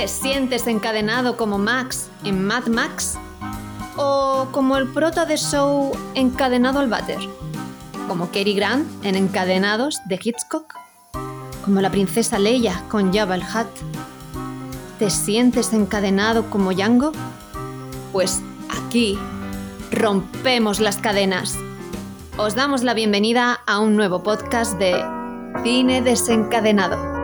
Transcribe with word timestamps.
¿Te 0.00 0.08
sientes 0.08 0.66
encadenado 0.66 1.36
como 1.36 1.58
Max 1.58 2.08
en 2.24 2.42
Mad 2.46 2.68
Max? 2.68 3.18
¿O 3.98 4.48
como 4.50 4.78
el 4.78 4.88
prota 4.88 5.26
de 5.26 5.36
show 5.36 5.92
encadenado 6.14 6.80
al 6.80 6.88
váter? 6.88 7.18
¿Como 8.08 8.30
Cary 8.30 8.54
Grant 8.54 8.88
en 9.04 9.14
Encadenados 9.14 9.98
de 10.06 10.18
Hitchcock? 10.18 10.74
¿Como 11.62 11.82
la 11.82 11.90
princesa 11.90 12.38
Leia 12.38 12.82
con 12.88 13.12
Jabba 13.12 13.34
el 13.34 13.42
Hutt? 13.42 13.68
¿Te 14.98 15.10
sientes 15.10 15.74
encadenado 15.74 16.48
como 16.48 16.72
Django? 16.72 17.12
Pues 18.10 18.40
aquí 18.70 19.18
rompemos 19.90 20.80
las 20.80 20.96
cadenas. 20.96 21.58
Os 22.38 22.54
damos 22.54 22.84
la 22.84 22.94
bienvenida 22.94 23.60
a 23.66 23.80
un 23.80 23.96
nuevo 23.96 24.22
podcast 24.22 24.78
de 24.78 25.04
Cine 25.62 26.00
Desencadenado. 26.00 27.19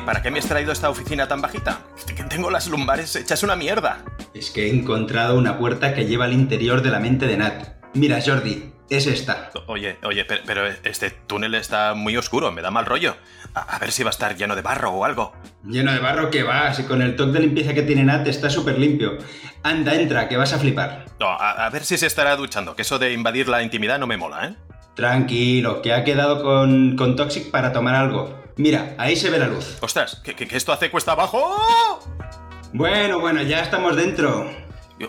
¿Para 0.00 0.22
qué 0.22 0.30
me 0.30 0.38
has 0.38 0.46
traído 0.46 0.72
esta 0.72 0.90
oficina 0.90 1.28
tan 1.28 1.40
bajita? 1.40 1.80
Que 2.14 2.24
tengo 2.24 2.50
las 2.50 2.68
lumbares 2.68 3.16
hechas 3.16 3.42
una 3.42 3.56
mierda. 3.56 4.04
Es 4.34 4.50
que 4.50 4.66
he 4.66 4.70
encontrado 4.70 5.38
una 5.38 5.58
puerta 5.58 5.94
que 5.94 6.06
lleva 6.06 6.26
al 6.26 6.32
interior 6.32 6.82
de 6.82 6.90
la 6.90 7.00
mente 7.00 7.26
de 7.26 7.36
Nat. 7.36 7.68
Mira, 7.94 8.18
Jordi, 8.24 8.72
es 8.90 9.06
esta. 9.06 9.50
Oye, 9.66 9.98
oye, 10.04 10.24
pero, 10.24 10.66
este 10.84 11.10
túnel 11.10 11.54
está 11.54 11.94
muy 11.94 12.16
oscuro, 12.16 12.52
me 12.52 12.62
da 12.62 12.70
mal 12.70 12.86
rollo. 12.86 13.16
A, 13.54 13.78
ver 13.78 13.92
si 13.92 14.02
va 14.02 14.10
a 14.10 14.12
estar 14.12 14.36
lleno 14.36 14.54
de 14.54 14.62
barro 14.62 14.90
o 14.90 15.04
algo. 15.04 15.32
Lleno 15.64 15.92
de 15.92 15.98
barro, 15.98 16.30
que 16.30 16.42
va, 16.42 16.72
si 16.74 16.84
con 16.84 17.02
el 17.02 17.16
toque 17.16 17.32
de 17.32 17.40
limpieza 17.40 17.74
que 17.74 17.82
tiene 17.82 18.04
Nat 18.04 18.26
está 18.26 18.50
súper 18.50 18.78
limpio. 18.78 19.18
Anda, 19.62 19.94
entra, 19.94 20.28
que 20.28 20.36
vas 20.36 20.52
a 20.52 20.58
flipar. 20.58 21.06
No, 21.18 21.28
a, 21.28 21.68
ver 21.70 21.84
si 21.84 21.96
se 21.96 22.06
estará 22.06 22.36
duchando, 22.36 22.76
que 22.76 22.82
eso 22.82 22.98
de 22.98 23.12
invadir 23.12 23.48
la 23.48 23.62
intimidad 23.62 23.98
no 23.98 24.06
me 24.06 24.16
mola, 24.16 24.46
¿eh? 24.46 24.54
Tranquilo, 24.94 25.82
que 25.82 25.92
ha 25.92 26.04
quedado 26.04 26.42
con, 26.42 26.96
con 26.96 27.16
Toxic 27.16 27.50
para 27.50 27.72
tomar 27.72 27.94
algo. 27.94 28.47
Mira, 28.58 28.96
ahí 28.98 29.14
se 29.14 29.30
ve 29.30 29.38
la 29.38 29.46
luz. 29.46 29.78
Ostras, 29.80 30.20
¿que, 30.24 30.34
esto 30.50 30.72
hace 30.72 30.90
cuesta 30.90 31.12
abajo? 31.12 32.02
Bueno, 32.72 33.20
bueno, 33.20 33.40
ya 33.42 33.60
estamos 33.60 33.94
dentro. 33.94 34.50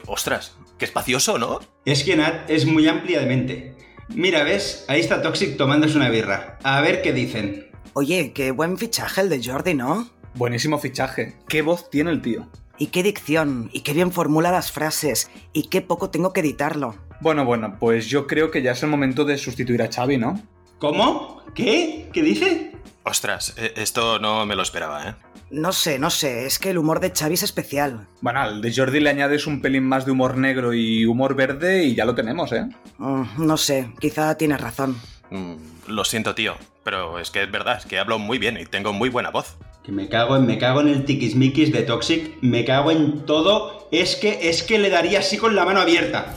Ostras, 0.06 0.56
qué 0.78 0.86
espacioso, 0.86 1.40
¿no? 1.40 1.60
Es 1.84 2.04
que 2.04 2.16
Nat 2.16 2.48
es 2.48 2.68
muy 2.68 2.88
amplia 2.88 3.22
de 3.22 3.26
mente. 3.26 3.76
Mira, 4.10 4.44
¿ves? 4.44 4.86
Ahí 4.88 5.00
está 5.00 5.24
Toxic 5.24 5.58
tomándose 5.58 5.98
una 5.98 6.10
birra. 6.10 6.60
A 6.62 6.80
ver 6.82 7.02
qué 7.02 7.12
dicen. 7.12 7.72
Oye, 7.94 8.34
qué 8.34 8.52
buen 8.52 8.78
fichaje 8.78 9.22
el 9.22 9.30
de 9.30 9.44
Jordi, 9.44 9.74
¿no? 9.74 10.08
Buenísimo 10.36 10.78
fichaje. 10.78 11.36
Qué 11.48 11.64
voz 11.64 11.90
tiene 11.90 12.12
el 12.12 12.22
tío. 12.22 12.48
Y 12.78 12.88
qué 12.88 13.02
dicción, 13.02 13.72
y 13.74 13.82
qué 13.82 13.94
bien 13.94 14.12
formula 14.12 14.52
las 14.52 14.72
frases, 14.72 15.32
y 15.54 15.70
qué 15.70 15.82
poco 15.82 16.12
tengo 16.12 16.34
que 16.34 16.42
editarlo. 16.42 16.96
Bueno, 17.20 17.46
bueno, 17.46 17.78
pues 17.80 18.06
yo 18.08 18.28
creo 18.28 18.52
que 18.52 18.62
ya 18.62 18.74
es 18.74 18.84
el 18.84 18.90
momento 18.90 19.26
de 19.26 19.40
sustituir 19.40 19.82
a 19.82 19.92
Xavi, 19.92 20.18
¿no? 20.18 20.40
¿Cómo? 20.80 21.42
¿Qué? 21.54 22.10
¿Qué 22.14 22.24
dice? 22.24 22.72
Ostras, 23.04 23.54
e, 23.58 23.74
esto 23.76 24.18
no 24.20 24.46
me 24.46 24.56
lo 24.56 24.64
esperaba, 24.64 25.10
¿eh? 25.10 25.16
No 25.52 25.74
sé, 25.74 26.00
no 26.00 26.10
sé, 26.10 26.46
es 26.46 26.58
que 26.58 26.70
el 26.70 26.78
humor 26.78 27.02
de 27.02 27.12
Xavi 27.12 27.34
es 27.34 27.44
especial. 27.44 28.08
Bueno, 28.22 28.40
al 28.40 28.62
de 28.62 28.74
Jordi 28.74 29.00
le 29.02 29.10
añades 29.10 29.46
un 29.46 29.62
pelín 29.62 29.84
más 29.84 30.06
de 30.06 30.12
humor 30.12 30.38
negro 30.38 30.74
y 30.74 31.06
humor 31.06 31.36
verde 31.36 31.84
y 31.84 31.96
ya 31.96 32.06
lo 32.06 32.16
tenemos, 32.16 32.54
¿eh? 32.54 32.66
Mm, 32.98 33.24
no 33.46 33.58
sé, 33.58 33.92
quizá 34.00 34.38
tienes 34.38 34.62
razón. 34.62 34.96
Mm, 35.32 35.56
lo 35.88 36.06
siento, 36.06 36.34
tío, 36.34 36.56
pero 36.84 37.20
es 37.20 37.30
que 37.30 37.44
es 37.44 37.52
verdad, 37.52 37.78
es 37.78 37.86
que 37.86 38.00
hablo 38.00 38.18
muy 38.18 38.38
bien 38.38 38.58
y 38.58 38.66
tengo 38.66 38.94
muy 38.94 39.10
buena 39.10 39.32
voz. 39.32 39.58
Que 39.84 39.92
me 39.92 40.08
cago 40.08 40.38
en, 40.38 40.46
me 40.46 40.58
cago 40.60 40.80
en 40.80 40.88
el 40.88 41.04
tiquismiquis 41.04 41.74
de 41.74 41.82
Toxic, 41.82 42.38
me 42.42 42.64
cago 42.64 42.92
en 42.92 43.26
todo, 43.26 43.90
es 43.92 44.16
que, 44.16 44.50
es 44.50 44.64
que 44.64 44.78
le 44.78 44.90
daría 44.90 45.20
así 45.20 45.38
con 45.38 45.56
la 45.56 45.66
mano 45.66 45.82
abierta. 45.82 46.36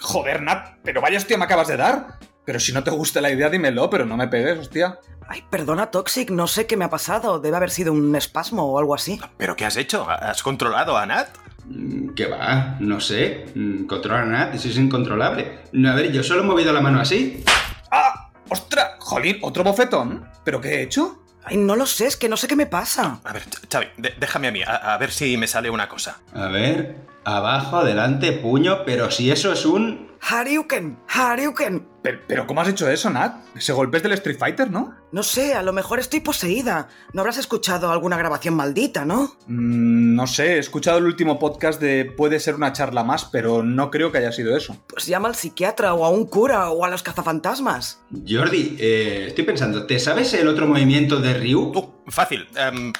Joder, 0.00 0.42
Nat, 0.42 0.76
pero 0.84 1.00
vaya 1.00 1.18
hostia 1.18 1.38
me 1.38 1.44
acabas 1.44 1.68
de 1.68 1.76
dar. 1.76 2.20
Pero 2.50 2.58
si 2.58 2.72
no 2.72 2.82
te 2.82 2.90
gusta 2.90 3.20
la 3.20 3.30
idea, 3.30 3.48
dímelo, 3.48 3.88
pero 3.88 4.04
no 4.04 4.16
me 4.16 4.26
pegues, 4.26 4.58
hostia. 4.58 4.98
Ay, 5.28 5.44
perdona, 5.48 5.92
Toxic, 5.92 6.30
no 6.30 6.48
sé 6.48 6.66
qué 6.66 6.76
me 6.76 6.84
ha 6.84 6.90
pasado. 6.90 7.38
Debe 7.38 7.56
haber 7.56 7.70
sido 7.70 7.92
un 7.92 8.16
espasmo 8.16 8.64
o 8.64 8.76
algo 8.76 8.92
así. 8.92 9.20
¿Pero 9.36 9.54
qué 9.54 9.66
has 9.66 9.76
hecho? 9.76 10.10
¿Has 10.10 10.42
controlado 10.42 10.98
a 10.98 11.06
Nat? 11.06 11.28
Mm, 11.66 12.08
¿Qué 12.14 12.26
va? 12.26 12.76
No 12.80 12.98
sé. 12.98 13.46
Mm, 13.54 13.84
controlar 13.86 14.22
a 14.22 14.26
Nat, 14.26 14.54
eso 14.56 14.66
es 14.66 14.76
incontrolable. 14.78 15.60
A 15.88 15.94
ver, 15.94 16.10
yo 16.10 16.24
solo 16.24 16.40
he 16.40 16.44
movido 16.44 16.72
la 16.72 16.80
mano 16.80 17.00
así. 17.00 17.44
¡Ah! 17.92 18.32
¡Ostras! 18.48 18.94
¡Jolín! 18.98 19.38
¿Otro 19.42 19.62
bofetón? 19.62 20.28
¿Pero 20.44 20.60
qué 20.60 20.70
he 20.70 20.82
hecho? 20.82 21.22
Ay, 21.44 21.56
no 21.56 21.76
lo 21.76 21.86
sé, 21.86 22.08
es 22.08 22.16
que 22.16 22.28
no 22.28 22.36
sé 22.36 22.48
qué 22.48 22.56
me 22.56 22.66
pasa. 22.66 23.20
A 23.22 23.32
ver, 23.32 23.44
Xavi, 23.70 23.86
déjame 24.18 24.48
a 24.48 24.50
mí, 24.50 24.62
a 24.66 24.98
ver 24.98 25.12
si 25.12 25.36
me 25.36 25.46
sale 25.46 25.70
una 25.70 25.88
cosa. 25.88 26.18
A 26.34 26.48
ver, 26.48 26.96
abajo, 27.22 27.76
adelante, 27.76 28.32
puño, 28.32 28.84
pero 28.84 29.08
si 29.12 29.30
eso 29.30 29.52
es 29.52 29.64
un... 29.64 30.09
¡Hariuken! 30.20 30.98
¡Hariuken! 31.08 31.88
Pero, 32.02 32.46
¿cómo 32.46 32.60
has 32.60 32.68
hecho 32.68 32.88
eso, 32.88 33.10
Nat? 33.10 33.36
Ese 33.54 33.72
golpe 33.72 33.98
es 33.98 34.02
del 34.02 34.12
Street 34.12 34.38
Fighter, 34.38 34.70
¿no? 34.70 34.94
No 35.12 35.22
sé, 35.22 35.54
a 35.54 35.62
lo 35.62 35.72
mejor 35.72 35.98
estoy 35.98 36.20
poseída. 36.20 36.88
No 37.12 37.20
habrás 37.20 37.36
escuchado 37.36 37.90
alguna 37.90 38.16
grabación 38.16 38.54
maldita, 38.54 39.04
¿no? 39.04 39.36
Mm, 39.46 40.14
no 40.14 40.26
sé, 40.26 40.54
he 40.54 40.58
escuchado 40.58 40.98
el 40.98 41.04
último 41.04 41.38
podcast 41.38 41.80
de 41.80 42.04
Puede 42.04 42.40
ser 42.40 42.54
una 42.54 42.72
charla 42.72 43.04
más, 43.04 43.26
pero 43.26 43.62
no 43.62 43.90
creo 43.90 44.12
que 44.12 44.18
haya 44.18 44.32
sido 44.32 44.56
eso. 44.56 44.76
Pues 44.86 45.06
llama 45.06 45.28
al 45.28 45.34
psiquiatra 45.34 45.94
o 45.94 46.04
a 46.04 46.10
un 46.10 46.26
cura 46.26 46.70
o 46.70 46.84
a 46.84 46.90
los 46.90 47.02
cazafantasmas. 47.02 48.00
Jordi, 48.26 48.76
eh, 48.78 49.26
estoy 49.28 49.44
pensando, 49.44 49.86
¿te 49.86 49.98
sabes 49.98 50.32
el 50.34 50.48
otro 50.48 50.66
movimiento 50.66 51.20
de 51.20 51.34
Ryu? 51.34 51.60
Uh, 51.60 51.94
fácil. 52.06 52.48
Em, 52.56 52.92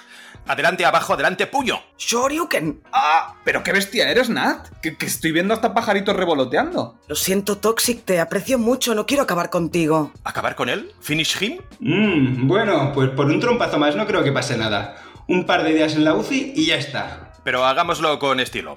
Adelante, 0.50 0.84
abajo, 0.84 1.14
adelante, 1.14 1.46
puño. 1.46 1.80
Shoryuken. 1.96 2.82
Ah, 2.92 3.36
pero 3.44 3.62
qué 3.62 3.70
bestia 3.70 4.10
eres, 4.10 4.28
Nat. 4.28 4.66
Que, 4.82 4.96
estoy 5.06 5.30
viendo 5.30 5.54
hasta 5.54 5.72
pajaritos 5.72 6.16
revoloteando. 6.16 6.98
Lo 7.06 7.14
siento, 7.14 7.58
Toxic, 7.58 8.04
te 8.04 8.18
aprecio 8.18 8.58
mucho, 8.58 8.96
no 8.96 9.06
quiero 9.06 9.22
acabar 9.22 9.48
contigo. 9.48 10.10
¿Acabar 10.24 10.56
con 10.56 10.68
él? 10.68 10.90
¿Finish 11.00 11.40
him? 11.40 11.58
Mmm, 11.78 12.48
bueno, 12.48 12.90
pues 12.92 13.10
por 13.10 13.26
un 13.26 13.38
trompazo 13.38 13.78
más 13.78 13.94
no 13.94 14.08
creo 14.08 14.24
que 14.24 14.32
pase 14.32 14.56
nada. 14.56 14.96
Un 15.28 15.46
par 15.46 15.62
de 15.62 15.72
días 15.72 15.94
en 15.94 16.02
la 16.02 16.14
UCI 16.14 16.54
y 16.56 16.66
ya 16.66 16.74
está. 16.74 17.30
Pero 17.44 17.64
hagámoslo 17.64 18.18
con 18.18 18.40
estilo. 18.40 18.76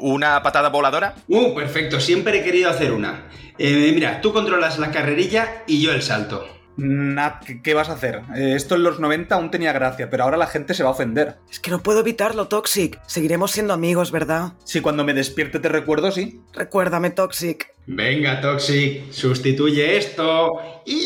¿Una 0.00 0.42
patada 0.42 0.70
voladora? 0.70 1.16
Uh, 1.28 1.54
perfecto, 1.54 2.00
siempre 2.00 2.38
he 2.38 2.42
querido 2.42 2.70
hacer 2.70 2.92
una. 2.92 3.26
Eh, 3.58 3.92
mira, 3.92 4.22
tú 4.22 4.32
controlas 4.32 4.78
la 4.78 4.90
carrerilla 4.90 5.64
y 5.66 5.82
yo 5.82 5.92
el 5.92 6.00
salto. 6.00 6.48
Nat, 6.80 7.44
¿qué 7.62 7.74
vas 7.74 7.90
a 7.90 7.92
hacer? 7.92 8.22
Eh, 8.34 8.54
esto 8.56 8.74
en 8.74 8.82
los 8.82 9.00
90 9.00 9.34
aún 9.34 9.50
tenía 9.50 9.72
gracia, 9.72 10.08
pero 10.08 10.24
ahora 10.24 10.36
la 10.36 10.46
gente 10.46 10.72
se 10.72 10.82
va 10.82 10.88
a 10.88 10.92
ofender. 10.92 11.36
Es 11.50 11.60
que 11.60 11.70
no 11.70 11.82
puedo 11.82 12.00
evitarlo, 12.00 12.48
Toxic. 12.48 12.98
Seguiremos 13.06 13.50
siendo 13.50 13.74
amigos, 13.74 14.10
¿verdad? 14.10 14.54
Si 14.64 14.80
cuando 14.80 15.04
me 15.04 15.12
despierte 15.12 15.58
te 15.58 15.68
recuerdo, 15.68 16.10
sí. 16.10 16.40
Recuérdame, 16.54 17.10
Toxic. 17.10 17.72
Venga, 17.86 18.40
Toxic, 18.40 19.10
sustituye 19.12 19.98
esto. 19.98 20.52
¡Ya! 20.86 20.96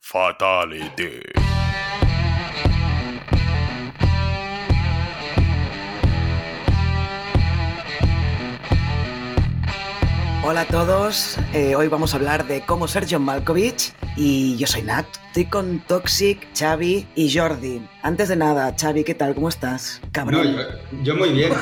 Fatality. 0.00 1.20
Hola 10.50 10.62
a 10.62 10.66
todos, 10.66 11.36
eh, 11.52 11.76
hoy 11.76 11.88
vamos 11.88 12.14
a 12.14 12.16
hablar 12.16 12.46
de 12.46 12.62
cómo 12.62 12.88
ser 12.88 13.04
John 13.06 13.20
Malkovich 13.20 13.92
y 14.16 14.56
yo 14.56 14.66
soy 14.66 14.80
Nat. 14.80 15.04
Estoy 15.26 15.44
con 15.44 15.80
Toxic, 15.80 16.38
Xavi 16.58 17.06
y 17.14 17.30
Jordi. 17.30 17.82
Antes 18.00 18.30
de 18.30 18.36
nada, 18.36 18.74
Xavi, 18.74 19.04
¿qué 19.04 19.14
tal? 19.14 19.34
¿Cómo 19.34 19.50
estás? 19.50 20.00
Cabrón. 20.10 20.56
yo, 21.02 21.16
muy 21.16 21.34
bien. 21.34 21.52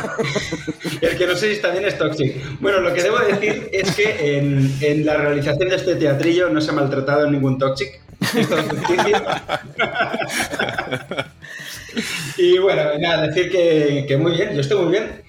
El 1.01 1.19
que 1.19 1.27
no 1.27 1.35
sé 1.35 1.49
si 1.49 1.55
está 1.55 1.73
bien 1.73 1.85
es 1.85 1.99
Toxic. 1.99 2.61
Bueno, 2.61 2.79
lo 2.79 2.95
que 2.95 3.03
debo 3.03 3.19
decir 3.19 3.71
es 3.73 3.93
que 3.97 4.39
en, 4.39 5.05
la 5.05 5.17
realización 5.17 5.69
de 5.69 5.75
este 5.75 5.97
teatrillo 5.97 6.49
no 6.51 6.61
se 6.61 6.71
ha 6.71 6.75
maltratado 6.75 7.29
ningún 7.29 7.59
Toxic. 7.59 8.01
y 12.39 12.57
bueno, 12.59 12.83
nada, 13.01 13.27
decir 13.27 13.51
que, 13.51 14.05
que 14.07 14.17
muy 14.17 14.31
bien, 14.31 14.55
yo 14.55 14.61
estoy 14.61 14.81
muy 14.81 14.93
bien 14.93 15.27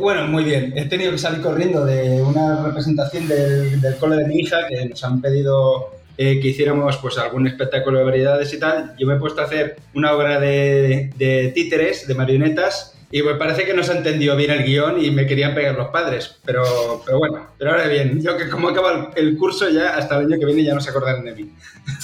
bueno, 0.00 0.26
muy 0.26 0.44
bien. 0.44 0.72
He 0.76 0.86
tenido 0.86 1.12
que 1.12 1.18
salir 1.18 1.42
corriendo 1.42 1.84
de 1.84 2.22
una 2.22 2.64
representación 2.64 3.28
del, 3.28 3.80
del 3.80 3.96
cole 3.96 4.16
de 4.16 4.26
mi 4.26 4.40
hija 4.40 4.66
que 4.68 4.86
nos 4.86 5.02
han 5.04 5.20
pedido 5.20 5.98
eh, 6.16 6.40
que 6.40 6.48
hiciéramos 6.48 6.96
pues 6.96 7.16
algún 7.16 7.46
espectáculo 7.46 7.98
de 7.98 8.04
variedades 8.04 8.52
y 8.52 8.58
tal. 8.58 8.94
Yo 8.98 9.06
me 9.06 9.14
he 9.14 9.18
puesto 9.18 9.40
a 9.40 9.44
hacer 9.44 9.76
una 9.94 10.12
obra 10.14 10.40
de, 10.40 11.10
de 11.16 11.52
títeres, 11.54 12.08
de 12.08 12.14
marionetas, 12.14 12.97
y 13.10 13.22
me 13.22 13.34
parece 13.36 13.64
que 13.64 13.72
no 13.72 13.82
se 13.82 13.92
entendió 13.92 14.36
bien 14.36 14.50
el 14.50 14.64
guion 14.64 15.02
y 15.02 15.10
me 15.10 15.26
querían 15.26 15.54
pegar 15.54 15.74
los 15.74 15.88
padres. 15.88 16.36
Pero, 16.44 17.02
pero 17.06 17.18
bueno, 17.18 17.46
pero 17.58 17.70
ahora 17.70 17.86
bien, 17.86 18.20
yo 18.22 18.36
que 18.36 18.48
como 18.48 18.68
acaba 18.68 19.10
el 19.16 19.36
curso 19.38 19.68
ya 19.70 19.96
hasta 19.96 20.18
el 20.18 20.26
año 20.26 20.38
que 20.38 20.44
viene 20.44 20.64
ya 20.64 20.74
no 20.74 20.80
se 20.80 20.90
acordarán 20.90 21.24
de 21.24 21.34
mí. 21.34 21.50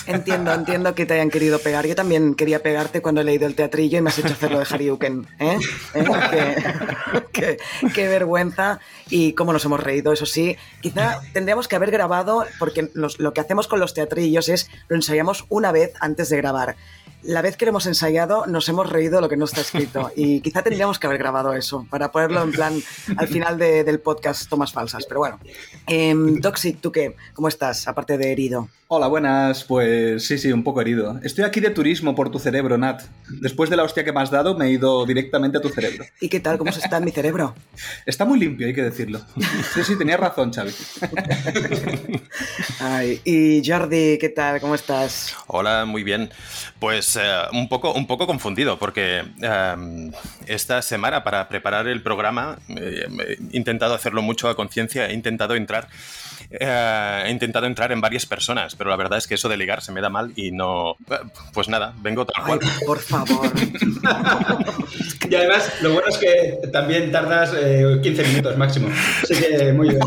Entiendo, 0.06 0.52
entiendo 0.52 0.94
que 0.94 1.04
te 1.04 1.14
hayan 1.14 1.30
querido 1.30 1.58
pegar. 1.58 1.86
Yo 1.86 1.94
también 1.94 2.34
quería 2.34 2.60
pegarte 2.62 3.02
cuando 3.02 3.20
he 3.20 3.24
leído 3.24 3.46
el 3.46 3.54
teatrillo 3.54 3.98
y 3.98 4.00
me 4.00 4.08
has 4.08 4.18
hecho 4.18 4.32
hacer 4.32 4.50
lo 4.50 4.58
de 4.58 4.66
Hariuken. 4.68 5.26
¿eh? 5.38 5.58
¿Eh? 5.94 7.58
Qué, 7.92 8.08
vergüenza 8.08 8.80
y 9.10 9.34
cómo 9.34 9.52
nos 9.52 9.64
hemos 9.66 9.80
reído, 9.80 10.12
eso 10.12 10.24
sí. 10.24 10.56
Quizá 10.80 11.20
tendríamos 11.34 11.68
que 11.68 11.76
haber 11.76 11.90
grabado, 11.90 12.46
porque 12.58 12.88
lo 12.94 13.34
que 13.34 13.40
hacemos 13.40 13.68
con 13.68 13.78
los 13.78 13.92
teatrillos 13.92 14.48
es 14.48 14.70
lo 14.88 14.96
ensayamos 14.96 15.44
una 15.50 15.70
vez 15.70 15.92
antes 16.00 16.30
de 16.30 16.38
grabar 16.38 16.76
la 17.24 17.42
vez 17.42 17.56
que 17.56 17.64
lo 17.64 17.70
hemos 17.70 17.86
ensayado 17.86 18.46
nos 18.46 18.68
hemos 18.68 18.88
reído 18.90 19.20
lo 19.20 19.28
que 19.28 19.36
no 19.36 19.44
está 19.46 19.60
escrito 19.62 20.10
y 20.16 20.40
quizá 20.40 20.62
tendríamos 20.62 20.98
que 20.98 21.06
haber 21.06 21.18
grabado 21.18 21.52
eso 21.54 21.86
para 21.90 22.12
ponerlo 22.12 22.42
en 22.42 22.52
plan 22.52 22.74
al 23.16 23.28
final 23.28 23.58
de- 23.58 23.82
del 23.84 23.98
podcast 24.00 24.48
tomas 24.48 24.72
falsas, 24.72 25.06
pero 25.06 25.20
bueno. 25.20 25.38
Em, 25.86 26.40
Toxic, 26.40 26.80
¿tú 26.80 26.92
qué? 26.92 27.16
¿Cómo 27.34 27.48
estás? 27.48 27.88
Aparte 27.88 28.18
de 28.18 28.32
herido. 28.32 28.68
Hola, 28.96 29.08
buenas. 29.08 29.64
Pues 29.64 30.24
sí, 30.24 30.38
sí, 30.38 30.52
un 30.52 30.62
poco 30.62 30.80
herido. 30.80 31.18
Estoy 31.24 31.42
aquí 31.42 31.58
de 31.58 31.70
turismo 31.70 32.14
por 32.14 32.30
tu 32.30 32.38
cerebro, 32.38 32.78
Nat. 32.78 33.02
Después 33.40 33.68
de 33.68 33.74
la 33.74 33.82
hostia 33.82 34.04
que 34.04 34.12
me 34.12 34.20
has 34.20 34.30
dado, 34.30 34.56
me 34.56 34.66
he 34.66 34.70
ido 34.70 35.04
directamente 35.04 35.58
a 35.58 35.60
tu 35.60 35.68
cerebro. 35.68 36.04
¿Y 36.20 36.28
qué 36.28 36.38
tal? 36.38 36.58
¿Cómo 36.58 36.70
se 36.70 36.78
está 36.78 36.98
en 36.98 37.04
mi 37.04 37.10
cerebro? 37.10 37.56
Está 38.06 38.24
muy 38.24 38.38
limpio, 38.38 38.68
hay 38.68 38.72
que 38.72 38.84
decirlo. 38.84 39.20
Sí, 39.74 39.82
sí, 39.82 39.98
tenías 39.98 40.20
razón, 40.20 40.52
Xavi. 40.52 40.70
Ay, 42.78 43.20
y 43.24 43.68
Jordi, 43.68 44.16
¿qué 44.18 44.28
tal? 44.28 44.60
¿Cómo 44.60 44.76
estás? 44.76 45.34
Hola, 45.48 45.86
muy 45.86 46.04
bien. 46.04 46.30
Pues 46.78 47.16
eh, 47.16 47.20
un, 47.52 47.68
poco, 47.68 47.94
un 47.94 48.06
poco 48.06 48.28
confundido 48.28 48.78
porque 48.78 49.24
eh, 49.42 50.10
esta 50.46 50.82
semana 50.82 51.24
para 51.24 51.48
preparar 51.48 51.88
el 51.88 52.00
programa 52.00 52.60
eh, 52.68 53.08
he 53.50 53.56
intentado 53.56 53.94
hacerlo 53.94 54.22
mucho 54.22 54.48
a 54.48 54.54
conciencia, 54.54 55.08
he 55.08 55.14
intentado 55.14 55.56
entrar 55.56 55.88
eh, 56.50 57.22
he 57.26 57.30
intentado 57.30 57.66
entrar 57.66 57.92
en 57.92 58.00
varias 58.00 58.26
personas, 58.26 58.74
pero 58.76 58.90
la 58.90 58.96
verdad 58.96 59.18
es 59.18 59.26
que 59.26 59.34
eso 59.34 59.48
de 59.48 59.56
ligar 59.56 59.82
se 59.82 59.92
me 59.92 60.00
da 60.00 60.08
mal 60.08 60.32
y 60.36 60.50
no... 60.52 60.92
eh, 61.10 61.18
Pues 61.52 61.68
nada, 61.68 61.92
vengo 61.98 62.24
tal 62.26 62.42
Ay, 62.44 62.58
cual. 62.58 62.70
por 62.86 62.98
favor. 63.00 63.50
Y 65.28 65.34
además, 65.34 65.72
lo 65.80 65.94
bueno 65.94 66.08
es 66.08 66.18
que 66.18 66.58
también 66.70 67.10
tardas 67.10 67.52
eh, 67.56 67.98
15 68.02 68.22
minutos 68.24 68.56
máximo. 68.58 68.88
Así 69.22 69.34
que 69.34 69.72
muy 69.72 69.88
bien. 69.88 70.00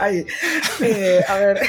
Ay, 0.00 0.24
eh, 0.80 1.20
a 1.28 1.34
ver, 1.36 1.60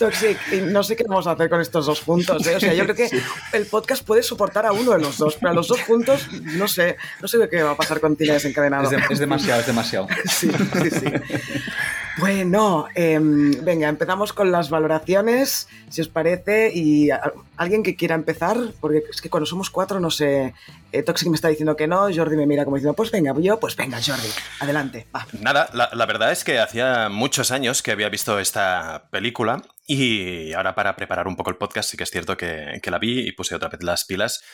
Toxic, 0.00 0.38
no 0.62 0.82
sé 0.82 0.96
qué 0.96 1.04
vamos 1.06 1.26
a 1.26 1.32
hacer 1.32 1.50
con 1.50 1.60
estos 1.60 1.84
dos 1.86 2.00
juntos. 2.00 2.46
¿eh? 2.46 2.56
O 2.56 2.60
sea, 2.60 2.72
yo 2.74 2.84
creo 2.84 2.96
que 2.96 3.10
el 3.52 3.66
podcast 3.66 4.02
puede 4.04 4.22
soportar 4.22 4.64
a 4.64 4.72
uno 4.72 4.92
de 4.92 4.98
los 4.98 5.18
dos, 5.18 5.36
pero 5.38 5.50
a 5.50 5.54
los 5.54 5.68
dos 5.68 5.80
juntos, 5.82 6.26
no 6.56 6.66
sé, 6.66 6.96
no 7.20 7.28
sé 7.28 7.36
qué 7.50 7.62
va 7.62 7.72
a 7.72 7.76
pasar 7.76 8.00
con 8.00 8.16
Tina 8.16 8.32
desencadenado. 8.32 8.84
Es, 8.84 8.90
de- 8.90 9.02
es 9.10 9.18
demasiado, 9.18 9.60
es 9.60 9.66
demasiado. 9.66 10.08
Sí, 10.30 10.50
sí, 10.50 10.90
sí. 10.90 11.06
Bueno, 12.20 12.86
em, 12.94 13.64
venga, 13.64 13.88
empezamos 13.88 14.34
con 14.34 14.52
las 14.52 14.68
valoraciones, 14.68 15.68
si 15.88 16.02
os 16.02 16.08
parece, 16.08 16.70
y 16.72 17.08
alguien 17.56 17.82
que 17.82 17.96
quiera 17.96 18.14
empezar, 18.14 18.58
porque 18.78 19.04
es 19.10 19.22
que 19.22 19.30
cuando 19.30 19.46
somos 19.46 19.70
cuatro, 19.70 20.00
no 20.00 20.10
sé, 20.10 20.52
eh, 20.92 21.02
Toxic 21.02 21.28
me 21.28 21.34
está 21.34 21.48
diciendo 21.48 21.76
que 21.76 21.86
no, 21.86 22.08
Jordi 22.14 22.36
me 22.36 22.46
mira 22.46 22.64
como 22.64 22.76
diciendo, 22.76 22.94
pues 22.94 23.10
venga, 23.10 23.34
yo, 23.40 23.58
pues 23.58 23.74
venga, 23.74 23.98
Jordi, 24.04 24.28
adelante. 24.60 25.06
Nada, 25.40 25.70
la, 25.72 25.88
la 25.94 26.06
verdad 26.06 26.30
es 26.30 26.44
que 26.44 26.58
hacía 26.58 27.08
muchos 27.08 27.50
años 27.50 27.82
que 27.82 27.92
había 27.92 28.10
visto 28.10 28.38
esta 28.38 29.08
película 29.10 29.62
y 29.86 30.52
ahora 30.52 30.74
para 30.74 30.94
preparar 30.96 31.26
un 31.26 31.36
poco 31.36 31.50
el 31.50 31.56
podcast 31.56 31.90
sí 31.90 31.96
que 31.96 32.04
es 32.04 32.10
cierto 32.10 32.36
que, 32.36 32.80
que 32.82 32.90
la 32.90 32.98
vi 32.98 33.26
y 33.26 33.32
puse 33.32 33.54
otra 33.54 33.68
vez 33.68 33.82
las 33.82 34.04
pilas 34.04 34.44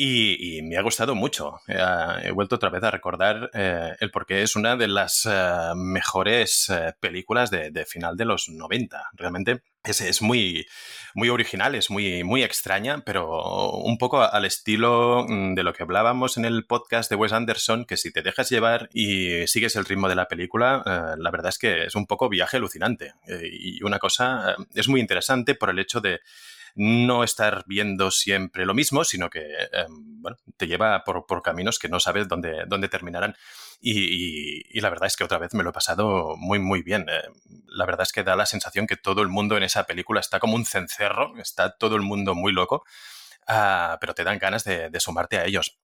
y, 0.00 0.58
y 0.58 0.62
me 0.62 0.76
ha 0.76 0.82
gustado 0.82 1.16
mucho. 1.16 1.60
Eh, 1.66 1.76
he 2.22 2.30
vuelto 2.30 2.54
otra 2.54 2.70
vez 2.70 2.84
a 2.84 2.90
recordar 2.92 3.50
eh, 3.52 3.96
el 3.98 4.12
por 4.12 4.26
qué 4.26 4.42
es 4.42 4.54
una 4.54 4.76
de 4.76 4.86
las 4.86 5.26
eh, 5.28 5.72
mejores 5.74 6.70
eh, 6.70 6.94
películas 7.00 7.50
de, 7.50 7.72
de 7.72 7.84
final 7.84 8.16
de 8.16 8.24
los 8.24 8.48
90. 8.48 9.10
Realmente 9.14 9.64
es, 9.82 10.00
es 10.00 10.22
muy, 10.22 10.68
muy 11.14 11.30
original, 11.30 11.74
es 11.74 11.90
muy, 11.90 12.22
muy 12.22 12.44
extraña, 12.44 13.02
pero 13.04 13.72
un 13.72 13.98
poco 13.98 14.22
al 14.22 14.44
estilo 14.44 15.26
mm, 15.28 15.54
de 15.54 15.64
lo 15.64 15.72
que 15.72 15.82
hablábamos 15.82 16.36
en 16.36 16.44
el 16.44 16.64
podcast 16.64 17.10
de 17.10 17.16
Wes 17.16 17.32
Anderson, 17.32 17.84
que 17.84 17.96
si 17.96 18.12
te 18.12 18.22
dejas 18.22 18.50
llevar 18.50 18.88
y 18.92 19.48
sigues 19.48 19.74
el 19.74 19.84
ritmo 19.84 20.08
de 20.08 20.14
la 20.14 20.28
película, 20.28 21.16
la 21.18 21.30
verdad 21.32 21.48
es 21.48 21.58
que 21.58 21.86
es 21.86 21.96
un 21.96 22.06
poco 22.06 22.28
viaje 22.28 22.58
alucinante. 22.58 23.14
Y 23.50 23.82
una 23.82 23.98
cosa 23.98 24.54
es 24.74 24.86
muy 24.86 25.00
interesante 25.00 25.56
por 25.56 25.70
el 25.70 25.80
hecho 25.80 26.00
de 26.00 26.20
no 26.78 27.24
estar 27.24 27.64
viendo 27.66 28.10
siempre 28.10 28.64
lo 28.66 28.74
mismo, 28.74 29.04
sino 29.04 29.30
que 29.30 29.40
eh, 29.40 29.86
bueno, 29.90 30.36
te 30.56 30.66
lleva 30.68 31.04
por, 31.04 31.26
por 31.26 31.42
caminos 31.42 31.78
que 31.78 31.88
no 31.88 32.00
sabes 32.00 32.28
dónde, 32.28 32.64
dónde 32.68 32.88
terminarán. 32.88 33.36
Y, 33.80 34.60
y- 34.76 34.80
la 34.80 34.90
verdad 34.90 35.06
es 35.08 35.16
que 35.16 35.24
otra 35.24 35.38
vez 35.38 35.54
me 35.54 35.62
lo 35.64 35.70
he 35.70 35.72
pasado 35.72 36.34
muy, 36.36 36.58
muy 36.58 36.82
bien. 36.82 37.06
Eh, 37.08 37.22
la 37.66 37.84
verdad 37.86 38.02
es 38.02 38.12
que 38.12 38.24
da 38.24 38.36
la 38.36 38.46
sensación 38.46 38.86
que 38.86 38.96
todo 38.96 39.22
el 39.22 39.28
mundo 39.28 39.56
en 39.56 39.62
esa 39.64 39.84
película 39.84 40.20
está 40.20 40.40
como 40.40 40.54
un 40.56 40.64
cencerro, 40.66 41.36
está 41.38 41.76
todo 41.76 41.96
el 41.96 42.02
mundo 42.02 42.34
muy 42.34 42.52
loco, 42.52 42.84
ah, 43.48 43.98
pero 44.00 44.14
te 44.14 44.24
dan 44.24 44.38
ganas 44.38 44.64
de, 44.64 44.90
de 44.90 45.00
sumarte 45.00 45.38
a 45.38 45.44
ellos. 45.46 45.78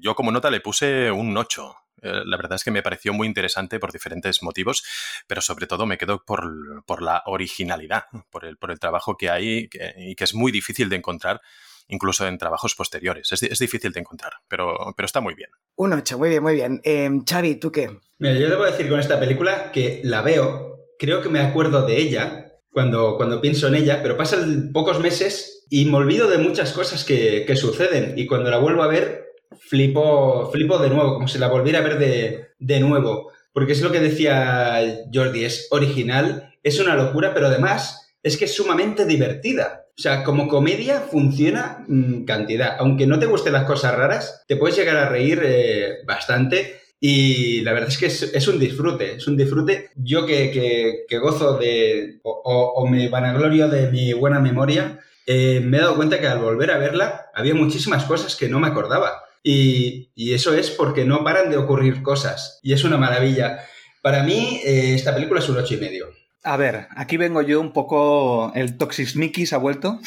Yo 0.00 0.14
como 0.14 0.30
nota 0.32 0.50
le 0.50 0.60
puse 0.60 1.10
un 1.10 1.36
8. 1.36 1.74
Eh, 2.02 2.22
la 2.24 2.36
verdad 2.36 2.56
es 2.56 2.64
que 2.64 2.70
me 2.70 2.82
pareció 2.82 3.12
muy 3.12 3.26
interesante 3.26 3.78
por 3.78 3.92
diferentes 3.92 4.42
motivos, 4.42 4.82
pero 5.26 5.40
sobre 5.40 5.66
todo 5.66 5.86
me 5.86 5.98
quedo 5.98 6.24
por, 6.24 6.84
por 6.84 7.02
la 7.02 7.22
originalidad, 7.26 8.04
por 8.30 8.44
el, 8.44 8.56
por 8.56 8.70
el 8.70 8.78
trabajo 8.80 9.16
que 9.16 9.30
hay 9.30 9.68
que- 9.68 9.94
y 9.96 10.14
que 10.14 10.24
es 10.24 10.34
muy 10.34 10.52
difícil 10.52 10.88
de 10.88 10.96
encontrar, 10.96 11.40
incluso 11.88 12.26
en 12.26 12.38
trabajos 12.38 12.74
posteriores. 12.74 13.30
Es, 13.32 13.42
es 13.42 13.58
difícil 13.58 13.92
de 13.92 14.00
encontrar, 14.00 14.32
pero, 14.48 14.94
pero 14.96 15.06
está 15.06 15.20
muy 15.20 15.34
bien. 15.34 15.50
Un 15.76 15.92
8, 15.92 16.18
muy 16.18 16.28
bien, 16.28 16.42
muy 16.42 16.54
bien. 16.54 16.80
Em, 16.84 17.24
Xavi, 17.24 17.56
¿tú 17.56 17.70
qué? 17.72 17.90
Mira, 18.18 18.34
yo 18.34 18.48
debo 18.48 18.64
decir 18.64 18.88
con 18.88 19.00
esta 19.00 19.18
película 19.18 19.72
que 19.72 20.00
la 20.04 20.22
veo, 20.22 20.78
creo 20.98 21.20
que 21.22 21.28
me 21.28 21.40
acuerdo 21.40 21.84
de 21.86 21.96
ella 21.98 22.46
cuando, 22.70 23.16
cuando 23.16 23.40
pienso 23.40 23.68
en 23.68 23.74
ella, 23.74 24.00
pero 24.02 24.16
pasan 24.16 24.70
pocos 24.72 25.00
meses 25.00 25.66
y 25.68 25.84
me 25.86 25.96
olvido 25.98 26.28
de 26.28 26.38
muchas 26.38 26.72
cosas 26.72 27.04
que, 27.04 27.44
que 27.46 27.56
suceden. 27.56 28.14
Y 28.16 28.26
cuando 28.26 28.50
la 28.50 28.58
vuelvo 28.58 28.82
a 28.82 28.86
ver, 28.88 29.26
flipo, 29.60 30.50
flipo 30.52 30.78
de 30.78 30.90
nuevo, 30.90 31.14
como 31.14 31.28
si 31.28 31.38
la 31.38 31.48
volviera 31.48 31.78
a 31.80 31.82
ver 31.82 31.98
de, 31.98 32.46
de 32.58 32.80
nuevo. 32.80 33.30
Porque 33.52 33.72
es 33.72 33.82
lo 33.82 33.92
que 33.92 34.00
decía 34.00 34.80
Jordi, 35.12 35.44
es 35.44 35.68
original, 35.70 36.54
es 36.62 36.78
una 36.80 36.94
locura, 36.96 37.34
pero 37.34 37.48
además 37.48 38.14
es 38.22 38.36
que 38.36 38.46
es 38.46 38.54
sumamente 38.54 39.04
divertida. 39.04 39.84
O 39.98 40.00
sea, 40.00 40.24
como 40.24 40.48
comedia 40.48 41.00
funciona 41.00 41.84
mm, 41.86 42.24
cantidad. 42.24 42.76
Aunque 42.78 43.06
no 43.06 43.18
te 43.18 43.26
gusten 43.26 43.52
las 43.52 43.64
cosas 43.64 43.94
raras, 43.94 44.42
te 44.48 44.56
puedes 44.56 44.76
llegar 44.76 44.96
a 44.96 45.08
reír 45.08 45.42
eh, 45.44 45.98
bastante. 46.06 46.80
Y 46.98 47.60
la 47.62 47.72
verdad 47.72 47.88
es 47.90 47.98
que 47.98 48.06
es, 48.06 48.48
un 48.48 48.58
disfrute, 48.60 49.16
es 49.16 49.26
un 49.26 49.36
disfrute. 49.36 49.90
Yo 49.96 50.24
que, 50.24 50.50
que- 50.50 51.04
que 51.08 51.18
gozo 51.18 51.58
de, 51.58 52.20
o, 52.22 52.30
o- 52.44 52.72
o 52.82 52.86
me 52.88 53.08
vanaglorio 53.08 53.68
de 53.68 53.90
mi 53.90 54.12
buena 54.12 54.40
memoria, 54.40 55.00
eh, 55.26 55.60
me 55.62 55.76
he 55.78 55.80
dado 55.80 55.96
cuenta 55.96 56.20
que 56.20 56.26
al 56.28 56.38
volver 56.38 56.70
a 56.70 56.78
verla 56.78 57.26
había 57.34 57.54
muchísimas 57.54 58.04
cosas 58.04 58.36
que 58.36 58.48
no 58.48 58.60
me 58.60 58.68
acordaba. 58.68 59.20
Y, 59.42 60.10
y 60.14 60.34
eso 60.34 60.54
es 60.54 60.70
porque 60.70 61.04
no 61.04 61.24
paran 61.24 61.50
de 61.50 61.56
ocurrir 61.56 62.02
cosas. 62.02 62.60
Y 62.62 62.72
es 62.72 62.84
una 62.84 62.96
maravilla. 62.96 63.60
Para 64.02 64.22
mí, 64.22 64.60
eh, 64.64 64.94
esta 64.94 65.14
película 65.14 65.40
es 65.40 65.48
un 65.48 65.58
ocho 65.58 65.74
y 65.74 65.78
medio. 65.78 66.06
A 66.44 66.56
ver, 66.56 66.88
aquí 66.96 67.16
vengo 67.16 67.40
yo 67.42 67.60
un 67.60 67.72
poco. 67.72 68.52
El 68.54 68.76
Toxismikis 68.76 69.52
ha 69.52 69.58
vuelto. 69.58 70.00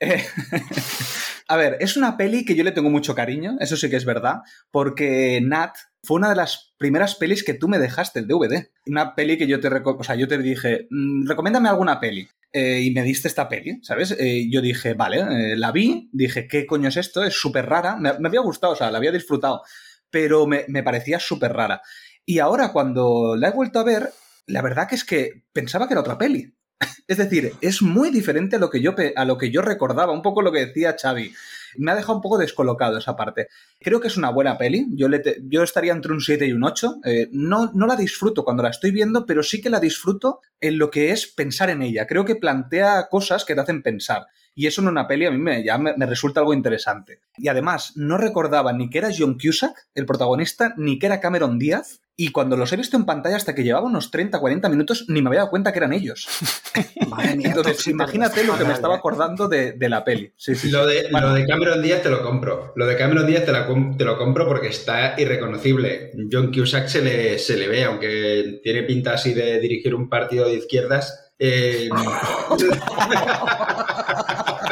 Eh, 0.00 0.24
a 1.48 1.56
ver, 1.56 1.76
es 1.80 1.96
una 1.96 2.16
peli 2.16 2.44
que 2.44 2.56
yo 2.56 2.64
le 2.64 2.72
tengo 2.72 2.90
mucho 2.90 3.14
cariño, 3.14 3.56
eso 3.60 3.76
sí 3.76 3.88
que 3.88 3.96
es 3.96 4.04
verdad, 4.04 4.38
porque 4.70 5.40
Nat 5.42 5.76
fue 6.02 6.16
una 6.16 6.30
de 6.30 6.36
las 6.36 6.74
primeras 6.76 7.14
pelis 7.14 7.44
que 7.44 7.54
tú 7.54 7.68
me 7.68 7.78
dejaste 7.78 8.18
el 8.18 8.26
DVD. 8.26 8.70
Una 8.86 9.14
peli 9.14 9.38
que 9.38 9.46
yo 9.46 9.60
te, 9.60 9.68
o 9.68 10.02
sea, 10.02 10.16
yo 10.16 10.26
te 10.26 10.38
dije, 10.38 10.88
"Mm, 10.90 11.28
recomiéndame 11.28 11.68
alguna 11.68 12.00
peli. 12.00 12.28
Eh, 12.52 12.82
y 12.82 12.90
me 12.90 13.02
diste 13.02 13.28
esta 13.28 13.48
peli, 13.48 13.80
¿sabes? 13.82 14.14
Eh, 14.18 14.48
yo 14.50 14.60
dije, 14.60 14.92
vale, 14.92 15.20
eh, 15.20 15.56
la 15.56 15.72
vi, 15.72 16.10
dije, 16.12 16.46
¿qué 16.46 16.66
coño 16.66 16.90
es 16.90 16.98
esto? 16.98 17.24
Es 17.24 17.34
súper 17.34 17.66
rara. 17.66 17.96
Me, 17.96 18.10
había 18.10 18.40
gustado, 18.40 18.74
o 18.74 18.76
sea, 18.76 18.90
la 18.90 18.98
había 18.98 19.10
disfrutado, 19.10 19.62
pero 20.10 20.46
me, 20.46 20.66
me 20.68 20.82
parecía 20.82 21.18
súper 21.18 21.54
rara. 21.54 21.80
Y 22.26 22.40
ahora, 22.40 22.70
cuando 22.72 23.36
la 23.36 23.48
he 23.48 23.52
vuelto 23.52 23.78
a 23.78 23.84
ver, 23.84 24.10
la 24.46 24.60
verdad 24.60 24.86
es 24.90 25.04
que 25.04 25.44
pensaba 25.52 25.86
que 25.88 25.94
era 25.94 26.02
otra 26.02 26.18
peli. 26.18 26.54
Es 27.08 27.16
decir, 27.16 27.52
es 27.60 27.82
muy 27.82 28.10
diferente 28.10 28.56
a 28.56 28.58
lo 28.58 28.70
que 28.70 28.80
yo, 28.80 28.94
a 29.16 29.24
lo 29.24 29.38
que 29.38 29.50
yo 29.50 29.62
recordaba, 29.62 30.12
un 30.12 30.22
poco 30.22 30.42
lo 30.42 30.52
que 30.52 30.66
decía 30.66 30.96
Xavi. 31.00 31.32
Me 31.76 31.90
ha 31.92 31.94
dejado 31.96 32.14
un 32.16 32.20
poco 32.22 32.38
descolocado 32.38 32.98
esa 32.98 33.16
parte. 33.16 33.48
Creo 33.80 34.00
que 34.00 34.08
es 34.08 34.16
una 34.16 34.30
buena 34.30 34.58
peli. 34.58 34.86
Yo, 34.92 35.08
le 35.08 35.18
te- 35.20 35.38
yo 35.44 35.62
estaría 35.62 35.92
entre 35.92 36.12
un 36.12 36.20
7 36.20 36.46
y 36.46 36.52
un 36.52 36.64
8. 36.64 36.96
Eh, 37.04 37.28
no, 37.32 37.70
no 37.74 37.86
la 37.86 37.96
disfruto 37.96 38.44
cuando 38.44 38.62
la 38.62 38.68
estoy 38.70 38.90
viendo, 38.90 39.24
pero 39.26 39.42
sí 39.42 39.60
que 39.60 39.70
la 39.70 39.80
disfruto 39.80 40.40
en 40.60 40.78
lo 40.78 40.90
que 40.90 41.10
es 41.12 41.26
pensar 41.26 41.70
en 41.70 41.82
ella. 41.82 42.06
Creo 42.06 42.24
que 42.24 42.36
plantea 42.36 43.08
cosas 43.10 43.44
que 43.44 43.54
te 43.54 43.60
hacen 43.60 43.82
pensar. 43.82 44.26
Y 44.54 44.66
eso 44.66 44.82
en 44.82 44.88
una 44.88 45.08
peli 45.08 45.24
a 45.24 45.30
mí 45.30 45.38
me, 45.38 45.64
ya 45.64 45.78
me, 45.78 45.96
me 45.96 46.04
resulta 46.04 46.40
algo 46.40 46.52
interesante. 46.52 47.20
Y 47.38 47.48
además, 47.48 47.92
no 47.96 48.18
recordaba 48.18 48.74
ni 48.74 48.90
que 48.90 48.98
era 48.98 49.08
John 49.16 49.38
Cusack, 49.42 49.74
el 49.94 50.04
protagonista, 50.04 50.74
ni 50.76 50.98
que 50.98 51.06
era 51.06 51.20
Cameron 51.20 51.58
Díaz. 51.58 52.01
Y 52.14 52.30
cuando 52.30 52.56
los 52.58 52.70
he 52.72 52.76
visto 52.76 52.96
en 52.96 53.06
pantalla 53.06 53.36
hasta 53.36 53.54
que 53.54 53.64
llevaba 53.64 53.86
unos 53.86 54.10
30, 54.10 54.38
40 54.38 54.68
minutos, 54.68 55.06
ni 55.08 55.22
me 55.22 55.28
había 55.28 55.40
dado 55.40 55.50
cuenta 55.50 55.72
que 55.72 55.78
eran 55.78 55.92
ellos. 55.94 56.26
Madre 57.08 57.36
mía, 57.36 57.48
Entonces, 57.48 57.86
imagínate 57.88 58.44
lo 58.44 58.56
que 58.58 58.64
me 58.64 58.74
estaba 58.74 58.96
acordando 58.96 59.48
de, 59.48 59.72
de 59.72 59.88
la 59.88 60.04
peli. 60.04 60.32
Sí, 60.36 60.54
sí, 60.54 60.66
sí. 60.68 60.70
Lo 60.70 60.86
de, 60.86 61.08
Bueno. 61.10 61.28
lo 61.28 61.34
de 61.34 61.46
Cameron 61.46 61.82
Díaz 61.82 62.02
te 62.02 62.10
lo 62.10 62.22
compro. 62.22 62.74
Lo 62.76 62.86
de 62.86 62.96
Cameron 62.96 63.26
Díaz 63.26 63.46
te, 63.46 63.52
la 63.52 63.66
te 63.96 64.04
lo 64.04 64.18
compro 64.18 64.46
porque 64.46 64.68
está 64.68 65.14
irreconocible. 65.18 66.12
John 66.30 66.52
Cusack 66.52 66.86
se 66.88 67.00
le, 67.02 67.38
se 67.38 67.56
le 67.56 67.66
ve, 67.68 67.84
aunque 67.84 68.60
tiene 68.62 68.82
pinta 68.82 69.14
así 69.14 69.32
de 69.32 69.58
dirigir 69.58 69.94
un 69.94 70.08
partido 70.10 70.46
de 70.46 70.54
izquierdas. 70.54 71.32
eh, 71.38 71.88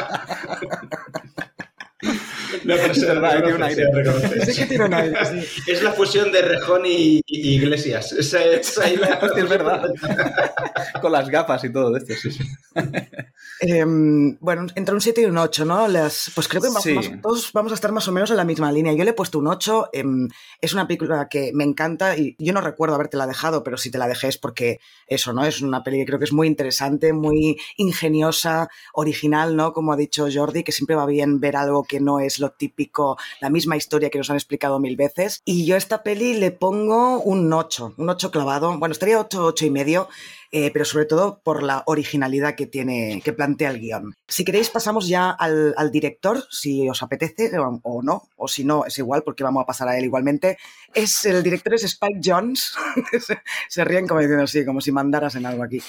La 2.75 2.83
persona 2.83 3.13
verdad, 3.13 3.41
tiene 3.43 3.55
un 3.55 3.63
aire. 3.63 4.45
Sí 4.45 4.59
que 4.59 4.65
tiene 4.65 4.85
un 4.85 4.93
aire, 4.93 5.25
sí. 5.25 5.61
Es 5.71 5.81
la 5.83 5.91
fusión 5.93 6.31
de 6.31 6.41
Rejón 6.41 6.85
y, 6.85 7.21
y 7.25 7.55
Iglesias. 7.55 8.11
Esa 8.13 8.43
es, 8.43 8.77
ahí 8.79 8.95
la- 8.97 9.19
Hostia, 9.21 9.43
es 9.43 9.49
verdad. 9.49 9.83
Con 11.01 11.11
las 11.11 11.29
gafas 11.29 11.63
y 11.63 11.71
todo 11.71 11.91
de 11.91 11.99
esto, 11.99 12.13
sí, 12.15 12.31
sí. 12.31 12.43
Em, 13.59 14.37
bueno, 14.39 14.65
entre 14.75 14.95
un 14.95 15.01
7 15.01 15.21
y 15.21 15.25
un 15.25 15.37
8, 15.37 15.65
¿no? 15.65 15.87
Las, 15.87 16.31
pues 16.33 16.47
creo 16.47 16.61
que 16.61 16.67
vamos- 16.69 16.83
Sí. 16.83 16.93
más- 16.93 17.21
todos 17.21 17.51
vamos 17.53 17.71
a 17.71 17.75
estar 17.75 17.91
más 17.91 18.07
o 18.07 18.11
menos 18.11 18.31
en 18.31 18.37
la 18.37 18.43
misma 18.43 18.71
línea. 18.71 18.93
Yo 18.93 19.03
le 19.03 19.11
he 19.11 19.13
puesto 19.13 19.37
un 19.39 19.47
8. 19.47 19.89
em, 19.93 20.27
es 20.59 20.73
una 20.73 20.87
película 20.87 21.27
que 21.29 21.51
me 21.53 21.63
encanta 21.63 22.17
y 22.17 22.35
yo 22.39 22.53
no 22.53 22.61
recuerdo 22.61 22.95
haberte 22.95 23.17
la 23.17 23.27
dejado, 23.27 23.63
pero 23.63 23.77
si 23.77 23.91
te 23.91 23.97
la 23.97 24.07
dejé 24.07 24.29
es 24.29 24.37
porque 24.37 24.79
eso, 25.07 25.33
¿no? 25.33 25.45
Es 25.45 25.61
una 25.61 25.83
peli 25.83 25.99
que 25.99 26.05
creo 26.05 26.19
que 26.19 26.25
es 26.25 26.33
muy 26.33 26.47
interesante, 26.47 27.13
muy 27.13 27.57
ingeniosa, 27.77 28.69
original, 28.93 29.55
¿no? 29.55 29.73
Como 29.73 29.93
ha 29.93 29.97
dicho 29.97 30.27
Jordi, 30.33 30.63
que 30.63 30.71
siempre 30.71 30.95
va 30.95 31.05
bien 31.05 31.39
ver 31.39 31.55
algo 31.55 31.83
que 31.83 31.99
no 31.99 32.19
es 32.19 32.39
lo 32.39 32.51
típico, 32.61 33.17
la 33.39 33.49
misma 33.49 33.75
historia 33.75 34.11
que 34.11 34.19
nos 34.19 34.29
han 34.29 34.35
explicado 34.35 34.79
mil 34.79 34.95
veces. 34.95 35.41
Y 35.45 35.65
yo 35.65 35.73
a 35.73 35.79
esta 35.79 36.03
peli 36.03 36.35
le 36.35 36.51
pongo 36.51 37.19
un 37.19 37.51
8, 37.51 37.95
un 37.97 38.07
8 38.07 38.29
clavado. 38.29 38.77
Bueno, 38.77 38.93
estaría 38.93 39.19
8, 39.19 39.45
8 39.45 39.65
y 39.65 39.69
medio 39.71 40.07
eh, 40.51 40.69
pero 40.71 40.83
sobre 40.83 41.05
todo 41.05 41.41
por 41.43 41.63
la 41.63 41.83
originalidad 41.85 42.55
que 42.55 42.67
tiene, 42.67 43.21
que 43.23 43.31
plantea 43.31 43.71
el 43.71 43.79
guion. 43.79 44.13
Si 44.27 44.43
queréis, 44.43 44.69
pasamos 44.69 45.07
ya 45.07 45.29
al, 45.29 45.91
director, 45.91 46.43
si 46.49 46.89
os 46.89 47.01
apetece 47.01 47.51
o, 47.57 48.01
no, 48.03 48.23
o 48.35 48.47
si 48.47 48.65
no, 48.65 48.85
es 48.85 48.97
igual, 48.97 49.23
porque 49.23 49.43
vamos 49.43 49.63
a 49.63 49.65
pasar 49.65 49.87
a 49.87 49.97
él 49.97 50.05
igualmente. 50.05 50.57
Es, 50.93 51.25
el 51.25 51.41
director 51.41 51.73
es 51.73 51.83
Spike 51.83 52.19
Jones. 52.23 52.73
se, 53.69 53.85
ríen 53.85 54.07
como 54.07 54.19
diciendo 54.19 54.43
así, 54.43 54.65
como 54.65 54.81
si 54.81 54.91
mandaras 54.91 55.35
en 55.35 55.45
algo 55.45 55.63
aquí. 55.63 55.81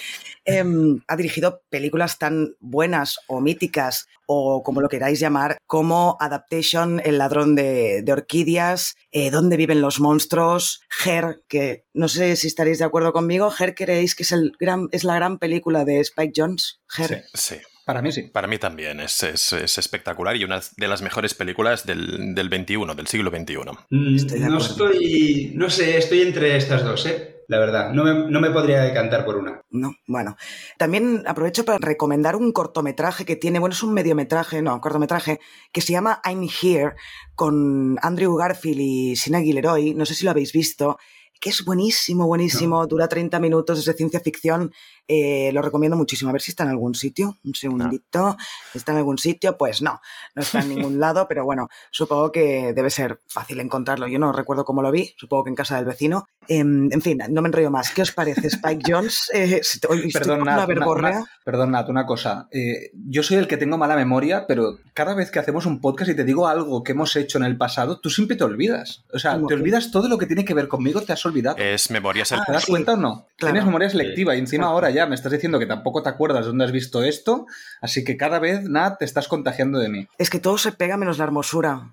Em, 0.44 1.00
ha 1.08 1.16
dirigido 1.16 1.62
películas 1.68 2.18
tan 2.18 2.54
buenas 2.60 3.18
o 3.26 3.40
míticas 3.40 4.06
o 4.26 4.62
como 4.62 4.80
lo 4.80 4.88
queráis 4.88 5.20
llamar, 5.20 5.58
como 5.66 6.16
Adaptation, 6.20 7.00
El 7.04 7.18
ladrón 7.18 7.54
de, 7.54 8.02
de 8.02 8.12
orquídeas, 8.12 8.94
eh, 9.10 9.30
Dónde 9.30 9.56
viven 9.56 9.80
los 9.80 10.00
monstruos, 10.00 10.82
Her, 11.04 11.42
que 11.48 11.84
no 11.94 12.08
sé 12.08 12.36
si 12.36 12.46
estaréis 12.46 12.78
de 12.78 12.84
acuerdo 12.84 13.12
conmigo, 13.12 13.52
Her 13.58 13.74
creéis 13.74 14.14
que 14.14 14.22
es, 14.22 14.32
el 14.32 14.52
gran, 14.58 14.88
es 14.92 15.04
la 15.04 15.14
gran 15.16 15.38
película 15.38 15.84
de 15.84 16.00
Spike 16.00 16.32
Jones, 16.36 16.80
Her. 16.96 17.24
Sí. 17.34 17.54
Sí. 17.54 17.56
Para 17.84 18.00
mí 18.00 18.12
sí. 18.12 18.22
Para 18.22 18.46
mí 18.46 18.58
también 18.58 19.00
es, 19.00 19.24
es- 19.24 19.52
es 19.54 19.76
espectacular 19.76 20.36
y 20.36 20.44
una 20.44 20.60
de 20.76 20.86
las 20.88 21.02
mejores 21.02 21.34
películas 21.34 21.84
del, 21.84 22.32
del 22.32 22.48
21, 22.48 22.94
del 22.94 23.08
siglo 23.08 23.30
XXI. 23.30 23.56
Mm, 23.90 24.14
Estoy 24.16 24.38
de 24.38 24.48
no 24.48 24.56
acuerdo. 24.58 24.90
estoy, 24.90 25.52
no 25.56 25.68
sé, 25.68 25.98
estoy 25.98 26.22
entre 26.22 26.56
estas 26.56 26.84
dos, 26.84 27.04
¿eh? 27.06 27.28
La 27.48 27.58
verdad, 27.58 27.92
no 27.92 28.04
me, 28.04 28.30
no 28.30 28.40
me 28.40 28.50
podría 28.50 28.80
decantar 28.82 29.24
por 29.24 29.36
una. 29.36 29.60
No, 29.70 29.92
bueno. 30.06 30.36
También 30.78 31.24
aprovecho 31.26 31.64
para 31.64 31.78
recomendar 31.78 32.36
un 32.36 32.52
cortometraje 32.52 33.24
que 33.24 33.34
tiene, 33.36 33.58
bueno, 33.58 33.74
es 33.74 33.82
un 33.82 33.92
mediometraje, 33.92 34.62
no, 34.62 34.80
cortometraje, 34.80 35.40
que 35.72 35.80
se 35.80 35.92
llama 35.92 36.22
I'm 36.24 36.48
Here, 36.48 36.92
con 37.34 37.98
Andrew 38.00 38.36
Garfield 38.36 38.80
y 38.80 39.16
Sina 39.16 39.40
Guilleroy, 39.40 39.92
no 39.94 40.06
sé 40.06 40.14
si 40.14 40.24
lo 40.24 40.30
habéis 40.30 40.52
visto, 40.52 40.98
que 41.42 41.50
es 41.50 41.64
buenísimo, 41.64 42.24
buenísimo, 42.28 42.86
dura 42.86 43.08
30 43.08 43.40
minutos, 43.40 43.80
es 43.80 43.84
de 43.84 43.94
ciencia 43.94 44.20
ficción, 44.20 44.72
eh, 45.08 45.50
lo 45.52 45.62
recomiendo 45.62 45.96
muchísimo. 45.96 46.30
A 46.30 46.32
ver 46.32 46.42
si 46.42 46.50
está 46.52 46.64
en 46.64 46.70
algún 46.70 46.94
sitio, 46.94 47.38
un 47.44 47.54
segundito, 47.54 48.36
¿está 48.74 48.92
en 48.92 48.98
algún 48.98 49.18
sitio? 49.18 49.56
Pues 49.58 49.82
no, 49.82 50.00
no 50.34 50.42
está 50.42 50.60
en 50.60 50.68
ningún 50.70 50.98
lado, 51.00 51.26
pero 51.28 51.44
bueno, 51.44 51.68
supongo 51.90 52.30
que 52.32 52.72
debe 52.74 52.90
ser 52.90 53.20
fácil 53.28 53.60
encontrarlo. 53.60 54.06
Yo 54.08 54.18
no 54.18 54.32
recuerdo 54.32 54.64
cómo 54.64 54.82
lo 54.82 54.90
vi, 54.90 55.14
supongo 55.18 55.44
que 55.44 55.50
en 55.50 55.56
casa 55.56 55.76
del 55.76 55.84
vecino. 55.84 56.26
Em, 56.48 56.88
en 56.92 57.00
fin, 57.02 57.18
no 57.30 57.40
me 57.42 57.48
enrollo 57.48 57.70
más. 57.70 57.90
¿Qué 57.90 58.02
os 58.02 58.12
parece, 58.12 58.48
Spike 58.48 58.82
Jones? 58.92 59.30
Eh, 59.34 59.58
estoy, 59.62 59.98
estoy 59.98 60.12
Perdón, 60.12 60.38
Nat, 60.40 60.42
una 60.42 60.54
una- 60.56 60.66
verborrea. 60.66 61.18
una- 61.18 61.26
perdón, 61.44 61.70
Nat, 61.72 61.88
una 61.88 62.04
cosa. 62.06 62.48
Eh, 62.50 62.90
yo 62.94 63.22
soy 63.22 63.38
el 63.38 63.48
que 63.48 63.56
tengo 63.56 63.78
mala 63.78 63.96
memoria, 63.96 64.46
pero 64.46 64.78
cada 64.94 65.14
vez 65.14 65.30
que 65.30 65.38
hacemos 65.38 65.64
un 65.66 65.80
podcast 65.80 66.10
y 66.10 66.14
te 66.16 66.24
digo 66.24 66.46
algo 66.48 66.82
que 66.82 66.92
hemos 66.92 67.14
hecho 67.16 67.38
en 67.38 67.44
el 67.44 67.56
pasado, 67.56 67.98
tú 68.00 68.10
siempre 68.10 68.36
te 68.36 68.44
olvidas. 68.44 69.04
O 69.12 69.18
sea, 69.18 69.34
¿Cómo 69.34 69.46
te 69.48 69.54
olvidas 69.54 69.90
todo 69.90 70.08
lo 70.08 70.18
que 70.18 70.26
tiene 70.26 70.44
que 70.44 70.54
ver 70.54 70.68
conmigo, 70.68 71.00
te 71.00 71.12
has 71.12 71.24
olvidado. 71.24 71.56
Es 71.58 71.90
memoria 71.90 72.24
Ah, 72.30 72.44
¿Te 72.46 72.52
das 72.52 72.64
sí. 72.64 72.70
cuenta 72.72 72.92
o 72.92 72.96
no? 72.96 73.26
Claro. 73.36 73.52
Tienes 73.52 73.64
memoria 73.64 73.88
selectiva 73.90 74.34
y 74.36 74.38
encima 74.38 74.66
ahora 74.66 74.90
ya 74.92 75.06
me 75.06 75.14
estás 75.14 75.32
diciendo 75.32 75.58
que 75.58 75.66
tampoco 75.66 76.02
te 76.02 76.08
acuerdas 76.08 76.42
de 76.42 76.48
dónde 76.48 76.64
has 76.64 76.72
visto 76.72 77.02
esto, 77.02 77.46
así 77.80 78.04
que 78.04 78.16
cada 78.16 78.38
vez, 78.38 78.62
Nat, 78.62 78.98
te 78.98 79.04
estás 79.04 79.28
contagiando 79.28 79.78
de 79.78 79.88
mí. 79.88 80.08
Es 80.18 80.30
que 80.30 80.38
todo 80.38 80.58
se 80.58 80.72
pega 80.72 80.96
menos 80.96 81.18
la 81.18 81.24
hermosura, 81.24 81.92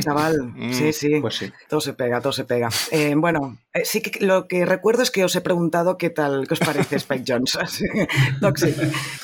chaval. 0.00 0.54
sí, 0.72 0.92
sí. 0.92 1.20
Pues 1.20 1.36
sí. 1.36 1.52
Todo 1.68 1.80
se 1.80 1.94
pega, 1.94 2.20
todo 2.20 2.32
se 2.32 2.44
pega. 2.44 2.68
Eh, 2.90 3.14
bueno, 3.16 3.58
eh, 3.72 3.84
sí 3.84 4.02
que 4.02 4.24
lo 4.24 4.48
que 4.48 4.66
recuerdo 4.66 5.02
es 5.02 5.10
que 5.10 5.24
os 5.24 5.34
he 5.36 5.40
preguntado 5.40 5.96
qué 5.96 6.10
tal, 6.10 6.46
qué 6.46 6.54
os 6.54 6.60
parece 6.60 6.96
Spike 6.96 7.24
Jones. 7.26 7.58
Toxic, 8.40 8.76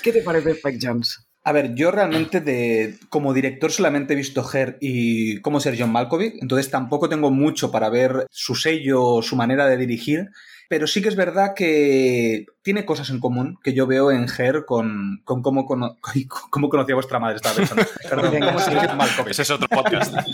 ¿qué 0.02 0.12
te 0.12 0.22
parece 0.22 0.52
Spike 0.52 0.78
Jones? 0.80 1.26
A 1.46 1.52
ver, 1.52 1.76
yo 1.76 1.92
realmente 1.92 2.40
de 2.40 2.98
como 3.08 3.32
director 3.32 3.70
solamente 3.70 4.14
he 4.14 4.16
visto 4.16 4.44
Her 4.52 4.78
y 4.80 5.40
cómo 5.42 5.60
ser 5.60 5.76
John 5.78 5.92
Malkovich, 5.92 6.34
entonces 6.42 6.72
tampoco 6.72 7.08
tengo 7.08 7.30
mucho 7.30 7.70
para 7.70 7.88
ver 7.88 8.26
su 8.32 8.56
sello, 8.56 9.22
su 9.22 9.36
manera 9.36 9.68
de 9.68 9.76
dirigir, 9.76 10.30
pero 10.68 10.86
sí 10.86 11.02
que 11.02 11.08
es 11.08 11.16
verdad 11.16 11.52
que 11.54 12.46
tiene 12.62 12.84
cosas 12.84 13.10
en 13.10 13.20
común 13.20 13.58
que 13.62 13.72
yo 13.72 13.86
veo 13.86 14.10
en 14.10 14.26
Her 14.28 14.64
con, 14.66 15.20
con 15.24 15.42
cómo, 15.42 15.66
cono- 15.66 15.96
cómo 16.50 16.68
conocía 16.68 16.94
a 16.94 16.96
vuestra 16.96 17.18
madre. 17.18 17.36
Estaba 17.36 17.56
pensando. 17.56 17.84
Perdón, 18.08 18.40
cómo. 18.40 19.28
Ese 19.28 19.42
es 19.42 19.50
otro 19.50 19.68
podcast. 19.68 20.14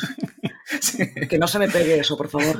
Que 1.29 1.39
no 1.39 1.47
se 1.47 1.59
me 1.59 1.69
pegue 1.69 1.99
eso, 1.99 2.17
por 2.17 2.29
favor. 2.29 2.57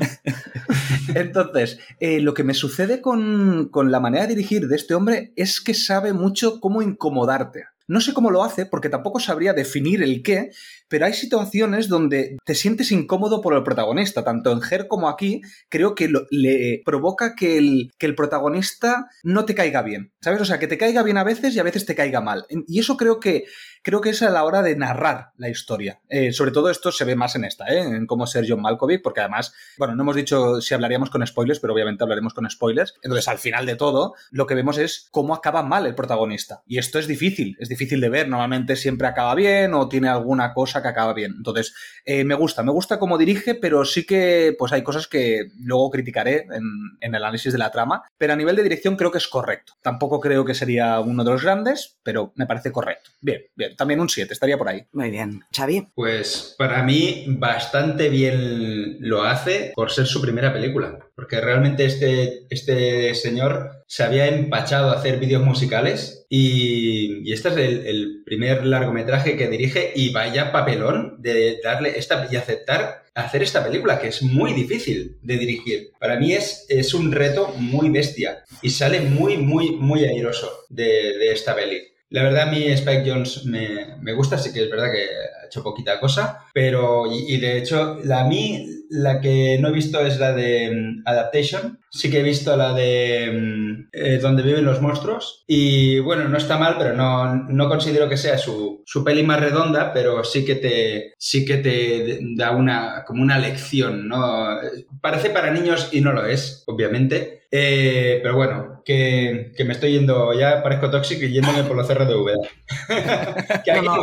Entonces, 1.15 1.79
eh, 1.99 2.21
lo 2.21 2.35
que 2.35 2.45
me 2.45 2.55
sucede 2.55 3.01
con, 3.01 3.69
con 3.71 3.91
la 3.91 4.01
manera 4.01 4.27
de 4.27 4.35
dirigir 4.35 4.69
de 4.69 4.77
este 4.77 4.95
hombre 4.95 5.33
es 5.37 5.61
que 5.61 5.75
sabe 5.75 6.13
mucho 6.13 6.61
cómo 6.61 6.83
incomodarte. 6.83 7.65
No 7.89 8.01
sé 8.01 8.13
cómo 8.15 8.31
lo 8.31 8.45
hace, 8.45 8.65
porque 8.67 8.89
tampoco 8.89 9.19
sabría 9.19 9.53
definir 9.55 10.03
el 10.03 10.23
qué, 10.23 10.51
pero 10.93 11.07
hay 11.07 11.15
situaciones 11.15 11.89
donde 11.89 12.37
te 12.45 12.55
sientes 12.55 12.93
incómodo 12.93 13.41
por 13.41 13.55
el 13.55 13.63
protagonista, 13.63 14.25
tanto 14.25 14.53
en 14.53 14.61
Her 14.63 14.89
como 14.89 15.09
aquí, 15.09 15.41
creo 15.71 15.95
que 15.95 16.13
le 16.31 16.83
provoca 16.85 17.35
que 17.35 17.57
el, 17.57 17.91
que 17.97 18.05
el 18.05 18.15
protagonista 18.15 19.07
no 19.23 19.47
te 19.47 19.55
caiga 19.55 19.81
bien, 19.81 20.13
¿sabes? 20.21 20.43
O 20.43 20.45
sea, 20.45 20.59
que 20.59 20.67
te 20.67 20.77
caiga 20.77 21.03
bien 21.03 21.17
a 21.17 21.25
veces 21.25 21.57
y 21.57 21.59
a 21.59 21.63
veces 21.63 21.87
te 21.87 21.95
caiga 21.95 22.21
mal. 22.21 22.45
Y 22.69 22.79
eso 22.79 22.99
creo 22.99 23.21
que, 23.21 23.47
creo 23.83 24.03
que 24.03 24.11
es 24.11 24.21
a 24.21 24.29
la 24.29 24.45
hora 24.45 24.61
de 24.61 24.77
narrar 24.77 25.31
la 25.39 25.49
historia. 25.49 26.01
Eh, 26.11 26.35
sobre 26.35 26.51
todo 26.51 26.69
esto 26.69 26.93
se 26.93 27.07
ve 27.07 27.17
más 27.17 27.37
en 27.37 27.47
esta, 27.47 27.69
¿eh? 27.69 27.81
en 27.81 28.07
cómo 28.07 28.27
ser 28.27 28.45
John 28.47 28.61
Malkovich, 28.61 29.01
porque 29.01 29.21
además, 29.21 29.55
bueno, 29.79 29.95
no 29.95 30.03
hemos 30.03 30.17
dicho 30.17 30.61
si 30.61 30.75
hablaríamos 30.75 31.09
con 31.09 31.27
spoilers, 31.27 31.59
pero 31.59 31.73
obviamente 31.73 32.05
hablaremos 32.05 32.35
con 32.35 32.51
spoilers. 32.51 32.97
Entonces, 33.03 33.29
al 33.29 33.39
final 33.39 33.65
de 33.65 33.77
todo, 33.77 34.13
lo 34.31 34.47
que 34.47 34.55
vemos 34.55 34.77
es 34.77 35.09
cómo 35.11 35.35
acaba 35.35 35.63
mal 35.63 35.87
el 35.87 35.95
protagonista. 35.95 36.63
Y 36.67 36.77
esto 36.77 36.99
es 36.99 37.07
difícil, 37.07 37.57
es 37.59 37.71
difícil 37.71 37.99
de 38.03 38.11
ver. 38.11 38.29
Normalmente 38.29 38.77
siempre 38.77 39.09
acaba 39.09 39.35
bien 39.35 39.73
o 39.73 39.89
tiene 39.89 40.11
alguna 40.11 40.53
cosa 40.53 40.82
que 40.83 40.89
acaba 40.89 41.15
bien. 41.15 41.35
Entonces, 41.37 41.75
eh, 42.05 42.25
me 42.25 42.35
gusta, 42.35 42.63
me 42.63 42.73
gusta 42.73 42.99
cómo 42.99 43.19
dirige, 43.19 43.55
pero 43.55 43.85
sí 43.85 44.05
que 44.05 44.55
pues 44.59 44.73
hay 44.73 44.83
cosas 44.83 45.07
que 45.07 45.51
luego 45.61 45.91
criticaré 45.91 46.47
en, 46.53 46.65
en 47.01 47.15
el 47.15 47.23
análisis 47.23 47.53
de 47.53 47.59
la 47.59 47.71
trama. 47.71 48.03
Pero 48.19 48.33
a 48.33 48.37
nivel 48.37 48.57
de 48.57 48.63
dirección 48.63 48.97
creo 48.97 49.11
que 49.11 49.19
es 49.19 49.29
correcto. 49.29 49.75
Tampoco 49.83 50.21
creo 50.21 50.45
que 50.45 50.55
sería 50.55 51.01
uno 51.01 51.25
de 51.25 51.31
los 51.31 51.43
grandes, 51.43 51.99
pero 52.03 52.33
me 52.37 52.47
parece 52.47 52.73
correcto. 52.73 53.11
Bien, 53.21 53.43
bien. 53.55 53.77
También 53.77 54.01
un 54.01 54.09
7, 54.09 54.33
estaría 54.33 54.59
por 54.59 54.69
ahí. 54.69 54.85
Muy 54.93 55.11
bien. 55.11 55.43
Xavi, 55.55 55.89
Pues 55.95 56.55
para 56.59 56.83
mí 56.83 57.25
bastante 57.29 58.09
bien 58.09 58.97
lo 59.01 59.23
hace 59.25 59.73
por 59.75 59.91
ser 59.91 60.07
su 60.07 60.21
primera 60.21 60.53
película. 60.53 60.99
Porque 61.15 61.41
realmente 61.41 61.85
este, 61.85 62.47
este 62.51 63.15
señor 63.15 63.83
se 63.87 64.03
había 64.03 64.27
empachado 64.27 64.91
a 64.91 64.95
hacer 64.95 65.19
vídeos 65.19 65.43
musicales 65.43 66.25
y, 66.29 66.92
y 67.25 67.33
este 67.33 67.49
es 67.49 67.57
el, 67.57 68.23
primer 68.25 68.65
largometraje 68.65 69.37
que 69.37 69.49
dirige 69.49 69.93
y 69.95 70.13
vaya 70.13 70.53
papelón 70.53 71.17
de 71.21 71.61
darle 71.63 71.99
esta 71.99 72.27
y 72.31 72.37
aceptar 72.37 73.03
hacer 73.15 73.43
esta 73.43 73.65
película 73.65 74.01
que 74.01 74.09
es 74.09 74.23
muy 74.23 74.53
difícil 74.55 75.19
de 75.23 75.37
dirigir. 75.37 75.91
Para 75.99 76.19
mí 76.19 76.33
es, 76.33 76.67
es 76.69 76.95
un 76.95 77.13
reto 77.13 77.53
muy 77.59 77.91
bestia 77.91 78.45
y 78.63 78.71
sale 78.71 79.01
muy, 79.01 79.37
muy, 79.37 79.73
muy 79.73 80.05
airoso 80.05 80.51
de, 80.71 81.33
esta 81.33 81.55
peli. 81.55 81.83
La 82.11 82.23
verdad, 82.23 82.49
a 82.49 82.51
mí 82.51 82.65
Spike 82.67 83.05
Jones 83.07 83.45
me, 83.45 83.97
me 84.01 84.13
gusta, 84.13 84.39
sí 84.39 84.53
que 84.53 84.65
es 84.65 84.71
verdad 84.71 84.93
que 84.93 85.03
ha 85.03 85.47
hecho 85.47 85.63
poquita 85.63 85.99
cosa, 86.01 86.45
pero, 86.53 87.07
y, 87.07 87.35
y 87.35 87.41
de 87.41 87.59
hecho, 87.59 88.01
la, 88.05 88.21
a 88.21 88.29
mí 88.29 88.82
la 88.93 89.21
que 89.21 89.59
no 89.59 89.69
he 89.69 89.73
visto 89.73 90.01
es 90.01 90.19
la 90.19 90.33
de 90.33 90.71
mm, 90.71 91.03
Adaptation, 91.07 91.81
sí 91.91 92.11
que 92.11 92.21
he 92.21 92.23
visto 92.23 92.57
la 92.57 92.75
de 92.75 93.31
mm, 93.33 93.89
eh, 93.93 94.19
Donde 94.19 94.43
viven 94.43 94.65
los 94.65 94.81
monstruos, 94.81 95.45
y 95.47 95.99
bueno, 96.01 96.29
no 96.29 96.37
está 96.37 96.59
mal, 96.59 96.77
pero 96.79 96.95
no, 96.95 97.35
no 97.35 97.69
considero 97.69 98.09
que 98.09 98.17
sea 98.17 98.37
su, 98.39 98.83
su 98.85 99.03
peli 99.03 99.23
más 99.23 99.41
redonda, 99.41 99.93
pero 99.93 100.25
sí 100.25 100.45
que 100.45 100.57
te, 100.57 101.15
sí 101.19 101.45
que 101.45 101.57
te 101.59 102.21
da 102.37 102.51
una, 102.53 103.05
como 103.07 103.23
una 103.23 103.39
lección, 103.39 104.09
¿no? 104.09 104.59
Parece 105.01 105.31
para 105.31 105.51
niños 105.51 105.89
y 105.93 106.01
no 106.01 106.13
lo 106.13 106.27
es, 106.27 106.65
obviamente, 106.67 107.42
eh, 107.55 108.21
pero 108.23 108.35
bueno, 108.35 108.83
que, 108.83 109.53
que 109.55 109.65
me 109.65 109.75
estoy 109.75 109.93
yendo, 109.93 110.33
ya 110.33 110.63
parezco 110.63 110.91
tóxico 110.91 111.27
y 111.27 111.33
yéndome 111.33 111.65
por 111.65 111.77
los 111.77 111.87
cerros 111.87 112.09
de 112.09 112.15
Úbeda. 112.15 112.49
que 113.65 113.73
No, 113.75 113.83
no. 113.83 114.03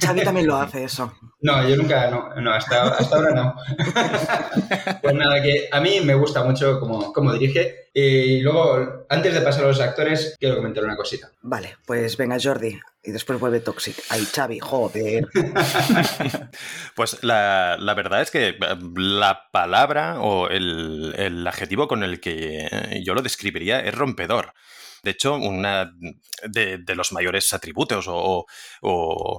Xavi 0.00 0.22
también 0.22 0.46
lo 0.46 0.56
hace 0.56 0.84
eso. 0.84 1.12
No, 1.40 1.68
yo 1.68 1.76
nunca, 1.76 2.08
no, 2.08 2.32
no 2.40 2.52
hasta, 2.52 2.84
hasta 2.84 3.16
ahora 3.16 3.34
no. 3.34 3.54
pues 5.02 5.14
nada, 5.14 5.42
que 5.42 5.68
a 5.72 5.80
mí 5.80 5.98
me 6.04 6.14
gusta 6.14 6.44
mucho 6.44 6.78
cómo, 6.78 7.12
cómo 7.12 7.32
dirige. 7.32 7.85
Y 7.98 8.42
luego, 8.42 9.06
antes 9.08 9.32
de 9.32 9.40
pasar 9.40 9.64
a 9.64 9.68
los 9.68 9.80
actores, 9.80 10.36
quiero 10.38 10.56
comentar 10.56 10.84
una 10.84 10.96
cosita. 10.96 11.30
Vale, 11.40 11.78
pues 11.86 12.18
venga, 12.18 12.36
Jordi. 12.38 12.78
Y 13.02 13.10
después 13.10 13.40
vuelve 13.40 13.60
Toxic. 13.60 13.96
Ay, 14.10 14.26
Xavi, 14.26 14.58
joder. 14.58 15.26
pues 16.94 17.24
la, 17.24 17.78
la, 17.80 17.94
verdad 17.94 18.20
es 18.20 18.30
que 18.30 18.54
la 18.96 19.48
palabra 19.50 20.20
o 20.20 20.50
el, 20.50 21.14
el 21.16 21.46
adjetivo 21.46 21.88
con 21.88 22.02
el 22.02 22.20
que 22.20 23.00
yo 23.02 23.14
lo 23.14 23.22
describiría 23.22 23.80
es 23.80 23.94
rompedor. 23.94 24.52
De 25.06 25.12
hecho, 25.12 25.36
una 25.36 25.94
de, 26.48 26.94
los 26.96 27.12
mayores 27.12 27.52
atributos 27.52 28.06
o, 28.08 28.44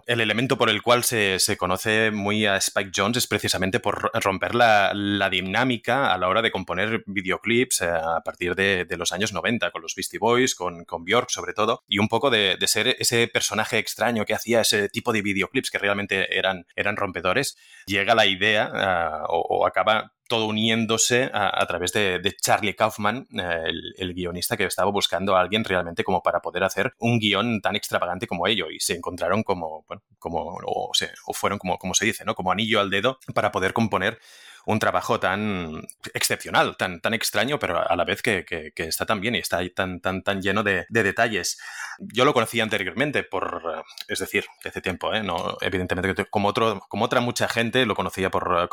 el 0.08 0.22
elemento 0.22 0.58
por 0.58 0.70
el 0.70 0.82
cual 0.82 1.04
se, 1.04 1.58
conoce 1.58 2.10
muy 2.10 2.46
a 2.46 2.56
Spike 2.56 2.92
Jones 2.96 3.18
es 3.18 3.28
precisamente 3.28 3.82
por 3.82 4.10
romper 4.24 4.56
la, 4.56 5.30
dinámica 5.30 6.14
a 6.14 6.18
la 6.18 6.30
hora 6.30 6.42
de 6.42 6.52
componer 6.52 7.04
videoclips 7.06 7.82
eh, 7.82 7.90
a 7.90 8.22
partir 8.22 8.56
de, 8.56 8.88
los 8.98 9.12
años 9.12 9.34
90, 9.34 9.72
con 9.72 9.82
los 9.82 9.94
Beastie 9.94 10.20
Boys, 10.20 10.56
con, 10.56 10.86
con 10.86 11.04
Bjork 11.04 11.30
sobre 11.32 11.52
todo, 11.52 11.84
y 11.86 12.00
un 12.00 12.08
poco 12.08 12.30
de, 12.30 12.58
ser 12.66 12.96
ese 12.98 13.28
personaje 13.28 13.78
extraño 13.78 14.24
que 14.24 14.36
hacía 14.36 14.62
ese 14.62 14.88
tipo 14.88 15.12
de 15.12 15.22
videoclips 15.22 15.70
que 15.70 15.80
realmente 15.80 16.38
eran, 16.38 16.66
eran 16.78 16.96
rompedores, 16.96 17.58
llega 17.88 18.16
la 18.16 18.26
idea 18.26 18.72
eh, 18.74 19.26
o 19.28 19.68
acaba 19.68 20.14
todo 20.27 20.48
uniéndose 20.48 21.29
a, 21.34 21.65
través 21.67 21.93
de, 21.93 22.36
Charlie 22.41 22.75
Kaufman, 22.75 23.27
eh, 23.38 23.72
el, 23.98 24.13
guionista 24.13 24.57
que 24.57 24.65
estaba 24.65 24.91
buscando 24.91 25.36
a 25.36 25.41
alguien 25.41 25.63
realmente 25.63 26.03
como 26.03 26.22
para 26.22 26.39
poder 26.39 26.63
hacer 26.63 26.93
un 27.00 27.19
guion 27.19 27.62
tan 27.62 27.75
extravagante 27.75 28.27
como 28.27 28.48
ello 28.48 28.69
y 28.69 28.79
se 28.79 28.93
encontraron 28.93 29.43
como, 29.43 29.86
como 30.19 30.57
o, 30.65 30.91
o 31.25 31.34
fueron 31.34 31.60
como, 31.60 31.77
como 31.77 31.93
se 31.93 32.05
dice, 32.05 32.25
¿no? 32.25 32.36
Como 32.36 32.51
anillo 32.51 32.79
al 32.79 32.89
dedo 32.89 33.19
para 33.34 33.51
poder 33.51 33.74
componer 33.74 34.19
un 34.68 34.80
trabajo 34.80 35.18
tan 35.18 35.82
excepcional, 36.14 36.76
tan, 36.76 37.00
tan 37.00 37.14
extraño, 37.14 37.58
pero 37.58 37.90
a 37.90 37.96
la 37.96 38.04
vez 38.04 38.22
que, 38.22 38.44
está 38.76 39.06
tan 39.06 39.22
bien 39.22 39.36
y 39.36 39.40
está 39.40 39.60
tan, 39.74 40.02
tan, 40.02 40.24
tan 40.24 40.42
lleno 40.42 40.62
de, 40.62 40.86
detalles. 40.90 41.58
Yo 42.00 42.26
lo 42.26 42.34
conocía 42.34 42.64
anteriormente, 42.64 43.24
por, 43.24 43.86
es 44.10 44.20
decir, 44.20 44.46
hace 44.66 44.82
tiempo, 44.82 45.14
¿eh? 45.14 45.24
no, 45.24 45.58
evidentemente, 45.62 46.26
como, 46.26 46.50
otro, 46.50 46.82
como 46.90 47.06
otra 47.06 47.22
mucha 47.22 47.48
gente, 47.48 47.86
lo 47.86 47.96
conocía 47.96 48.30
por, 48.30 48.70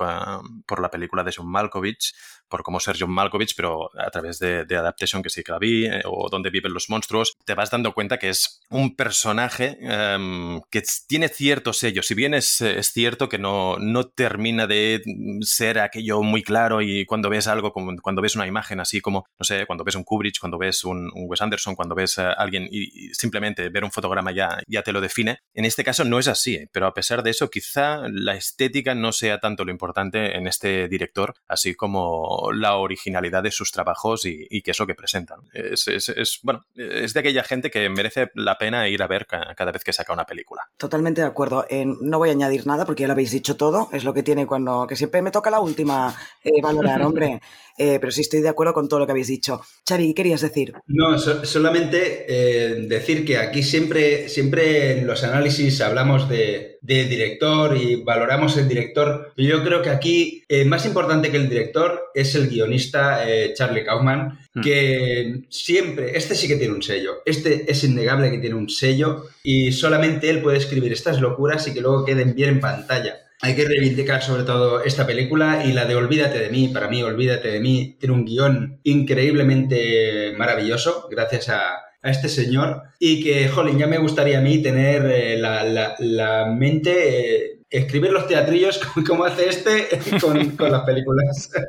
por 0.67 0.83
la 0.83 0.91
película 0.91 1.23
de 1.23 1.33
John 1.33 1.49
Malkovich, 1.49 2.13
por 2.49 2.63
cómo 2.63 2.81
ser 2.81 2.97
John 2.99 3.11
Malkovich, 3.11 3.55
pero 3.57 3.91
a 3.99 4.11
través 4.11 4.39
de, 4.39 4.65
de 4.65 4.77
Adaptation, 4.77 5.23
que 5.23 5.31
sí 5.31 5.43
que 5.43 5.53
la 5.53 5.59
vi, 5.59 5.87
eh, 5.87 6.03
o 6.05 6.29
Donde 6.31 6.51
viven 6.51 6.73
los 6.73 6.91
monstruos, 6.91 7.35
te 7.45 7.55
vas 7.55 7.71
dando 7.71 7.93
cuenta 7.93 8.19
que 8.19 8.29
es 8.29 8.61
un 8.71 8.97
personaje 8.97 9.77
em, 9.81 10.61
que 10.71 10.83
tiene 11.07 11.29
cierto 11.29 11.73
sello. 11.73 12.03
Si 12.03 12.15
bien 12.15 12.35
es, 12.35 12.61
es 12.61 12.93
cierto 12.93 13.29
que 13.29 13.39
no, 13.39 13.77
no 13.79 14.05
termina 14.05 14.67
de 14.67 15.03
ser 15.41 15.79
aquello 15.79 16.23
muy 16.23 16.43
claro 16.43 16.83
y 16.83 17.05
cuando 17.07 17.29
ves 17.29 17.47
algo, 17.47 17.73
como, 17.73 17.93
cuando 18.01 18.23
ves 18.23 18.37
una 18.37 18.47
imagen 18.47 18.81
así 18.81 19.01
como, 19.01 19.27
no 19.39 19.45
sé, 19.45 19.67
cuando 19.67 19.85
ves 19.85 19.95
un 19.95 20.05
Kubrick, 20.05 20.39
cuando 20.39 20.59
ves 20.59 20.85
un, 20.85 21.11
Wes 21.15 21.41
Anderson, 21.41 21.75
cuando 21.75 21.95
ves 21.95 22.19
a 22.19 22.33
alguien 22.33 22.69
y, 22.71 23.13
simplemente 23.15 23.69
ver 23.69 23.85
un 23.85 23.91
fotograma 23.91 24.33
ya, 24.33 24.59
ya 24.67 24.83
te 24.83 24.93
lo 24.93 25.01
define. 25.01 25.39
En 25.55 25.65
este 25.65 25.85
caso 25.85 26.05
no 26.05 26.19
es 26.19 26.29
así, 26.29 26.67
pero 26.73 26.87
a 26.87 26.95
pesar 26.95 27.23
de 27.23 27.31
eso, 27.31 27.51
quizá 27.51 28.03
la 28.09 28.35
estética 28.35 28.95
no 28.95 29.13
sea 29.13 29.39
tanto 29.39 29.65
lo 29.65 29.71
importante 29.71 30.37
en 30.37 30.47
este 30.47 30.89
director, 30.89 31.35
así 31.49 31.75
como 31.75 32.34
la 32.53 32.77
originalidad 32.77 33.43
de 33.43 33.51
sus 33.51 33.73
trabajos 33.73 34.25
y, 34.25 34.63
qué 34.63 34.71
es 34.71 34.79
lo 34.79 34.87
que 34.87 34.95
presentan. 34.95 35.41
Es, 35.53 36.41
bueno, 36.43 36.65
es 36.75 37.13
de 37.15 37.21
aquella 37.21 37.45
gente 37.45 37.71
que 37.71 37.89
merece 37.89 38.31
la 38.35 38.57
pena 38.57 38.89
ir 38.89 39.03
a 39.03 39.07
ver 39.07 39.27
cada, 39.27 39.73
vez 39.73 39.85
que 39.85 39.93
saca 39.93 40.13
una 40.13 40.25
película. 40.25 40.63
Totalmente 40.77 41.21
de 41.21 41.27
acuerdo. 41.27 41.67
no 42.01 42.19
voy 42.19 42.31
a 42.31 42.33
añadir 42.33 42.67
nada 42.67 42.85
porque 42.85 43.03
ya 43.03 43.07
lo 43.09 43.13
habéis 43.13 43.31
dicho 43.31 43.57
todo. 43.57 43.89
Es 43.93 44.05
lo 44.05 44.15
que 44.15 44.23
tiene 44.23 44.47
cuando 44.47 44.87
que 44.87 44.97
siempre 44.97 45.23
me 45.23 45.31
toca 45.31 45.51
la 45.51 45.61
última 45.61 46.15
eh, 46.43 46.61
valorar, 46.63 47.03
hombre. 47.03 47.41
Eh, 47.77 47.99
pero 48.01 48.13
sí 48.13 48.21
estoy 48.21 48.41
de 48.41 48.49
acuerdo 48.49 48.73
con 48.73 48.89
todo 48.89 49.01
lo 49.01 49.07
que 49.07 49.13
habéis 49.13 49.27
dicho. 49.27 49.61
Xavi, 49.89 50.09
¿qué 50.09 50.15
querías 50.15 50.41
decir? 50.41 50.73
No, 50.87 51.19
solamente 51.19 52.25
eh, 52.29 52.87
decir 52.87 53.25
que 53.25 53.39
aquí 53.39 53.63
siempre, 53.63 54.29
siempre 54.29 54.99
en 54.99 55.07
los 55.07 55.25
análisis 55.25 55.81
hablamos 55.81 56.29
de, 56.29 56.79
director 56.83 57.77
y 57.77 57.97
valoramos 57.97 58.57
el 58.59 58.69
director. 58.69 59.33
Yo 59.37 59.65
creo 59.65 59.83
que 59.83 59.91
aquí 59.91 60.45
eh, 60.49 60.65
más 60.65 60.85
importante 60.87 61.31
que 61.31 61.39
el 61.39 61.49
director 61.49 62.11
es 62.15 62.35
el 62.35 62.49
guionista 62.49 63.25
Charlie 63.55 63.85
Kaufman, 63.85 64.39
hmm. 64.53 64.61
que 64.61 65.43
siempre, 65.49 66.17
este 66.17 66.35
sí 66.35 66.47
que 66.47 66.57
tiene 66.57 66.75
un 66.75 66.83
sello, 66.83 67.23
este 67.25 67.71
es 67.71 67.83
innegable 67.85 68.31
que 68.31 68.39
tiene 68.39 68.57
un 68.57 68.69
sello 68.69 69.25
y 69.43 69.73
solamente 69.73 70.29
él 70.29 70.43
puede 70.43 70.59
escribir 70.59 70.93
estas 70.93 71.21
locuras 71.21 71.67
y 71.67 71.73
que 71.73 71.81
luego 71.81 72.05
queden 72.05 72.35
bien 72.35 72.51
en 72.51 72.61
pantalla 72.61 73.24
hay 73.45 73.55
que 73.55 73.67
reivindicar 73.67 74.23
sobre 74.23 74.45
todo 74.45 74.83
esta 74.85 75.07
película 75.07 75.67
y 75.67 75.75
la 75.75 75.85
de 75.85 75.95
Olvídate 75.95 76.39
de 76.39 76.49
mí. 76.49 76.69
Para 76.69 76.89
mí, 76.89 77.03
Olvídate 77.03 77.49
de 77.49 77.61
mí 77.61 77.95
tiene 78.01 78.15
un 78.15 78.25
guion 78.25 78.81
increíblemente 78.85 80.33
maravilloso, 80.39 81.09
gracias 81.11 81.51
a, 81.51 81.83
este 82.03 82.31
señor. 82.31 82.85
Y 82.99 83.23
que, 83.23 83.49
jolín, 83.49 83.79
ya 83.79 83.87
me 83.87 83.99
gustaría 83.99 84.39
a 84.39 84.41
mí 84.41 84.63
tener 84.63 85.05
eh, 85.11 85.37
la, 85.37 86.55
mente, 86.57 86.93
eh, 87.37 87.61
escribir 87.79 88.13
los 88.13 88.27
teatrillos 88.27 88.81
como 89.07 89.25
hace 89.25 89.49
este 89.49 89.89
con, 90.21 90.57
con 90.57 90.73
las 90.73 90.83
películas. 90.83 91.51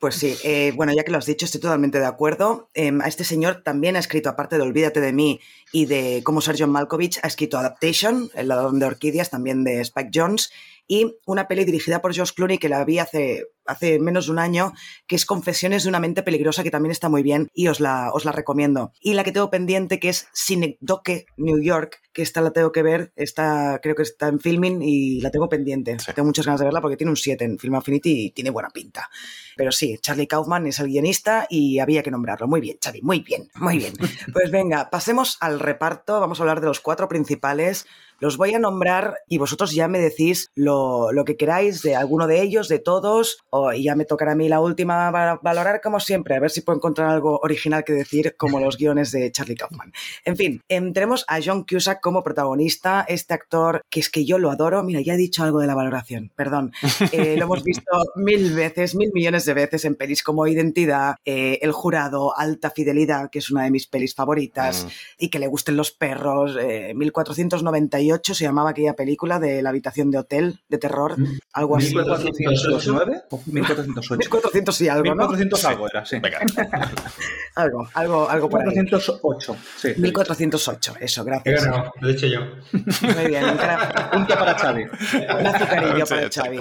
Pues 0.00 0.14
sí, 0.14 0.36
eh, 0.44 0.72
bueno, 0.76 0.92
ya 0.94 1.02
que 1.02 1.10
lo 1.10 1.18
has 1.18 1.26
dicho, 1.26 1.44
estoy 1.44 1.60
totalmente 1.60 1.98
de 1.98 2.06
acuerdo. 2.06 2.70
A 2.76 3.08
este 3.08 3.24
señor 3.24 3.62
también 3.64 3.96
ha 3.96 3.98
escrito, 3.98 4.28
aparte 4.28 4.56
de 4.56 4.62
Olvídate 4.62 5.00
de 5.00 5.12
mí 5.12 5.40
y 5.72 5.86
de 5.86 6.22
Como 6.22 6.40
Sergio 6.40 6.68
Malkovich, 6.68 7.18
ha 7.24 7.26
escrito 7.26 7.58
Adaptation, 7.58 8.30
El 8.34 8.46
ladrón 8.46 8.78
de 8.78 8.86
orquídeas, 8.86 9.28
también 9.28 9.64
de 9.64 9.80
Spike 9.80 10.12
Jones, 10.14 10.52
y 10.88 11.18
una 11.26 11.46
peli 11.46 11.64
dirigida 11.64 12.02
por 12.02 12.16
Josh 12.16 12.32
Clooney 12.32 12.58
que 12.58 12.68
la 12.68 12.84
vi 12.84 12.98
hace 12.98 13.44
hace 13.68 13.98
menos 14.00 14.26
de 14.26 14.32
un 14.32 14.38
año, 14.38 14.72
que 15.06 15.14
es 15.14 15.26
Confesiones 15.26 15.84
de 15.84 15.90
una 15.90 16.00
mente 16.00 16.22
peligrosa, 16.22 16.62
que 16.62 16.70
también 16.70 16.90
está 16.90 17.08
muy 17.08 17.22
bien 17.22 17.48
y 17.52 17.68
os 17.68 17.80
la, 17.80 18.10
os 18.12 18.24
la 18.24 18.32
recomiendo. 18.32 18.92
Y 19.00 19.12
la 19.12 19.22
que 19.24 19.30
tengo 19.30 19.50
pendiente, 19.50 20.00
que 20.00 20.08
es 20.08 20.26
Cinedoque 20.34 21.26
New 21.36 21.62
York, 21.62 22.00
que 22.12 22.22
esta 22.22 22.40
la 22.40 22.50
tengo 22.50 22.72
que 22.72 22.82
ver, 22.82 23.12
está, 23.14 23.78
creo 23.82 23.94
que 23.94 24.02
está 24.02 24.28
en 24.28 24.40
filming 24.40 24.80
y 24.82 25.20
la 25.20 25.30
tengo 25.30 25.48
pendiente. 25.48 25.96
Tengo 26.14 26.26
muchas 26.26 26.46
ganas 26.46 26.60
de 26.60 26.66
verla 26.66 26.80
porque 26.80 26.96
tiene 26.96 27.10
un 27.10 27.16
7 27.16 27.44
en 27.44 27.58
Film 27.58 27.74
Affinity 27.74 28.26
y 28.26 28.30
tiene 28.30 28.50
buena 28.50 28.70
pinta. 28.70 29.08
Pero 29.56 29.70
sí, 29.70 29.98
Charlie 30.00 30.26
Kaufman 30.26 30.66
es 30.66 30.80
el 30.80 30.86
guionista 30.86 31.46
y 31.50 31.78
había 31.78 32.02
que 32.02 32.10
nombrarlo. 32.10 32.48
Muy 32.48 32.60
bien, 32.60 32.78
Charlie, 32.80 33.02
muy 33.02 33.20
bien, 33.20 33.48
muy 33.54 33.78
bien. 33.78 33.92
Pues 34.32 34.50
venga, 34.50 34.88
pasemos 34.90 35.36
al 35.40 35.58
reparto. 35.58 36.20
Vamos 36.20 36.38
a 36.38 36.42
hablar 36.42 36.60
de 36.60 36.66
los 36.66 36.80
cuatro 36.80 37.08
principales. 37.08 37.86
Los 38.20 38.36
voy 38.36 38.52
a 38.52 38.58
nombrar 38.58 39.18
y 39.28 39.38
vosotros 39.38 39.72
ya 39.72 39.86
me 39.86 40.00
decís 40.00 40.50
lo, 40.56 41.12
lo 41.12 41.24
que 41.24 41.36
queráis 41.36 41.82
de 41.82 41.94
alguno 41.94 42.26
de 42.26 42.42
ellos, 42.42 42.68
de 42.68 42.80
todos, 42.80 43.38
o, 43.50 43.72
y 43.72 43.84
ya 43.84 43.94
me 43.94 44.04
tocará 44.04 44.32
a 44.32 44.34
mí 44.34 44.48
la 44.48 44.60
última 44.60 45.10
valorar 45.10 45.80
como 45.80 46.00
siempre, 46.00 46.34
a 46.34 46.40
ver 46.40 46.50
si 46.50 46.62
puedo 46.62 46.78
encontrar 46.78 47.10
algo 47.10 47.38
original 47.42 47.84
que 47.84 47.92
decir 47.92 48.34
como 48.36 48.58
los 48.58 48.76
guiones 48.78 49.12
de 49.12 49.30
Charlie 49.30 49.54
Kaufman. 49.54 49.92
En 50.24 50.36
fin, 50.36 50.62
tenemos 50.66 51.24
a 51.28 51.38
John 51.44 51.64
Cusack 51.64 52.00
como 52.00 52.24
protagonista, 52.24 53.04
este 53.08 53.34
actor 53.34 53.82
que 53.88 54.00
es 54.00 54.10
que 54.10 54.24
yo 54.24 54.38
lo 54.38 54.50
adoro. 54.50 54.82
Mira, 54.82 55.00
ya 55.00 55.14
he 55.14 55.16
dicho 55.16 55.44
algo 55.44 55.60
de 55.60 55.66
la 55.66 55.74
valoración, 55.74 56.32
perdón. 56.34 56.72
Eh, 57.12 57.36
lo 57.36 57.44
hemos 57.44 57.62
visto 57.64 57.90
mil 58.16 58.54
veces, 58.54 58.94
mil 58.94 59.10
millones 59.14 59.44
de 59.44 59.54
veces 59.54 59.84
en 59.84 59.94
pelis 59.94 60.22
como 60.22 60.46
Identidad, 60.46 61.16
eh, 61.24 61.58
El 61.62 61.72
Jurado, 61.72 62.36
Alta 62.36 62.70
Fidelidad, 62.70 63.30
que 63.30 63.38
es 63.38 63.50
una 63.50 63.64
de 63.64 63.70
mis 63.70 63.86
pelis 63.86 64.14
favoritas, 64.14 64.86
ah. 64.86 64.92
y 65.18 65.30
que 65.30 65.38
le 65.38 65.46
gusten 65.46 65.76
los 65.76 65.90
perros, 65.90 66.56
eh, 66.60 66.92
1491 66.94 68.07
1998 68.08 68.34
se 68.34 68.44
llamaba 68.44 68.70
aquella 68.70 68.94
película 68.94 69.38
de 69.38 69.62
la 69.62 69.70
habitación 69.70 70.10
de 70.10 70.18
hotel 70.18 70.60
de 70.68 70.78
terror, 70.78 71.16
algo 71.52 71.76
así. 71.76 71.94
1409 71.94 73.22
o 73.30 73.42
1408. 73.46 74.18
1400 74.18 74.80
y 74.80 74.88
algo, 74.88 75.02
1400 75.04 75.62
¿no? 75.62 75.68
algo 75.68 75.88
era, 75.88 76.06
sí. 76.06 76.16
Algo, 77.54 77.88
algo, 77.94 78.28
algo 78.28 78.48
por 78.48 78.64
1408, 78.64 79.52
ahí. 79.52 79.58
sí. 79.78 80.00
1408, 80.00 80.94
eso, 81.00 81.24
gracias. 81.24 81.66
Lo 82.00 82.08
he 82.08 82.12
dicho. 82.12 82.26
Muy 83.02 83.26
bien, 83.26 83.44
punto 84.12 84.34
para 84.38 84.56
Xavi. 84.56 84.84
Un 84.84 85.46
azucarillo 85.46 86.06
para 86.06 86.28
Xavi. 86.30 86.60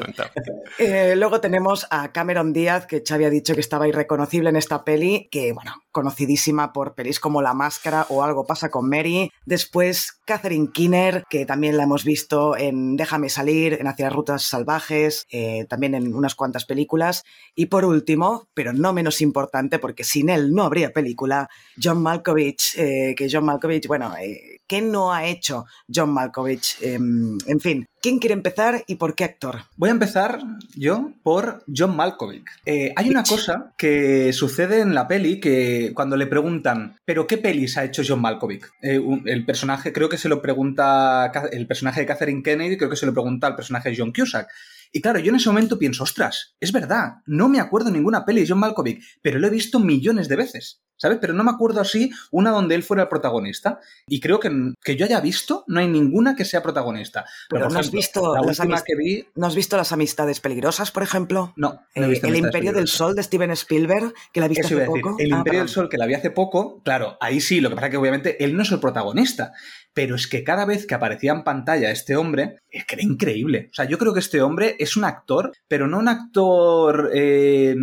Eh, 0.79 1.13
luego 1.15 1.39
tenemos 1.39 1.85
a 1.91 2.11
Cameron 2.11 2.51
Díaz, 2.51 2.87
que 2.87 3.03
Xavi 3.07 3.25
ha 3.25 3.29
dicho 3.29 3.53
que 3.53 3.59
estaba 3.59 3.87
irreconocible 3.87 4.49
en 4.49 4.55
esta 4.55 4.83
peli, 4.83 5.27
que, 5.29 5.53
bueno, 5.53 5.75
conocidísima 5.91 6.73
por 6.73 6.95
pelis 6.95 7.19
como 7.19 7.43
La 7.43 7.53
Máscara 7.53 8.07
o 8.09 8.23
Algo 8.23 8.47
pasa 8.47 8.69
con 8.69 8.89
Mary. 8.89 9.31
Después, 9.45 10.19
Catherine 10.25 10.69
Kinner, 10.73 11.25
que 11.29 11.36
también 11.45 11.77
la 11.77 11.83
hemos 11.83 12.03
visto 12.03 12.57
en 12.57 12.95
Déjame 12.97 13.29
salir, 13.29 13.73
en 13.73 13.87
Hacia 13.87 14.05
las 14.05 14.15
Rutas 14.15 14.43
Salvajes, 14.43 15.27
eh, 15.29 15.65
también 15.69 15.95
en 15.95 16.13
unas 16.13 16.35
cuantas 16.35 16.65
películas. 16.65 17.23
Y 17.55 17.67
por 17.67 17.85
último, 17.85 18.47
pero 18.53 18.73
no 18.73 18.93
menos 18.93 19.21
importante, 19.21 19.79
porque 19.79 20.03
sin 20.03 20.29
él 20.29 20.53
no 20.53 20.63
habría 20.63 20.93
película, 20.93 21.49
John 21.81 22.01
Malkovich, 22.01 22.77
eh, 22.77 23.15
que 23.17 23.29
John 23.31 23.45
Malkovich, 23.45 23.87
bueno, 23.87 24.13
eh, 24.19 24.56
¿qué 24.67 24.81
no 24.81 25.13
ha 25.13 25.25
hecho 25.25 25.65
John 25.93 26.11
Malkovich? 26.11 26.77
Em, 26.81 27.37
en 27.47 27.59
fin, 27.59 27.87
¿quién 28.01 28.19
quiere 28.19 28.33
empezar 28.33 28.83
y 28.87 28.95
por 28.95 29.15
qué 29.15 29.23
actor? 29.23 29.61
Voy 29.75 29.89
a 29.89 29.93
empezar 29.93 30.39
yo 30.75 31.11
por 31.23 31.63
John 31.73 31.95
Malkovich. 31.95 32.45
Eh, 32.65 32.93
hay 32.95 33.09
una 33.09 33.23
cosa 33.23 33.73
que 33.77 34.33
sucede 34.33 34.81
en 34.81 34.93
la 34.93 35.07
peli 35.07 35.39
que 35.39 35.91
cuando 35.95 36.17
le 36.17 36.27
preguntan, 36.27 36.97
¿pero 37.05 37.25
qué 37.25 37.37
pelis 37.37 37.77
ha 37.77 37.85
hecho 37.85 38.03
John 38.05 38.21
Malkovich? 38.21 38.65
el 38.81 39.45
personaje, 39.45 39.93
creo 39.93 40.09
que 40.09 40.17
se 40.17 40.29
lo 40.29 40.41
pregunta 40.41 41.31
el 41.51 41.67
personaje 41.67 42.01
de 42.01 42.05
Catherine 42.05 42.43
Kennedy, 42.43 42.77
creo 42.77 42.89
que 42.89 42.95
se 42.95 43.05
lo 43.05 43.13
pregunta 43.13 43.47
al 43.47 43.55
personaje 43.55 43.89
de 43.89 43.97
John 43.97 44.11
Cusack. 44.11 44.49
Y 44.91 45.01
claro, 45.01 45.19
yo 45.19 45.29
en 45.29 45.35
ese 45.35 45.49
momento 45.49 45.77
pienso, 45.77 46.03
ostras, 46.03 46.55
es 46.59 46.71
verdad, 46.71 47.17
no 47.25 47.49
me 47.49 47.59
acuerdo 47.59 47.91
ninguna 47.91 48.25
peli 48.25 48.41
de 48.41 48.47
John 48.47 48.59
Malkovich, 48.59 49.03
pero 49.21 49.39
lo 49.39 49.47
he 49.47 49.51
visto 49.51 49.79
millones 49.79 50.27
de 50.27 50.35
veces. 50.35 50.81
¿sabes? 50.97 51.19
Pero 51.21 51.33
no 51.33 51.43
me 51.43 51.51
acuerdo 51.51 51.79
así 51.79 52.11
una 52.31 52.51
donde 52.51 52.75
él 52.75 52.83
fuera 52.83 53.03
el 53.03 53.09
protagonista. 53.09 53.79
Y 54.07 54.19
creo 54.19 54.39
que, 54.39 54.51
que 54.83 54.95
yo 54.95 55.05
haya 55.05 55.21
visto, 55.21 55.63
no 55.67 55.79
hay 55.79 55.87
ninguna 55.87 56.35
que 56.35 56.43
sea 56.43 56.61
protagonista. 56.61 57.25
Pero, 57.49 57.69
no 57.69 57.79
has 57.79 57.91
visto 57.91 58.33
la 58.35 58.41
última 58.41 58.81
que 58.83 58.95
vi. 58.95 59.27
¿No 59.35 59.47
has 59.47 59.55
visto 59.55 59.77
Las 59.77 59.91
Amistades 59.91 60.39
Peligrosas, 60.39 60.91
por 60.91 61.03
ejemplo? 61.03 61.53
No. 61.55 61.81
Eh, 61.95 62.19
el 62.23 62.35
Imperio 62.35 62.73
del 62.73 62.87
Sol 62.87 63.15
de 63.15 63.23
Steven 63.23 63.51
Spielberg, 63.51 64.13
que 64.33 64.41
la 64.41 64.47
viste 64.47 64.65
hace 64.65 64.85
poco. 64.85 65.15
El 65.19 65.33
ah, 65.33 65.37
Imperio 65.37 65.59
del 65.61 65.69
Sol, 65.69 65.87
que 65.89 65.97
la 65.97 66.05
vi 66.05 66.15
hace 66.15 66.31
poco, 66.31 66.81
claro, 66.83 67.17
ahí 67.21 67.39
sí, 67.39 67.61
lo 67.61 67.69
que 67.69 67.75
pasa 67.75 67.87
es 67.87 67.91
que 67.91 67.97
obviamente 67.97 68.43
él 68.43 68.55
no 68.55 68.63
es 68.63 68.71
el 68.71 68.79
protagonista 68.79 69.53
pero 69.97 70.13
es 70.13 70.27
que 70.27 70.43
cada 70.43 70.63
vez 70.65 70.85
que 70.85 70.93
aparecía 70.93 71.31
en 71.31 71.43
pantalla 71.43 71.89
este 71.89 72.15
hombre, 72.15 72.59
es 72.69 72.85
que 72.85 72.93
era 72.93 73.03
increíble. 73.03 73.69
O 73.71 73.73
sea, 73.73 73.85
yo 73.85 73.97
creo 73.97 74.13
que 74.13 74.19
este 74.19 74.43
hombre 74.43 74.75
es 74.77 74.95
un 74.95 75.05
actor, 75.05 75.51
pero 75.67 75.87
no 75.87 75.97
un 75.97 76.07
actor 76.07 77.09
eh, 77.15 77.75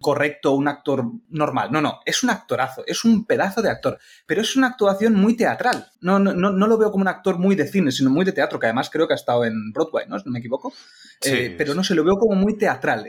correcto, 0.00 0.52
un 0.52 0.68
actor 0.68 1.04
normal. 1.28 1.68
No, 1.70 1.82
no, 1.82 2.00
es 2.06 2.22
un 2.22 2.30
actorazo, 2.30 2.82
es 2.86 3.04
un 3.04 3.26
pedazo 3.26 3.60
de 3.60 3.68
actor, 3.68 3.98
pero 4.24 4.40
es 4.40 4.56
una 4.56 4.68
actuación 4.68 5.16
muy 5.16 5.36
teatral. 5.36 5.84
No, 6.00 6.18
no, 6.18 6.32
no, 6.32 6.66
lo 6.66 6.78
veo 6.78 6.90
como 6.90 7.02
un 7.02 7.08
actor 7.08 7.38
muy 7.38 7.54
de 7.56 7.68
cine, 7.68 7.92
sino 7.92 8.08
muy 8.08 8.24
de 8.24 8.32
teatro, 8.32 8.58
que 8.58 8.64
además 8.64 8.88
creo 8.88 9.06
que 9.06 9.12
ha 9.12 9.16
estado 9.16 9.44
en 9.44 9.70
Broadway, 9.70 10.06
¿no? 10.08 10.18
Si 10.18 10.24
no 10.24 10.32
me 10.32 10.38
equivoco. 10.38 10.72
Eh, 11.22 11.54
pero 11.58 11.74
no 11.74 11.84
se 11.84 11.94
lo 11.94 12.02
veo 12.02 12.16
como 12.16 12.34
muy 12.34 12.56
teatral 12.56 13.04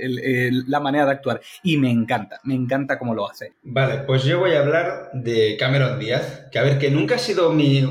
la 0.68 0.80
manera 0.82 1.06
de 1.06 1.12
actuar. 1.12 1.40
Y 1.64 1.78
me 1.78 1.90
encanta, 1.90 2.42
me 2.44 2.56
encanta 2.56 3.00
cómo 3.00 3.16
lo 3.16 3.30
hace. 3.30 3.54
Vale, 3.64 4.00
pues 4.00 4.26
yo 4.26 4.40
voy 4.40 4.52
a 4.56 4.60
hablar 4.60 5.12
de 5.14 5.56
Cameron 5.58 5.98
Díaz, 5.98 6.48
que 6.52 6.60
a 6.60 6.64
ver, 6.64 6.78
que 6.78 6.92
nunca 6.92 7.16
ha 7.16 7.20
sido 7.20 7.54
mi, 7.54 7.82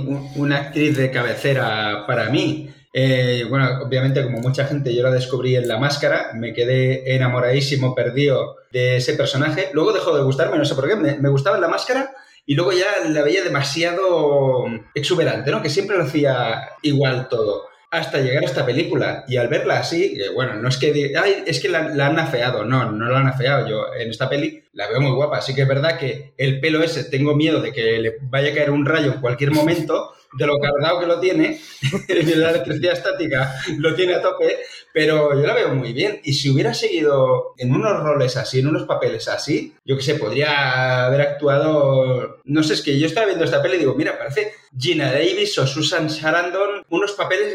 una 0.51 0.63
actriz 0.63 0.97
de 0.97 1.13
cabecera 1.13 2.05
para 2.09 2.29
mí. 2.29 2.69
Eh, 2.93 3.47
bueno, 3.49 3.83
obviamente 3.85 4.25
como 4.25 4.41
mucha 4.41 4.65
gente 4.67 4.93
yo 4.93 5.05
la 5.05 5.13
descubrí 5.13 5.55
en 5.55 5.69
La 5.69 5.79
Máscara, 5.79 6.33
me 6.35 6.53
quedé 6.53 7.15
enamoradísimo, 7.15 7.95
perdido 7.95 8.57
de 8.73 8.97
ese 8.97 9.15
personaje. 9.15 9.69
Luego 9.73 9.93
dejó 9.93 10.17
de 10.17 10.25
gustarme, 10.25 10.59
no 10.59 10.65
sé 10.65 10.75
por 10.75 10.89
qué, 10.89 10.97
me, 10.97 11.19
me 11.19 11.29
gustaba 11.29 11.55
en 11.55 11.63
La 11.63 11.69
Máscara 11.69 12.11
y 12.47 12.57
luego 12.57 12.73
ya 12.73 13.09
la 13.09 13.23
veía 13.23 13.45
demasiado 13.45 14.65
exuberante, 14.93 15.53
¿no? 15.53 15.63
Que 15.63 15.71
siempre 15.71 15.97
lo 15.97 16.03
hacía 16.03 16.71
igual 16.83 17.29
todo 17.29 17.71
hasta 17.91 18.21
llegar 18.21 18.45
a 18.45 18.47
esta 18.47 18.65
película. 18.65 19.25
Y 19.27 19.37
al 19.37 19.49
verla 19.49 19.79
así, 19.79 20.17
bueno, 20.35 20.55
no 20.55 20.69
es 20.69 20.77
que 20.77 21.13
Ay, 21.21 21.43
es 21.47 21.61
que 21.61 21.69
la, 21.69 21.81
han 21.81 22.19
afeado, 22.19 22.65
no, 22.65 22.91
no 22.93 23.07
la 23.07 23.19
han 23.19 23.27
afeado. 23.27 23.69
Yo 23.69 23.95
en 23.95 24.11
esta 24.11 24.29
peli 24.29 24.63
la 24.73 24.89
veo 24.89 25.01
muy 25.01 25.13
guapa. 25.13 25.39
Así 25.39 25.55
que 25.55 25.63
es 25.63 25.69
verdad 25.69 25.99
que 25.99 26.33
el 26.37 26.61
pelo 26.61 26.83
ese, 26.83 27.05
tengo 27.05 27.35
miedo 27.35 27.61
de 27.61 27.73
que 27.73 27.99
le 27.99 28.19
vaya 28.23 28.53
a 28.53 28.55
caer 28.55 28.71
un 28.71 28.87
rayo 28.87 29.13
en 29.13 29.21
cualquier 29.21 29.51
momento, 29.51 30.13
de 30.33 30.47
lo 30.47 30.59
cargado 30.59 31.01
que 31.01 31.07
lo 31.07 31.21
tiene, 31.21 31.61
la 32.09 32.51
electricidad 32.51 32.93
estática 32.95 33.55
lo 33.79 33.95
tiene 33.95 34.15
a 34.15 34.23
tope, 34.23 34.59
pero 34.93 35.35
yo 35.35 35.47
la 35.47 35.55
veo 35.55 35.75
muy 35.75 35.93
bien. 35.93 36.21
Y 36.25 36.35
si 36.35 36.51
hubiera 36.51 36.75
seguido 36.75 37.55
en 37.57 37.75
unos 37.75 38.03
roles 38.03 38.37
así, 38.37 38.61
en 38.61 38.69
unos 38.69 38.85
papeles 38.85 39.29
así, 39.29 39.75
yo 39.85 39.97
que 39.97 40.03
sé, 40.03 40.15
podría 40.15 41.07
haber 41.07 41.21
actuado. 41.21 42.39
No 42.45 42.63
sé, 42.63 42.75
es 42.75 42.83
que 42.83 42.99
yo 42.99 43.07
estaba 43.07 43.27
viendo 43.27 43.45
esta 43.45 43.63
peli 43.63 43.77
y 43.77 43.81
digo, 43.81 43.95
mira, 43.95 44.19
parece 44.19 44.53
Gina 44.77 45.13
Davis 45.13 45.59
o 45.59 45.67
Susan 45.67 46.09
Sarandon, 46.11 46.85
unos 46.91 47.13
papeles 47.13 47.55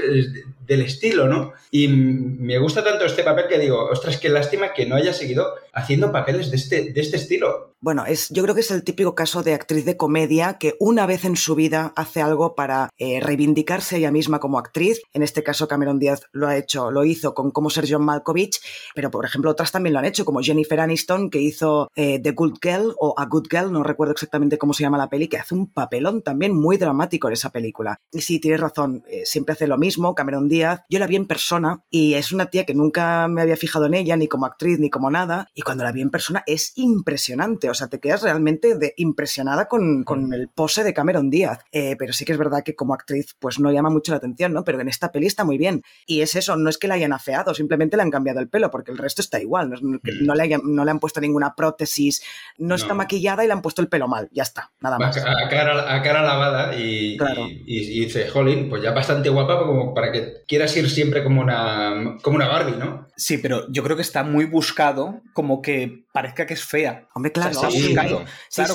del 0.66 0.82
estilo, 0.82 1.28
¿no? 1.28 1.54
Y 1.72 1.88
me 1.88 2.58
gusta 2.58 2.84
tanto 2.84 3.06
este 3.06 3.24
papel 3.24 3.48
que 3.48 3.60
digo, 3.60 3.86
ostras, 3.86 4.18
qué 4.18 4.30
lástima 4.30 4.74
que 4.74 4.86
no 4.86 4.96
haya 4.96 5.14
seguido 5.14 5.56
haciendo 5.74 6.12
papeles 6.12 6.50
de 6.50 6.58
este, 6.58 6.92
de 6.92 7.02
este 7.02 7.18
estilo. 7.18 7.76
Bueno, 7.82 8.06
es, 8.06 8.30
yo 8.30 8.42
creo 8.42 8.56
que 8.56 8.62
es 8.62 8.72
el 8.72 8.84
típico 8.84 9.14
caso 9.14 9.44
de 9.44 9.54
actriz 9.54 9.86
de 9.86 9.98
comedia 9.98 10.58
que 10.58 10.76
una 10.80 11.06
vez 11.06 11.24
en 11.24 11.36
su 11.36 11.54
vida 11.56 11.94
hace 11.96 12.22
algo 12.22 12.56
para 12.56 12.90
eh, 12.98 13.20
reivindicarse 13.20 13.98
ella 13.98 14.12
misma 14.12 14.40
como 14.40 14.58
actriz. 14.58 15.02
En 15.14 15.22
este 15.22 15.44
caso, 15.44 15.68
Cameron 15.68 16.00
Díaz 16.00 16.22
lo 16.32 16.48
ha 16.48 16.58
hecho, 16.58 16.90
lo 16.90 17.06
hizo 17.06 17.25
con 17.34 17.52
Cómo 17.52 17.70
ser 17.70 17.86
John 17.90 18.04
Malkovich, 18.04 18.60
pero 18.94 19.10
por 19.10 19.26
ejemplo 19.26 19.52
otras 19.52 19.72
también 19.72 19.94
lo 19.94 20.00
han 20.00 20.06
hecho, 20.06 20.26
como 20.26 20.42
Jennifer 20.42 20.80
Aniston, 20.80 21.30
que 21.30 21.42
hizo 21.42 21.90
eh, 21.96 22.20
The 22.20 22.32
Good 22.32 22.58
Girl 22.62 22.96
o 23.00 23.14
A 23.18 23.26
Good 23.26 23.48
Girl, 23.50 23.72
no 23.72 23.84
recuerdo 23.84 24.12
exactamente 24.12 24.58
cómo 24.58 24.74
se 24.74 24.84
llama 24.84 24.98
la 24.98 25.10
peli, 25.10 25.28
que 25.28 25.38
hace 25.38 25.56
un 25.56 25.68
papelón 25.68 26.22
también 26.22 26.54
muy 26.54 26.78
dramático 26.78 27.28
en 27.28 27.34
esa 27.34 27.50
película. 27.50 28.00
Y 28.12 28.22
sí, 28.22 28.40
tienes 28.40 28.60
razón, 28.60 29.04
eh, 29.08 29.24
siempre 29.26 29.54
hace 29.54 29.68
lo 29.68 29.78
mismo, 29.78 30.16
Cameron 30.16 30.48
Díaz. 30.48 30.82
Yo 30.90 31.00
la 31.00 31.08
vi 31.08 31.16
en 31.16 31.28
persona 31.28 31.84
y 31.90 32.14
es 32.16 32.32
una 32.32 32.48
tía 32.48 32.66
que 32.66 32.74
nunca 32.74 33.28
me 33.28 33.42
había 33.42 33.58
fijado 33.58 33.86
en 33.86 33.94
ella, 33.94 34.18
ni 34.18 34.28
como 34.28 34.46
actriz, 34.46 34.80
ni 34.80 34.90
como 34.90 35.10
nada, 35.10 35.50
y 35.54 35.62
cuando 35.62 35.84
la 35.84 35.92
vi 35.92 36.02
en 36.02 36.10
persona 36.10 36.44
es 36.46 36.74
impresionante, 36.76 37.70
o 37.70 37.74
sea, 37.74 37.88
te 37.88 38.00
quedas 38.00 38.22
realmente 38.22 38.78
de, 38.78 38.94
impresionada 38.98 39.68
con, 39.68 40.04
con, 40.04 40.34
el 40.34 40.50
pose 40.50 40.84
de 40.84 40.94
Cameron 40.94 41.30
Díaz. 41.30 41.60
Eh, 41.72 41.96
pero 41.98 42.14
sí 42.14 42.26
que 42.26 42.34
es 42.34 42.38
verdad 42.38 42.64
que 42.64 42.76
como 42.76 42.94
actriz, 42.94 43.36
pues 43.40 43.60
no 43.60 43.72
llama 43.72 43.90
mucho 43.90 44.12
la 44.12 44.18
atención, 44.18 44.54
¿no? 44.54 44.64
Pero 44.64 44.82
en 44.82 44.90
esta 44.90 45.12
peli 45.12 45.28
está 45.28 45.44
muy 45.44 45.58
bien. 45.58 45.84
Y 46.06 46.22
es 46.22 46.36
eso, 46.36 46.58
no 46.58 46.70
es 46.70 46.78
que 46.78 46.88
la 46.88 46.96
hayan 46.96 47.14
afeado, 47.16 47.54
simplemente 47.54 47.98
le 47.98 48.04
han 48.04 48.12
cambiado 48.12 48.40
el 48.40 48.48
pelo, 48.48 48.70
porque 48.70 48.92
el 48.92 48.98
resto 48.98 49.22
está 49.22 49.40
igual, 49.40 49.70
no, 49.70 49.78
mm. 49.82 50.00
le, 50.36 50.60
no 50.64 50.86
le, 50.86 50.92
han 50.92 51.00
puesto 51.00 51.20
ninguna 51.22 51.56
prótesis, 51.56 52.24
no, 52.58 52.76
está 52.76 52.94
maquillada 52.94 53.44
y 53.44 53.48
le 53.48 53.54
han 53.54 53.62
puesto 53.62 53.82
el 53.82 53.88
pelo 53.88 54.08
mal, 54.08 54.30
ya 54.32 54.44
está, 54.44 54.72
nada 54.80 55.00
más. 55.00 55.18
A, 55.18 55.50
cara, 55.50 55.96
a 55.96 56.02
cara, 56.02 56.22
lavada 56.22 56.76
y, 56.76 57.18
y, 57.66 58.00
dice, 58.02 58.28
jolín, 58.30 58.70
pues 58.70 58.84
ya 58.84 58.92
bastante 58.92 59.30
guapa 59.30 59.58
como 59.60 59.94
para 59.94 60.12
que 60.12 60.44
quieras 60.48 60.76
ir 60.78 60.90
siempre 60.90 61.24
como 61.24 61.42
una, 61.42 62.18
como 62.22 62.36
una 62.36 62.48
Barbie, 62.48 62.78
¿no? 62.78 63.08
Sí, 63.16 63.38
pero 63.38 63.66
yo 63.70 63.84
creo 63.84 63.96
que 63.96 64.02
está 64.02 64.24
muy 64.24 64.46
buscado 64.46 65.22
como 65.34 65.62
que 65.62 66.05
parezca 66.16 66.46
que 66.46 66.54
es 66.54 66.64
fea. 66.64 67.10
Hombre, 67.14 67.34
claro. 67.34 67.60
claro, 67.94 68.26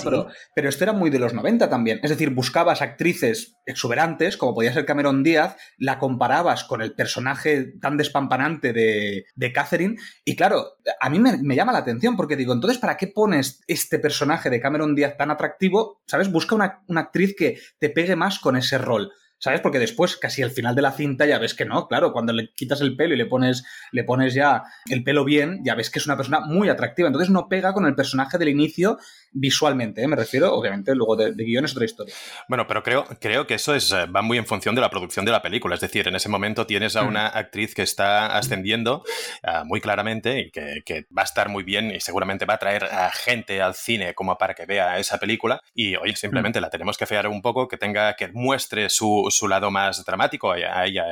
Pero, 0.04 0.26
pero 0.54 0.68
esto 0.68 0.84
era 0.84 0.92
muy 0.92 1.08
de 1.08 1.18
los 1.18 1.32
90 1.32 1.70
también. 1.70 1.98
Es 2.02 2.10
decir, 2.10 2.28
buscabas 2.34 2.82
actrices 2.82 3.56
exuberantes, 3.64 4.36
como 4.36 4.54
podía 4.54 4.74
ser 4.74 4.84
Cameron 4.84 5.22
Díaz, 5.22 5.56
la 5.78 5.98
comparabas 5.98 6.64
con 6.64 6.82
el 6.82 6.92
personaje 6.92 7.72
tan 7.80 7.96
despampanante 7.96 8.74
de, 8.74 9.24
de 9.34 9.52
Catherine, 9.54 9.96
y 10.22 10.36
claro, 10.36 10.76
a 11.00 11.08
mí 11.08 11.18
me, 11.18 11.56
llama 11.56 11.72
la 11.72 11.78
atención 11.78 12.14
porque 12.14 12.36
digo, 12.36 12.52
entonces, 12.52 12.78
¿para 12.78 12.98
qué 12.98 13.06
pones 13.06 13.62
este 13.66 13.98
personaje 13.98 14.50
de 14.50 14.60
Cameron 14.60 14.94
Díaz 14.94 15.16
tan 15.16 15.30
atractivo? 15.30 16.02
¿Sabes? 16.06 16.30
Busca 16.30 16.54
una, 16.54 16.82
una 16.88 17.00
actriz 17.00 17.34
que 17.34 17.58
te 17.78 17.88
pegue 17.88 18.16
más 18.16 18.38
con 18.38 18.54
ese 18.56 18.76
rol. 18.76 19.10
¿Sabes? 19.40 19.62
Porque 19.62 19.78
después, 19.78 20.18
casi 20.18 20.42
al 20.42 20.50
final 20.50 20.74
de 20.74 20.82
la 20.82 20.92
cinta, 20.92 21.24
ya 21.24 21.38
ves 21.38 21.54
que 21.54 21.64
no, 21.64 21.88
claro, 21.88 22.12
cuando 22.12 22.32
le 22.32 22.52
quitas 22.54 22.82
el 22.82 22.94
pelo 22.94 23.14
y 23.14 23.16
le 23.16 23.24
pones, 23.24 23.64
le 23.90 24.04
pones 24.04 24.34
ya 24.34 24.62
el 24.90 25.02
pelo 25.02 25.24
bien, 25.24 25.60
ya 25.64 25.74
ves 25.74 25.88
que 25.88 25.98
es 25.98 26.06
una 26.06 26.16
persona 26.16 26.40
muy 26.40 26.68
atractiva. 26.68 27.08
Entonces 27.08 27.30
no 27.30 27.48
pega 27.48 27.72
con 27.72 27.86
el 27.86 27.94
personaje 27.94 28.36
del 28.36 28.50
inicio 28.50 28.98
visualmente, 29.32 30.02
¿eh? 30.02 30.08
me 30.08 30.16
refiero, 30.16 30.52
obviamente, 30.52 30.94
luego 30.94 31.16
de, 31.16 31.32
guion 31.32 31.64
es 31.64 31.72
otra 31.72 31.84
historia. 31.84 32.14
Bueno, 32.48 32.66
pero 32.66 32.82
creo, 32.82 33.06
creo 33.20 33.46
que 33.46 33.54
eso 33.54 33.74
es, 33.74 33.92
eh, 33.92 34.06
va 34.06 34.22
muy 34.22 34.38
en 34.38 34.46
función 34.46 34.74
de 34.74 34.80
la 34.80 34.90
producción 34.90 35.24
de 35.24 35.32
la 35.32 35.40
película. 35.40 35.74
Es 35.74 35.80
decir, 35.80 36.08
en 36.08 36.16
ese 36.16 36.28
momento 36.28 36.66
tienes 36.66 36.96
a 36.96 37.04
mm. 37.04 37.08
una 37.08 37.26
actriz 37.28 37.74
que 37.74 37.82
está 37.82 38.36
ascendiendo 38.36 39.04
eh, 39.42 39.62
muy 39.64 39.80
claramente 39.80 40.40
y 40.40 40.50
que, 40.50 41.06
va 41.16 41.22
a 41.22 41.24
estar 41.24 41.48
muy 41.48 41.62
bien 41.62 41.90
y 41.90 42.00
seguramente 42.00 42.44
va 42.44 42.54
a 42.54 42.58
traer 42.58 42.84
a 42.84 43.10
gente 43.10 43.62
al 43.62 43.74
cine 43.74 44.14
como 44.14 44.36
para 44.36 44.54
que 44.54 44.66
vea 44.66 44.98
esa 44.98 45.18
película. 45.18 45.60
Y 45.74 45.96
oye, 45.96 46.16
simplemente 46.16 46.58
mm. 46.58 46.62
la 46.62 46.70
tenemos 46.70 46.98
que 46.98 47.06
fear 47.06 47.28
un 47.28 47.42
poco, 47.42 47.68
que 47.68 47.76
tenga, 47.76 48.14
que 48.14 48.28
muestre 48.28 48.88
su, 48.90 49.29
su 49.30 49.48
lado 49.48 49.70
más 49.70 50.04
dramático, 50.04 50.52
a 50.52 50.86
ella, 50.86 51.04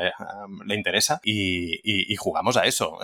le 0.64 0.74
interesa 0.74 1.20
y, 1.24 2.14
jugamos 2.16 2.56
a 2.56 2.64
eso. 2.64 2.98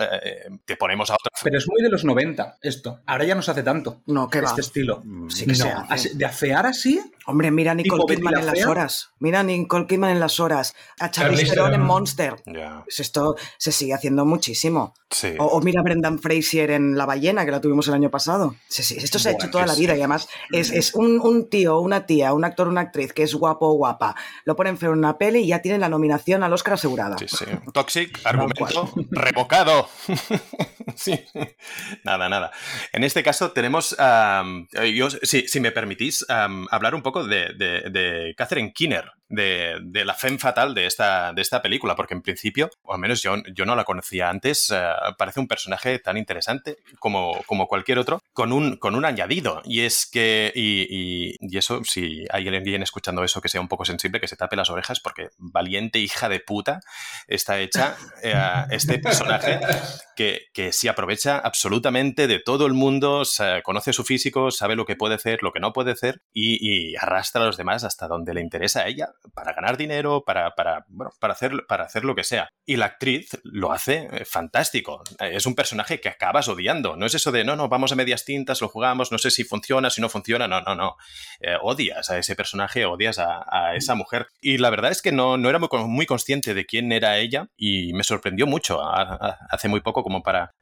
te 0.65 0.75
ponemos 0.75 1.09
a 1.09 1.15
otra. 1.15 1.31
Pero 1.43 1.57
es 1.57 1.67
muy 1.69 1.81
de 1.81 1.89
los 1.89 2.03
90 2.03 2.57
esto. 2.61 2.99
Ahora 3.05 3.25
ya 3.25 3.35
no 3.35 3.41
se 3.41 3.51
hace 3.51 3.63
tanto. 3.63 4.01
No, 4.07 4.29
que 4.29 4.39
este 4.39 4.61
estilo. 4.61 5.01
Mm. 5.03 5.29
Sí 5.29 5.45
que 5.45 5.53
no, 5.53 5.87
¿De 6.13 6.25
afear 6.25 6.65
así? 6.65 7.01
Hombre, 7.27 7.49
mira 7.51 7.71
a 7.71 7.75
Nicole 7.75 8.03
Kidman 8.07 8.37
en 8.37 8.45
las 8.45 8.65
horas. 8.65 9.11
Mira 9.19 9.39
a 9.39 9.43
Nicole 9.43 9.87
Kidman 9.87 10.11
en 10.11 10.19
las 10.19 10.39
horas. 10.39 10.75
A 10.99 11.09
Charlize 11.09 11.49
Theron 11.49 11.73
en 11.73 11.81
Monster. 11.81 12.35
Pues 12.83 12.99
esto 12.99 13.35
se 13.57 13.71
sigue 13.71 13.93
haciendo 13.93 14.25
muchísimo. 14.25 14.93
O, 15.39 15.61
mira 15.61 15.79
a 15.79 15.83
Brendan 15.83 16.19
Fraser 16.19 16.71
en 16.71 16.97
La 16.97 17.05
ballena, 17.05 17.45
que 17.45 17.51
la 17.51 17.61
tuvimos 17.61 17.87
el 17.87 17.93
año 17.93 18.11
pasado. 18.11 18.55
Sí, 18.67 18.95
esto 18.97 19.17
se 19.17 19.29
ha 19.29 19.31
hecho 19.31 19.49
toda 19.49 19.65
la 19.65 19.75
vida 19.75 19.95
y 19.95 19.99
además 19.99 20.27
es, 20.51 20.93
un, 20.93 21.19
un, 21.19 21.49
tío, 21.49 21.79
una 21.79 22.05
tía, 22.05 22.33
un 22.33 22.45
actor, 22.45 22.67
una 22.67 22.81
actriz 22.81 23.13
que 23.13 23.23
es 23.23 23.33
guapo 23.33 23.67
o 23.67 23.73
guapa. 23.73 24.15
Lo 24.43 24.55
ponen 24.55 24.77
feo 24.77 24.91
en 24.91 24.99
una 24.99 25.17
peli 25.17 25.39
y 25.39 25.47
ya 25.47 25.61
tienen 25.61 25.81
la 25.81 25.89
nominación 25.89 26.43
al 26.43 26.53
Oscar 26.53 26.73
asegurada. 26.73 27.17
Sí, 27.17 27.27
sí. 27.27 27.45
Toxic, 27.73 28.19
argumento 28.25 28.91
revocado. 29.11 29.89
sí. 30.95 31.19
Nada, 32.03 32.29
nada. 32.29 32.51
En 32.91 33.03
este 33.03 33.23
caso 33.23 33.51
tenemos, 33.51 33.95
yo, 34.93 35.09
si, 35.09 35.59
me 35.59 35.71
permitís, 35.71 36.25
hablar 36.29 36.93
un 36.93 37.01
poco 37.01 37.14
de, 37.23 37.53
de, 37.89 38.33
Catherine 38.35 38.73
Keener, 38.73 39.05
de, 39.29 40.05
la 40.05 40.13
femme 40.13 40.37
fatal 40.37 40.73
de 40.73 40.85
esta, 40.85 41.33
de 41.33 41.41
esta 41.41 41.61
película, 41.61 41.95
porque 41.95 42.13
en 42.13 42.21
principio, 42.21 42.69
o 42.83 42.93
al 42.93 42.99
menos 42.99 43.21
yo, 43.21 43.35
yo 43.53 43.65
no 43.65 43.75
la 43.75 43.83
conocía 43.83 44.29
antes, 44.29 44.71
eh, 44.71 44.93
parece 45.17 45.39
un 45.39 45.47
personaje 45.47 45.99
tan 45.99 46.17
interesante 46.17 46.77
como, 46.99 47.41
como 47.45 47.67
cualquier 47.67 47.99
otro, 47.99 48.21
con 48.33 48.51
un, 48.51 48.77
con 48.77 48.95
un 48.95 49.05
añadido. 49.05 49.61
Y 49.65 49.81
es 49.81 50.05
que, 50.05 50.51
y, 50.55 51.35
y, 51.39 51.57
eso, 51.57 51.83
si 51.83 52.25
hay 52.31 52.47
alguien 52.47 52.83
escuchando 52.83 53.23
eso 53.23 53.41
que 53.41 53.49
sea 53.49 53.61
un 53.61 53.67
poco 53.67 53.85
sensible, 53.85 54.19
que 54.19 54.27
se 54.27 54.35
tape 54.35 54.55
las 54.55 54.69
orejas, 54.69 54.99
porque 54.99 55.29
valiente 55.37 55.99
hija 55.99 56.29
de 56.29 56.39
puta 56.39 56.81
está 57.27 57.59
hecha 57.59 57.95
eh, 58.21 58.35
este 58.71 58.99
personaje 58.99 59.59
que, 60.15 60.47
que 60.53 60.71
se 60.71 60.89
aprovecha 60.89 61.39
absolutamente 61.39 62.27
de 62.27 62.39
todo 62.39 62.65
el 62.65 62.73
mundo, 62.73 63.23
conoce 63.63 63.93
su 63.93 64.03
físico, 64.03 64.51
sabe 64.51 64.75
lo 64.75 64.85
que 64.85 64.95
puede 64.95 65.15
hacer, 65.15 65.41
lo 65.41 65.51
que 65.51 65.59
no 65.59 65.73
puede 65.73 65.91
hacer 65.91 66.21
y 66.33 66.95
arrastra 66.97 67.41
a 67.41 67.45
los 67.45 67.57
demás 67.57 67.83
hasta 67.83 68.07
donde 68.07 68.33
le 68.33 68.41
interesa 68.41 68.81
a 68.81 68.87
ella 68.87 69.14
para 69.33 69.53
ganar 69.53 69.77
dinero, 69.77 70.23
para, 70.25 70.55
para, 70.55 70.85
bueno, 70.87 71.11
para, 71.19 71.33
hacer, 71.33 71.65
para 71.67 71.85
hacer 71.85 72.05
lo 72.05 72.15
que 72.15 72.23
sea. 72.23 72.49
Y 72.65 72.77
la 72.77 72.85
actriz 72.85 73.39
lo 73.43 73.71
hace 73.71 74.07
eh, 74.11 74.25
fantástico. 74.25 75.03
Es 75.19 75.45
un 75.45 75.55
personaje 75.55 75.99
que 75.99 76.09
acabas 76.09 76.47
odiando. 76.47 76.95
No 76.95 77.05
es 77.05 77.13
eso 77.15 77.31
de, 77.31 77.43
no, 77.43 77.55
no, 77.55 77.69
vamos 77.69 77.91
a 77.91 77.95
medias 77.95 78.25
tintas, 78.25 78.61
lo 78.61 78.69
jugamos, 78.69 79.11
no 79.11 79.17
sé 79.17 79.31
si 79.31 79.43
funciona, 79.43 79.89
si 79.89 80.01
no 80.01 80.09
funciona. 80.09 80.47
No, 80.47 80.61
no, 80.61 80.75
no. 80.75 80.95
Eh, 81.39 81.55
odias 81.61 82.09
a 82.09 82.17
ese 82.17 82.35
personaje, 82.35 82.85
odias 82.85 83.19
a, 83.19 83.75
esa 83.75 83.95
mujer. 83.95 84.27
Y 84.41 84.57
la 84.57 84.69
verdad 84.69 84.91
es 84.91 85.01
que 85.01 85.11
no, 85.11 85.37
no 85.37 85.49
era 85.49 85.59
muy, 85.59 85.69
muy, 85.87 86.05
consciente 86.05 86.53
de 86.53 86.65
quién 86.65 86.91
era 86.91 87.17
ella 87.17 87.49
y 87.57 87.93
me 87.93 88.03
sorprendió 88.03 88.45
mucho 88.45 88.79
hace 88.83 89.67
muy 89.67 89.81
poco 89.81 90.03
como 90.03 90.21
para 90.21 90.53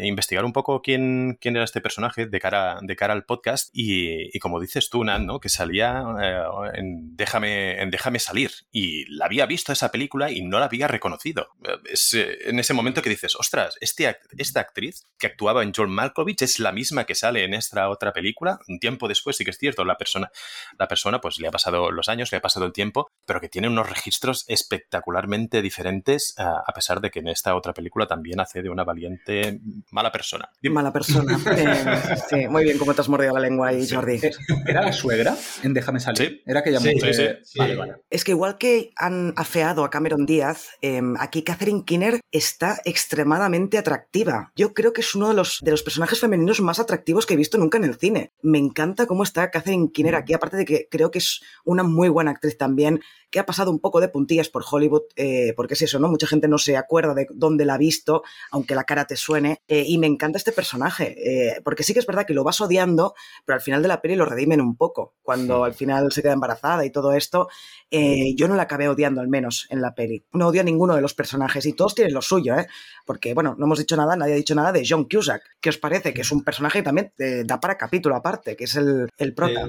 investigar 0.00 0.44
un 0.44 0.52
poco 0.52 0.80
quién, 0.82 1.36
quién 1.40 1.56
era 1.56 1.64
este 1.64 1.80
personaje 1.80 2.26
de 2.26 2.40
cara, 2.40 2.78
de 2.82 2.96
cara 2.96 3.12
al 3.12 3.24
podcast. 3.24 3.70
Y, 3.72 4.38
como 4.38 4.60
dices 4.60 4.88
tú, 4.90 5.04
Nan, 5.04 5.26
¿no? 5.26 5.40
que 5.40 5.48
salía 5.48 6.04
eh, 6.20 6.42
en, 6.74 7.16
Déjame, 7.16 7.63
en 7.72 7.90
Déjame 7.90 8.18
salir. 8.18 8.50
Y 8.72 9.04
la 9.06 9.26
había 9.26 9.46
visto 9.46 9.72
esa 9.72 9.90
película 9.90 10.30
y 10.30 10.42
no 10.42 10.58
la 10.58 10.66
había 10.66 10.88
reconocido. 10.88 11.48
Es 11.84 12.14
eh, 12.14 12.48
en 12.48 12.58
ese 12.58 12.74
momento 12.74 13.02
que 13.02 13.10
dices, 13.10 13.36
ostras, 13.36 13.76
este, 13.80 14.16
esta 14.36 14.60
actriz 14.60 15.06
que 15.18 15.26
actuaba 15.26 15.62
en 15.62 15.72
John 15.74 15.90
Malkovich 15.90 16.42
es 16.42 16.58
la 16.58 16.72
misma 16.72 17.04
que 17.04 17.14
sale 17.14 17.44
en 17.44 17.54
esta 17.54 17.88
otra 17.88 18.12
película. 18.12 18.58
Un 18.68 18.78
tiempo 18.78 19.08
después, 19.08 19.36
sí 19.36 19.44
que 19.44 19.50
es 19.50 19.58
cierto, 19.58 19.84
la 19.84 19.96
persona, 19.96 20.30
la 20.78 20.88
persona 20.88 21.20
pues 21.20 21.38
le 21.38 21.48
ha 21.48 21.50
pasado 21.50 21.90
los 21.90 22.08
años, 22.08 22.30
le 22.32 22.38
ha 22.38 22.42
pasado 22.42 22.66
el 22.66 22.72
tiempo, 22.72 23.08
pero 23.26 23.40
que 23.40 23.48
tiene 23.48 23.68
unos 23.68 23.88
registros 23.88 24.44
espectacularmente 24.48 25.62
diferentes, 25.62 26.34
a 26.38 26.72
pesar 26.74 27.00
de 27.00 27.10
que 27.10 27.20
en 27.20 27.28
esta 27.28 27.54
otra 27.54 27.72
película 27.72 28.06
también 28.06 28.40
hace 28.40 28.62
de 28.62 28.70
una 28.70 28.84
valiente 28.84 29.60
mala 29.90 30.12
persona. 30.12 30.50
Mala 30.62 30.92
persona. 30.92 31.38
Eh, 31.54 32.16
sí, 32.28 32.48
muy 32.48 32.64
bien, 32.64 32.78
como 32.78 32.94
te 32.94 33.00
has 33.00 33.08
mordido 33.08 33.32
la 33.32 33.40
lengua 33.40 33.68
ahí, 33.68 33.88
Jordi. 33.88 34.18
¿Era 34.66 34.82
la 34.82 34.92
suegra 34.92 35.36
en 35.62 35.72
Déjame 35.72 36.00
salir? 36.00 36.28
Sí. 36.28 36.42
Era 36.44 36.60
aquella 36.60 36.80
sí, 36.80 36.94
mujer. 36.94 37.40
Sí, 37.44 37.53
vale, 37.56 37.76
vale. 37.76 37.94
Es 38.10 38.24
que 38.24 38.32
igual 38.32 38.58
que 38.58 38.92
han 38.96 39.32
afeado 39.36 39.84
a 39.84 39.90
Cameron 39.90 40.26
Díaz, 40.26 40.68
em, 40.80 41.14
aquí 41.18 41.42
Catherine 41.42 41.84
Kinner 41.84 42.20
está 42.30 42.80
extremadamente 42.84 43.78
atractiva. 43.78 44.52
Yo 44.56 44.74
creo 44.74 44.92
que 44.92 45.00
es 45.00 45.14
uno 45.14 45.28
de 45.28 45.34
los, 45.34 45.60
de 45.62 45.70
los 45.70 45.82
personajes 45.82 46.20
femeninos 46.20 46.60
más 46.60 46.78
atractivos 46.78 47.26
que 47.26 47.34
he 47.34 47.36
visto 47.38 47.58
nunca 47.58 47.78
en 47.78 47.84
el 47.84 47.96
cine. 47.96 48.32
Me 48.42 48.58
encanta 48.58 49.06
cómo 49.06 49.22
está 49.22 49.50
Catherine 49.50 49.90
Kinner 49.92 50.14
aquí, 50.14 50.34
aparte 50.34 50.56
de 50.56 50.64
que 50.64 50.88
creo 50.90 51.10
que 51.10 51.18
es 51.18 51.40
una 51.64 51.82
muy 51.82 52.08
buena 52.08 52.30
actriz 52.30 52.56
también 52.56 53.00
que 53.34 53.40
ha 53.40 53.46
pasado 53.46 53.72
un 53.72 53.80
poco 53.80 54.00
de 54.00 54.08
puntillas 54.08 54.48
por 54.48 54.62
Hollywood, 54.70 55.02
eh, 55.16 55.54
porque 55.56 55.74
es 55.74 55.82
eso, 55.82 55.98
¿no? 55.98 56.06
Mucha 56.06 56.28
gente 56.28 56.46
no 56.46 56.56
se 56.56 56.76
acuerda 56.76 57.14
de 57.14 57.26
dónde 57.34 57.64
la 57.64 57.74
ha 57.74 57.78
visto, 57.78 58.22
aunque 58.52 58.76
la 58.76 58.84
cara 58.84 59.06
te 59.06 59.16
suene, 59.16 59.58
eh, 59.66 59.82
y 59.88 59.98
me 59.98 60.06
encanta 60.06 60.38
este 60.38 60.52
personaje, 60.52 61.16
eh, 61.18 61.60
porque 61.64 61.82
sí 61.82 61.92
que 61.92 61.98
es 61.98 62.06
verdad 62.06 62.26
que 62.26 62.32
lo 62.32 62.44
vas 62.44 62.60
odiando, 62.60 63.12
pero 63.44 63.56
al 63.56 63.60
final 63.60 63.82
de 63.82 63.88
la 63.88 64.00
peli 64.00 64.14
lo 64.14 64.24
redimen 64.24 64.60
un 64.60 64.76
poco, 64.76 65.16
cuando 65.20 65.64
al 65.64 65.74
final 65.74 66.12
se 66.12 66.22
queda 66.22 66.32
embarazada 66.32 66.84
y 66.84 66.90
todo 66.90 67.12
esto, 67.12 67.43
yo 67.90 68.48
no 68.48 68.56
la 68.56 68.64
acabé 68.64 68.88
odiando 68.88 69.20
al 69.20 69.28
menos 69.28 69.66
en 69.70 69.80
la 69.80 69.94
peli, 69.94 70.24
no 70.32 70.48
odio 70.48 70.62
a 70.62 70.64
ninguno 70.64 70.96
de 70.96 71.00
los 71.00 71.14
personajes, 71.14 71.64
y 71.66 71.72
todos 71.72 71.94
tienen 71.94 72.14
lo 72.14 72.22
suyo, 72.22 72.58
¿eh? 72.58 72.66
Porque, 73.06 73.34
bueno, 73.34 73.54
no 73.58 73.66
hemos 73.66 73.78
dicho 73.78 73.96
nada, 73.96 74.16
nadie 74.16 74.32
ha 74.32 74.36
dicho 74.36 74.54
nada 74.54 74.72
de 74.72 74.84
John 74.88 75.08
Cusack, 75.08 75.42
¿qué 75.60 75.68
os 75.68 75.78
parece? 75.78 76.12
Que 76.12 76.22
es 76.22 76.32
un 76.32 76.42
personaje 76.42 76.80
que 76.80 76.84
también 76.84 77.12
da 77.44 77.60
para 77.60 77.76
capítulo 77.76 78.16
aparte, 78.16 78.56
que 78.56 78.64
es 78.64 78.74
el, 78.76 79.08
el 79.16 79.34
prota. 79.34 79.68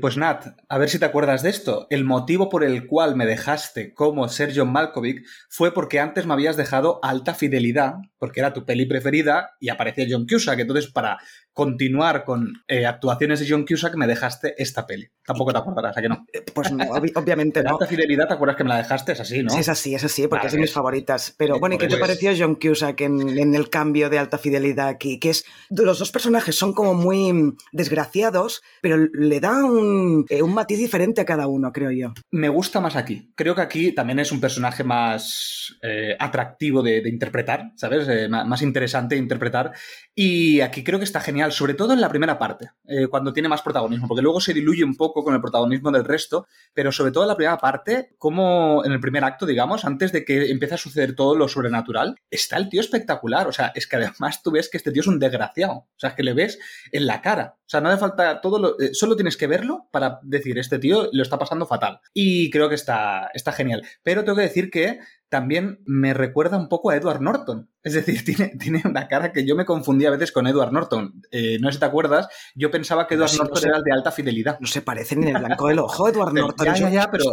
pues 0.00 0.16
Nat, 0.16 0.46
a 0.68 0.78
ver 0.78 0.88
si 0.88 0.98
te 0.98 1.04
acuerdas 1.04 1.42
de 1.42 1.50
esto, 1.50 1.86
el 1.90 2.04
motivo 2.04 2.48
por 2.48 2.64
el 2.64 2.86
cual 2.86 3.16
me 3.16 3.26
dejaste 3.26 3.94
como 3.94 4.28
Sergio 4.28 4.66
Malkovich 4.66 5.24
fue 5.48 5.72
porque 5.72 6.00
antes 6.00 6.26
me 6.26 6.32
habías 6.32 6.56
dejado 6.56 7.00
Alta 7.02 7.34
Fidelidad, 7.34 7.94
porque 8.18 8.40
era 8.40 8.52
tu 8.52 8.64
peli 8.64 8.86
preferida 8.86 9.50
y 9.60 9.68
aparecía 9.68 10.06
John 10.08 10.26
Cusack. 10.26 10.58
Entonces, 10.58 10.90
para 10.90 11.18
continuar 11.52 12.24
con 12.24 12.52
eh, 12.68 12.86
actuaciones 12.86 13.40
de 13.40 13.46
John 13.48 13.64
Cusack, 13.66 13.94
me 13.96 14.06
dejaste 14.06 14.54
esta 14.62 14.86
peli. 14.86 15.08
Tampoco 15.24 15.52
te 15.52 15.58
acordarás, 15.58 15.96
¿a 15.96 16.02
que 16.02 16.08
no? 16.08 16.26
Eh, 16.32 16.42
pues 16.54 16.70
no, 16.72 16.84
obviamente 17.14 17.62
no. 17.62 17.70
Alta 17.70 17.86
Fidelidad, 17.86 18.28
¿te 18.28 18.34
acuerdas 18.34 18.56
que 18.56 18.64
me 18.64 18.70
la 18.70 18.78
dejaste? 18.78 19.12
Es 19.12 19.20
así, 19.20 19.42
¿no? 19.42 19.50
Sí, 19.50 19.60
es 19.60 19.68
así, 19.68 19.94
es 19.94 20.04
así, 20.04 20.26
porque 20.28 20.46
es 20.46 20.52
de 20.52 20.58
mis 20.58 20.72
favoritas. 20.72 21.34
Pero 21.36 21.58
bueno, 21.58 21.76
¿y 21.76 21.78
qué 21.78 21.88
te 21.88 21.96
pareció 21.96 22.32
John 22.36 22.56
Cusack 22.56 23.00
en, 23.02 23.54
el 23.54 23.70
cambio 23.70 24.10
de 24.10 24.18
Alta 24.18 24.38
Fidelidad 24.38 24.88
aquí? 24.88 25.18
Que 25.18 25.30
es, 25.30 25.44
los 25.70 25.98
dos 25.98 26.10
personajes 26.10 26.56
son 26.56 26.72
como 26.72 26.94
muy 26.94 27.54
desgraciados, 27.72 28.62
pero 28.80 28.96
le 28.96 29.40
da 29.40 29.64
un, 29.64 30.26
eh, 30.28 30.42
un 30.42 30.54
matiz 30.54 30.78
diferente 30.78 31.20
a 31.20 31.24
cada 31.24 31.46
uno, 31.46 31.72
creo 31.72 31.90
yo. 31.90 32.12
Me 32.30 32.48
gusta 32.48 32.80
más 32.80 32.96
aquí. 32.96 33.32
Creo 33.34 33.54
que 33.54 33.62
aquí 33.62 33.92
también 33.92 34.18
es 34.18 34.32
un 34.32 34.40
personaje 34.40 34.84
más 34.84 35.78
atractivo 36.18 36.82
de, 36.82 37.02
interpretar, 37.08 37.72
¿sabes? 37.76 38.28
más 38.28 38.62
interesante 38.62 39.14
de 39.14 39.20
interpretar. 39.20 39.72
Y 40.14 40.60
aquí 40.60 40.84
creo 40.84 40.98
que 40.98 41.04
está 41.04 41.20
genial, 41.20 41.52
sobre 41.52 41.74
todo 41.74 41.92
en 41.92 42.00
la 42.00 42.08
primera 42.08 42.38
parte, 42.38 42.70
eh, 42.86 43.06
cuando 43.08 43.32
tiene 43.32 43.48
más 43.48 43.62
protagonismo, 43.62 44.08
porque 44.08 44.22
luego 44.22 44.40
se 44.40 44.52
diluye 44.52 44.84
un 44.84 44.96
poco 44.96 45.24
con 45.24 45.34
el 45.34 45.40
protagonismo 45.40 45.90
del 45.90 46.04
resto, 46.04 46.46
pero 46.74 46.92
sobre 47.00 47.12
todo 47.12 47.24
en 47.24 47.28
la 47.28 47.36
primera 47.36 47.56
parte, 47.56 48.10
como 48.18 48.84
en 48.84 48.92
el 48.92 49.00
primer 49.00 49.24
acto, 49.24 49.46
digamos, 49.46 49.86
antes 49.86 50.12
de 50.12 50.22
que 50.22 50.50
empiece 50.50 50.74
a 50.74 50.76
suceder 50.76 51.16
todo 51.16 51.34
lo 51.34 51.48
sobrenatural, 51.48 52.14
está 52.30 52.58
el 52.58 52.68
tío 52.68 52.82
espectacular. 52.82 53.48
O 53.48 53.52
sea, 53.52 53.72
es 53.74 53.86
que 53.86 53.96
además 53.96 54.42
tú 54.42 54.50
ves 54.50 54.68
que 54.68 54.76
este 54.76 54.92
tío 54.92 55.00
es 55.00 55.06
un 55.06 55.18
desgraciado. 55.18 55.72
O 55.72 55.96
sea, 55.96 56.10
es 56.10 56.16
que 56.16 56.22
le 56.22 56.34
ves 56.34 56.58
en 56.92 57.06
la 57.06 57.22
cara. 57.22 57.56
O 57.56 57.68
sea, 57.70 57.80
no 57.80 57.88
hace 57.88 57.98
falta 57.98 58.42
todo 58.42 58.58
lo. 58.58 58.78
Eh, 58.78 58.90
solo 58.92 59.16
tienes 59.16 59.38
que 59.38 59.46
verlo 59.46 59.88
para 59.90 60.20
decir, 60.22 60.58
este 60.58 60.78
tío 60.78 61.08
lo 61.10 61.22
está 61.22 61.38
pasando 61.38 61.64
fatal. 61.64 62.00
Y 62.12 62.50
creo 62.50 62.68
que 62.68 62.74
está, 62.74 63.30
está 63.32 63.52
genial. 63.52 63.82
Pero 64.02 64.22
tengo 64.22 64.36
que 64.36 64.42
decir 64.42 64.70
que 64.70 64.98
también 65.30 65.80
me 65.86 66.12
recuerda 66.12 66.58
un 66.58 66.68
poco 66.68 66.90
a 66.90 66.96
Edward 66.96 67.22
Norton. 67.22 67.70
Es 67.82 67.94
decir, 67.94 68.22
tiene, 68.24 68.48
tiene 68.58 68.82
una 68.84 69.08
cara 69.08 69.32
que 69.32 69.46
yo 69.46 69.56
me 69.56 69.64
confundía 69.64 70.08
a 70.08 70.10
veces 70.10 70.32
con 70.32 70.46
Edward 70.46 70.72
Norton. 70.72 71.22
Eh, 71.30 71.58
no 71.60 71.68
sé 71.68 71.74
si 71.74 71.80
te 71.80 71.86
acuerdas, 71.86 72.28
yo 72.54 72.70
pensaba 72.70 73.06
que 73.06 73.14
Edward 73.14 73.32
Norton 73.38 73.64
era 73.64 73.78
el 73.78 73.84
de 73.84 73.92
alta 73.92 74.10
fidelidad. 74.10 74.58
No 74.60 74.66
se 74.66 74.82
parece 74.82 75.16
ni 75.16 75.28
en 75.28 75.36
el 75.36 75.42
blanco 75.42 75.68
del 75.68 75.78
ojo, 75.78 76.08
Edward 76.08 76.34
Norton. 76.40 76.66
ya, 76.66 76.76
ya, 76.76 76.90
ya, 76.90 77.10
pero 77.10 77.24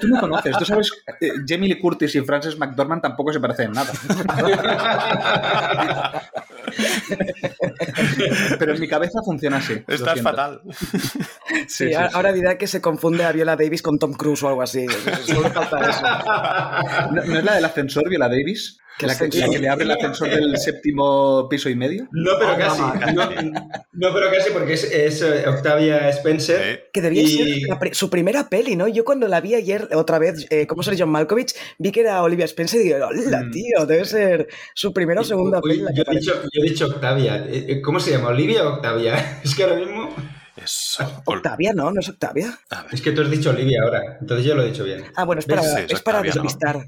tú 0.00 0.08
me 0.08 0.20
conoces. 0.20 0.56
Tú 0.58 0.64
sabes, 0.64 0.90
eh, 1.20 1.30
Jamie 1.46 1.68
Lee 1.68 1.80
Curtis 1.80 2.14
y 2.16 2.20
Frances 2.20 2.58
McDormand 2.58 3.00
tampoco 3.00 3.32
se 3.32 3.40
parecen 3.40 3.66
en 3.66 3.72
nada. 3.72 3.92
Pero 8.58 8.74
en 8.74 8.80
mi 8.80 8.88
cabeza 8.88 9.20
funciona 9.24 9.58
así. 9.58 9.82
Estás 9.86 10.20
fatal. 10.20 10.60
Sí, 11.68 11.94
ahora 11.94 12.32
dirá 12.32 12.58
que 12.58 12.66
se 12.66 12.80
confunde 12.80 13.24
a 13.24 13.32
Viola 13.32 13.56
Davis 13.56 13.80
con 13.80 13.98
Tom 13.98 14.12
Cruise 14.12 14.42
o 14.42 14.48
algo 14.48 14.62
así. 14.62 14.86
Solo 15.26 15.50
falta 15.50 15.88
eso. 15.88 17.12
¿No, 17.12 17.38
es 17.38 17.44
la 17.44 17.54
del 17.54 17.64
ascensor, 17.64 18.08
Viola 18.08 18.28
Davis? 18.28 18.78
¿Que 18.98 19.06
la, 19.06 19.14
que, 19.14 19.58
le 19.58 19.68
abre 19.68 19.84
el 19.84 19.90
ascensor 19.90 20.30
del 20.30 20.56
séptimo 20.58 21.48
piso 21.50 21.68
y 21.68 21.76
medio? 21.76 22.08
No, 22.12 22.32
pero 22.38 22.52
ah, 22.52 22.56
casi. 22.58 22.82
No, 23.92 24.14
pero 24.14 24.30
casi 24.30 24.50
porque 24.52 24.72
es, 24.72 25.22
eh, 25.22 25.44
Octavia 25.46 26.08
Spencer. 26.10 26.88
Que 26.92 27.02
debía 27.02 27.26
ser 27.26 27.94
su 27.94 28.08
primera 28.08 28.48
peli, 28.48 28.74
¿no? 28.74 28.88
Yo 28.88 29.04
cuando 29.04 29.28
la 29.28 29.42
vi 29.42 29.54
ayer 29.54 29.88
otra 29.92 30.18
vez, 30.18 30.46
eh, 30.48 30.66
como 30.66 30.82
ser 30.82 30.98
John 30.98 31.10
Malkovich, 31.10 31.54
vi 31.78 31.92
que 31.92 32.00
era 32.00 32.22
Olivia 32.22 32.46
Spencer 32.46 32.80
y 32.80 32.84
digo, 32.84 33.06
hola, 33.06 33.42
mm. 33.42 33.50
tío! 33.50 33.86
Debe 33.86 34.04
ser 34.06 34.48
su 34.74 34.94
primera 34.94 35.20
o 35.20 35.24
segunda 35.24 35.60
peli. 35.60 35.84
Yo, 35.94 36.02
he 36.06 36.14
dicho, 36.18 36.42
yo, 36.52 36.62
he 36.62 36.68
dicho, 36.68 36.86
Octavia. 36.86 37.46
Eh, 37.50 37.82
¿Cómo 37.82 38.00
se 38.00 38.12
llama? 38.12 38.28
¿Olivia 38.28 38.66
o 38.66 38.74
Octavia? 38.74 39.40
Es 39.44 39.54
que 39.54 39.64
ahora 39.64 39.76
mismo... 39.76 40.14
Octavia, 41.24 41.72
¿no? 41.74 41.90
¿No 41.90 42.00
es 42.00 42.08
Octavia? 42.08 42.58
Es 42.90 43.02
que 43.02 43.12
tú 43.12 43.22
has 43.22 43.30
dicho 43.30 43.50
Olivia 43.50 43.82
ahora, 43.82 44.18
entonces 44.20 44.46
yo 44.46 44.54
lo 44.54 44.62
he 44.62 44.66
dicho 44.66 44.84
bien. 44.84 45.04
Ah, 45.14 45.24
bueno, 45.24 45.40
es 45.40 45.46
para, 45.46 45.80
es, 45.80 46.00
para 46.00 46.22
despistar. 46.22 46.76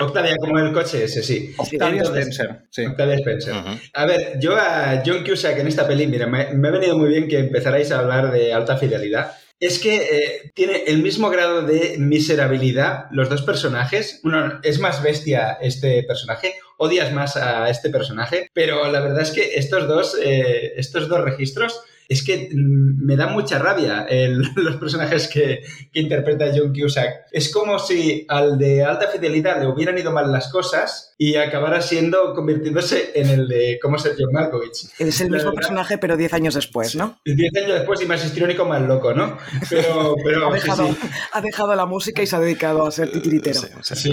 Octavia, 0.00 0.36
como 0.38 0.58
el 0.58 0.72
coche 0.72 1.04
ese, 1.04 1.22
sí. 1.22 1.54
Octavia 1.56 2.02
Spencer. 2.02 2.62
Octavia 2.88 3.16
Spencer. 3.16 3.54
A 3.92 4.06
ver, 4.06 4.38
yo 4.40 4.56
a 4.56 5.02
John 5.04 5.24
Cusack 5.24 5.58
en 5.58 5.66
esta 5.66 5.86
peli, 5.86 6.06
mira, 6.06 6.26
me, 6.26 6.54
me 6.54 6.68
ha 6.68 6.70
venido 6.70 6.96
muy 6.96 7.08
bien 7.08 7.28
que 7.28 7.40
empezarais 7.40 7.90
a 7.92 7.98
hablar 7.98 8.30
de 8.30 8.52
alta 8.52 8.76
fidelidad 8.76 9.32
es 9.58 9.78
que 9.78 9.96
eh, 9.96 10.52
tiene 10.54 10.84
el 10.86 11.02
mismo 11.02 11.30
grado 11.30 11.62
de 11.62 11.96
miserabilidad 11.98 13.06
los 13.10 13.28
dos 13.28 13.42
personajes. 13.42 14.20
Uno 14.22 14.60
es 14.62 14.78
más 14.78 15.02
bestia 15.02 15.58
este 15.60 16.02
personaje, 16.02 16.54
odias 16.76 17.12
más 17.12 17.36
a 17.36 17.70
este 17.70 17.90
personaje, 17.90 18.50
pero 18.52 18.90
la 18.90 19.00
verdad 19.00 19.22
es 19.22 19.30
que 19.30 19.54
estos 19.56 19.88
dos, 19.88 20.16
eh, 20.22 20.74
estos 20.76 21.08
dos 21.08 21.22
registros 21.22 21.82
es 22.08 22.24
que 22.24 22.48
mm, 22.52 23.04
me 23.04 23.16
da 23.16 23.28
mucha 23.28 23.58
rabia 23.58 24.06
los 24.56 24.76
personajes 24.76 25.28
que, 25.28 25.62
interpreta 25.92 26.52
John 26.54 26.74
Cusack. 26.74 27.26
Es 27.32 27.52
como 27.52 27.78
si 27.78 28.24
al 28.28 28.58
de 28.58 28.84
alta 28.84 29.08
fidelidad 29.08 29.60
le 29.60 29.66
hubieran 29.66 29.96
ido 29.98 30.12
mal 30.12 30.30
las 30.30 30.50
cosas 30.50 31.14
y 31.18 31.36
acabara 31.36 31.80
siendo, 31.80 32.34
convirtiéndose 32.34 33.12
en 33.14 33.30
el 33.30 33.48
de 33.48 33.78
cómo 33.80 33.98
ser 33.98 34.14
John 34.18 34.32
Malkovich. 34.32 34.88
Es 34.98 35.20
el 35.20 35.30
mismo 35.30 35.52
personaje, 35.52 35.98
pero 35.98 36.16
10 36.16 36.34
años 36.34 36.54
después, 36.54 36.94
¿no? 36.94 37.18
10 37.24 37.56
años 37.56 37.78
después 37.78 38.02
y 38.02 38.06
más 38.06 38.24
histriónico, 38.24 38.64
más 38.66 38.82
loco, 38.82 39.14
¿no? 39.14 39.38
Pero, 39.70 40.16
pero 40.24 40.48
ha, 40.48 40.52
dejado, 40.52 40.96
ha 41.32 41.40
dejado 41.40 41.74
la 41.74 41.86
música 41.86 42.22
y 42.22 42.26
se 42.26 42.36
ha 42.36 42.40
dedicado 42.40 42.86
a 42.86 42.90
ser 42.90 43.10
titiritero. 43.10 43.60
Sí, 43.82 44.12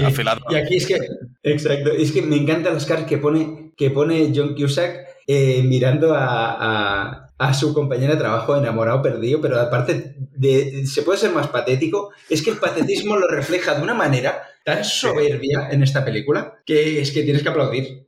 Y 0.49 0.55
aquí 0.55 0.77
es 0.77 0.87
que, 0.87 0.99
exacto, 1.43 1.91
es 1.91 2.11
que 2.11 2.21
me 2.21 2.37
encantan 2.37 2.75
las 2.75 2.85
caras 2.85 3.05
que 3.05 3.17
pone, 3.17 3.73
que 3.75 3.89
pone 3.89 4.31
John 4.33 4.55
Cusack 4.55 5.07
eh, 5.27 5.61
mirando 5.63 6.13
a 6.15 7.23
a 7.32 7.32
su 7.53 7.73
compañera 7.73 8.13
de 8.13 8.19
trabajo 8.19 8.55
enamorado, 8.55 9.01
perdido, 9.01 9.41
pero 9.41 9.59
aparte 9.59 10.15
de, 10.17 10.85
se 10.87 11.01
puede 11.01 11.19
ser 11.19 11.31
más 11.31 11.47
patético, 11.47 12.11
es 12.29 12.41
que 12.41 12.51
el 12.51 12.57
patetismo 12.57 13.15
lo 13.15 13.27
refleja 13.27 13.75
de 13.75 13.83
una 13.83 13.93
manera 13.93 14.43
tan 14.63 14.83
soberbia 14.83 15.69
en 15.71 15.83
esta 15.83 16.05
película 16.05 16.59
que 16.65 17.01
es 17.01 17.11
que 17.11 17.23
tienes 17.23 17.43
que 17.43 17.49
aplaudir. 17.49 18.07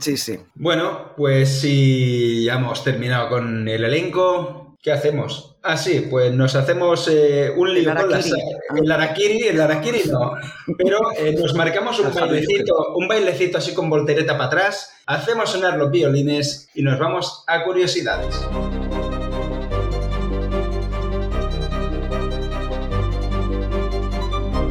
Sí, 0.00 0.16
sí. 0.16 0.38
Bueno, 0.54 1.12
pues 1.16 1.60
si 1.60 2.44
ya 2.44 2.54
hemos 2.54 2.82
terminado 2.82 3.28
con 3.28 3.68
el 3.68 3.84
elenco, 3.84 4.76
¿qué 4.82 4.92
hacemos? 4.92 5.55
Ah, 5.62 5.76
sí, 5.76 6.06
pues 6.08 6.32
nos 6.32 6.54
hacemos 6.54 7.08
eh, 7.08 7.52
un 7.56 7.74
lío 7.74 7.92
con 7.94 8.08
la 8.08 8.20
El 8.20 8.92
Arakiri, 8.92 9.48
el 9.48 9.60
Arakiri 9.60 10.02
no. 10.08 10.34
Pero 10.78 10.98
eh, 11.18 11.34
nos 11.36 11.54
marcamos 11.54 11.98
un 11.98 12.14
bailecito, 12.14 12.94
un 12.94 13.08
bailecito 13.08 13.58
así 13.58 13.74
con 13.74 13.90
voltereta 13.90 14.34
para 14.34 14.44
atrás, 14.44 14.92
hacemos 15.06 15.50
sonar 15.50 15.76
los 15.76 15.90
violines 15.90 16.68
y 16.74 16.82
nos 16.82 16.98
vamos 16.98 17.42
a 17.48 17.64
curiosidades. 17.64 18.36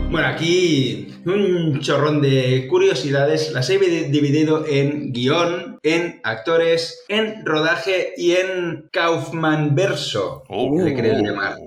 Bueno, 0.09 0.29
aquí 0.29 1.13
un 1.25 1.79
chorrón 1.81 2.21
de 2.21 2.67
curiosidades. 2.69 3.51
Las 3.51 3.69
he 3.69 3.77
dividido 3.77 4.65
en 4.65 5.11
guion, 5.11 5.74
en 5.85 6.19
actores, 6.23 7.03
en 7.07 7.45
rodaje 7.45 8.13
y 8.17 8.31
en 8.31 8.89
Kaufman 8.91 9.75
verso, 9.75 10.43
uh, 10.49 10.81
le 10.81 10.95
quería 10.95 11.13
llamar. 11.13 11.57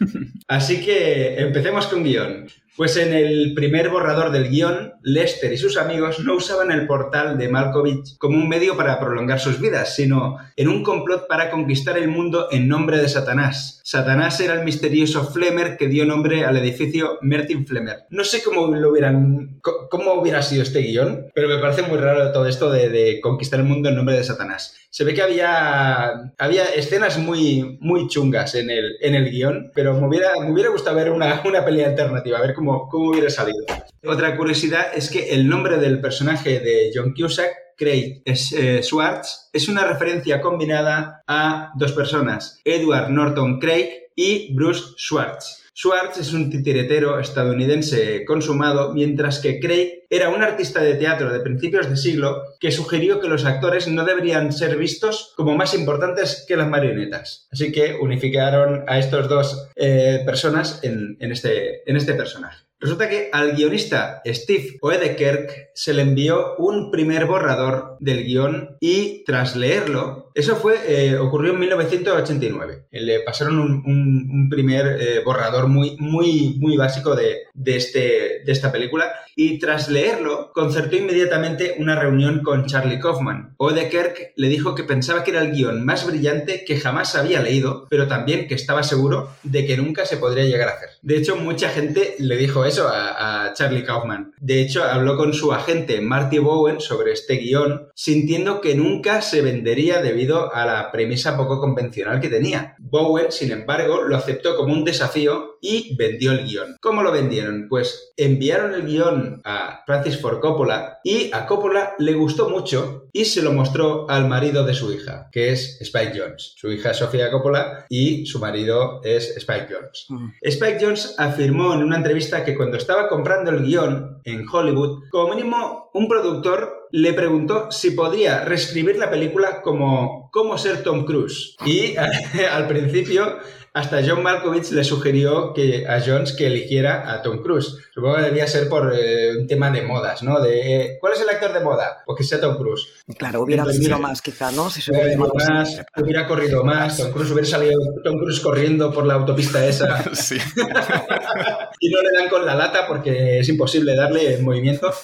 Así 0.48 0.82
que 0.82 1.38
empecemos 1.38 1.86
con 1.86 2.02
guion. 2.02 2.48
Pues 2.78 2.96
en 2.96 3.12
el 3.12 3.54
primer 3.54 3.88
borrador 3.88 4.30
del 4.30 4.48
guion, 4.48 4.92
Lester 5.02 5.52
y 5.52 5.56
sus 5.56 5.76
amigos 5.76 6.20
no 6.20 6.36
usaban 6.36 6.70
el 6.70 6.86
portal 6.86 7.36
de 7.36 7.48
Malkovich 7.48 8.16
como 8.18 8.38
un 8.38 8.48
medio 8.48 8.76
para 8.76 9.00
prolongar 9.00 9.40
sus 9.40 9.60
vidas, 9.60 9.96
sino 9.96 10.36
en 10.54 10.68
un 10.68 10.84
complot 10.84 11.26
para 11.26 11.50
conquistar 11.50 11.98
el 11.98 12.06
mundo 12.06 12.46
en 12.52 12.68
nombre 12.68 12.98
de 12.98 13.08
Satanás. 13.08 13.80
Satanás 13.82 14.38
era 14.38 14.54
el 14.54 14.64
misterioso 14.64 15.24
Flemmer 15.24 15.76
que 15.76 15.88
dio 15.88 16.04
nombre 16.04 16.44
al 16.44 16.56
edificio 16.56 17.18
Mertin 17.20 17.66
Flemmer. 17.66 18.04
No 18.10 18.22
sé 18.22 18.44
cómo 18.44 18.68
lo 18.68 18.90
hubieran, 18.92 19.58
cómo 19.90 20.12
hubiera 20.12 20.42
sido 20.42 20.62
este 20.62 20.82
guion, 20.82 21.26
pero 21.34 21.48
me 21.48 21.58
parece 21.58 21.82
muy 21.82 21.98
raro 21.98 22.30
todo 22.30 22.46
esto 22.46 22.70
de, 22.70 23.18
conquistar 23.20 23.57
el 23.58 23.66
mundo 23.66 23.88
en 23.88 23.96
nombre 23.96 24.16
de 24.16 24.24
Satanás. 24.24 24.76
Se 24.90 25.04
ve 25.04 25.14
que 25.14 25.22
había, 25.22 26.32
había 26.38 26.64
escenas 26.64 27.18
muy, 27.18 27.78
muy 27.80 28.08
chungas 28.08 28.54
en 28.54 28.70
el, 28.70 28.96
en 29.00 29.14
el 29.14 29.30
guion, 29.30 29.70
pero 29.74 29.94
me 30.00 30.06
hubiera, 30.06 30.30
me 30.40 30.52
hubiera 30.52 30.70
gustado 30.70 30.96
ver 30.96 31.10
una, 31.10 31.42
una 31.44 31.64
pelea 31.64 31.88
alternativa, 31.88 32.38
a 32.38 32.42
ver 32.42 32.54
cómo 32.54 32.88
cómo, 32.88 33.10
hubiera 33.10 33.30
salido. 33.30 33.64
Otra 34.06 34.36
curiosidad 34.36 34.86
es 34.94 35.10
que 35.10 35.30
el 35.30 35.48
nombre 35.48 35.78
del 35.78 36.00
personaje 36.00 36.60
de 36.60 36.90
John 36.94 37.14
Cusack 37.14 37.50
Craig 37.76 38.22
eh, 38.24 38.80
Schwartz 38.82 39.50
es 39.52 39.68
una 39.68 39.86
referencia 39.86 40.40
combinada 40.40 41.22
a 41.26 41.72
dos 41.76 41.92
personas, 41.92 42.60
Edward 42.64 43.10
Norton 43.10 43.60
Craig 43.60 44.08
y 44.16 44.52
Bruce 44.54 44.94
Schwartz. 44.96 45.67
Schwartz 45.80 46.18
es 46.18 46.32
un 46.32 46.50
titiretero 46.50 47.20
estadounidense 47.20 48.24
consumado, 48.24 48.92
mientras 48.92 49.38
que 49.38 49.60
Craig 49.60 50.06
era 50.10 50.28
un 50.28 50.42
artista 50.42 50.80
de 50.80 50.96
teatro 50.96 51.32
de 51.32 51.38
principios 51.38 51.88
de 51.88 51.96
siglo 51.96 52.42
que 52.58 52.72
sugirió 52.72 53.20
que 53.20 53.28
los 53.28 53.44
actores 53.44 53.86
no 53.86 54.04
deberían 54.04 54.52
ser 54.52 54.76
vistos 54.76 55.32
como 55.36 55.54
más 55.54 55.74
importantes 55.74 56.44
que 56.48 56.56
las 56.56 56.68
marionetas. 56.68 57.46
Así 57.52 57.70
que 57.70 57.94
unificaron 57.94 58.82
a 58.88 58.98
estos 58.98 59.28
dos 59.28 59.68
eh, 59.76 60.24
personas 60.26 60.80
en, 60.82 61.16
este, 61.20 61.88
en 61.88 61.96
este 61.96 62.14
personaje. 62.14 62.64
Resulta 62.80 63.08
que 63.08 63.28
al 63.32 63.56
guionista 63.56 64.22
Steve 64.24 64.78
Oedekerk 64.82 65.70
se 65.74 65.94
le 65.94 66.02
envió 66.02 66.54
un 66.58 66.92
primer 66.92 67.26
borrador 67.26 67.96
del 67.98 68.24
guion 68.24 68.76
y 68.78 69.24
tras 69.24 69.56
leerlo, 69.56 70.27
eso 70.38 70.54
fue 70.54 70.76
eh, 70.86 71.18
ocurrió 71.18 71.52
en 71.52 71.58
1989. 71.58 72.86
Le 72.92 73.20
pasaron 73.20 73.58
un, 73.58 74.48
primer 74.48 74.86
eh, 75.00 75.20
borrador 75.24 75.66
muy, 75.66 75.96
muy, 75.98 76.56
muy 76.60 76.76
básico 76.76 77.16
de, 77.16 77.48
de, 77.54 77.76
este, 77.76 78.42
de 78.44 78.52
esta 78.52 78.70
película 78.70 79.12
y 79.34 79.58
tras 79.58 79.88
leerlo 79.88 80.50
concertó 80.52 80.96
inmediatamente 80.96 81.76
una 81.78 81.94
reunión 81.94 82.42
con 82.42 82.66
Charlie 82.66 82.98
Kaufman. 82.98 83.54
Oedekerk 83.56 84.32
le 84.34 84.48
dijo 84.48 84.74
que 84.74 84.84
pensaba 84.84 85.22
que 85.22 85.30
era 85.30 85.42
el 85.42 85.52
guion 85.52 85.84
más 85.84 86.06
brillante 86.06 86.64
que 86.64 86.80
jamás 86.80 87.14
había 87.14 87.40
leído, 87.40 87.86
pero 87.88 88.08
también 88.08 88.48
que 88.48 88.54
estaba 88.54 88.82
seguro 88.82 89.30
de 89.42 89.66
que 89.66 89.76
nunca 89.76 90.06
se 90.06 90.16
podría 90.16 90.44
llegar 90.44 90.68
a 90.68 90.72
hacer. 90.72 90.88
De 91.02 91.16
hecho, 91.16 91.36
mucha 91.36 91.68
gente 91.68 92.16
le 92.18 92.36
dijo 92.36 92.64
eso 92.64 92.88
a, 92.88 93.52
Charlie 93.54 93.84
Kaufman. 93.84 94.34
De 94.40 94.60
hecho, 94.60 94.84
habló 94.84 95.16
con 95.16 95.32
su 95.32 95.52
agente 95.52 96.00
Marty 96.00 96.38
Bowen 96.38 96.80
sobre 96.80 97.12
este 97.12 97.36
guion, 97.36 97.88
sintiendo 97.94 98.60
que 98.60 98.74
nunca 98.74 99.22
se 99.22 99.40
vendería 99.40 100.02
debido 100.02 100.27
a 100.28 100.66
la 100.66 100.90
premisa 100.92 101.36
poco 101.36 101.60
convencional 101.60 102.20
que 102.20 102.28
tenía. 102.28 102.76
Bowen, 102.78 103.32
sin 103.32 103.52
embargo, 103.52 104.02
lo 104.02 104.16
aceptó 104.16 104.56
como 104.56 104.72
un 104.72 104.84
desafío 104.84 105.58
y 105.60 105.96
vendió 105.96 106.32
el 106.32 106.44
guion. 106.44 106.76
¿Cómo 106.80 107.02
lo 107.02 107.12
vendieron? 107.12 107.66
Pues 107.68 108.12
enviaron 108.16 108.74
el 108.74 108.86
guion 108.86 109.40
a 109.44 109.82
Francis 109.86 110.20
Ford 110.20 110.40
Coppola 110.40 110.98
y 111.02 111.30
a 111.32 111.46
Coppola 111.46 111.94
le 111.98 112.14
gustó 112.14 112.48
mucho 112.48 113.08
y 113.12 113.24
se 113.24 113.42
lo 113.42 113.52
mostró 113.52 114.08
al 114.08 114.28
marido 114.28 114.64
de 114.64 114.74
su 114.74 114.92
hija, 114.92 115.28
que 115.32 115.50
es 115.50 115.80
Spike 115.80 116.12
Jones. 116.16 116.54
Su 116.56 116.70
hija 116.70 116.90
es 116.90 116.98
Sofía 116.98 117.30
Coppola 117.30 117.86
y 117.88 118.26
su 118.26 118.38
marido 118.38 119.00
es 119.02 119.36
Spike 119.36 119.68
Jones. 119.70 120.06
Mm. 120.08 120.28
Spike 120.42 120.78
Jones 120.80 121.14
afirmó 121.18 121.74
en 121.74 121.82
una 121.82 121.96
entrevista 121.96 122.44
que 122.44 122.54
cuando 122.54 122.76
estaba 122.76 123.08
comprando 123.08 123.50
el 123.50 123.64
guion 123.64 124.20
en 124.24 124.46
Hollywood, 124.48 125.08
como 125.10 125.34
mínimo 125.34 125.90
un 125.94 126.08
productor 126.08 126.77
le 126.90 127.12
preguntó 127.12 127.70
si 127.70 127.92
podría 127.92 128.44
reescribir 128.44 128.98
la 128.98 129.10
película 129.10 129.62
como 129.62 130.30
cómo 130.32 130.58
ser 130.58 130.82
Tom 130.82 131.04
Cruise. 131.04 131.56
Y 131.64 131.94
al 132.50 132.66
principio 132.66 133.38
hasta 133.72 134.00
John 134.06 134.22
Malkovich 134.22 134.70
le 134.70 134.84
sugirió 134.84 135.52
que, 135.52 135.86
a 135.86 136.00
Jones 136.00 136.32
que 136.32 136.46
eligiera 136.46 137.12
a 137.12 137.22
Tom 137.22 137.42
Cruise. 137.42 137.76
Supongo 137.92 138.16
que 138.16 138.22
debía 138.22 138.46
ser 138.46 138.68
por 138.68 138.92
eh, 138.94 139.36
un 139.36 139.46
tema 139.46 139.70
de 139.70 139.82
modas, 139.82 140.22
¿no? 140.22 140.40
De, 140.40 140.76
eh, 140.76 140.98
¿Cuál 141.00 141.12
es 141.12 141.20
el 141.20 141.28
actor 141.28 141.52
de 141.52 141.60
moda? 141.60 142.02
Pues 142.04 142.18
que 142.18 142.24
sea 142.24 142.40
Tom 142.40 142.56
Cruise. 142.56 142.86
Claro, 143.16 143.42
hubiera 143.42 143.64
vivido 143.64 143.98
más 143.98 144.22
quizá, 144.22 144.50
¿no? 144.52 144.70
Si 144.70 144.80
se 144.80 144.92
hubiera, 144.92 145.16
más, 145.16 145.80
hubiera 145.96 146.26
corrido 146.26 146.64
más, 146.64 146.96
Tom 146.96 147.12
Cruise 147.12 147.30
hubiera 147.30 147.48
salido 147.48 147.78
Tom 148.02 148.18
Cruise 148.18 148.40
corriendo 148.40 148.92
por 148.92 149.06
la 149.06 149.14
autopista 149.14 149.64
esa. 149.64 150.04
Sí. 150.18 150.36
y 151.80 151.90
no 151.90 152.02
le 152.02 152.18
dan 152.18 152.28
con 152.28 152.44
la 152.44 152.54
lata 152.54 152.86
porque 152.86 153.38
es 153.38 153.48
imposible 153.48 153.94
darle 153.94 154.34
en 154.34 154.44
movimiento. 154.44 154.92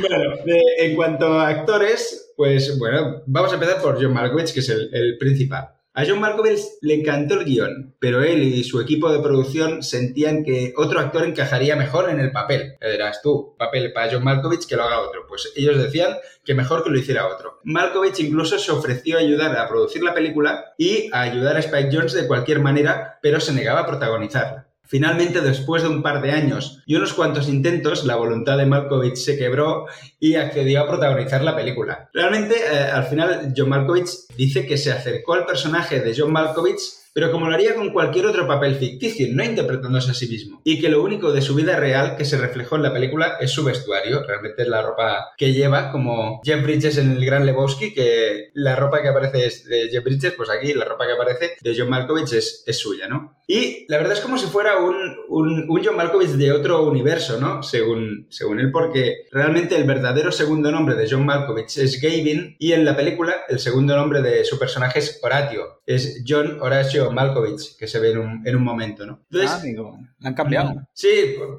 Bueno, 0.00 0.34
en 0.78 0.96
cuanto 0.96 1.38
a 1.38 1.48
actores, 1.48 2.31
pues 2.36 2.78
bueno, 2.78 3.22
vamos 3.26 3.52
a 3.52 3.54
empezar 3.54 3.80
por 3.80 4.02
John 4.02 4.12
Malkovich, 4.12 4.52
que 4.52 4.60
es 4.60 4.68
el, 4.68 5.16
principal. 5.18 5.70
A 5.94 6.04
John 6.06 6.20
Malkovich 6.20 6.60
le 6.80 6.94
encantó 6.94 7.34
el 7.34 7.44
guion, 7.44 7.94
pero 7.98 8.22
él 8.22 8.42
y 8.42 8.64
su 8.64 8.80
equipo 8.80 9.12
de 9.12 9.20
producción 9.20 9.82
sentían 9.82 10.42
que 10.42 10.72
otro 10.76 11.00
actor 11.00 11.24
encajaría 11.24 11.76
mejor 11.76 12.08
en 12.08 12.18
el 12.18 12.32
papel. 12.32 12.76
Dirás 12.80 13.20
tú, 13.20 13.54
papel 13.58 13.92
para 13.92 14.10
John 14.10 14.24
Malkovich, 14.24 14.66
que 14.66 14.76
lo 14.76 14.84
haga 14.84 15.00
otro. 15.00 15.26
Pues 15.28 15.52
ellos 15.54 15.76
decían 15.76 16.16
que 16.44 16.54
mejor 16.54 16.82
que 16.82 16.90
lo 16.90 16.98
hiciera 16.98 17.28
otro. 17.28 17.60
Malkovich 17.64 18.20
incluso 18.20 18.58
se 18.58 18.72
ofreció 18.72 19.18
a 19.18 19.20
ayudar 19.20 19.56
a 19.58 19.68
producir 19.68 20.02
la 20.02 20.14
película 20.14 20.72
y 20.78 21.10
a 21.12 21.22
ayudar 21.22 21.56
a 21.56 21.60
Spike 21.60 21.90
Jones 21.92 22.14
de 22.14 22.26
cualquier 22.26 22.60
manera, 22.60 23.18
pero 23.20 23.38
se 23.38 23.52
negaba 23.52 23.80
a 23.80 23.86
protagonizarla. 23.86 24.71
Finalmente, 24.84 25.40
después 25.40 25.82
de 25.82 25.88
un 25.88 26.02
par 26.02 26.20
de 26.20 26.32
años 26.32 26.82
y 26.86 26.96
unos 26.96 27.14
cuantos 27.14 27.48
intentos, 27.48 28.04
la 28.04 28.16
voluntad 28.16 28.58
de 28.58 28.66
Malkovich 28.66 29.16
se 29.16 29.38
quebró 29.38 29.86
y 30.20 30.34
accedió 30.34 30.82
a 30.82 30.86
protagonizar 30.86 31.42
la 31.42 31.56
película. 31.56 32.10
Realmente, 32.12 32.56
eh, 32.56 32.84
al 32.92 33.04
final, 33.04 33.54
John 33.56 33.70
Malkovich 33.70 34.10
dice 34.36 34.66
que 34.66 34.76
se 34.76 34.92
acercó 34.92 35.34
al 35.34 35.46
personaje 35.46 36.00
de 36.00 36.14
John 36.16 36.32
Malkovich 36.32 37.01
pero 37.12 37.30
como 37.30 37.48
lo 37.48 37.54
haría 37.54 37.74
con 37.74 37.90
cualquier 37.90 38.26
otro 38.26 38.46
papel 38.46 38.76
ficticio, 38.76 39.26
no 39.30 39.44
interpretándose 39.44 40.10
a 40.10 40.14
sí 40.14 40.28
mismo. 40.28 40.60
Y 40.64 40.80
que 40.80 40.88
lo 40.88 41.02
único 41.02 41.32
de 41.32 41.42
su 41.42 41.54
vida 41.54 41.76
real 41.76 42.16
que 42.16 42.24
se 42.24 42.38
reflejó 42.38 42.76
en 42.76 42.82
la 42.82 42.92
película 42.92 43.36
es 43.40 43.50
su 43.50 43.64
vestuario, 43.64 44.24
realmente 44.26 44.62
es 44.62 44.68
la 44.68 44.82
ropa 44.82 45.32
que 45.36 45.52
lleva, 45.52 45.90
como 45.90 46.40
Jeff 46.44 46.62
Bridges 46.62 46.98
en 46.98 47.12
El 47.12 47.24
Gran 47.24 47.46
Lebowski, 47.46 47.92
que 47.92 48.50
la 48.54 48.76
ropa 48.76 49.02
que 49.02 49.08
aparece 49.08 49.46
es 49.46 49.64
de 49.64 49.88
Jeff 49.90 50.04
Bridges, 50.04 50.32
pues 50.32 50.50
aquí 50.50 50.72
la 50.74 50.84
ropa 50.84 51.06
que 51.06 51.12
aparece 51.12 51.56
de 51.60 51.74
John 51.76 51.90
Malkovich 51.90 52.32
es, 52.32 52.64
suya, 52.72 53.06
¿no? 53.06 53.36
Y 53.46 53.84
la 53.88 53.98
verdad 53.98 54.14
es 54.14 54.20
como 54.20 54.38
si 54.38 54.46
fuera 54.46 54.78
un, 54.78 54.96
un, 55.28 55.84
John 55.84 55.96
Malkovich 55.96 56.30
de 56.30 56.52
otro 56.52 56.84
universo, 56.84 57.38
¿no? 57.38 57.62
Según, 57.62 58.26
según 58.30 58.60
él, 58.60 58.70
porque 58.72 59.26
realmente 59.30 59.76
el 59.76 59.84
verdadero 59.84 60.32
segundo 60.32 60.72
nombre 60.72 60.94
de 60.94 61.06
John 61.08 61.26
Malkovich 61.26 61.76
es 61.76 62.00
Gavin 62.00 62.56
y 62.58 62.72
en 62.72 62.84
la 62.84 62.96
película 62.96 63.42
el 63.48 63.58
segundo 63.58 63.94
nombre 63.94 64.22
de 64.22 64.44
su 64.44 64.58
personaje 64.58 65.00
es 65.00 65.20
Horatio. 65.22 65.80
Es 65.84 66.24
John 66.26 66.58
Horatio 66.60 67.01
Malkovich, 67.10 67.76
que 67.76 67.86
se 67.86 67.98
ve 67.98 68.12
en 68.12 68.18
un, 68.18 68.46
en 68.46 68.56
un 68.56 68.62
momento, 68.62 69.06
¿no? 69.06 69.20
Entonces, 69.30 69.50
ah, 69.50 69.60
amigo, 69.60 69.98
han 70.22 70.34
cambiado. 70.34 70.70
Mm, 70.70 70.86
sí, 70.92 71.08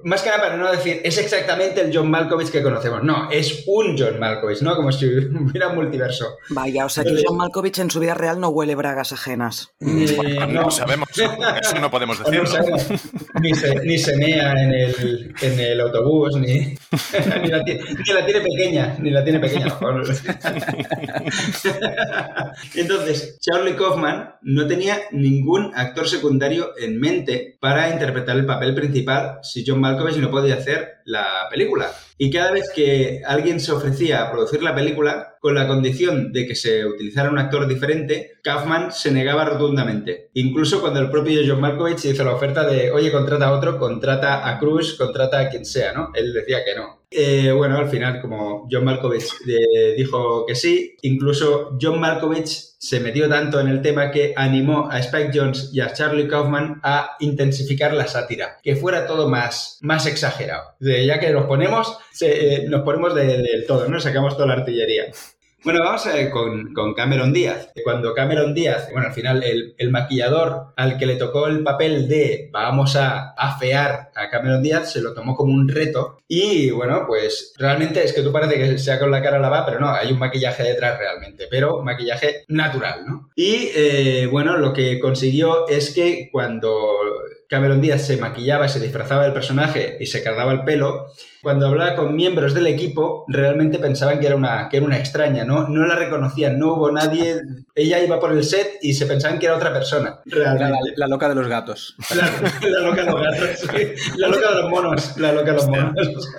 más 0.04 0.22
que 0.22 0.30
nada 0.30 0.42
para 0.42 0.58
no 0.58 0.72
decir, 0.72 1.02
es 1.04 1.18
exactamente 1.18 1.82
el 1.82 1.96
John 1.96 2.10
Malkovich 2.10 2.50
que 2.50 2.64
conocemos. 2.64 3.04
No, 3.04 3.30
es 3.32 3.64
un 3.68 3.98
John 3.98 4.20
Malkovich, 4.20 4.62
¿no? 4.62 4.76
Como 4.76 4.92
si 4.92 5.08
hubiera 5.08 5.70
un 5.70 5.76
multiverso. 5.76 6.38
Vaya, 6.50 6.86
o 6.86 6.90
sea 6.90 7.04
que 7.04 7.24
John 7.26 7.38
Malkovich 7.38 7.80
en 7.80 7.92
su 7.92 8.00
vida 8.00 8.14
real 8.14 8.40
no 8.40 8.50
huele 8.50 8.76
bragas 8.76 9.14
ajenas. 9.14 9.70
Eh, 9.80 10.48
no. 10.50 10.72
sabemos, 10.72 11.10
eso 11.62 11.80
no 11.80 11.90
podemos 11.90 12.24
decir. 12.24 12.44
ni, 13.42 13.54
se, 13.54 13.76
ni 13.86 13.98
se 13.98 14.18
mea 14.18 14.54
en 14.54 14.72
el, 14.72 15.34
en 15.42 15.60
el 15.60 15.82
autobús, 15.82 16.36
ni, 16.38 16.48
ni, 17.42 17.48
la 17.48 17.64
tiene, 17.64 17.84
ni, 17.84 18.14
la 18.14 18.26
tiene, 18.26 18.42
pequeña, 18.42 18.98
ni 19.00 19.10
la 19.10 19.24
tiene 19.24 19.40
pequeña. 19.40 19.74
Entonces, 22.76 23.40
Charlie 23.40 23.76
Kaufman 23.76 24.36
no 24.42 24.68
tenía 24.68 25.00
ni 25.12 25.33
ningún 25.34 25.72
actor 25.76 26.08
secundario 26.08 26.74
en 26.78 27.00
mente 27.00 27.58
para 27.60 27.90
interpretar 27.90 28.38
el 28.38 28.46
papel 28.46 28.76
principal 28.76 29.40
si 29.42 29.64
John 29.66 29.82
Malkovich 29.82 30.18
no 30.18 30.32
podía 30.32 30.56
hacer 30.56 31.02
la 31.06 31.48
película. 31.50 31.92
Y 32.18 32.30
cada 32.32 32.52
vez 32.52 32.72
que 32.74 33.22
alguien 33.26 33.60
se 33.60 33.72
ofrecía 33.72 34.22
a 34.22 34.32
producir 34.32 34.62
la 34.62 34.76
película, 34.76 35.36
con 35.42 35.56
la 35.56 35.68
condición 35.68 36.32
de 36.32 36.48
que 36.48 36.56
se 36.56 36.86
utilizara 36.86 37.30
un 37.30 37.40
actor 37.40 37.68
diferente, 37.68 38.34
Kaufman 38.42 38.92
se 38.92 39.12
negaba 39.12 39.46
rotundamente. 39.46 40.30
Incluso 40.34 40.80
cuando 40.80 41.00
el 41.00 41.10
propio 41.10 41.42
John 41.46 41.60
Malkovich 41.60 42.06
hizo 42.06 42.24
la 42.24 42.36
oferta 42.36 42.66
de, 42.66 42.92
oye, 42.92 43.12
contrata 43.12 43.48
a 43.48 43.52
otro, 43.52 43.78
contrata 43.78 44.48
a 44.48 44.60
Cruz, 44.60 44.94
contrata 44.94 45.40
a 45.40 45.50
quien 45.50 45.66
sea, 45.66 45.92
¿no? 45.92 46.12
Él 46.14 46.34
decía 46.34 46.64
que 46.64 46.76
no. 46.76 47.04
Eh, 47.12 47.52
bueno, 47.52 47.78
al 47.78 47.90
final, 47.90 48.22
como 48.22 48.68
John 48.72 48.86
Malkovich 48.86 49.34
eh, 49.48 49.94
dijo 49.98 50.46
que 50.46 50.56
sí, 50.56 50.96
incluso 51.02 51.78
John 51.80 52.00
Malkovich 52.00 52.73
se 52.84 53.00
metió 53.00 53.30
tanto 53.30 53.62
en 53.62 53.70
el 53.70 53.82
tema 53.82 54.12
que 54.12 54.34
animó 54.36 54.90
a 54.92 55.00
Spike 55.00 55.32
Jones 55.34 55.70
y 55.72 55.80
a 55.80 55.94
Charlie 55.94 56.28
Kaufman 56.28 56.82
a 56.84 57.16
intensificar 57.22 57.94
la 57.94 58.08
sátira, 58.08 58.58
que 58.62 58.76
fuera 58.76 59.08
todo 59.08 59.30
más, 59.30 59.78
más 59.80 60.06
exagerado. 60.06 60.76
ya 60.82 61.18
que 61.18 61.30
nos 61.30 61.46
ponemos, 61.46 61.98
eh, 62.20 62.66
nos 62.68 62.82
ponemos 62.82 63.16
del 63.16 63.64
todo, 63.66 63.88
¿no? 63.88 64.02
Sacamos 64.02 64.36
toda 64.36 64.48
la 64.48 64.56
artillería. 64.56 65.06
Bueno, 65.64 65.80
vamos 65.82 66.06
a 66.08 66.14
ver 66.14 66.30
con, 66.30 66.94
Cameron 66.94 67.32
Díaz. 67.32 67.70
Cuando 67.86 68.14
Cameron 68.14 68.54
Díaz, 68.54 68.90
bueno, 68.92 69.08
al 69.08 69.14
final 69.14 69.44
el, 69.44 69.92
maquillador 69.92 70.74
al 70.76 70.98
que 70.98 71.06
le 71.06 71.16
tocó 71.16 71.48
el 71.48 71.64
papel 71.64 72.10
de 72.10 72.50
vamos 72.52 72.98
a 72.98 73.30
afear 73.32 74.12
a 74.14 74.30
Cameron 74.30 74.62
Díaz 74.62 74.92
se 74.92 75.02
lo 75.02 75.14
tomó 75.14 75.36
como 75.36 75.54
un 75.54 75.70
reto 75.70 76.18
y 76.28 76.70
bueno, 76.72 77.06
pues 77.08 77.54
realmente 77.58 78.04
es 78.04 78.12
que 78.12 78.22
tú 78.22 78.32
parece 78.32 78.56
que 78.56 78.78
sea 78.78 79.00
con 79.00 79.12
la 79.12 79.22
cara 79.22 79.40
lavada, 79.40 79.66
pero 79.66 79.80
no, 79.80 79.90
hay 79.90 80.12
un 80.12 80.20
maquillaje 80.20 80.64
detrás 80.64 81.00
realmente, 81.00 81.48
pero 81.50 81.82
maquillaje 81.82 82.44
natural, 82.50 83.06
¿no? 83.06 83.30
Y 83.36 83.70
eh, 83.74 84.28
bueno, 84.30 84.58
lo 84.58 84.74
que 84.74 85.00
consiguió 85.00 85.68
es 85.70 85.94
que 85.94 86.30
cuando 86.32 86.90
Cameron 87.50 87.82
Díaz 87.82 88.06
se 88.06 88.18
maquillaba, 88.18 88.68
se 88.68 88.80
disfrazaba 88.80 89.24
del 89.24 89.34
personaje 89.34 89.98
y 90.00 90.08
se 90.08 90.24
cargaba 90.24 90.52
el 90.52 90.64
pelo, 90.64 91.08
cuando 91.44 91.68
hablaba 91.68 91.96
con 91.98 92.16
miembros 92.16 92.54
del 92.54 92.68
equipo, 92.68 93.26
realmente 93.28 93.78
pensaban 93.78 94.22
que 94.22 94.28
era 94.28 94.38
una, 94.38 94.70
que 94.70 94.78
era 94.78 94.86
una 94.86 94.98
extraña, 94.98 95.44
¿no? 95.44 95.68
No 95.68 95.86
la 95.86 95.98
reconocían, 95.98 96.58
no 96.58 96.76
hubo 96.76 96.90
nadie. 96.90 97.42
Ella 97.76 98.02
iba 98.02 98.18
por 98.18 98.32
el 98.32 98.46
set 98.46 98.80
y 98.82 98.94
se 98.94 99.06
pensaban 99.06 99.40
que 99.40 99.48
era 99.48 99.58
otra 99.58 99.74
persona. 99.74 100.22
Realmente. 100.24 100.94
La, 100.96 101.08
loca 101.08 101.28
de 101.28 101.36
los 101.36 101.50
gatos. 101.50 101.98
La, 102.16 102.80
loca 102.80 103.04
de 103.04 103.12
los 103.12 103.22
gatos, 103.22 103.68
La 104.18 104.28
loca 104.30 104.50
de 104.52 104.62
los 104.62 104.70
monos. 104.70 105.18
La 105.18 105.34
loca 105.34 105.52
de 105.52 105.58
los 105.58 105.68
monos. 105.68 105.94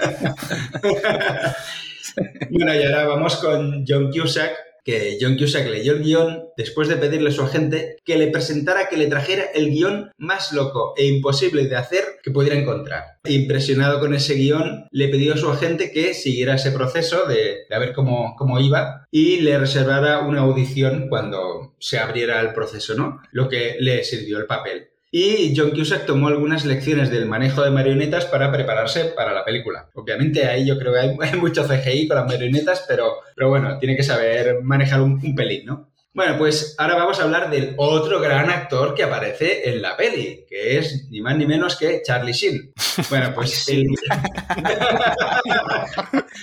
bueno, 2.50 2.74
y 2.74 2.82
ahora 2.84 3.04
vamos 3.04 3.36
con 3.36 3.84
John 3.86 4.10
Cusack, 4.10 4.52
que 4.84 5.16
John 5.20 5.36
Cusack 5.36 5.66
leyó 5.66 5.94
el 5.94 6.02
guion 6.02 6.44
después 6.56 6.88
de 6.88 6.96
pedirle 6.96 7.30
a 7.30 7.32
su 7.32 7.42
agente 7.42 7.96
que 8.04 8.18
le 8.18 8.28
presentara, 8.28 8.88
que 8.88 8.96
le 8.96 9.06
trajera 9.06 9.44
el 9.54 9.70
guion 9.70 10.12
más 10.18 10.52
loco 10.52 10.94
e 10.96 11.06
imposible 11.06 11.66
de 11.66 11.76
hacer 11.76 12.04
que 12.22 12.30
pudiera 12.30 12.56
encontrar. 12.56 13.18
Impresionado 13.24 13.98
con 13.98 14.14
ese 14.14 14.34
guion, 14.34 14.86
le 14.90 15.08
pidió 15.08 15.34
a 15.34 15.38
su 15.38 15.50
agente 15.50 15.90
que 15.90 16.14
siguiera 16.14 16.54
ese 16.54 16.70
proceso 16.70 17.26
de, 17.26 17.64
de 17.68 17.78
ver 17.78 17.92
cómo, 17.92 18.34
cómo 18.36 18.60
iba 18.60 19.06
y 19.10 19.40
le 19.40 19.58
reservara 19.58 20.20
una 20.20 20.42
audición 20.42 21.08
cuando 21.08 21.74
se 21.78 21.98
abriera 21.98 22.40
el 22.40 22.52
proceso, 22.52 22.94
¿no? 22.94 23.22
Lo 23.32 23.48
que 23.48 23.76
le 23.80 24.04
sirvió 24.04 24.38
el 24.38 24.46
papel. 24.46 24.88
Y 25.16 25.54
John 25.56 25.70
Cusack 25.70 26.06
tomó 26.06 26.26
algunas 26.26 26.64
lecciones 26.64 27.08
del 27.08 27.26
manejo 27.26 27.62
de 27.62 27.70
marionetas 27.70 28.24
para 28.24 28.50
prepararse 28.50 29.04
para 29.14 29.32
la 29.32 29.44
película. 29.44 29.88
Obviamente 29.94 30.44
ahí 30.44 30.66
yo 30.66 30.76
creo 30.76 30.92
que 30.92 30.98
hay, 30.98 31.36
mucho 31.38 31.62
CGI 31.62 32.08
con 32.08 32.16
las 32.16 32.26
marionetas, 32.26 32.84
pero, 32.88 33.18
pero 33.36 33.48
bueno, 33.48 33.78
tiene 33.78 33.96
que 33.96 34.02
saber 34.02 34.60
manejar 34.64 35.00
un, 35.00 35.20
un 35.22 35.34
pelín, 35.36 35.66
¿no? 35.66 35.93
Bueno, 36.14 36.38
pues 36.38 36.76
ahora 36.78 36.94
vamos 36.94 37.18
a 37.18 37.24
hablar 37.24 37.50
del 37.50 37.74
otro 37.76 38.20
gran 38.20 38.48
actor 38.48 38.94
que 38.94 39.02
aparece 39.02 39.68
en 39.68 39.82
la 39.82 39.96
peli, 39.96 40.44
que 40.48 40.78
es 40.78 41.08
ni 41.10 41.20
más 41.20 41.36
ni 41.36 41.44
menos 41.44 41.74
que 41.74 42.02
Charlie 42.06 42.32
Sheen. 42.32 42.72
Bueno, 43.10 43.34
pues 43.34 43.66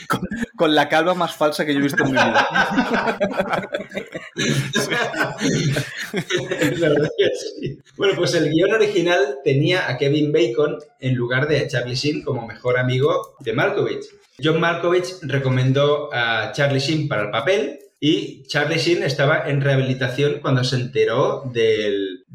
con, 0.58 0.76
la 0.76 0.90
calva 0.90 1.14
más 1.14 1.34
falsa 1.34 1.66
que 1.66 1.74
yo 1.74 1.80
he 1.80 1.84
visto 1.84 2.04
en 2.04 2.12
mi 2.12 2.18
vida. 2.18 2.50
Bueno, 7.96 8.16
pues 8.16 8.34
el 8.34 8.50
guion 8.50 8.74
original 8.74 9.38
tenía 9.44 9.88
a 9.88 9.98
Kevin 9.98 10.32
Bacon 10.32 10.80
en 11.00 11.16
lugar 11.16 11.48
de 11.48 11.68
Charlie 11.68 11.96
Sheen 11.96 12.24
como 12.24 12.48
mejor 12.48 12.78
amigo 12.78 13.36
de 13.40 13.54
Malkovich. 13.54 14.06
John 14.44 14.60
Malkovich 14.60 15.20
recomendó 15.22 16.10
a 16.12 16.52
Charlie 16.52 16.80
Sheen 16.80 17.08
para 17.08 17.24
el 17.24 17.30
papel 17.30 17.81
y 18.04 18.42
Charlie 18.48 18.80
Sheen 18.80 19.04
estaba 19.04 19.48
en 19.48 19.62
rehabilitación 19.62 20.40
cuando 20.42 20.64
se 20.64 20.76
enteró 20.76 21.44
del, 21.54 22.26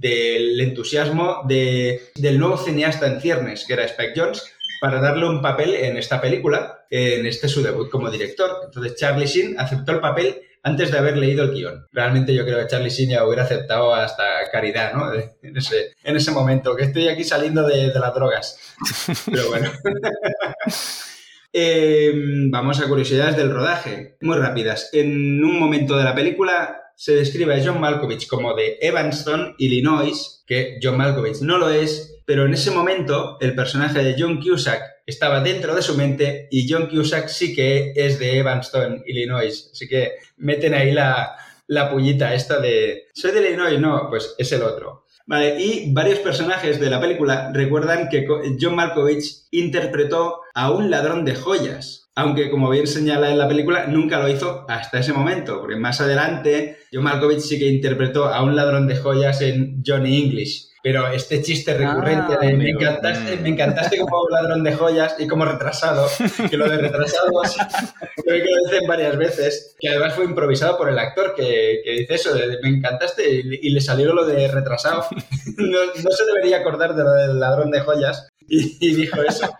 entusiasmo 0.60 1.42
del 1.44 2.38
nuevo 2.38 2.56
cineasta 2.56 3.08
en 3.08 3.20
ciernes, 3.20 3.64
que 3.64 3.72
era 3.72 3.84
Spike 3.84 4.12
Jones, 4.14 4.44
para 4.80 5.00
darle 5.00 5.28
un 5.28 5.42
papel 5.42 5.74
en 5.74 5.96
esta 5.96 6.20
película, 6.20 6.86
en 6.88 7.26
este 7.26 7.48
su 7.48 7.64
debut 7.64 7.90
como 7.90 8.12
director. 8.12 8.60
Entonces 8.64 8.94
Charlie 8.94 9.26
Sheen 9.26 9.58
aceptó 9.58 9.90
el 9.90 9.98
papel 9.98 10.40
antes 10.62 10.92
de 10.92 10.98
haber 10.98 11.16
leído 11.16 11.42
el 11.42 11.52
guion. 11.52 11.88
Realmente 11.90 12.32
yo 12.32 12.44
creo 12.44 12.60
que 12.60 12.68
Charlie 12.68 12.90
Sheen 12.90 13.10
ya 13.10 13.24
hubiera 13.24 13.42
aceptado 13.42 13.92
hasta 13.92 14.24
caridad, 14.52 14.92
¿no? 14.92 15.12
En 15.42 15.56
ese, 15.56 15.94
en 16.04 16.16
ese 16.16 16.30
momento, 16.30 16.76
que 16.76 16.84
estoy 16.84 17.08
aquí 17.08 17.24
saliendo 17.24 17.66
de, 17.66 17.90
de 17.90 17.98
las 17.98 18.14
drogas. 18.14 18.56
Pero 19.26 19.48
bueno. 19.48 19.72
Em, 21.58 22.50
vamos 22.50 22.82
a 22.82 22.86
curiosidades 22.86 23.34
del 23.34 23.50
rodaje, 23.50 24.18
muy 24.20 24.36
rápidas. 24.36 24.90
En 24.92 25.42
un 25.42 25.58
momento 25.58 25.96
de 25.96 26.04
la 26.04 26.14
película 26.14 26.82
se 26.94 27.14
describe 27.16 27.54
a 27.54 27.64
John 27.64 27.80
Malkovich 27.80 28.26
como 28.26 28.52
de 28.52 28.76
Evanston, 28.82 29.54
Illinois, 29.56 30.44
que 30.46 30.76
John 30.82 30.98
Malkovich 30.98 31.40
no 31.40 31.56
lo 31.56 31.70
es, 31.70 32.20
pero 32.26 32.44
en 32.44 32.52
ese 32.52 32.72
momento 32.72 33.38
el 33.40 33.54
personaje 33.54 34.04
de 34.04 34.16
John 34.18 34.38
Cusack 34.38 34.82
estaba 35.06 35.40
dentro 35.40 35.74
de 35.74 35.80
su 35.80 35.96
mente 35.96 36.46
y 36.50 36.70
John 36.70 36.88
Cusack 36.88 37.28
sí 37.28 37.54
que 37.54 37.94
es 37.96 38.18
de 38.18 38.36
Evanston, 38.36 39.02
Illinois. 39.06 39.70
Así 39.72 39.88
que 39.88 40.16
meten 40.36 40.74
ahí 40.74 40.92
la, 40.92 41.38
la 41.68 41.90
esta 42.34 42.60
de 42.60 43.04
soy 43.14 43.32
de 43.32 43.48
Illinois, 43.48 43.80
no, 43.80 44.10
pues 44.10 44.34
es 44.36 44.52
el 44.52 44.62
otro. 44.62 45.05
Vale, 45.28 45.60
y 45.60 45.92
varios 45.92 46.20
personajes 46.20 46.78
de 46.78 46.88
la 46.88 47.00
película 47.00 47.50
recuerdan 47.52 48.08
que 48.08 48.26
John 48.60 48.76
Malkovich 48.76 49.46
interpretó 49.50 50.42
a 50.54 50.70
un 50.70 50.88
ladrón 50.88 51.24
de 51.24 51.34
joyas, 51.34 52.08
aunque 52.14 52.48
como 52.48 52.70
bien 52.70 52.86
señala 52.86 53.32
en 53.32 53.38
la 53.38 53.48
película, 53.48 53.88
nunca 53.88 54.20
lo 54.20 54.28
hizo 54.28 54.64
hasta 54.68 55.00
ese 55.00 55.12
momento, 55.12 55.58
porque 55.60 55.74
más 55.74 56.00
adelante 56.00 56.78
John 56.92 57.02
Malkovich 57.02 57.40
sí 57.40 57.58
que 57.58 57.66
interpretó 57.66 58.26
a 58.26 58.44
un 58.44 58.54
ladrón 58.54 58.86
de 58.86 58.96
joyas 58.96 59.40
en 59.42 59.82
Johnny 59.84 60.22
English 60.22 60.68
pero 60.86 61.08
este 61.08 61.42
chiste 61.42 61.74
recurrente 61.74 62.36
de 62.40 62.46
ah, 62.46 62.56
me 62.56 62.70
encantaste, 62.70 63.38
me 63.38 63.48
encantaste 63.48 63.98
como 63.98 64.28
ladrón 64.28 64.62
de 64.62 64.72
joyas 64.72 65.16
y 65.18 65.26
como 65.26 65.44
retrasado, 65.44 66.08
que 66.48 66.56
lo 66.56 66.70
de 66.70 66.78
retrasado 66.78 67.26
creo 68.24 68.44
que 68.44 68.48
lo 68.48 68.70
dicen 68.70 68.86
varias 68.86 69.16
veces, 69.16 69.74
que 69.80 69.88
además 69.88 70.14
fue 70.14 70.26
improvisado 70.26 70.78
por 70.78 70.88
el 70.88 70.96
actor 71.00 71.34
que, 71.34 71.82
dice 71.84 72.14
eso, 72.14 72.34
de, 72.36 72.60
me 72.62 72.68
encantaste 72.68 73.28
y, 73.28 73.68
le 73.68 73.80
salió 73.80 74.14
lo 74.14 74.24
de 74.24 74.46
retrasado. 74.46 75.06
No, 75.56 75.78
se 76.12 76.24
debería 76.24 76.58
acordar 76.58 76.94
de 76.94 77.02
lo 77.02 77.12
del 77.14 77.40
ladrón 77.40 77.72
de 77.72 77.80
joyas 77.80 78.28
y, 78.46 78.94
dijo 78.94 79.22
eso. 79.22 79.52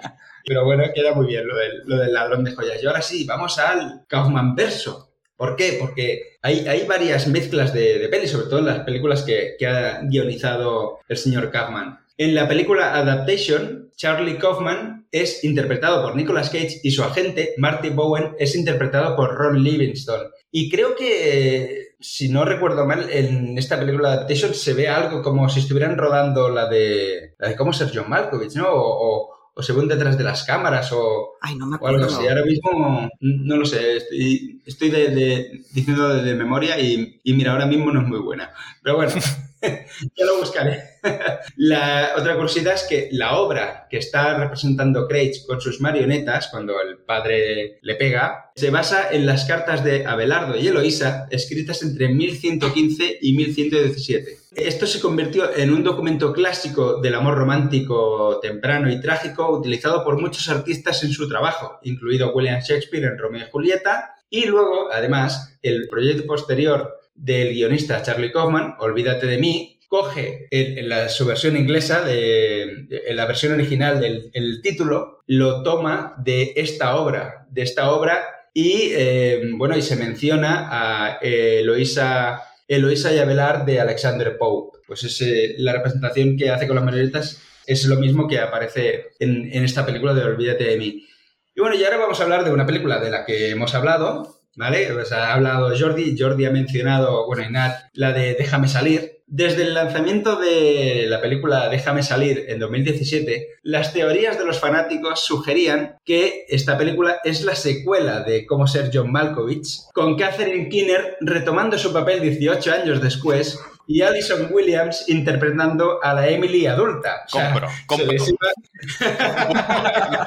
Pero 0.46 0.64
bueno, 0.64 0.84
queda 0.94 1.12
muy 1.12 1.26
bien 1.26 1.48
lo 1.48 1.56
del, 1.56 1.82
lo 1.86 1.96
del 1.96 2.12
ladrón 2.12 2.44
de 2.44 2.54
joyas. 2.54 2.80
Y 2.80 2.86
ahora 2.86 3.02
sí, 3.02 3.24
vamos 3.24 3.58
al 3.58 4.04
Kaufman 4.06 4.54
verso. 4.54 5.15
¿Por 5.36 5.56
qué? 5.56 5.76
Porque 5.78 6.38
hay, 6.42 6.66
hay 6.66 6.86
varias 6.86 7.26
mezclas 7.26 7.74
de, 7.74 7.98
de 7.98 8.08
pelis, 8.08 8.30
sobre 8.30 8.46
todo 8.46 8.60
en 8.60 8.66
las 8.66 8.80
películas 8.80 9.22
que, 9.22 9.56
ha 9.66 10.00
guionizado 10.02 11.00
el 11.08 11.16
señor 11.16 11.50
Kaufman. 11.50 12.00
En 12.16 12.34
la 12.34 12.48
película 12.48 12.94
Adaptation, 12.94 13.90
Charlie 13.96 14.38
Kaufman 14.38 15.06
es 15.12 15.44
interpretado 15.44 16.02
por 16.02 16.16
Nicolas 16.16 16.48
Cage 16.50 16.80
y 16.82 16.90
su 16.90 17.02
agente, 17.02 17.54
Marty 17.58 17.90
Bowen, 17.90 18.34
es 18.38 18.56
interpretado 18.56 19.14
por 19.14 19.34
Ron 19.34 19.62
Livingston. 19.62 20.30
Y 20.50 20.70
creo 20.70 20.96
que, 20.96 21.94
si 22.00 22.30
no 22.30 22.46
recuerdo 22.46 22.86
mal, 22.86 23.10
en 23.10 23.58
esta 23.58 23.78
película 23.78 24.12
Adaptation 24.12 24.54
se 24.54 24.72
ve 24.72 24.88
algo 24.88 25.22
como 25.22 25.48
si 25.50 25.60
estuvieran 25.60 25.98
rodando 25.98 26.48
la 26.48 26.68
de, 26.68 27.34
cómo 27.58 27.74
ser 27.74 27.90
John 27.94 28.08
Malkovich, 28.08 28.54
¿no? 28.54 28.68
o 28.70 29.35
se 29.62 29.72
ven 29.72 29.88
detrás 29.88 30.18
de 30.18 30.24
las 30.24 30.44
cámaras 30.44 30.92
o, 30.92 31.36
Ay, 31.40 31.56
no 31.56 31.66
me 31.66 31.76
acuerdo. 31.76 32.04
algo 32.04 32.14
así. 32.14 32.26
Ahora 32.26 32.44
mismo 32.44 33.08
no 33.20 33.56
lo 33.56 33.64
sé, 33.64 33.96
estoy, 33.96 34.62
estoy 34.64 34.90
de, 34.90 35.64
diciendo 35.72 36.08
de, 36.08 36.34
memoria 36.34 36.78
y, 36.78 37.20
y, 37.24 37.32
mira, 37.34 37.52
ahora 37.52 37.66
mismo 37.66 37.90
no 37.90 38.02
es 38.02 38.06
muy 38.06 38.20
buena. 38.20 38.52
Pero 38.82 38.96
bueno, 38.96 39.12
ya 40.16 40.24
lo 40.24 40.38
buscaré. 40.38 40.96
la 41.56 42.12
otra 42.16 42.34
curiosidad 42.34 42.74
es 42.74 42.84
que 42.84 43.08
la 43.12 43.38
obra 43.38 43.86
que 43.90 43.98
está 43.98 44.36
representando 44.36 45.06
Craig 45.06 45.44
con 45.46 45.60
sus 45.60 45.80
marionetas, 45.80 46.48
cuando 46.48 46.74
el 46.80 46.98
padre 46.98 47.78
le 47.82 47.94
pega, 47.94 48.50
se 48.54 48.70
basa 48.70 49.10
en 49.10 49.26
las 49.26 49.44
cartas 49.44 49.84
de 49.84 50.06
Abelardo 50.06 50.56
y 50.56 50.66
Eloísa, 50.66 51.26
escritas 51.30 51.82
entre 51.82 52.08
1115 52.08 53.18
y 53.20 53.32
1117. 53.34 54.38
Esto 54.56 54.86
se 54.86 55.00
convirtió 55.00 55.54
en 55.54 55.70
un 55.70 55.84
documento 55.84 56.32
clásico 56.32 57.00
del 57.00 57.14
amor 57.14 57.34
romántico 57.34 58.40
temprano 58.40 58.90
y 58.90 59.00
trágico 59.00 59.50
utilizado 59.50 60.02
por 60.02 60.18
muchos 60.18 60.48
artistas 60.48 61.04
en 61.04 61.10
su 61.10 61.28
trabajo, 61.28 61.78
incluido 61.82 62.32
William 62.32 62.60
Shakespeare 62.60 63.04
en 63.04 63.18
Romeo 63.18 63.46
y 63.46 63.50
Julieta, 63.50 64.14
y 64.30 64.46
luego, 64.46 64.90
además, 64.90 65.58
el 65.62 65.88
proyecto 65.88 66.26
posterior 66.26 66.95
del 67.16 67.54
guionista 67.54 68.02
Charlie 68.02 68.32
Kaufman, 68.32 68.74
Olvídate 68.78 69.26
de 69.26 69.38
mí, 69.38 69.80
coge 69.88 70.48
en, 70.50 70.88
la, 70.88 71.08
su 71.08 71.26
versión 71.26 71.56
inglesa, 71.56 72.02
de, 72.02 72.86
en 72.90 73.16
la 73.16 73.26
versión 73.26 73.52
original 73.52 74.00
del 74.00 74.30
el 74.34 74.60
título, 74.62 75.22
lo 75.26 75.62
toma 75.62 76.14
de 76.18 76.52
esta 76.56 76.96
obra, 76.96 77.46
de 77.50 77.62
esta 77.62 77.90
obra, 77.90 78.24
y 78.52 78.90
eh, 78.92 79.50
bueno, 79.54 79.76
y 79.76 79.82
se 79.82 79.96
menciona 79.96 80.68
a 80.70 81.18
Eloisa, 81.20 82.42
Eloisa 82.66 83.12
Yabelar 83.12 83.66
de 83.66 83.80
Alexander 83.80 84.36
Pope. 84.38 84.78
Pues 84.86 85.04
es 85.04 85.20
eh, 85.20 85.54
la 85.58 85.72
representación 85.72 86.36
que 86.36 86.50
hace 86.50 86.66
con 86.66 86.76
las 86.76 86.84
marionetas 86.84 87.42
es 87.66 87.84
lo 87.84 87.96
mismo 87.96 88.28
que 88.28 88.38
aparece 88.38 89.08
en, 89.18 89.50
en 89.52 89.64
esta 89.64 89.84
película 89.84 90.14
de 90.14 90.24
Olvídate 90.24 90.64
de 90.64 90.78
mí. 90.78 91.06
Y 91.54 91.60
bueno, 91.60 91.76
y 91.76 91.84
ahora 91.84 91.96
vamos 91.96 92.20
a 92.20 92.24
hablar 92.24 92.44
de 92.44 92.52
una 92.52 92.66
película 92.66 93.00
de 93.00 93.10
la 93.10 93.24
que 93.24 93.50
hemos 93.50 93.74
hablado, 93.74 94.35
¿vale? 94.56 94.88
Pues 94.92 95.12
ha 95.12 95.34
hablado 95.34 95.72
Jordi, 95.78 96.16
Jordi 96.18 96.46
ha 96.46 96.50
mencionado, 96.50 97.26
bueno, 97.26 97.44
y 97.44 97.52
Nat, 97.52 97.76
la 97.92 98.12
de 98.12 98.34
Déjame 98.34 98.68
salir, 98.68 99.16
desde 99.28 99.62
el 99.62 99.74
lanzamiento 99.74 100.36
de 100.36 101.06
la 101.08 101.20
película 101.20 101.68
Déjame 101.68 102.02
salir 102.02 102.44
en 102.48 102.58
2017, 102.60 103.48
las 103.62 103.92
teorías 103.92 104.38
de 104.38 104.44
los 104.44 104.60
fanáticos 104.60 105.24
sugerían 105.24 105.96
que 106.04 106.44
esta 106.48 106.78
película 106.78 107.18
es 107.24 107.44
la 107.44 107.56
secuela 107.56 108.20
de 108.20 108.46
Cómo 108.46 108.66
ser 108.66 108.90
John 108.92 109.10
Malkovich, 109.10 109.90
con 109.92 110.16
Catherine 110.16 110.68
Keener 110.68 111.16
retomando 111.20 111.78
su 111.78 111.92
papel 111.92 112.20
18 112.20 112.72
años 112.72 113.02
después 113.02 113.58
y 113.86 114.02
Alison 114.02 114.48
Williams 114.52 115.08
interpretando 115.08 116.02
a 116.02 116.12
la 116.14 116.28
Emily 116.28 116.66
adulta. 116.66 117.24
compro, 117.30 117.68
compro. 117.86 118.12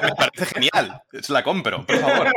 Me 0.02 0.14
parece 0.16 0.46
genial. 0.46 1.02
Es 1.12 1.28
la 1.30 1.42
compro, 1.42 1.84
por 1.84 1.96
favor. 1.96 2.28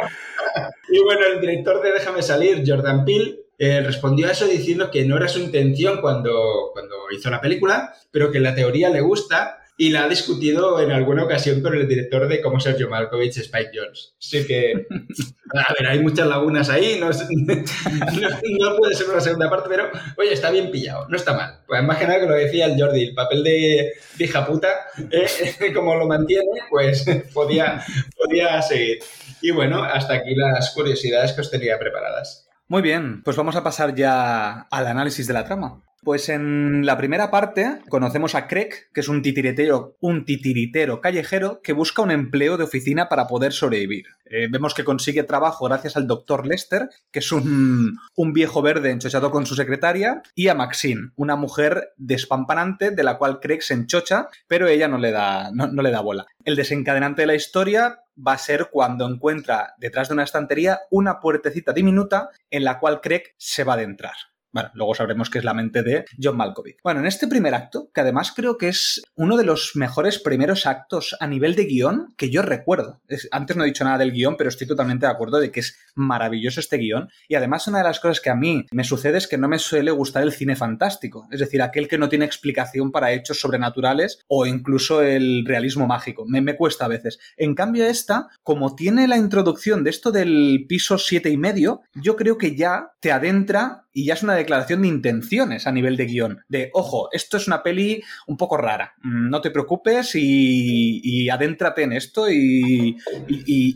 Y 0.90 1.00
bueno, 1.04 1.26
el 1.34 1.40
director 1.42 1.82
de 1.82 1.94
Déjame 1.94 2.22
salir, 2.22 2.64
Jordan 2.66 3.06
Peele, 3.06 3.40
eh, 3.58 3.82
respondió 3.82 4.28
a 4.28 4.32
eso 4.32 4.46
diciendo 4.46 4.92
que 4.92 5.06
no 5.06 5.16
era 5.16 5.28
su 5.28 5.40
intención 5.40 6.02
cuando, 6.02 6.72
cuando 6.74 6.96
hizo 7.12 7.30
la 7.30 7.40
película, 7.40 7.94
pero 8.12 8.32
que 8.32 8.40
la 8.40 8.54
teoría 8.54 8.90
le 8.90 9.02
gusta 9.02 9.63
y 9.78 9.90
la 9.90 10.04
ha 10.04 10.10
discutido 10.10 10.80
en 10.80 10.92
alguna 10.92 11.24
ocasión 11.24 11.62
con 11.62 11.74
el 11.74 11.88
director 11.88 12.28
de 12.28 12.42
Cómo 12.42 12.60
Sergio 12.60 12.90
Malkovich, 12.90 13.38
Spike 13.38 13.72
Jones. 13.74 14.16
Así 14.20 14.46
que, 14.46 14.86
a 15.54 15.74
ver, 15.74 15.88
hay 15.90 16.00
muchas 16.00 16.28
lagunas 16.28 16.70
ahí, 16.70 17.00
no, 17.00 17.10
no, 17.10 18.78
puede 18.78 18.96
ser 18.96 19.10
una 19.10 19.20
segunda 19.20 19.50
parte, 19.50 19.70
pero 19.70 19.90
oye, 20.18 20.34
está 20.34 20.52
bien 20.52 20.72
pillado, 20.72 21.08
no 21.10 21.16
está 21.16 21.34
mal. 21.34 21.60
Pues 21.68 21.84
más 21.84 21.98
que 21.98 22.08
nada 22.08 22.20
que 22.20 22.28
lo 22.28 22.36
decía 22.36 22.66
el 22.68 22.80
Jordi, 22.80 23.04
el 23.04 23.16
papel 23.16 23.44
de 23.44 23.94
hija 24.20 24.46
puta, 24.46 24.68
eh, 25.12 25.72
como 25.74 25.96
lo 25.96 26.08
mantiene, 26.08 26.62
pues 26.70 27.06
podía, 27.34 27.84
podía 28.16 28.62
seguir. 28.62 29.00
Y 29.42 29.52
bueno, 29.52 29.84
hasta 29.84 30.14
aquí 30.14 30.36
las 30.36 30.72
curiosidades 30.72 31.34
que 31.34 31.42
os 31.42 31.52
tenía 31.52 31.80
preparadas. 31.80 32.48
Muy 32.68 32.82
bien, 32.82 33.22
pues 33.24 33.36
vamos 33.36 33.56
a 33.56 33.64
pasar 33.64 33.94
ya 33.94 34.68
al 34.72 34.88
análisis 34.88 35.28
de 35.28 35.34
la 35.34 35.44
trama. 35.44 35.82
Pues 36.04 36.28
en 36.28 36.86
la 36.86 36.98
primera 36.98 37.32
parte 37.32 37.80
conocemos 37.88 38.36
a 38.36 38.48
Craig, 38.48 38.90
que 38.94 39.00
es 39.00 39.08
un 39.08 39.22
titiritero, 39.22 39.96
un 40.02 40.26
titiritero 40.26 41.00
callejero 41.00 41.62
que 41.64 41.72
busca 41.72 42.02
un 42.02 42.12
empleo 42.12 42.58
de 42.58 42.66
oficina 42.66 43.08
para 43.08 43.28
poder 43.28 43.54
sobrevivir. 43.54 44.08
Eh, 44.26 44.48
vemos 44.52 44.74
que 44.74 44.84
consigue 44.84 45.24
trabajo 45.24 45.66
gracias 45.66 45.96
al 45.96 46.08
doctor 46.08 46.46
Lester, 46.46 46.90
que 47.10 47.20
es 47.20 47.32
un, 47.32 47.98
viejo 48.34 48.62
verde 48.62 48.92
enchochado 48.92 49.32
con 49.32 49.46
su 49.46 49.56
secretaria, 49.56 50.24
y 50.36 50.50
a 50.50 50.56
Maxine, 50.56 51.12
una 51.16 51.38
mujer 51.38 51.94
despampanante 51.96 52.92
de 52.92 53.04
la 53.04 53.18
cual 53.18 53.40
Craig 53.40 53.62
se 53.62 53.76
enchocha, 53.76 54.28
pero 54.48 54.68
ella 54.68 54.90
no 54.90 54.98
le 54.98 55.12
da, 55.12 55.52
no 55.54 55.82
le 55.82 55.92
da 55.92 56.02
bola. 56.02 56.26
El 56.44 56.58
desencadenante 56.58 57.22
de 57.22 57.28
la 57.28 57.36
historia 57.36 58.00
va 58.18 58.34
a 58.34 58.38
ser 58.38 58.70
cuando 58.72 59.08
encuentra 59.08 59.74
detrás 59.78 60.10
de 60.10 60.16
una 60.16 60.24
estantería 60.24 60.82
una 60.92 61.20
puertecita 61.22 61.72
diminuta 61.72 62.30
en 62.50 62.66
la 62.66 62.80
cual 62.80 63.00
Craig 63.02 63.24
se 63.38 63.64
va 63.64 63.74
a 63.74 63.76
adentrar. 63.78 64.16
Bueno, 64.54 64.70
luego 64.76 64.94
sabremos 64.94 65.32
que 65.32 65.40
es 65.40 65.44
la 65.44 65.56
mente 65.56 65.82
de 65.82 66.06
John 66.22 66.38
Malkovich. 66.38 66.78
Bueno, 66.84 67.00
en 67.00 67.08
este 67.08 67.28
primer 67.28 67.56
acto, 67.56 67.90
que 67.92 68.02
además 68.02 68.32
creo 68.36 68.56
que 68.60 68.68
es 68.68 69.02
uno 69.16 69.36
de 69.36 69.46
los 69.46 69.72
mejores 69.74 70.20
primeros 70.20 70.68
actos 70.68 71.18
a 71.20 71.26
nivel 71.26 71.56
de 71.56 71.66
guion 71.66 72.14
que 72.18 72.30
yo 72.30 72.44
recuerdo. 72.44 73.02
antes 73.32 73.58
no 73.58 73.64
he 73.64 73.68
dicho 73.68 73.84
nada 73.84 73.98
del 73.98 74.12
guion, 74.12 74.38
pero 74.38 74.50
estoy 74.50 74.68
totalmente 74.68 75.08
de 75.08 75.12
acuerdo 75.12 75.40
de 75.40 75.52
que 75.52 75.62
es 75.62 75.76
maravilloso 75.96 76.60
este 76.60 76.78
guion. 76.78 77.10
Y 77.28 77.34
además 77.34 77.68
una 77.68 77.80
de 77.80 77.86
las 77.86 78.00
cosas 78.00 78.22
que 78.22 78.30
a 78.30 78.36
mí 78.36 78.68
me 78.72 78.84
sucede 78.84 79.18
es 79.18 79.28
que 79.28 79.40
no 79.40 79.48
me 79.48 79.58
suele 79.58 79.90
gustar 79.90 80.22
el 80.22 80.32
cine 80.32 80.56
fantástico. 80.56 81.28
Es 81.32 81.40
decir, 81.40 81.64
aquel 81.64 81.88
que 81.88 81.98
no 81.98 82.08
tiene 82.08 82.26
explicación 82.26 82.92
para 82.92 83.12
hechos 83.12 83.40
sobrenaturales 83.40 84.20
o 84.28 84.46
incluso 84.46 85.02
el 85.02 85.46
realismo 85.48 85.88
mágico. 85.88 86.26
Me, 86.28 86.42
me 86.42 86.56
cuesta 86.56 86.86
a 86.86 86.90
veces. 86.90 87.18
En 87.38 87.56
cambio 87.56 87.86
esta, 87.86 88.28
como 88.44 88.76
tiene 88.76 89.08
la 89.08 89.18
introducción 89.18 89.84
de 89.84 89.90
esto 89.90 90.12
del 90.12 90.66
piso 90.70 91.00
siete 91.00 91.32
y 91.32 91.38
medio, 91.38 91.82
yo 91.96 92.16
creo 92.16 92.38
que 92.38 92.56
ya 92.56 92.92
te 93.00 93.12
adentra 93.12 93.88
y 93.94 94.06
ya 94.06 94.16
es 94.16 94.24
una 94.24 94.36
declaración 94.44 94.82
de 94.82 94.88
intenciones 94.88 95.68
a 95.68 95.72
nivel 95.72 95.98
de 95.98 96.06
guion. 96.06 96.44
De, 96.48 96.70
ojo, 96.74 97.10
esto 97.12 97.38
es 97.38 97.48
una 97.48 97.64
peli 97.64 98.04
un 98.28 98.38
poco 98.38 98.58
rara. 98.58 98.94
Mm, 99.02 99.30
no 99.30 99.42
te 99.42 99.52
preocupes 99.52 100.12
y, 100.16 101.30
adéntrate 101.30 101.84
en 101.84 101.94
esto 101.94 102.30
y, 102.30 102.98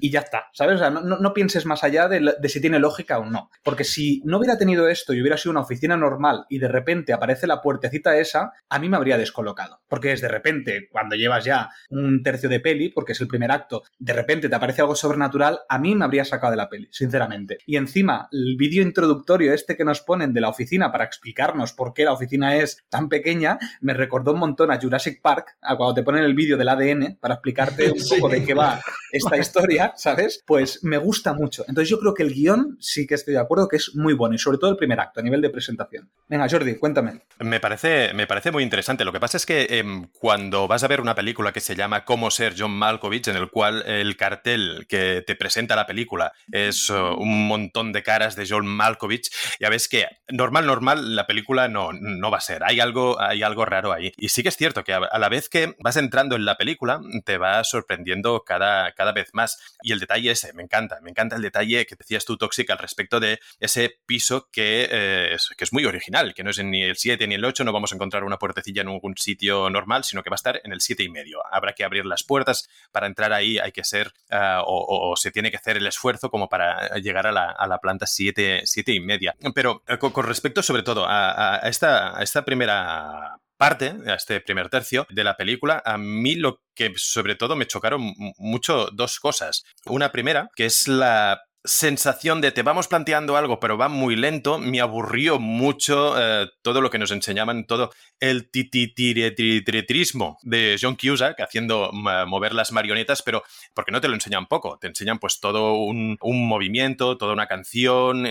ya 0.10 0.20
está. 0.20 0.46
¿Sabes? 0.54 0.76
O 0.76 0.80
sea, 0.80 0.90
no, 0.90 1.34
pienses 1.34 1.66
más 1.66 1.84
allá 1.84 2.08
de, 2.08 2.50
si 2.50 2.62
tiene 2.62 2.80
lógica 2.80 3.20
o 3.20 3.26
no. 3.26 3.50
Porque 3.64 3.84
si 3.84 4.22
no 4.26 4.38
hubiera 4.38 4.58
tenido 4.58 4.88
esto 4.88 5.14
y 5.14 5.22
hubiera 5.22 5.38
sido 5.38 5.52
una 5.52 5.62
oficina 5.62 5.98
normal 5.98 6.46
y 6.50 6.60
de 6.60 6.68
repente 6.68 7.14
aparece 7.14 7.48
la 7.48 7.62
puertecita 7.62 8.18
esa, 8.18 8.54
a 8.70 8.80
mí 8.80 8.90
me 8.90 8.98
habría 8.98 9.18
descolocado. 9.18 9.82
Porque 9.88 10.12
es 10.12 10.22
de 10.22 10.28
repente, 10.28 10.90
cuando 10.92 11.16
llevas 11.16 11.46
ya 11.46 11.70
un 11.90 12.22
tercio 12.24 12.50
de 12.50 12.60
peli, 12.60 12.90
porque 12.90 13.14
es 13.14 13.22
el 13.22 13.28
primer 13.28 13.52
acto, 13.52 13.84
de 13.98 14.14
repente 14.14 14.50
te 14.50 14.56
aparece 14.56 14.82
algo 14.82 14.96
sobrenatural, 14.96 15.60
a 15.68 15.80
mí 15.80 15.96
me 15.96 16.06
habría 16.06 16.26
sacado 16.26 16.52
de 16.52 16.58
la 16.58 16.70
peli, 16.70 16.88
sinceramente. 16.92 17.58
Y 17.66 17.78
encima, 17.78 18.28
el 18.32 18.56
vídeo 18.58 18.84
introductorio 18.84 19.54
este 19.54 19.76
que 19.76 19.86
nos 19.86 20.02
ponen 20.02 20.34
de 20.34 20.42
la 20.42 20.50
oficina 20.58 20.92
para 20.92 21.06
explicarnos 21.06 21.74
por 21.74 21.94
qué 21.94 22.04
la 22.04 22.14
oficina 22.14 22.56
es 22.56 22.84
tan 22.90 23.10
pequeña, 23.10 23.60
me 23.82 23.94
recordó 23.94 24.34
un 24.34 24.40
montón 24.40 24.72
a 24.72 24.80
Jurassic 24.80 25.22
Park, 25.22 25.58
a 25.62 25.78
cuando 25.78 25.94
te 25.94 26.04
ponen 26.04 26.24
el 26.24 26.34
vídeo 26.34 26.58
del 26.58 26.70
ADN 26.70 27.18
para 27.20 27.36
explicarte 27.36 27.92
un 27.92 27.98
poco 28.10 28.30
de 28.30 28.44
qué 28.44 28.54
va 28.54 28.82
esta 29.12 29.38
historia, 29.38 29.94
¿sabes? 29.96 30.44
Pues 30.46 30.84
me 30.84 30.98
gusta 30.98 31.34
mucho. 31.34 31.64
Entonces 31.68 31.90
yo 31.90 32.00
creo 32.00 32.14
que 32.14 32.24
el 32.24 32.34
guion 32.34 32.78
sí 32.80 33.06
que 33.06 33.16
estoy 33.16 33.36
de 33.36 33.40
acuerdo 33.40 33.68
que 33.68 33.78
es 33.78 33.96
muy 33.96 34.14
bueno 34.14 34.36
y 34.36 34.40
sobre 34.40 34.58
todo 34.58 34.72
el 34.72 34.78
primer 34.78 35.00
acto 35.00 35.20
a 35.20 35.24
nivel 35.24 35.42
de 35.42 35.50
presentación. 35.50 36.10
Venga, 36.28 36.48
Jordi, 36.50 36.76
cuéntame. 36.76 37.22
Me 37.40 37.60
parece, 37.60 38.14
me 38.14 38.28
parece 38.28 38.52
muy 38.52 38.64
interesante. 38.64 39.06
Lo 39.06 39.14
que 39.14 39.20
pasa 39.20 39.38
es 39.38 39.46
que 39.46 39.68
em, 39.70 40.08
cuando 40.20 40.68
vas 40.68 40.84
a 40.84 40.88
ver 40.88 41.02
una 41.02 41.16
película 41.16 41.52
que 41.52 41.62
se 41.62 41.76
llama 41.76 42.04
Cómo 42.04 42.32
ser 42.32 42.56
John 42.58 42.72
Malkovich, 42.72 43.28
en 43.28 43.38
el 43.38 43.50
cual 43.50 43.84
el 43.86 44.18
cartel 44.18 44.86
que 44.90 45.24
te 45.26 45.36
presenta 45.36 45.76
la 45.76 45.86
película 45.86 46.34
es 46.52 46.90
uh, 46.90 47.16
un 47.18 47.48
montón 47.48 47.94
de 47.94 48.04
caras 48.04 48.36
de 48.36 48.46
John 48.48 48.68
Malkovich, 48.68 49.30
ya 49.60 49.70
ves 49.70 49.88
que 49.88 50.06
normal, 50.48 50.66
normal, 50.66 51.16
la 51.16 51.28
película 51.28 51.68
no, 51.68 51.92
no 51.92 52.32
va 52.32 52.38
a 52.38 52.42
ser. 52.42 52.64
Hay 52.64 52.80
algo, 52.80 53.20
hay 53.20 53.44
algo 53.44 53.66
raro 53.66 53.92
ahí. 53.92 54.14
Y 54.16 54.30
sí 54.30 54.44
que 54.44 54.50
es 54.50 54.56
cierto 54.56 54.86
que 54.86 54.94
a, 54.94 55.00
la 55.00 55.28
vez 55.28 55.50
que 55.50 55.76
vas 55.80 55.98
entrando 55.98 56.38
en 56.38 56.46
la 56.46 56.56
película, 56.56 57.02
te 57.26 57.38
va 57.38 57.62
sorprendiendo 57.66 58.44
cada, 58.46 58.94
cada 58.94 59.12
vez 59.12 59.32
más. 59.34 59.60
Y 59.82 59.92
el 59.92 60.00
detalle 60.00 60.32
ese, 60.32 60.54
me 60.54 60.64
encanta, 60.64 61.00
me 61.02 61.10
encanta 61.10 61.36
el 61.36 61.42
detalle 61.42 61.86
que 61.86 61.96
decías 61.96 62.24
tú, 62.24 62.38
Toxic, 62.38 62.70
al 62.70 62.78
respecto 62.78 63.20
de 63.20 63.40
ese 63.60 64.00
piso 64.06 64.48
que, 64.50 64.88
eh, 64.90 65.34
es, 65.34 65.50
que 65.58 65.66
es 65.66 65.74
muy 65.74 65.84
original, 65.84 66.34
que 66.34 66.46
no 66.46 66.52
es 66.52 66.64
ni 66.64 66.82
el 66.82 66.96
7 66.96 67.28
ni 67.28 67.36
el 67.36 67.44
8, 67.44 67.66
no 67.66 67.74
vamos 67.74 67.92
a 67.92 67.96
encontrar 67.96 68.24
una 68.24 68.38
puertecilla 68.38 68.84
en 68.84 68.88
algún 68.88 69.18
sitio 69.18 69.70
normal, 69.70 70.06
sino 70.06 70.24
que 70.24 70.30
va 70.30 70.36
a 70.36 70.42
estar 70.42 70.62
en 70.64 70.72
el 70.72 70.80
7 70.80 71.04
y 71.04 71.10
medio. 71.10 71.42
Habrá 71.52 71.74
que 71.74 71.84
abrir 71.84 72.06
las 72.06 72.24
puertas, 72.24 72.70
para 72.94 73.08
entrar 73.08 73.34
ahí 73.34 73.60
hay 73.60 73.74
que 73.74 73.84
ser, 73.84 74.14
ah, 74.32 74.62
o, 74.66 75.14
se 75.18 75.32
tiene 75.32 75.52
que 75.52 75.58
hacer 75.58 75.76
el 75.76 75.88
esfuerzo 75.88 76.30
como 76.30 76.48
para 76.48 76.96
llegar 77.00 77.28
a 77.28 77.34
la, 77.34 77.52
a 77.52 77.68
la 77.68 77.80
planta 77.80 78.06
7, 78.06 78.62
7 78.64 78.94
y 78.94 79.02
media. 79.02 79.36
Pero 79.54 79.84
eh, 79.88 79.98
respecto 80.28 80.62
sobre 80.62 80.84
todo 80.84 81.06
a, 81.08 81.62
esta, 81.64 82.46
primera 82.46 83.38
parte, 83.58 83.96
a 84.06 84.16
este 84.16 84.42
primer 84.42 84.70
tercio 84.70 85.08
de 85.10 85.24
la 85.24 85.36
película, 85.36 85.82
a 85.86 85.98
mí 85.98 86.36
lo 86.36 86.62
que 86.76 86.94
sobre 86.96 87.36
todo 87.36 87.56
me 87.56 87.68
chocaron 87.68 88.14
mucho 88.38 88.90
dos 88.92 89.20
cosas. 89.20 89.64
Una 89.86 90.12
primera, 90.12 90.50
que 90.56 90.66
es 90.66 90.88
la 90.88 91.42
sensación 91.68 92.42
de 92.42 92.52
te 92.52 92.64
vamos 92.64 92.88
planteando 92.88 93.38
algo, 93.38 93.60
pero 93.60 93.78
va 93.78 93.90
muy 93.90 94.16
lento, 94.16 94.58
me 94.58 94.80
aburrió 94.80 95.38
mucho 95.38 96.16
eh, 96.18 96.48
todo 96.62 96.82
lo 96.82 96.90
que 96.90 96.98
nos 96.98 97.12
enseñaban, 97.12 97.66
todo 97.66 97.92
el 98.20 98.50
titiritrismo 98.50 100.40
de 100.42 100.78
John 100.82 100.96
Cusack 100.96 101.40
haciendo 101.42 101.92
mover 101.92 102.54
las 102.54 102.72
marionetas, 102.72 103.22
pero 103.22 103.44
porque 103.74 103.92
no 103.92 104.00
te 104.02 104.08
lo 104.08 104.14
enseñan 104.14 104.48
poco, 104.48 104.78
te 104.80 104.88
enseñan 104.88 105.20
pues 105.20 105.40
todo 105.40 105.74
un, 105.74 106.18
movimiento, 106.22 107.18
toda 107.18 107.34
una 107.34 107.48
canción, 107.48 108.26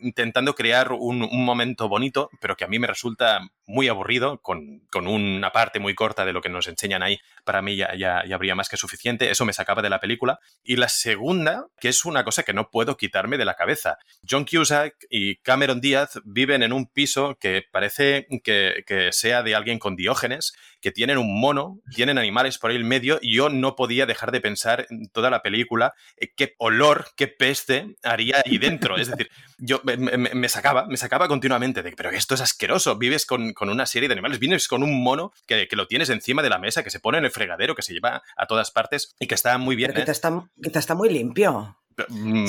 intentando 0.00 0.54
crear 0.54 0.92
un, 0.92 1.28
momento 1.44 1.88
bonito, 1.88 2.30
pero 2.40 2.56
que 2.56 2.64
a 2.64 2.68
mí 2.68 2.78
me 2.78 2.86
resulta 2.86 3.40
muy 3.66 3.88
aburrido, 3.88 4.40
con, 4.40 4.82
una 4.94 5.50
parte 5.50 5.80
muy 5.80 5.94
corta 5.94 6.24
de 6.24 6.32
lo 6.32 6.40
que 6.40 6.48
nos 6.48 6.68
enseñan 6.68 7.02
ahí, 7.02 7.18
para 7.44 7.60
mí 7.62 7.76
ya, 7.76 7.94
ya 7.96 8.22
habría 8.32 8.54
más 8.54 8.68
que 8.68 8.76
suficiente, 8.76 9.30
eso 9.30 9.44
me 9.44 9.52
sacaba 9.52 9.82
de 9.82 9.90
la 9.90 10.00
película. 10.00 10.38
Y 10.62 10.76
la 10.76 10.88
segunda, 10.88 11.66
que 11.78 11.88
es 11.88 12.04
una 12.04 12.24
cosa 12.24 12.43
que 12.44 12.52
no 12.54 12.70
puedo 12.70 12.96
quitarme 12.96 13.38
de 13.38 13.44
la 13.44 13.54
cabeza. 13.54 13.98
John 14.28 14.44
Cusack 14.44 14.94
y 15.10 15.36
Cameron 15.36 15.80
Díaz 15.80 16.20
viven 16.24 16.62
en 16.62 16.72
un 16.72 16.86
piso 16.86 17.36
que 17.40 17.62
parece 17.70 18.26
que, 18.44 18.84
que 18.86 19.10
sea 19.12 19.42
de 19.42 19.54
alguien 19.54 19.78
con 19.78 19.96
diógenes, 19.96 20.54
que 20.80 20.92
tienen 20.92 21.16
un 21.18 21.40
mono, 21.40 21.78
tienen 21.94 22.18
animales 22.18 22.58
por 22.58 22.70
ahí 22.70 22.76
en 22.76 22.86
medio, 22.86 23.18
y 23.22 23.34
yo 23.36 23.48
no 23.48 23.74
podía 23.74 24.04
dejar 24.06 24.30
de 24.32 24.40
pensar 24.42 24.86
en 24.90 25.08
toda 25.08 25.30
la 25.30 25.40
película 25.42 25.94
eh, 26.18 26.32
qué 26.36 26.54
olor, 26.58 27.06
qué 27.16 27.26
peste 27.26 27.96
haría 28.02 28.42
ahí 28.44 28.58
dentro. 28.58 28.96
Es 28.98 29.08
decir, 29.08 29.30
yo 29.58 29.80
me, 29.84 29.96
me- 29.96 30.18
me 30.18 30.48
sacaba, 30.50 30.86
me 30.86 30.96
sacaba 30.98 31.26
continuamente 31.26 31.82
de, 31.82 31.92
pero 31.92 32.10
esto 32.10 32.34
es 32.34 32.42
asqueroso, 32.42 32.96
vives 32.98 33.24
con, 33.24 33.54
con 33.54 33.70
una 33.70 33.86
serie 33.86 34.08
de 34.08 34.12
animales, 34.12 34.38
vienes 34.38 34.68
con 34.68 34.82
un 34.82 35.02
mono 35.02 35.32
que, 35.46 35.68
que 35.68 35.76
lo 35.76 35.86
tienes 35.86 36.10
encima 36.10 36.42
de 36.42 36.50
la 36.50 36.58
mesa, 36.58 36.82
que 36.82 36.90
se 36.90 37.00
pone 37.00 37.16
en 37.18 37.24
el 37.24 37.30
fregadero, 37.30 37.74
que 37.74 37.82
se 37.82 37.94
lleva 37.94 38.22
a 38.36 38.46
todas 38.46 38.70
partes 38.70 39.14
y 39.18 39.26
que 39.26 39.34
está 39.34 39.56
muy 39.56 39.76
bien. 39.76 39.90
Pero 39.94 40.06
¿eh? 40.06 40.10
está, 40.10 40.30
quizá 40.62 40.78
está 40.80 40.94
muy 40.94 41.08
limpio. 41.08 41.78
Mm, 42.08 42.46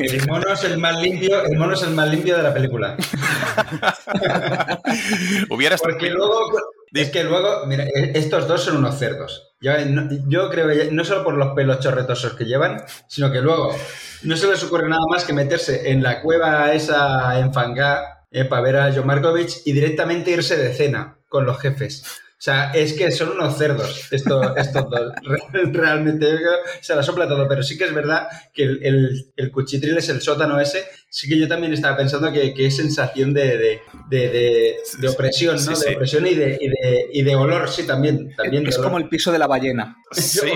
El 0.00 0.26
mono 0.28 0.52
es 0.52 0.64
el 0.64 0.78
más 0.78 1.00
limpio, 1.00 1.44
el 1.44 1.56
mono 1.58 1.74
es 1.74 1.82
el 1.82 1.90
más 1.94 2.08
limpio 2.10 2.36
de 2.36 2.42
la 2.42 2.52
película. 2.52 2.96
Porque 5.82 6.10
luego, 6.10 6.40
es 6.92 7.10
que 7.10 7.24
luego, 7.24 7.66
mira, 7.66 7.84
eh, 7.84 8.12
estos 8.14 8.46
dos 8.48 8.62
son 8.64 8.76
unos 8.78 8.98
cerdos. 8.98 9.54
Yo, 9.60 9.72
no- 9.86 10.08
yo 10.28 10.50
creo 10.50 10.68
que 10.68 10.90
no 10.90 11.04
solo 11.04 11.24
por 11.24 11.34
los 11.34 11.54
pelos 11.54 11.80
chorretosos 11.80 12.34
que 12.34 12.44
llevan, 12.44 12.82
sino 13.08 13.30
que 13.32 13.40
luego 13.40 13.74
no 14.22 14.36
se 14.36 14.46
les 14.48 14.62
ocurre 14.64 14.88
nada 14.88 15.02
más 15.10 15.24
que 15.24 15.32
meterse 15.32 15.90
en 15.90 16.02
la 16.02 16.20
cueva 16.20 16.72
esa 16.72 17.38
en 17.38 17.52
Fangá 17.52 18.24
eh, 18.30 18.44
para 18.44 18.62
ver 18.62 18.76
a 18.76 18.92
John 18.94 19.06
Markovich 19.06 19.62
y 19.64 19.72
directamente 19.72 20.30
irse 20.30 20.56
de 20.56 20.72
cena 20.74 21.16
con 21.28 21.44
los 21.46 21.58
jefes. 21.60 22.04
O 22.42 22.44
sea, 22.44 22.72
es 22.72 22.94
que 22.94 23.12
son 23.12 23.28
unos 23.38 23.56
cerdos 23.56 24.08
estos, 24.10 24.56
estos 24.56 24.90
dos. 24.90 25.12
Re- 25.52 25.70
Realmente 25.72 26.26
se 26.80 26.96
la 26.96 27.04
sopla 27.04 27.28
todo, 27.28 27.46
pero 27.46 27.62
sí 27.62 27.78
que 27.78 27.84
es 27.84 27.94
verdad 27.94 28.26
que 28.52 28.64
el, 28.64 28.84
el, 28.84 29.32
el 29.36 29.52
cuchitril 29.52 29.96
es 29.98 30.08
el 30.08 30.20
sótano 30.20 30.58
ese. 30.58 30.84
Sí 31.14 31.28
que 31.28 31.38
yo 31.38 31.46
también 31.46 31.74
estaba 31.74 31.94
pensando 31.94 32.32
que, 32.32 32.54
que 32.54 32.64
es 32.66 32.76
sensación 32.76 33.34
de, 33.34 33.58
de, 33.58 33.80
de, 34.08 34.76
de- 34.98 35.08
opresión, 35.08 35.56
¿no? 35.56 35.76
Sí, 35.76 35.90
de 35.90 35.94
opresión 35.96 36.26
y 36.26 36.32
de, 36.34 36.56
y, 36.58 36.68
de, 36.68 37.06
y 37.12 37.22
de 37.22 37.36
olor, 37.36 37.68
sí, 37.68 37.86
también. 37.86 38.34
también 38.34 38.66
es 38.66 38.78
como 38.78 38.96
el 38.96 39.10
piso 39.10 39.30
de 39.30 39.38
la 39.38 39.46
ballena. 39.46 39.94
Sí, 40.10 40.40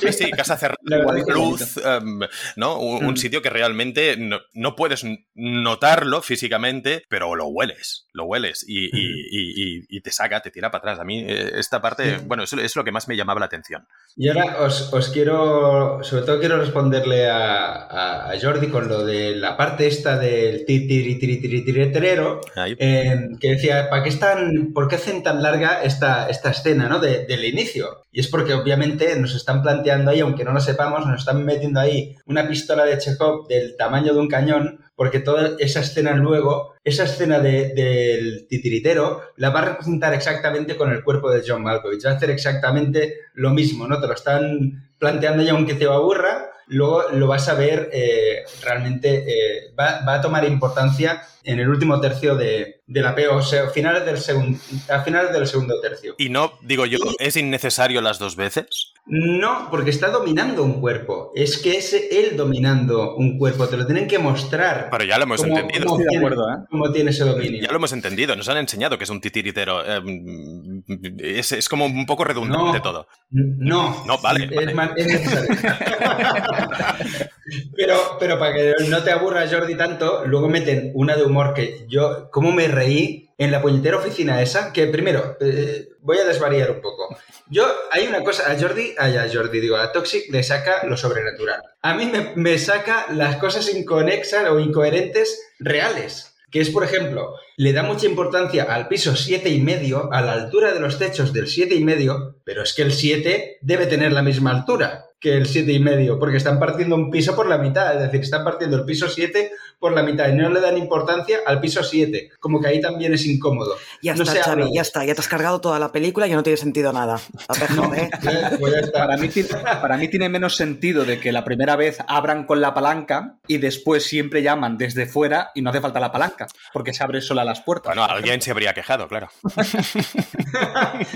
Yo- 0.00 0.12
sí, 0.12 0.12
sí, 0.12 0.30
casa 0.30 0.56
cerrada, 0.58 0.78
luz, 1.26 1.76
em, 1.84 2.20
¿no? 2.54 2.78
Un, 2.78 3.04
un 3.04 3.14
Mm. 3.14 3.16
sitio 3.16 3.42
que 3.42 3.50
realmente 3.50 4.16
no, 4.16 4.38
no 4.54 4.76
puedes 4.76 5.04
notarlo 5.34 6.22
físicamente, 6.22 7.02
pero 7.08 7.34
lo 7.34 7.46
hueles, 7.48 8.06
lo 8.12 8.24
hueles 8.26 8.64
y, 8.66 8.84
y- 8.86 9.84
y- 9.88 10.00
te 10.00 10.12
saca, 10.12 10.40
te 10.40 10.52
tira 10.52 10.70
para 10.70 10.78
atrás. 10.82 11.00
A 11.00 11.04
mí 11.04 11.24
eh, 11.26 11.50
esta 11.56 11.82
parte, 11.82 12.18
bueno, 12.26 12.44
eso 12.44 12.60
es 12.60 12.76
lo 12.76 12.84
que 12.84 12.92
más 12.92 13.08
me 13.08 13.16
llamaba 13.16 13.40
la 13.40 13.46
atención. 13.46 13.84
Y 14.16 14.28
ahora 14.28 14.60
os, 14.62 14.92
os 14.92 15.08
quiero, 15.08 15.98
sobre 16.04 16.24
todo 16.24 16.38
quiero 16.38 16.58
responderle 16.58 17.28
a, 17.28 17.72
a- 17.86 18.30
a 18.30 18.40
Jordi 18.40 18.68
con 18.68 18.88
lo 18.88 19.04
de 19.04 19.34
la 19.34 19.56
parte 19.56 19.95
esta 19.96 20.18
del 20.18 20.64
tiritiritiriterero, 20.66 22.40
Ahí. 22.54 22.76
eh, 22.78 23.28
que 23.40 23.50
decía, 23.52 23.88
¿para 23.90 24.02
qué 24.02 24.08
están, 24.08 24.72
por 24.74 24.88
qué 24.88 24.96
hacen 24.96 25.22
tan 25.22 25.42
larga 25.42 25.82
esta, 25.82 26.28
esta 26.28 26.50
escena, 26.50 26.88
¿no? 26.88 26.98
De- 26.98 27.26
del 27.26 27.44
inicio. 27.44 28.02
Y 28.12 28.20
es 28.20 28.28
porque 28.28 28.54
obviamente 28.54 29.14
nos 29.18 29.34
están 29.34 29.62
planteando 29.62 30.10
ahí, 30.10 30.20
aunque 30.20 30.44
no 30.44 30.52
lo 30.52 30.60
sepamos, 30.60 31.06
nos 31.06 31.20
están 31.20 31.44
metiendo 31.44 31.80
ahí 31.80 32.16
una 32.26 32.48
pistola 32.48 32.84
de 32.84 32.98
Chekhov 32.98 33.46
del 33.48 33.76
tamaño 33.76 34.14
de 34.14 34.20
un 34.20 34.28
cañón, 34.28 34.80
porque 34.94 35.20
toda 35.20 35.56
esa 35.58 35.80
escena 35.80 36.14
luego, 36.14 36.74
esa 36.84 37.04
escena 37.04 37.38
de- 37.40 37.74
del 37.74 38.46
titiritero, 38.48 39.20
la 39.36 39.50
va 39.50 39.60
a 39.60 39.64
representar 39.66 40.14
exactamente 40.14 40.76
con 40.76 40.90
el 40.92 41.02
cuerpo 41.04 41.30
de 41.30 41.42
John 41.46 41.62
Malkovich. 41.62 42.06
Va 42.06 42.12
a 42.12 42.14
hacer 42.16 42.30
exactamente 42.30 43.14
lo 43.34 43.50
mismo, 43.50 43.86
¿no? 43.86 44.00
Te 44.00 44.06
lo 44.06 44.14
están 44.14 44.82
planteando 44.98 45.42
ya 45.42 45.52
aunque 45.52 45.74
te 45.74 45.84
aburra, 45.84 46.45
luego 46.66 47.10
lo 47.12 47.26
vas 47.26 47.48
a 47.48 47.54
ver 47.54 47.90
eh, 47.92 48.44
realmente, 48.62 49.24
eh, 49.26 49.74
va, 49.78 50.00
va 50.06 50.14
a 50.14 50.20
tomar 50.20 50.44
importancia 50.44 51.22
en 51.44 51.60
el 51.60 51.68
último 51.68 52.00
tercio 52.00 52.36
de, 52.36 52.75
de 52.88 53.00
la 53.02 53.14
PO, 53.16 53.36
o 53.36 53.42
sea, 53.42 53.68
finales 53.70 54.04
del 54.06 54.18
segundo, 54.18 54.58
a 54.88 55.00
finales 55.00 55.32
del 55.32 55.46
segundo 55.46 55.80
tercio. 55.80 56.14
Y 56.18 56.28
no, 56.28 56.52
digo 56.62 56.86
yo, 56.86 56.98
¿es 57.18 57.36
innecesario 57.36 58.00
las 58.00 58.18
dos 58.20 58.36
veces? 58.36 58.92
No, 59.08 59.68
porque 59.70 59.90
está 59.90 60.08
dominando 60.10 60.62
un 60.64 60.80
cuerpo. 60.80 61.30
Es 61.34 61.58
que 61.58 61.76
es 61.78 61.92
él 61.92 62.36
dominando 62.36 63.14
un 63.16 63.38
cuerpo. 63.38 63.68
Te 63.68 63.76
lo 63.76 63.86
tienen 63.86 64.08
que 64.08 64.18
mostrar. 64.18 64.88
Pero 64.90 65.04
ya 65.04 65.16
lo 65.18 65.24
hemos 65.24 65.40
cómo- 65.42 65.56
entendido. 65.58 65.84
cómo 65.86 65.98
Estoy 66.00 66.04
de 66.04 66.10
tiene- 66.10 66.26
acuerdo, 66.26 66.50
¿eh? 66.50 66.66
cómo 66.70 66.92
tiene 66.92 67.10
ese 67.10 67.24
dominio. 67.24 67.62
Ya 67.62 67.68
lo 67.70 67.76
hemos 67.76 67.92
entendido, 67.92 68.34
nos 68.36 68.48
han 68.48 68.56
enseñado 68.56 68.98
que 68.98 69.04
es 69.04 69.10
un 69.10 69.20
titiritero. 69.20 69.84
em, 69.84 70.82
es, 71.18 71.52
es 71.52 71.68
como 71.68 71.86
un 71.86 72.04
poco 72.06 72.24
redundante 72.24 72.78
No. 72.78 72.82
todo. 72.82 73.08
No. 73.30 74.04
No, 74.06 74.18
vale, 74.18 74.44
Es, 74.44 74.54
vale. 74.56 74.74
más- 74.74 74.90
es 74.96 75.06
necesario. 75.06 75.48
pero, 77.76 78.16
pero 78.18 78.38
para 78.38 78.54
que 78.54 78.74
no 78.88 79.02
te 79.02 79.12
aburra 79.12 79.48
Jordi 79.48 79.76
tanto, 79.76 80.24
luego 80.26 80.48
meten 80.48 80.92
una 80.94 81.16
de 81.16 81.24
humor 81.24 81.54
que 81.54 81.86
yo, 81.88 82.28
¿cómo 82.30 82.52
me 82.52 82.68
reí 82.68 83.30
en 83.38 83.50
la 83.50 83.62
puñetera 83.62 83.98
oficina 83.98 84.42
esa? 84.42 84.72
Que 84.72 84.86
primero, 84.86 85.36
eh, 85.40 85.88
voy 86.00 86.18
a 86.18 86.24
desvariar 86.24 86.70
un 86.70 86.80
poco. 86.80 87.16
Yo, 87.48 87.64
hay 87.92 88.06
una 88.06 88.24
cosa, 88.24 88.50
a 88.50 88.58
Jordi, 88.58 88.94
ay, 88.98 89.16
a 89.16 89.28
Jordi, 89.32 89.60
digo, 89.60 89.76
a 89.76 89.92
Toxic 89.92 90.30
le 90.30 90.42
saca 90.42 90.84
lo 90.86 90.96
sobrenatural. 90.96 91.62
A 91.82 91.94
mí 91.94 92.10
me, 92.34 92.58
saca 92.58 93.06
las 93.12 93.36
cosas 93.36 93.72
inconexas 93.72 94.48
o 94.50 94.58
incoherentes 94.58 95.40
reales. 95.58 96.32
Que 96.50 96.60
es, 96.60 96.70
por 96.70 96.84
ejemplo, 96.84 97.34
le 97.56 97.72
da 97.72 97.82
mucha 97.82 98.06
importancia 98.06 98.64
al 98.64 98.88
piso 98.88 99.14
siete 99.14 99.50
y 99.50 99.60
medio, 99.60 100.10
a 100.12 100.22
la 100.22 100.32
altura 100.32 100.72
de 100.72 100.80
los 100.80 100.98
techos 100.98 101.32
del 101.32 101.48
siete 101.48 101.74
y 101.74 101.84
medio, 101.84 102.36
pero 102.44 102.62
es 102.62 102.72
que 102.72 102.82
el 102.82 102.92
7 102.92 103.58
debe 103.60 103.86
tener 103.86 104.12
la 104.12 104.22
misma 104.22 104.52
altura 104.52 105.05
que 105.18 105.36
el 105.36 105.46
siete 105.46 105.72
y 105.72 105.78
medio, 105.78 106.18
porque 106.18 106.36
están 106.36 106.58
partiendo 106.58 106.94
un 106.94 107.10
piso 107.10 107.34
por 107.34 107.48
la 107.48 107.58
mitad, 107.58 107.94
es 107.94 108.02
decir, 108.02 108.20
están 108.20 108.44
partiendo 108.44 108.76
el 108.76 108.84
piso 108.84 109.08
7 109.08 109.50
por 109.78 109.92
la 109.92 110.02
mitad 110.02 110.28
y 110.28 110.32
no 110.34 110.48
le 110.50 110.60
dan 110.60 110.76
importancia 110.76 111.38
al 111.46 111.60
piso 111.60 111.82
7, 111.82 112.30
como 112.40 112.60
que 112.60 112.68
ahí 112.68 112.80
también 112.80 113.12
es 113.14 113.26
incómodo. 113.26 113.76
Ya 114.02 114.14
No 114.14 114.22
está, 114.22 114.42
Xavi, 114.42 114.72
ya 114.74 114.82
está. 114.82 115.04
Ya 115.04 115.14
te 115.14 115.20
has 115.20 115.28
cargado 115.28 115.60
toda 115.60 115.78
la 115.78 115.92
película 115.92 116.26
y 116.26 116.32
no 116.32 116.42
tiene 116.42 116.56
sentido 116.56 116.92
nada. 116.92 117.20
A 117.48 117.58
ver, 117.58 117.68
joder. 117.76 118.10
Ya- 118.22 118.52
pues 118.58 118.72
ya 118.72 118.80
está. 118.80 119.06
Para 119.06 119.16
mí, 119.16 119.28
tiene, 119.28 119.48
para 119.48 119.96
mí 119.96 120.08
tiene 120.08 120.28
menos 120.28 120.56
sentido 120.56 121.04
de 121.04 121.20
que 121.20 121.32
la 121.32 121.44
primera 121.44 121.76
vez 121.76 121.98
abran 122.08 122.44
con 122.46 122.60
la 122.60 122.74
palanca 122.74 123.36
y 123.46 123.58
después 123.58 124.04
siempre 124.04 124.42
llaman 124.42 124.78
desde 124.78 125.06
fuera 125.06 125.50
y 125.54 125.62
no 125.62 125.70
hace 125.70 125.80
falta 125.80 126.00
la 126.00 126.10
palanca, 126.12 126.46
porque 126.72 126.92
se 126.94 127.04
abre 127.04 127.20
sola 127.20 127.44
las 127.44 127.60
puertas. 127.60 127.94
Bueno, 127.94 128.04
alguien 128.10 128.40
se 128.40 128.50
habría 128.50 128.72
quejado, 128.74 129.08
claro. 129.08 129.28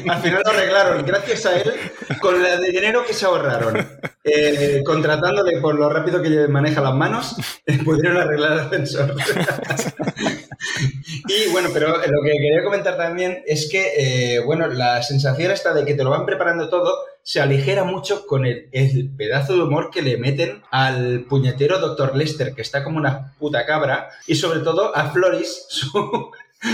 Al 0.08 0.20
final 0.22 0.42
lo 0.44 0.50
arreglaron, 0.50 1.04
gracias 1.06 1.46
a 1.46 1.56
él, 1.56 1.72
con 2.20 2.42
la 2.42 2.56
de 2.56 2.70
dinero 2.70 3.04
que 3.06 3.14
se 3.14 3.26
ahorraron, 3.26 3.86
eh, 4.24 4.82
contratándole 4.84 5.61
por 5.61 5.74
lo 5.74 5.88
rápido 5.88 6.20
que 6.22 6.48
maneja 6.48 6.80
las 6.80 6.94
manos, 6.94 7.36
eh, 7.66 7.78
pudieron 7.84 8.16
arreglar 8.16 8.49
y 11.28 11.51
bueno, 11.53 11.70
pero 11.72 11.88
lo 11.88 12.22
que 12.22 12.32
quería 12.32 12.62
comentar 12.64 12.96
también 12.96 13.42
es 13.46 13.68
que, 13.70 13.92
eh, 14.34 14.40
bueno, 14.40 14.66
la 14.68 15.03
sensación 15.03 15.53
esta 15.53 15.72
de 15.74 15.84
que 15.84 15.94
te 15.94 16.05
lo 16.05 16.11
van 16.11 16.26
preparando 16.26 16.68
todo 16.68 16.98
se 17.22 17.40
aligera 17.40 17.84
mucho 17.84 18.26
con 18.26 18.46
el, 18.46 18.68
el 18.72 19.11
pedazo 19.16 19.55
de 19.55 19.62
humor 19.62 19.90
que 19.90 20.03
le 20.03 20.16
meten 20.16 20.62
al 20.70 21.24
puñetero 21.28 21.78
Dr. 21.78 22.16
Lester, 22.16 22.55
que 22.55 22.62
está 22.62 22.82
como 22.82 22.98
una 22.98 23.34
puta 23.38 23.66
cabra, 23.66 24.11
y 24.26 24.34
sobre 24.34 24.61
todo 24.61 24.96
a 24.96 25.11
Floris, 25.11 25.66
su, 25.68 26.30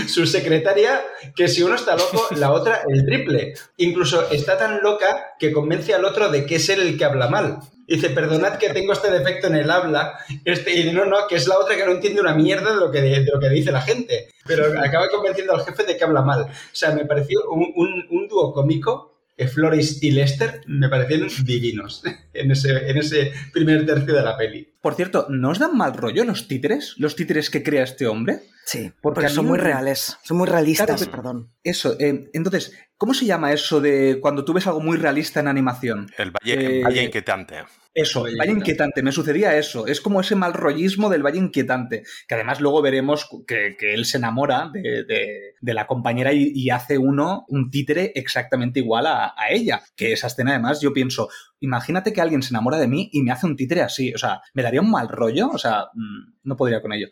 su 0.07 0.25
secretaria, 0.25 1.01
que 1.35 1.47
si 1.47 1.63
uno 1.63 1.75
está 1.75 1.95
loco, 1.95 2.27
la 2.35 2.51
otra 2.51 2.81
el 2.87 3.05
triple. 3.05 3.53
Incluso 3.77 4.29
está 4.31 4.57
tan 4.57 4.81
loca 4.81 5.07
que 5.39 5.51
convence 5.51 5.93
al 5.93 6.05
otro 6.05 6.29
de 6.29 6.45
que 6.45 6.55
es 6.55 6.69
él 6.69 6.81
el 6.81 6.97
que 6.97 7.05
habla 7.05 7.27
mal. 7.29 7.59
Dice, 7.87 8.09
perdonad 8.09 8.57
que 8.57 8.69
tengo 8.71 8.91
este 8.91 9.09
defecto 9.09 9.47
en 9.47 9.55
el 9.55 9.71
habla. 9.71 10.19
Este, 10.43 10.77
y 10.77 10.91
no, 10.91 11.05
no, 11.05 11.25
que 11.29 11.35
es 11.35 11.47
la 11.47 11.57
otra 11.57 11.77
que 11.77 11.85
no 11.85 11.93
entiende 11.93 12.19
una 12.19 12.33
mierda 12.35 12.71
de 12.73 12.79
lo 12.81 12.91
que, 12.91 13.01
de 13.01 13.25
lo 13.33 13.39
que 13.39 13.49
dice 13.49 13.71
la 13.71 13.81
gente. 13.81 14.27
Pero 14.45 14.65
acaba 14.77 15.07
convenciendo 15.09 15.53
al 15.55 15.63
jefe 15.63 15.83
de 15.83 15.95
que 15.95 16.03
habla 16.03 16.21
mal. 16.21 16.41
O 16.41 16.49
sea, 16.73 16.91
me 16.91 17.05
pareció 17.05 17.39
un, 17.49 17.73
un- 18.09 18.27
dúo 18.27 18.51
cómico. 18.53 19.21
que 19.37 19.47
Floris 19.47 20.03
y 20.03 20.11
Lester 20.11 20.63
me 20.67 20.89
parecieron 20.89 21.29
divinos 21.45 22.03
en 22.33 22.51
ese, 22.51 22.89
en 22.89 22.97
ese 22.97 23.31
primer 23.53 23.85
tercio 23.85 24.13
de 24.13 24.21
la 24.23 24.35
peli. 24.35 24.67
Por 24.81 24.95
cierto, 24.95 25.27
¿no 25.29 25.51
os 25.51 25.59
dan 25.59 25.77
mal 25.77 25.93
rollo 25.93 26.25
los 26.25 26.49
títeres? 26.49 26.95
¿Los 26.97 27.15
títeres 27.15 27.49
que 27.49 27.63
crea 27.63 27.83
este 27.85 28.05
hombre? 28.07 28.41
Sí, 28.67 28.91
Porque 29.01 29.29
son 29.29 29.45
muy 29.45 29.57
reales. 29.57 30.17
Son 30.23 30.35
muy 30.35 30.45
realistas, 30.45 30.85
Claro, 30.87 30.99
pero- 30.99 31.11
perdón. 31.11 31.51
Eso, 31.63 31.95
eh, 32.01 32.29
entonces, 32.33 32.73
¿cómo 32.97 33.13
se 33.13 33.25
llama 33.25 33.53
eso 33.53 33.79
de 33.79 34.19
cuando 34.21 34.43
tú 34.43 34.51
ves 34.51 34.67
algo 34.67 34.81
muy 34.81 34.97
realista 34.97 35.39
en 35.39 35.47
animación? 35.47 36.11
El 36.17 36.31
valle, 36.31 36.53
el 36.53 36.71
Eh, 36.71 36.83
valle 36.83 37.03
inquietante. 37.03 37.63
Eso, 37.99 38.27
el 38.27 38.37
Valle 38.37 38.51
Inquietante, 38.51 39.01
me 39.01 39.11
sucedía 39.11 39.57
eso. 39.57 39.87
Es 39.87 40.01
como 40.01 40.21
ese 40.21 40.35
mal 40.35 40.53
rollismo 40.53 41.09
del 41.09 41.23
Valle 41.25 41.39
Inquietante, 41.39 42.03
que 42.27 42.35
además 42.35 42.61
luego 42.61 42.81
veremos 42.83 43.27
que, 43.47 43.75
que 43.77 43.95
él 43.95 44.05
se 44.05 44.17
enamora 44.17 44.69
de, 44.71 45.03
de- 45.03 45.53
de 45.59 45.73
la 45.73 45.87
compañera 45.87 46.31
y, 46.33 46.51
y 46.53 46.69
hace 46.69 46.99
uno, 46.99 47.45
un 47.47 47.71
títere 47.71 48.11
exactamente 48.13 48.79
igual 48.79 49.07
a, 49.07 49.33
a 49.35 49.49
ella. 49.49 49.81
Que 49.95 50.13
esa 50.13 50.27
escena 50.27 50.51
además 50.51 50.79
yo 50.79 50.93
pienso, 50.93 51.29
imagínate 51.59 52.13
que 52.13 52.21
alguien 52.21 52.43
se 52.43 52.49
enamora 52.49 52.77
de 52.77 52.87
mí 52.87 53.09
y 53.11 53.23
me 53.23 53.31
hace 53.31 53.47
un 53.47 53.55
títere 53.55 53.81
así. 53.81 54.13
O 54.13 54.19
sea, 54.19 54.41
¿me 54.53 54.61
daría 54.61 54.81
un 54.81 54.91
mal 54.91 55.07
rollo? 55.09 55.49
O 55.49 55.57
sea, 55.57 55.85
mm, 55.95 56.33
no 56.43 56.55
podría 56.55 56.79
con 56.83 56.93
ello. 56.93 57.07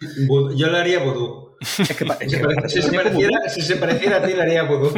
Yo 0.56 0.70
le 0.70 0.78
haría 0.78 1.00
vudú. 1.00 1.56
Es 1.60 1.78
que, 1.98 2.06
es 2.06 2.36
que 2.38 2.70
si 2.70 2.82
se 2.84 2.92
pareciera, 2.94 3.50
si 3.50 3.62
se 3.62 3.76
pareciera 3.78 4.18
a 4.18 4.22
ti, 4.22 4.34
le 4.34 4.42
haría 4.44 4.64
vudú. 4.64 4.94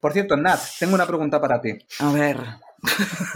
Por 0.00 0.12
cierto, 0.12 0.36
Nat, 0.36 0.60
tengo 0.78 0.94
una 0.94 1.06
pregunta 1.06 1.40
para 1.40 1.60
ti. 1.60 1.72
A 1.98 2.12
ver. 2.12 2.38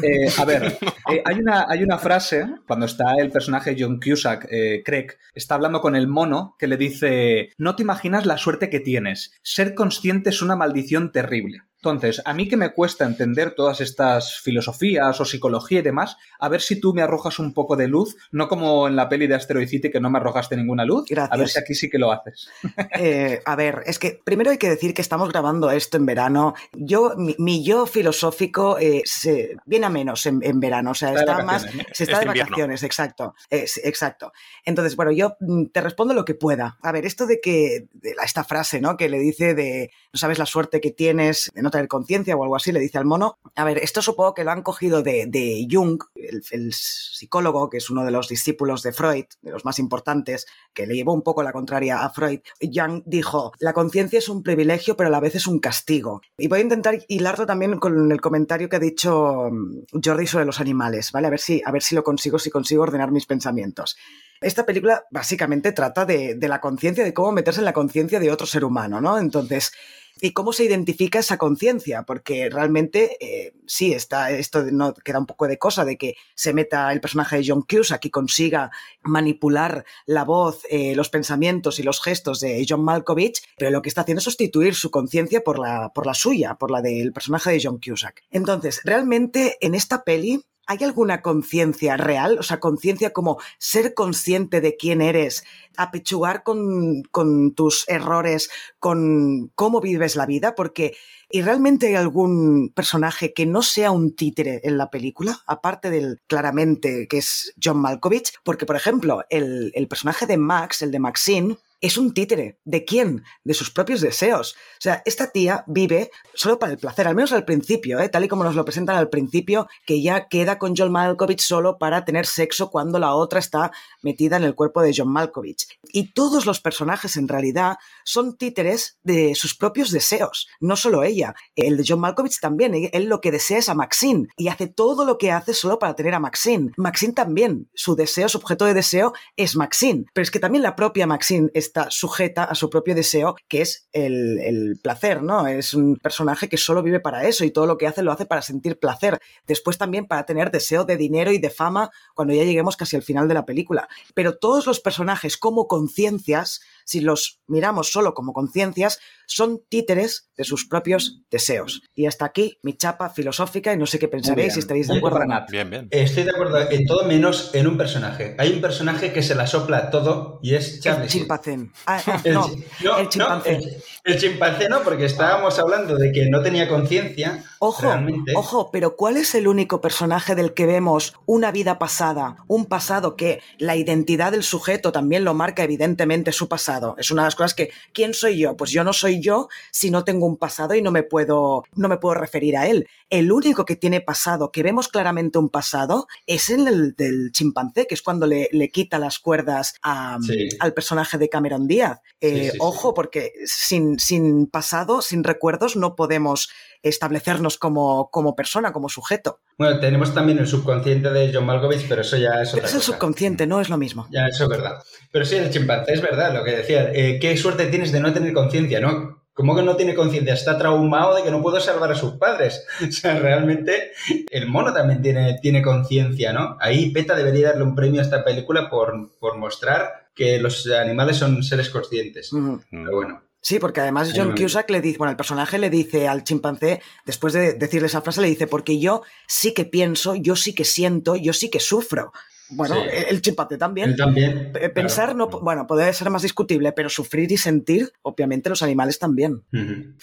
Eh, 0.03 0.29
a 0.39 0.45
ver, 0.45 0.79
eh, 1.11 1.23
hay, 1.25 1.39
una, 1.39 1.67
hay 1.69 1.83
una 1.83 1.99
frase, 1.99 2.47
cuando 2.67 2.87
está 2.87 3.15
el 3.19 3.31
personaje 3.31 3.77
John 3.79 4.01
Cusack, 4.01 4.49
eh, 4.51 4.83
Craig, 4.85 5.13
está 5.35 5.55
hablando 5.55 5.81
con 5.81 5.97
el 5.97 6.09
mono 6.09 6.57
que 6.59 6.67
le 6.67 6.77
dice, 6.77 7.51
no 7.59 7.77
te 7.77 7.83
imaginas 7.83 8.27
la 8.27 8.37
suerte 8.37 8.71
que 8.71 8.81
tienes, 8.81 9.33
ser 9.43 9.75
consciente 9.75 10.31
es 10.31 10.43
una 10.43 10.57
maldición 10.57 11.13
terrible. 11.13 11.63
Entonces, 11.91 12.23
a 12.25 12.33
mí 12.35 12.49
que 12.49 12.57
me 12.57 12.73
cuesta 12.73 13.05
entender 13.05 13.55
todas 13.55 13.81
estas 13.81 14.39
filosofías 14.41 15.21
o 15.21 15.25
psicología 15.25 15.81
y 15.81 15.83
demás, 15.83 16.17
a 16.39 16.49
ver 16.49 16.61
si 16.61 16.81
tú 16.81 16.95
me 16.95 17.03
arrojas 17.03 17.39
un 17.39 17.53
poco 17.55 17.77
de 17.77 17.89
luz, 17.89 18.17
no 18.33 18.49
como 18.49 18.89
en 18.89 18.97
la 18.97 19.09
peli 19.09 19.27
de 19.27 19.35
Asteroid 19.35 19.69
City 19.69 19.91
que 19.91 20.01
no 20.01 20.11
me 20.11 20.19
arrojaste 20.19 20.57
ninguna 20.57 20.85
luz. 20.85 21.05
Gracias. 21.09 21.33
A 21.33 21.37
ver 21.39 21.49
si 21.49 21.59
aquí 21.59 21.75
sí 21.75 21.91
que 21.91 21.99
lo 21.99 22.13
haces. 22.13 22.49
Eh, 22.97 23.41
a 23.45 23.57
ver, 23.57 23.83
es 23.87 23.99
que 23.99 24.21
primero 24.25 24.51
hay 24.51 24.59
que 24.59 24.69
decir 24.69 24.95
que 24.95 25.03
estamos 25.03 25.29
grabando 25.31 25.71
esto 25.71 25.97
en 25.97 26.07
verano. 26.07 26.55
Yo, 26.73 27.15
mi, 27.17 27.35
mi 27.39 27.65
yo 27.65 27.87
filosófico 27.87 28.79
eh, 28.79 29.03
se, 29.05 29.57
viene 29.67 29.87
a 29.87 29.91
menos 29.91 30.27
en, 30.27 30.41
en 30.43 30.61
verano, 30.61 30.93
o 30.93 30.95
sea, 30.95 31.11
Está 31.11 31.21
está, 31.33 31.43
más, 31.45 31.63
se 31.93 32.05
está 32.05 32.15
Es 32.15 32.21
de 32.21 32.27
invierno. 32.27 32.51
vacaciones, 32.51 32.83
exacto, 32.83 33.35
exacto. 33.51 34.33
Entonces, 34.65 34.97
bueno, 34.97 35.13
yo 35.13 35.37
mm, 35.41 35.67
te 35.67 35.81
respondo 35.81 36.15
lo 36.15 36.25
que 36.25 36.35
pueda. 36.35 36.79
A 36.83 36.93
ver, 36.93 37.05
esto 37.07 37.27
de 37.27 37.41
que 37.41 37.87
de 37.93 38.15
la- 38.15 38.23
esta 38.25 38.45
frase, 38.45 38.81
¿no? 38.81 38.97
Que 38.97 39.09
le 39.09 39.19
dice 39.19 39.55
de 39.55 39.91
no 40.13 40.19
sabes 40.19 40.39
la 40.39 40.47
suerte 40.47 40.81
que 40.81 40.91
tienes 40.93 41.51
no 41.55 41.71
tener 41.75 41.89
conciencia 41.89 42.37
o 42.37 42.43
algo 42.43 42.57
así, 42.57 42.73
le 42.73 42.81
dice 42.81 42.99
al 42.99 43.05
mono. 43.05 43.39
A 43.55 43.65
ver, 43.65 43.79
esto 43.79 44.01
supongo 44.01 44.35
que 44.35 44.45
lo 44.45 44.51
han 44.51 44.63
cogido 44.63 45.03
de, 45.03 45.27
de 45.27 45.67
Jung, 45.71 46.03
el, 46.15 46.73
psicólogo, 46.73 47.69
que 47.69 47.79
es 47.79 47.91
uno 47.91 48.05
de 48.05 48.11
los 48.11 48.29
discípulos 48.29 48.83
de 48.83 48.93
Freud, 48.93 49.25
de 49.43 49.51
los 49.51 49.65
más 49.65 49.79
importantes, 49.79 50.47
que 50.73 50.87
le 50.87 50.95
llevó 50.95 51.13
un 51.13 51.23
poco 51.23 51.43
la 51.43 51.53
contraria 51.53 52.05
a 52.05 52.11
Freud. 52.11 52.41
Jung 52.61 53.03
dijo, 53.07 53.53
la 53.59 53.73
conciencia 53.73 54.19
es 54.19 54.29
un 54.29 54.43
privilegio, 54.43 54.97
pero 54.97 55.09
a 55.09 55.11
la 55.11 55.21
vez 55.21 55.35
es 55.35 55.47
un 55.47 55.59
castigo. 55.59 56.23
Y 56.39 56.49
voy 56.49 56.61
a 56.61 56.63
intentar 56.63 56.99
hilarlo 57.09 57.47
también 57.47 57.79
con 57.79 58.11
el 58.11 58.21
comentario 58.21 58.69
que 58.69 58.77
ha 58.77 58.81
dicho 58.81 59.51
mm, 59.51 60.01
Jordi 60.05 60.27
sobre 60.27 60.45
los 60.45 60.61
animales, 60.61 61.13
¿vale? 61.13 61.27
A 61.27 61.31
ver 61.31 61.41
si, 61.41 61.63
a 61.65 61.73
ver 61.73 61.83
si 61.83 61.95
lo 61.95 62.05
consigo, 62.05 62.39
si 62.39 62.51
consigo 62.51 62.83
ordenar 62.83 63.11
mis 63.11 63.27
pensamientos. 63.27 63.97
Esta 64.41 64.67
película 64.67 65.05
básicamente 65.11 65.73
trata 65.73 66.05
de, 66.05 66.35
de 66.35 66.49
la 66.49 66.61
conciencia, 66.61 67.05
de 67.05 67.15
cómo 67.15 67.33
meterse 67.33 67.61
en 67.61 67.65
la 67.65 67.73
conciencia 67.73 68.21
de 68.21 68.31
otro 68.31 68.47
ser 68.47 68.65
humano, 68.65 69.01
¿no? 69.01 69.19
Entonces, 69.19 69.73
¿y 70.21 70.33
cómo 70.33 70.53
se 70.53 70.65
identifica 70.65 71.19
esa 71.19 71.39
conciencia? 71.39 72.05
Porque 72.05 72.49
realmente, 72.51 73.17
eh, 73.21 73.55
sí, 73.67 73.93
está, 73.93 74.31
esto 74.31 74.65
no 74.71 74.95
queda 74.95 75.19
un 75.19 75.27
poco 75.27 75.47
de 75.49 75.59
cosa 75.59 75.85
de 75.85 75.97
que 75.97 76.17
se 76.35 76.53
meta 76.53 76.93
el 76.93 77.01
personaje 77.01 77.37
de 77.37 77.45
John 77.47 77.63
Cusack 77.63 78.05
y 78.05 78.11
consiga 78.11 78.71
manipular 79.03 79.85
la 80.07 80.25
voz, 80.25 80.63
eh, 80.71 80.95
los 80.95 81.11
pensamientos 81.11 81.79
y 81.79 81.83
los 81.83 82.01
gestos 82.01 82.41
de 82.41 82.65
John 82.69 82.85
Malkovich, 82.85 83.43
pero 83.57 83.71
lo 83.71 83.83
que 83.83 83.89
está 83.89 84.03
haciendo 84.03 84.19
es 84.19 84.25
sustituir 84.25 84.75
su 84.75 84.91
conciencia 84.91 85.43
por 85.43 85.59
la, 85.59 85.91
por 85.95 86.07
la 86.07 86.15
suya, 86.15 86.55
por 86.55 86.71
la 86.71 86.83
del 86.83 87.13
personaje 87.13 87.53
de 87.53 87.61
John 87.63 87.81
Cusack. 87.85 88.23
Entonces, 88.31 88.81
realmente 88.85 89.57
en 89.61 89.75
esta 89.75 90.05
peli 90.05 90.45
¿Hay 90.67 90.83
alguna 90.83 91.21
conciencia 91.21 91.97
real? 91.97 92.39
O 92.39 92.43
sea, 92.43 92.61
conciencia 92.61 93.13
como 93.13 93.39
ser 93.59 93.95
consciente 93.95 94.61
de 94.61 94.77
quién 94.77 95.03
eres, 95.03 95.45
apechugar 95.77 96.43
con, 96.43 97.03
con 97.11 97.55
tus 97.55 97.85
errores, 97.89 98.51
con 98.79 99.51
cómo 99.55 99.81
vives 99.81 100.17
la 100.17 100.27
vida, 100.27 100.55
porque 100.55 100.97
¿y 101.29 101.43
realmente 101.43 101.89
hay 101.89 101.95
algún 101.97 102.73
personaje 102.75 103.35
que 103.35 103.45
no 103.45 103.63
sea 103.63 103.91
un 103.91 104.15
títere 104.15 104.61
en 104.65 104.79
la 104.79 104.91
película? 104.91 105.43
Aparte 105.47 105.91
del 105.91 106.21
claramente 106.27 107.09
que 107.09 107.19
es 107.19 107.53
John 107.63 107.79
Malkovich, 107.79 108.33
porque 108.43 108.67
por 108.67 108.77
ejemplo, 108.77 109.23
el, 109.29 109.71
el 109.75 109.89
personaje 109.89 110.27
de 110.27 110.39
Max, 110.39 110.83
el 110.83 110.91
de 110.91 110.99
Maxine, 110.99 111.59
es 111.85 111.99
un 111.99 112.15
títere. 112.15 112.59
¿De 112.65 112.87
quién? 112.87 113.25
De 113.45 113.53
sus 113.53 113.71
propios 113.71 114.01
deseos. 114.01 114.55
O 114.55 114.81
sea, 114.81 115.03
esta 115.05 115.31
tía 115.31 115.65
vive 115.67 116.11
solo 116.33 116.59
para 116.59 116.73
el 116.73 116.79
placer, 116.79 117.07
al 117.07 117.15
menos 117.15 117.33
al 117.33 117.45
principio, 117.45 118.01
¿eh? 118.01 118.09
tal 118.09 118.25
y 118.25 118.29
como 118.29 118.43
nos 118.43 118.55
lo 118.55 118.65
presentan 118.65 118.97
al 118.97 119.11
principio, 119.11 119.69
que 119.85 120.01
ya 120.01 120.29
queda 120.29 120.59
con 120.59 120.75
John 120.75 120.91
Malkovich 120.91 121.43
solo 121.43 121.77
para 121.77 122.07
tener 122.07 122.25
sexo 122.25 122.71
cuando 122.71 122.99
la 122.99 123.15
otra 123.15 123.39
está 123.39 123.71
metida 124.01 124.39
en 124.39 124.45
el 124.45 124.55
cuerpo 124.55 124.81
de 124.81 124.95
John 124.97 125.13
Malkovich. 125.13 125.67
Y 125.93 126.15
todos 126.15 126.47
los 126.47 126.59
personajes 126.63 127.19
en 127.19 127.29
realidad 127.29 127.77
son 128.03 128.39
títeres 128.39 128.99
de 129.03 129.35
sus 129.35 129.55
propios 129.55 129.91
deseos, 129.91 130.49
no 130.61 130.77
solo 130.77 131.03
ella. 131.03 131.35
El 131.55 131.77
de 131.77 131.85
John 131.87 132.01
Malkovich 132.01 132.41
también, 132.41 132.73
él 132.93 133.05
lo 133.05 133.21
que 133.21 133.31
desea 133.31 133.59
es 133.59 133.69
a 133.69 133.75
Maxine 133.75 134.29
y 134.39 134.49
hace 134.49 134.69
todo 134.69 135.05
lo 135.05 135.19
que 135.19 135.33
hace 135.33 135.53
solo 135.53 135.79
para 135.79 135.95
tener 135.95 136.15
a 136.15 136.21
Maxine. 136.21 136.73
Maxine 136.79 137.13
también, 137.13 137.69
su 137.75 137.95
deseo, 137.95 138.31
su 138.31 138.39
objeto 138.39 138.65
de 138.65 138.73
deseo 138.73 139.13
es 139.37 139.55
Maxine, 139.55 140.07
pero 140.15 140.23
es 140.23 140.31
que 140.31 140.41
también 140.41 140.63
la 140.63 140.77
propia 140.77 141.07
Maxine 141.07 141.51
está 141.75 141.91
sujeta 141.91 142.45
a 142.45 142.55
su 142.55 142.71
propio 142.71 142.95
deseo, 142.95 143.35
que 143.49 143.61
es 143.61 143.89
el, 143.93 144.39
el 144.39 144.79
placer, 144.81 145.23
¿no? 145.25 145.49
Es 145.49 145.75
un 145.75 145.97
personaje 145.97 146.49
que 146.49 146.57
solo 146.57 146.85
vive 146.85 147.01
para 147.01 147.27
eso 147.27 147.45
y 147.45 147.51
todo 147.51 147.67
lo 147.67 147.77
que 147.77 147.89
hace 147.89 148.03
lo 148.03 148.13
hace 148.13 148.27
para 148.27 148.43
sentir 148.43 148.79
placer. 148.79 149.19
Después 149.49 149.77
también 149.77 150.07
para 150.07 150.25
tener 150.25 150.53
deseo 150.53 150.85
de 150.85 150.97
dinero 150.97 151.33
y 151.33 151.39
de 151.39 151.51
fama 151.51 151.91
cuando 152.15 152.33
ya 152.33 152.45
lleguemos 152.45 152.77
casi 152.77 152.95
al 152.95 153.03
final 153.03 153.27
de 153.27 153.35
la 153.35 153.45
película. 153.45 153.89
Pero 154.15 154.39
todos 154.39 154.67
los 154.67 154.79
personajes 154.79 155.37
como 155.37 155.67
conciencias, 155.67 156.61
si 156.85 157.01
los 157.01 157.41
miramos 157.47 157.91
solo 157.91 158.15
como 158.15 158.33
conciencias, 158.33 158.99
son 159.27 159.63
títeres 159.69 160.31
de 160.37 160.45
sus 160.45 160.67
propios 160.67 161.23
deseos. 161.31 161.83
Y 161.95 162.07
hasta 162.07 162.25
aquí 162.27 162.59
mi 162.63 162.77
chapa 162.77 163.09
filosófica 163.11 163.73
y 163.73 163.77
no 163.79 163.87
sé 163.87 163.99
qué 163.99 164.09
pensaréis 164.09 164.53
si 164.55 164.59
estaréis 164.61 164.89
de 164.89 164.99
acuerdo. 164.99 165.17
o 165.17 165.21
no. 165.21 165.25
Renat. 165.25 165.51
Bien, 165.51 165.71
bien. 165.71 165.89
Estoy 165.91 166.25
de 166.25 166.31
acuerdo 166.31 166.71
en 166.71 166.85
todo 166.87 167.05
menos 167.07 167.51
en 167.55 167.67
un 167.67 167.79
personaje. 167.79 168.37
Hay 168.39 168.53
un 168.53 168.61
personaje 168.61 169.13
que 169.13 169.23
se 169.23 169.35
la 169.35 169.47
sopla 169.47 169.91
todo 169.91 170.41
y 170.43 170.55
es 170.55 170.85
El 170.85 171.07
chimpancé. 171.09 171.71
Ah, 171.87 172.03
ah, 172.07 172.21
El, 172.25 172.35
no, 172.35 172.49
chi- 172.49 172.65
no, 172.85 172.99
el 172.99 173.05
no, 173.05 173.11
chimpancé. 173.11 173.51
el- 173.57 173.83
el 174.05 174.19
chimpancé 174.21 174.69
no, 174.69 174.83
porque 174.83 175.07
estábamos 175.07 175.59
hablando 175.59 175.97
de 175.97 176.13
que 176.13 176.29
no 176.29 176.43
tenía 176.43 176.69
conciencia. 176.69 177.43
Ojo, 177.59 177.83
realmente. 177.83 178.33
ojo, 178.37 178.71
pero 178.71 178.95
¿cuál 178.97 179.17
es 179.17 179.35
el 179.35 179.49
único 179.49 179.81
personaje 179.81 180.35
del 180.35 180.53
que 180.53 180.67
vemos 180.67 181.15
una 181.25 181.51
vida 181.51 181.79
pasada? 181.79 182.37
Un 182.47 182.67
pasado 182.67 183.17
que 183.17 183.41
la 183.59 183.77
identidad 183.77 184.33
del 184.33 184.43
sujeto 184.43 184.93
también 184.93 185.25
lo 185.25 185.33
marca 185.33 185.65
evidentemente 185.65 186.33
su 186.33 186.47
pasado. 186.49 186.95
Es 186.99 187.11
una 187.11 187.23
de 187.23 187.27
las 187.29 187.35
cosas 187.37 187.55
que, 187.55 187.71
¿quién 187.95 188.13
soy 188.13 188.39
yo? 188.39 188.55
Pues 188.57 188.71
yo 188.71 188.85
no 188.85 188.93
soy 188.93 189.21
yo 189.23 189.49
si 189.71 189.91
no 189.91 190.05
tengo 190.05 190.27
un 190.27 190.37
pasado 190.37 190.75
y 190.75 190.83
no 190.83 190.91
me 190.91 191.03
puedo, 191.03 191.65
no 191.75 191.89
me 191.89 191.97
puedo 191.97 192.15
referir 192.15 192.59
a 192.59 192.67
él. 192.67 192.87
El 193.09 193.33
único 193.33 193.65
que 193.65 193.77
tiene 193.77 194.03
pasado, 194.03 194.51
que 194.53 194.63
vemos 194.63 194.89
claramente 194.89 195.39
un 195.39 195.49
pasado, 195.49 196.07
es 196.27 196.51
el 196.51 196.95
del, 196.95 197.31
chimpancé, 197.33 197.87
que 197.87 197.95
es 197.95 198.03
cuando 198.03 198.27
le, 198.27 198.51
le 198.53 198.69
quita 198.69 198.99
las 198.99 199.19
cuerdas 199.19 199.75
a- 199.83 200.19
Sí. 200.21 200.49
al 200.61 200.75
personaje 200.75 201.17
de 201.17 201.29
Cameron 201.31 201.67
Díaz. 201.67 202.01
Eh, 202.21 202.35
Sí, 202.35 202.45
sí, 202.47 202.51
sí. 202.53 202.59
ojo, 202.61 202.93
porque 202.95 203.33
sin, 203.47 203.94
sin 203.99 204.47
pasado, 204.47 205.03
sin 205.03 205.25
recuerdos, 205.25 205.77
no 205.77 205.97
podemos 205.97 206.51
establecernos 206.83 207.59
como, 207.59 208.11
como 208.11 208.37
persona, 208.37 208.73
como 208.73 208.89
sujeto. 208.89 209.41
Bueno, 209.59 209.81
tenemos 209.81 210.13
también 210.15 210.39
el 210.39 210.47
subconsciente 210.47 211.11
de 211.11 211.31
John 211.33 211.47
Malkovich, 211.47 211.89
pero 211.89 212.03
eso 212.03 212.17
ya 212.17 212.43
es 212.43 212.51
Pero 212.51 212.59
otra 212.65 212.69
es 212.69 212.75
el 212.75 212.81
cosa. 212.81 212.93
subconsciente, 212.93 213.47
no 213.47 213.61
es 213.61 213.69
lo 213.69 213.79
mismo. 213.79 214.07
Ya, 214.11 214.27
eso 214.27 214.45
es 214.45 214.51
verdad. 214.51 214.83
Pero 215.11 215.25
sí, 215.25 215.37
el 215.37 215.51
chimpancé 215.51 215.95
es 215.95 216.03
verdad, 216.03 216.35
lo 216.35 216.45
que 216.45 216.51
decía. 216.57 216.91
eh, 216.93 217.19
qué 217.21 217.37
suerte 217.37 217.67
tienes 217.67 217.93
de 217.93 218.01
no 218.01 218.13
tener 218.13 218.33
conciencia, 218.33 218.81
¿no? 218.81 219.23
¿Cómo 219.33 219.57
que 219.57 219.63
no 219.63 219.75
tiene 219.75 219.97
conciencia? 219.97 220.33
Está 220.35 220.57
traumado 220.59 221.17
de 221.17 221.25
que 221.25 221.31
no 221.33 221.43
puedo 221.43 221.59
salvar 221.59 221.91
a 221.91 221.97
sus 221.97 222.13
padres. 222.19 222.65
O 222.89 222.93
sea, 222.93 223.19
realmente 223.19 223.91
el 224.31 224.47
mono 224.47 224.73
también 224.73 225.03
tiene, 225.03 225.39
tiene 225.43 225.61
conciencia, 225.63 226.33
¿no? 226.33 226.57
Ahí 226.61 226.91
PETA 226.91 227.17
debería 227.17 227.49
darle 227.49 227.65
un 227.65 227.75
premio 227.75 228.01
a 228.01 228.05
esta 228.05 228.23
película 228.25 228.71
por, 228.71 228.95
por 229.19 229.37
mostrar 229.39 230.09
que 230.15 230.39
los 230.39 230.69
animales 230.71 231.17
son 231.17 231.43
seres 231.43 231.69
conscientes. 231.71 232.31
Pero 232.71 232.95
bueno. 232.95 233.23
Sí, 233.45 233.59
porque 233.59 233.81
además 233.81 234.11
John. 234.17 234.35
Cusack 234.35 234.71
le 234.71 234.81
dice, 234.81 234.97
bueno, 234.97 235.11
el 235.11 235.19
personaje 235.19 235.59
le 235.59 235.69
dice 235.69 236.09
al 236.09 236.25
chimpancé, 236.25 236.81
después 237.05 237.35
de 237.35 237.53
decirle 237.53 237.89
esa 237.89 238.01
frase, 238.01 238.23
le 238.23 238.29
dice, 238.29 238.47
porque 238.47 238.81
yo 238.81 239.03
sí 239.27 239.53
que 239.53 239.67
pienso, 239.67 240.15
yo 240.15 240.35
sí 240.35 240.55
que 240.55 240.65
siento, 240.65 241.15
yo 241.15 241.35
sí 241.35 241.51
que 241.51 241.61
sufro. 241.61 242.11
Bueno, 242.55 242.77
Sí. 242.77 242.89
el, 243.09 243.21
chimpancé 243.23 243.59
también. 243.59 243.91
Él 243.91 243.97
también. 243.97 244.53
P- 244.53 244.69
Pensar, 244.71 245.15
claro. 245.15 245.31
no, 245.31 245.41
bueno, 245.41 245.67
puede 245.67 245.93
ser 245.93 246.11
más 246.11 246.23
discutible, 246.23 246.73
pero 246.73 246.89
sufrir 246.89 247.31
y 247.33 247.37
sentir, 247.37 247.93
obviamente 248.03 248.49
los 248.49 248.63
animales 248.63 248.99
también. 248.99 249.43
Ujú. 249.53 249.95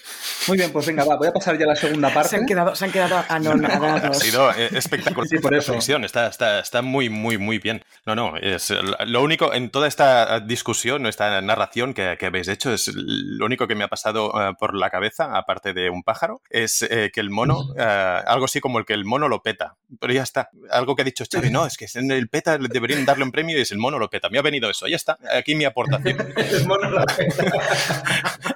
Muy 0.48 0.58
bien, 0.58 0.72
pues 0.72 0.86
venga, 0.88 1.04
va, 1.04 1.16
voy 1.18 1.28
a 1.28 1.34
pasar 1.34 1.58
ya 1.58 1.66
a 1.66 1.70
la 1.70 1.76
segunda 1.76 2.10
Se 2.10 2.14
parte. 2.16 2.36
han 2.38 2.46
quedado, 2.46 2.76
se 2.76 2.86
han 2.86 2.92
quedado 2.92 3.16
Ha 3.30 3.36
anonadados. 3.36 4.18
sido 4.20 4.50
eh, 4.52 4.70
espectacular. 4.74 5.28
Sí, 5.32 5.38
por 5.38 5.54
eso. 5.54 5.76
Está, 5.76 6.28
está, 6.28 6.60
está 6.60 6.82
muy, 6.82 7.10
muy, 7.10 7.38
muy 7.38 7.60
bien. 7.60 7.84
No, 8.06 8.16
no, 8.16 8.36
es 8.38 8.74
lo 9.06 9.22
único 9.22 9.54
en 9.54 9.70
toda 9.70 9.88
esta 9.88 10.40
discusión, 10.40 11.06
esta 11.06 11.40
narración 11.42 11.94
que, 11.94 12.16
que 12.20 12.26
habéis 12.26 12.48
hecho, 12.48 12.74
es 12.74 12.92
lo 12.96 13.46
único 13.46 13.68
que 13.68 13.76
me 13.76 13.84
ha 13.84 13.88
pasado 13.88 14.32
eh, 14.36 14.54
por 14.60 14.76
la 14.76 14.90
cabeza, 14.90 15.38
aparte 15.38 15.74
de 15.74 15.90
un 15.90 16.02
pájaro, 16.04 16.42
es 16.50 16.82
eh, 16.82 17.12
que 17.14 17.20
el 17.22 17.30
mono, 17.30 17.74
eh, 17.78 17.84
algo 18.26 18.46
así 18.46 18.60
como 18.60 18.80
el 18.80 18.86
que 18.86 18.94
el 18.94 19.06
mono 19.06 19.30
lo 19.30 19.42
peta. 19.44 19.76
Pero 20.00 20.12
ya 20.14 20.24
está. 20.24 20.50
Algo 20.72 20.96
que 20.96 21.04
ha 21.04 21.06
dicho 21.06 21.24
Xavi, 21.32 21.50
no, 21.52 21.66
es 21.68 21.78
que 21.78 21.86
en 21.94 22.10
el 22.12 22.28
peta 22.30 22.41
deberían 22.44 23.06
darle 23.06 23.24
un 23.24 23.32
premio 23.32 23.58
y 23.58 23.62
es 23.62 23.72
el 23.72 23.78
mono 23.78 23.98
lo 24.00 24.10
peta. 24.10 24.30
Me 24.30 24.40
ha 24.40 24.42
venido 24.42 24.70
eso, 24.70 24.88
ya 24.88 24.96
está. 24.96 25.18
Aquí 25.38 25.56
mi 25.56 25.66
aportación 25.66 26.18
El 26.38 26.66
mono 26.68 26.90
lo 26.90 27.00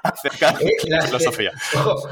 acerca 0.03 0.51
de 0.53 0.65
Eh, 0.65 0.71
la 0.87 1.01
filosofía. 1.01 1.51
ojo, 1.75 2.09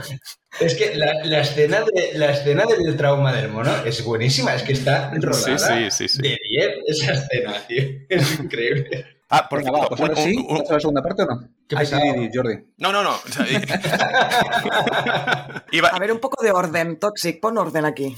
es 0.60 0.76
que 0.76 0.96
la, 0.96 1.14
la 1.26 1.40
escena 1.42 1.82
de, 1.94 2.12
la 2.18 2.32
escena 2.32 2.64
del 2.66 2.96
trauma 2.98 3.34
del 3.34 3.50
mono 3.50 3.72
es 3.86 4.04
buenísima, 4.04 4.54
es 4.56 4.64
que 4.64 4.74
está 4.74 5.12
rodada 5.16 5.58
Sí, 5.58 5.92
sí, 5.92 6.08
sí, 6.08 6.18
sí. 6.18 6.22
de 6.22 6.38
10 6.50 6.70
esa 6.88 7.14
escena, 7.14 7.54
tío. 7.68 7.84
Es 8.10 8.40
increíble. 8.40 9.06
Ah, 9.30 9.48
por 9.50 9.60
Venga, 9.64 9.72
cierto, 9.72 9.82
va, 9.84 9.90
pues 9.90 10.02
ahora 10.02 10.14
un- 10.14 10.24
sí, 10.24 10.36
un- 10.38 10.42
un- 10.44 10.48
¿vamos 10.58 10.70
a 10.70 10.74
la 10.74 10.80
segunda 10.80 11.02
parte 11.02 11.24
o 11.24 11.26
no? 11.26 11.50
Qué 11.68 11.76
Ay, 11.78 12.30
Jordi. 12.34 12.56
no, 12.78 12.92
no, 12.92 13.04
no. 13.04 13.16
iba, 15.72 15.88
A 15.90 16.00
ver, 16.00 16.12
un 16.12 16.20
poco 16.20 16.44
de 16.44 16.52
orden, 16.52 17.00
Toxic, 17.00 17.40
pon 17.40 17.58
orden 17.58 17.86
aquí. 17.86 18.16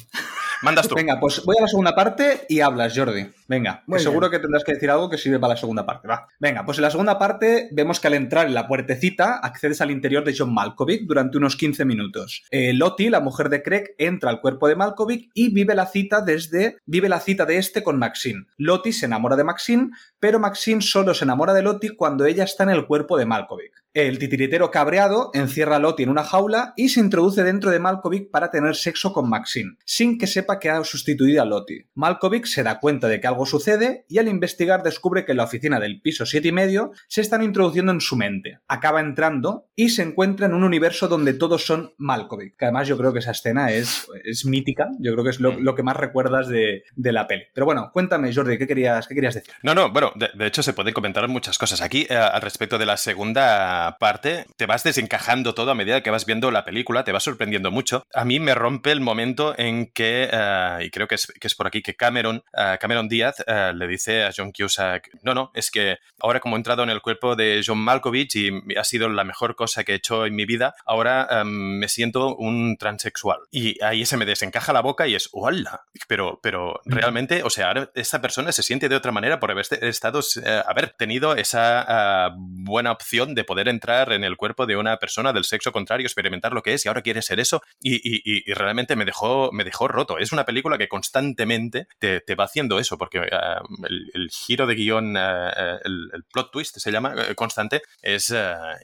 Mandas 0.62 0.88
tú. 0.88 0.96
Venga, 0.96 1.20
pues 1.20 1.44
voy 1.46 1.56
a 1.60 1.62
la 1.62 1.68
segunda 1.68 1.94
parte 1.96 2.46
y 2.50 2.62
hablas, 2.62 2.98
Jordi. 2.98 3.28
Venga, 3.48 3.84
que 3.88 4.00
seguro 4.00 4.30
que 4.30 4.40
tendrás 4.40 4.64
que 4.64 4.74
decir 4.74 4.90
algo 4.90 5.10
que 5.10 5.18
sirve 5.18 5.40
para 5.40 5.54
la 5.54 5.60
segunda 5.60 5.86
parte. 5.86 6.08
Va. 6.08 6.28
Venga, 6.40 6.66
pues 6.66 6.80
en 6.80 6.84
la 6.84 6.92
segunda 6.92 7.20
parte 7.20 7.70
vemos 7.72 8.00
que 8.00 8.08
al 8.08 8.16
entrar 8.16 8.48
en 8.48 8.56
la 8.56 8.68
puertecita 8.68 9.38
accedes 9.38 9.82
al 9.82 9.92
interior 9.92 10.24
de 10.24 10.34
John 10.36 10.54
Malkovich 10.54 11.06
durante 11.06 11.38
unos 11.38 11.56
15 11.56 11.86
minutos. 11.86 12.44
Eh, 12.50 12.74
Lottie, 12.74 13.10
la 13.10 13.20
mujer 13.20 13.50
de 13.50 13.62
Craig, 13.62 13.90
entra 13.98 14.30
al 14.32 14.42
cuerpo 14.42 14.68
de 14.68 14.76
Malkovich 14.76 15.30
y 15.34 15.54
vive 15.54 15.76
la 15.76 15.86
cita 15.86 16.22
desde 16.22 16.78
vive 16.86 17.10
la 17.10 17.20
cita 17.20 17.46
de 17.46 17.58
este 17.58 17.84
con 17.84 18.00
Maxine. 18.00 18.48
Lottie 18.58 18.94
se 18.94 19.06
enamora 19.06 19.36
de 19.36 19.44
Maxine, 19.44 19.92
pero 20.20 20.40
Maxine 20.40 20.82
solo 20.82 21.14
se 21.14 21.26
enamora 21.26 21.54
de 21.54 21.62
Lottie 21.62 21.96
cuando 21.96 22.26
ella 22.26 22.44
está 22.44 22.64
en 22.64 22.70
el 22.70 22.88
cuerpo 22.88 23.18
de 23.18 23.26
Malkovich. 23.26 23.35
Malkovich. 23.36 23.85
El 23.96 24.20
titiritero 24.20 24.72
cabreado 24.72 25.32
encierra 25.34 25.78
a 25.78 25.80
Lottie 25.80 26.04
en 26.04 26.10
una 26.10 26.26
jaula 26.26 26.74
y 26.76 26.90
se 26.90 27.00
introduce 27.00 27.46
dentro 27.46 27.72
de 27.72 27.80
Malkovich 27.80 28.30
para 28.30 28.52
tener 28.52 28.76
sexo 28.76 29.14
con 29.14 29.30
Maxine, 29.30 29.78
sin 29.86 30.18
que 30.18 30.28
sepa 30.28 30.60
que 30.60 30.70
ha 30.70 30.84
sustituido 30.84 31.42
a 31.42 31.46
Lottie. 31.46 31.88
Malkovich 31.94 32.46
se 32.46 32.62
da 32.62 32.82
cuenta 32.82 33.08
de 33.08 33.22
que 33.22 33.28
algo 33.28 33.46
sucede 33.46 34.06
y 34.10 34.18
al 34.18 34.28
investigar 34.28 34.84
descubre 34.84 35.24
que 35.24 35.32
en 35.32 35.38
la 35.38 35.46
oficina 35.46 35.80
del 35.80 36.02
piso 36.02 36.26
7 36.26 36.46
y 36.46 36.52
medio 36.52 36.92
se 37.08 37.22
están 37.22 37.42
introduciendo 37.42 37.94
en 37.94 38.02
su 38.02 38.18
mente. 38.18 38.60
Acaba 38.68 39.00
entrando 39.00 39.70
y 39.78 39.88
se 39.88 40.02
encuentra 40.02 40.48
en 40.48 40.56
un 40.56 40.66
universo 40.66 41.08
donde 41.08 41.34
todos 41.34 41.66
son 41.66 41.94
Malkovich. 41.98 42.58
Que 42.58 42.66
además 42.66 42.90
yo 42.90 42.98
creo 42.98 43.14
que 43.14 43.20
esa 43.20 43.32
escena 43.32 43.72
es, 43.72 44.08
es 44.26 44.46
mítica, 44.46 44.90
yo 45.00 45.14
creo 45.14 45.24
que 45.24 45.30
es 45.30 45.40
lo, 45.40 45.74
que 45.74 45.84
más 45.84 45.96
recuerdas 45.96 46.50
de, 46.50 46.84
de, 46.98 47.12
la 47.14 47.28
peli. 47.28 47.44
Pero 47.54 47.66
bueno, 47.66 47.92
cuéntame 47.94 48.36
Jordi, 48.36 48.58
¿qué 48.58 48.68
querías, 48.68 49.08
qué 49.08 49.16
querías 49.16 49.36
decir? 49.36 49.54
No, 49.64 49.74
no, 49.74 49.90
bueno, 49.90 50.12
de, 50.16 50.32
de 50.34 50.48
hecho 50.48 50.62
se 50.62 50.74
pueden 50.74 50.94
comentar 50.94 51.26
muchas 51.30 51.58
cosas 51.58 51.80
aquí 51.80 52.06
eh, 52.10 52.18
al 52.18 52.42
respecto 52.42 52.78
de 52.78 52.86
la 52.86 52.98
segunda 52.98 53.85
parte, 54.00 54.46
te 54.58 54.66
vas 54.66 54.84
desencajando 54.84 55.54
todo 55.54 55.72
a 55.72 55.76
medida 55.76 56.02
que 56.02 56.10
vas 56.10 56.26
viendo 56.26 56.52
la 56.52 56.66
película, 56.66 57.04
te 57.04 57.12
va 57.12 57.20
sorprendiendo 57.20 57.72
mucho. 57.72 58.04
A 58.14 58.26
mí 58.26 58.40
me 58.40 58.56
rompe 58.56 58.92
el 58.92 59.02
momento 59.02 59.56
en 59.58 59.88
que, 59.88 60.30
uh, 60.32 60.82
y 60.82 60.90
creo 60.92 61.08
que 61.08 61.16
es, 61.16 61.28
que 61.40 61.48
es, 61.48 61.56
por 61.56 61.68
aquí, 61.68 61.82
que 61.82 61.96
Cameron, 61.96 62.44
uh, 62.54 62.78
Cameron 62.80 63.08
Díaz 63.08 63.44
uh, 63.48 63.76
le 63.76 63.88
dice 63.88 64.24
a 64.24 64.32
John 64.36 64.52
Cusack, 64.52 65.10
no, 65.24 65.34
no, 65.34 65.52
es 65.54 65.72
que 65.72 65.98
ahora 66.20 66.40
como 66.40 66.56
he 66.56 66.60
entrado 66.60 66.84
en 66.84 66.90
el 66.90 67.02
cuerpo 67.02 67.36
de 67.36 67.62
John 67.66 67.80
Malkovich 67.80 68.36
y 68.36 68.52
ha 68.78 68.84
sido 68.84 69.10
la 69.10 69.24
mejor 69.24 69.56
cosa 69.56 69.84
que 69.84 69.94
he 69.94 69.96
hecho 69.96 70.26
en 70.26 70.36
mi 70.36 70.46
vida, 70.46 70.76
ahora 70.86 71.28
um, 71.42 71.80
me 71.80 71.88
siento 71.88 72.36
un 72.36 72.78
transexual. 72.78 73.40
Y 73.52 73.82
ahí 73.84 74.06
se 74.06 74.18
me 74.18 74.26
desencaja 74.26 74.74
la 74.74 74.82
boca 74.82 75.08
y 75.08 75.16
es, 75.16 75.30
¡hola! 75.32 75.82
Pero, 76.08 76.40
pero 76.42 76.82
realmente, 76.86 77.44
o 77.44 77.50
sea, 77.50 77.68
ahora 77.68 77.92
esta 77.96 78.22
persona 78.22 78.52
se 78.52 78.64
siente 78.64 78.90
de 78.90 78.96
otra 78.96 79.12
manera 79.12 79.40
por 79.40 79.52
haber 79.52 79.66
estado, 79.82 80.22
haber 80.68 80.90
tenido 80.92 81.36
esa 81.36 82.34
buena 82.38 82.92
opción 82.92 83.36
de 83.36 83.44
poder 83.44 83.68
entrar 83.76 84.12
en 84.12 84.24
el 84.24 84.38
cuerpo 84.38 84.66
de 84.66 84.76
una 84.76 84.98
persona 84.98 85.34
del 85.34 85.44
sexo 85.44 85.72
contrario, 85.72 86.06
experimentar 86.06 86.54
lo 86.54 86.62
que 86.62 86.74
es 86.74 86.86
y 86.86 86.88
ahora 86.88 87.02
quiere 87.02 87.22
ser 87.22 87.40
eso 87.40 87.62
y, 87.80 87.96
y, 87.96 88.22
y 88.24 88.54
realmente 88.54 88.96
me 88.96 89.06
dejó, 89.06 89.52
me 89.52 89.64
dejó 89.64 89.88
roto. 89.88 90.18
Es 90.18 90.32
una 90.32 90.46
película 90.46 90.78
que 90.78 90.88
constantemente 90.88 91.88
te, 92.00 92.22
te 92.22 92.36
va 92.36 92.46
haciendo 92.46 92.80
eso 92.80 92.98
porque 92.98 93.20
uh, 93.20 93.86
el, 93.88 94.12
el, 94.14 94.30
giro 94.30 94.66
de 94.66 94.76
guion, 94.76 95.16
uh, 95.16 95.80
el, 95.84 96.10
el, 96.14 96.24
plot 96.32 96.52
twist 96.52 96.78
se 96.78 96.92
llama 96.92 97.14
uh, 97.16 97.36
constante, 97.36 97.82
es, 98.02 98.34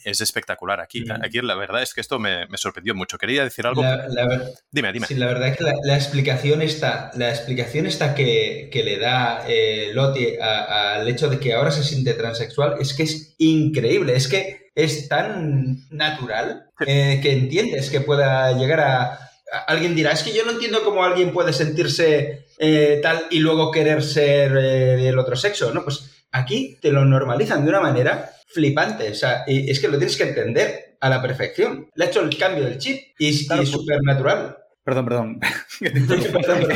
es 0.03 0.21
espectacular. 0.21 0.79
Aquí, 0.81 1.03
aquí 1.23 1.41
la 1.41 1.55
verdad 1.55 1.81
es 1.81 1.93
que 1.93 2.01
esto 2.01 2.19
me, 2.19 2.47
me, 2.47 2.57
sorprendió 2.57 2.93
mucho. 2.95 3.17
Quería 3.17 3.43
decir 3.43 3.65
algo. 3.65 3.81
La, 3.81 4.07
la 4.07 4.51
dime, 4.71 4.93
dime. 4.93 5.07
Sí, 5.07 5.15
la 5.15 5.27
verdad 5.27 5.49
es 5.49 5.57
que 5.57 5.63
la, 5.63 5.73
la 5.83 5.95
explicación 5.95 6.61
está, 6.61 7.11
la 7.15 7.29
explicación 7.29 7.85
está 7.85 8.13
que, 8.13 8.69
que 8.71 8.83
le 8.83 8.99
da 8.99 9.45
eh, 9.47 9.91
Lottie 9.93 10.39
al 10.41 11.07
hecho 11.07 11.29
de 11.29 11.39
que 11.39 11.53
ahora 11.53 11.71
se 11.71 11.83
siente 11.83 12.13
transexual 12.13 12.75
es 12.79 12.93
que 12.93 13.03
es 13.03 13.35
increíble. 13.37 14.15
Es 14.15 14.27
que 14.27 14.71
es 14.83 15.07
tan 15.07 15.87
natural 15.89 16.69
eh, 16.85 17.19
que 17.21 17.31
entiendes 17.31 17.89
que 17.89 18.01
pueda 18.01 18.51
llegar 18.57 18.79
a, 18.79 19.31
Alguien 19.67 19.95
dirá, 19.95 20.11
es 20.11 20.23
que 20.23 20.33
yo 20.33 20.45
no 20.45 20.51
entiendo 20.51 20.81
cómo 20.83 21.03
alguien 21.03 21.33
puede 21.33 21.51
sentirse 21.51 22.45
eh, 22.57 22.99
tal 23.03 23.23
y 23.31 23.39
luego 23.39 23.69
querer 23.69 24.01
ser 24.01 24.55
eh, 24.55 24.95
del 24.95 25.19
otro 25.19 25.35
sexo, 25.35 25.73
¿no? 25.73 25.83
Pues 25.83 26.25
aquí 26.31 26.77
te 26.81 26.89
lo 26.89 27.03
normalizan 27.03 27.63
de 27.63 27.69
una 27.69 27.81
manera 27.81 28.31
flipante, 28.47 29.11
o 29.11 29.13
sea, 29.13 29.43
y 29.45 29.69
es 29.69 29.81
que 29.81 29.89
lo 29.89 29.97
tienes 29.97 30.15
que 30.15 30.23
entender 30.23 30.95
a 31.01 31.09
la 31.09 31.21
perfección. 31.21 31.89
Le 31.95 32.05
ha 32.05 32.07
hecho 32.07 32.21
el 32.21 32.37
cambio 32.37 32.63
del 32.63 32.77
chip 32.77 33.13
y, 33.19 33.45
claro, 33.45 33.63
es 33.63 33.69
súper 33.69 34.01
natural. 34.03 34.57
Perdón, 34.83 35.05
perdón. 35.05 35.39
perdón, 35.79 36.19
perdón, 36.31 36.67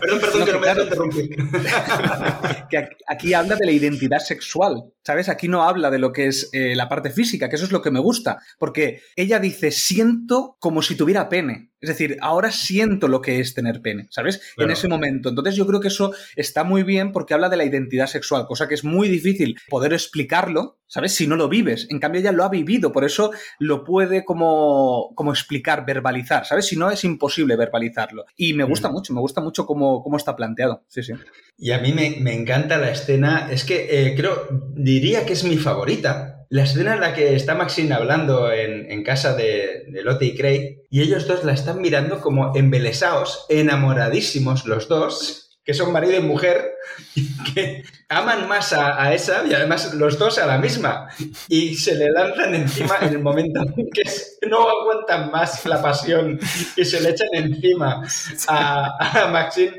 perdón, 0.00 0.20
no, 0.20 0.44
que 0.44 0.52
no 0.52 0.58
me 0.58 0.64
claro, 0.64 0.82
interrumpir. 0.82 1.30
que 2.70 2.88
aquí 3.06 3.34
habla 3.34 3.54
de 3.54 3.66
la 3.66 3.72
identidad 3.72 4.18
sexual, 4.18 4.84
¿sabes? 5.04 5.28
Aquí 5.28 5.46
no 5.46 5.62
habla 5.62 5.90
de 5.90 5.98
lo 5.98 6.12
que 6.12 6.26
es 6.26 6.50
eh, 6.52 6.74
la 6.74 6.88
parte 6.88 7.10
física, 7.10 7.48
que 7.48 7.56
eso 7.56 7.66
es 7.66 7.72
lo 7.72 7.82
que 7.82 7.92
me 7.92 8.00
gusta, 8.00 8.38
porque 8.58 9.02
ella 9.14 9.38
dice, 9.38 9.70
siento 9.70 10.56
como 10.58 10.82
si 10.82 10.96
tuviera 10.96 11.28
pene. 11.28 11.70
Es 11.80 11.88
decir, 11.88 12.16
ahora 12.20 12.50
siento 12.50 13.06
lo 13.06 13.20
que 13.20 13.38
es 13.40 13.54
tener 13.54 13.80
pene, 13.80 14.08
¿sabes? 14.10 14.40
Claro. 14.54 14.68
En 14.68 14.72
ese 14.72 14.88
momento. 14.88 15.28
Entonces 15.28 15.54
yo 15.54 15.66
creo 15.66 15.80
que 15.80 15.88
eso 15.88 16.12
está 16.34 16.64
muy 16.64 16.82
bien 16.82 17.12
porque 17.12 17.34
habla 17.34 17.48
de 17.48 17.56
la 17.56 17.64
identidad 17.64 18.06
sexual, 18.06 18.46
cosa 18.46 18.66
que 18.66 18.74
es 18.74 18.84
muy 18.84 19.08
difícil 19.08 19.56
poder 19.68 19.92
explicarlo, 19.92 20.78
¿sabes? 20.88 21.14
Si 21.14 21.26
no 21.26 21.36
lo 21.36 21.48
vives. 21.48 21.86
En 21.90 22.00
cambio 22.00 22.20
ella 22.20 22.32
lo 22.32 22.42
ha 22.44 22.48
vivido, 22.48 22.90
por 22.90 23.04
eso 23.04 23.30
lo 23.60 23.84
puede 23.84 24.24
como, 24.24 25.12
como 25.14 25.30
explicar, 25.30 25.86
verbalizar, 25.86 26.46
¿sabes? 26.46 26.66
Si 26.66 26.76
no 26.76 26.90
es 26.90 27.04
imposible 27.04 27.56
verbalizarlo. 27.56 28.24
Y 28.36 28.54
me 28.54 28.64
gusta 28.64 28.88
mm. 28.88 28.92
mucho, 28.92 29.12
me 29.14 29.20
gusta 29.20 29.40
mucho 29.40 29.66
cómo, 29.66 30.02
cómo 30.02 30.16
está 30.16 30.34
planteado. 30.34 30.84
Sí, 30.88 31.02
sí. 31.02 31.12
Y 31.56 31.70
a 31.72 31.78
mí 31.78 31.92
me, 31.92 32.16
me 32.20 32.34
encanta 32.34 32.78
la 32.78 32.90
escena, 32.90 33.48
es 33.50 33.64
que 33.64 33.86
eh, 33.90 34.14
creo, 34.16 34.48
diría 34.74 35.26
que 35.26 35.34
es 35.34 35.44
mi 35.44 35.58
favorita, 35.58 36.37
la 36.50 36.62
escena 36.62 36.94
en 36.94 37.00
la 37.00 37.14
que 37.14 37.34
está 37.34 37.54
Maxine 37.54 37.94
hablando 37.94 38.50
en, 38.50 39.02
casa 39.04 39.34
de, 39.34 39.84
de, 39.88 40.02
Lottie 40.02 40.28
y 40.28 40.36
Craig 40.36 40.78
y 40.90 41.02
ellos 41.02 41.26
dos 41.26 41.44
la 41.44 41.52
están 41.52 41.80
mirando 41.80 42.20
como 42.20 42.56
embelesados, 42.56 43.44
enamoradísimos 43.48 44.64
los 44.64 44.88
dos, 44.88 45.58
que 45.64 45.74
son 45.74 45.92
marido 45.92 46.16
y 46.16 46.22
mujer, 46.22 46.77
que 47.54 47.84
aman 48.08 48.48
más 48.48 48.72
a, 48.72 49.12
esa 49.12 49.46
y 49.46 49.52
además 49.52 49.92
los 49.94 50.18
dos 50.18 50.38
a 50.38 50.46
la 50.46 50.58
misma 50.58 51.08
y 51.48 51.74
se 51.74 51.94
le 51.94 52.10
lanzan 52.10 52.54
encima 52.54 52.96
en 53.02 53.08
el 53.10 53.18
momento 53.18 53.60
en 53.60 53.90
que 53.90 54.02
no 54.48 54.68
aguantan 54.68 55.30
más 55.30 55.66
la 55.66 55.82
pasión 55.82 56.38
y 56.76 56.84
se 56.84 57.00
le 57.00 57.10
echan 57.10 57.28
encima 57.32 58.02
a, 58.46 59.24
a 59.24 59.28
Maxine, 59.28 59.72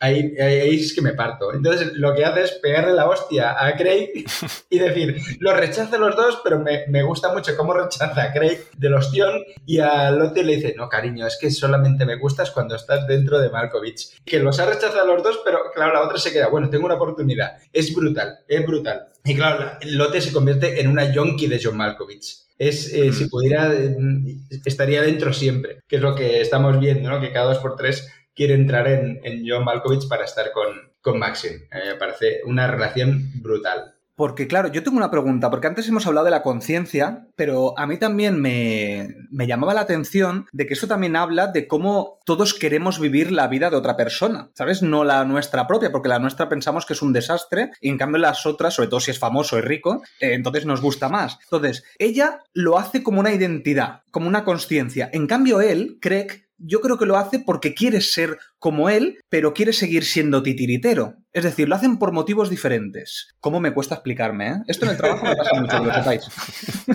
ahí, 0.00 0.34
ahí, 0.40 0.80
es 0.80 0.94
que 0.94 1.02
me 1.02 1.12
parto. 1.12 1.52
Entonces 1.52 1.92
lo 1.94 2.14
que 2.14 2.24
hace 2.24 2.44
es 2.44 2.52
pegarle 2.52 2.94
la 2.94 3.08
hostia 3.08 3.54
a 3.58 3.76
Craig 3.76 4.24
y 4.70 4.78
decir, 4.78 5.20
lo 5.40 5.54
rechaza 5.54 5.98
los 5.98 6.16
dos, 6.16 6.40
pero 6.42 6.60
me, 6.60 6.86
me 6.88 7.02
gusta 7.02 7.32
mucho 7.32 7.56
cómo 7.56 7.74
rechaza 7.74 8.22
a 8.22 8.32
Craig 8.32 8.70
del 8.78 8.94
ostión 8.94 9.42
y 9.66 9.80
a 9.80 10.10
Lottie 10.10 10.44
le 10.44 10.56
dice, 10.56 10.74
no 10.76 10.88
cariño, 10.88 11.26
es 11.26 11.36
que 11.40 11.50
solamente 11.50 12.06
me 12.06 12.16
gustas 12.16 12.50
cuando 12.50 12.76
estás 12.76 13.06
dentro 13.06 13.38
de 13.38 13.50
Malkovich. 13.50 14.22
Que 14.24 14.38
los 14.38 14.58
ha 14.58 14.66
rechazado 14.66 15.02
a 15.02 15.06
los 15.06 15.22
dos, 15.22 15.40
pero 15.44 15.58
claro, 15.74 15.92
la 15.92 16.02
otra 16.02 16.18
se 16.18 16.32
queda, 16.32 16.48
bueno, 16.54 16.70
tengo 16.70 16.86
una 16.86 16.94
oportunidad. 16.94 17.58
Es 17.72 17.92
brutal, 17.92 18.38
es 18.46 18.64
brutal. 18.64 19.08
Y 19.24 19.34
claro, 19.34 19.72
Lotte 19.82 20.20
se 20.20 20.32
convierte 20.32 20.80
en 20.80 20.88
una 20.88 21.12
yonki 21.12 21.48
de 21.48 21.60
John 21.60 21.76
Malkovich. 21.76 22.44
Es, 22.56 22.94
eh, 22.94 23.10
mm. 23.10 23.12
si 23.12 23.26
pudiera, 23.26 23.72
eh, 23.74 23.96
estaría 24.64 25.02
dentro 25.02 25.32
siempre, 25.32 25.80
que 25.88 25.96
es 25.96 26.02
lo 26.02 26.14
que 26.14 26.40
estamos 26.40 26.78
viendo, 26.78 27.10
¿no? 27.10 27.20
Que 27.20 27.32
cada 27.32 27.46
dos 27.46 27.58
por 27.58 27.74
tres 27.74 28.08
quiere 28.36 28.54
entrar 28.54 28.86
en, 28.86 29.18
en 29.24 29.44
John 29.44 29.64
Malkovich 29.64 30.06
para 30.06 30.24
estar 30.24 30.52
con, 30.52 30.68
con 31.00 31.18
Maxine. 31.18 31.66
Eh, 31.72 31.92
me 31.92 31.94
parece 31.96 32.42
una 32.46 32.68
relación 32.68 33.32
brutal. 33.42 33.93
Porque, 34.16 34.46
claro, 34.46 34.70
yo 34.70 34.82
tengo 34.82 34.96
una 34.96 35.10
pregunta, 35.10 35.50
porque 35.50 35.66
antes 35.66 35.88
hemos 35.88 36.06
hablado 36.06 36.26
de 36.26 36.30
la 36.30 36.42
conciencia, 36.42 37.26
pero 37.34 37.76
a 37.78 37.86
mí 37.86 37.98
también 37.98 38.40
me, 38.40 39.08
me, 39.30 39.46
llamaba 39.46 39.74
la 39.74 39.80
atención 39.80 40.46
de 40.52 40.66
que 40.66 40.74
eso 40.74 40.86
también 40.86 41.16
habla 41.16 41.48
de 41.48 41.66
cómo 41.66 42.20
todos 42.24 42.54
queremos 42.54 43.00
vivir 43.00 43.32
la 43.32 43.48
vida 43.48 43.70
de 43.70 43.76
otra 43.76 43.96
persona, 43.96 44.50
¿sabes? 44.54 44.82
No 44.82 45.02
la 45.02 45.24
nuestra 45.24 45.66
propia, 45.66 45.90
porque 45.90 46.08
la 46.08 46.20
nuestra 46.20 46.48
pensamos 46.48 46.86
que 46.86 46.92
es 46.92 47.02
un 47.02 47.12
desastre, 47.12 47.70
y 47.80 47.88
en 47.88 47.98
cambio 47.98 48.18
las 48.18 48.46
otras, 48.46 48.74
sobre 48.74 48.88
todo 48.88 49.00
si 49.00 49.10
es 49.10 49.18
famoso 49.18 49.58
y 49.58 49.62
rico, 49.62 50.02
eh, 50.20 50.34
entonces 50.34 50.64
nos 50.64 50.80
gusta 50.80 51.08
más. 51.08 51.38
Entonces, 51.44 51.84
ella 51.98 52.40
lo 52.52 52.78
hace 52.78 53.02
como 53.02 53.20
una 53.20 53.32
identidad, 53.32 54.02
como 54.10 54.28
una 54.28 54.44
conciencia. 54.44 55.10
En 55.12 55.26
cambio, 55.26 55.60
él, 55.60 55.98
Craig, 56.00 56.44
yo 56.58 56.80
creo 56.80 56.98
que 56.98 57.06
lo 57.06 57.16
hace 57.16 57.40
porque 57.40 57.74
quiere 57.74 58.00
ser 58.00 58.38
como 58.58 58.88
él, 58.88 59.18
pero 59.28 59.54
quiere 59.54 59.72
seguir 59.72 60.04
siendo 60.04 60.42
titiritero. 60.42 61.16
Es 61.34 61.42
decir, 61.42 61.68
lo 61.68 61.74
hacen 61.74 61.98
por 61.98 62.12
motivos 62.12 62.48
diferentes. 62.48 63.34
¿Cómo 63.40 63.58
me 63.58 63.74
cuesta 63.74 63.96
explicarme? 63.96 64.50
Eh? 64.50 64.56
Esto 64.68 64.84
en 64.84 64.92
el 64.92 64.96
trabajo 64.96 65.26
me 65.26 65.34
pasa 65.34 65.60
mucho, 65.60 65.80
que 65.80 65.86
lo 65.86 65.94
sepáis. 65.94 66.28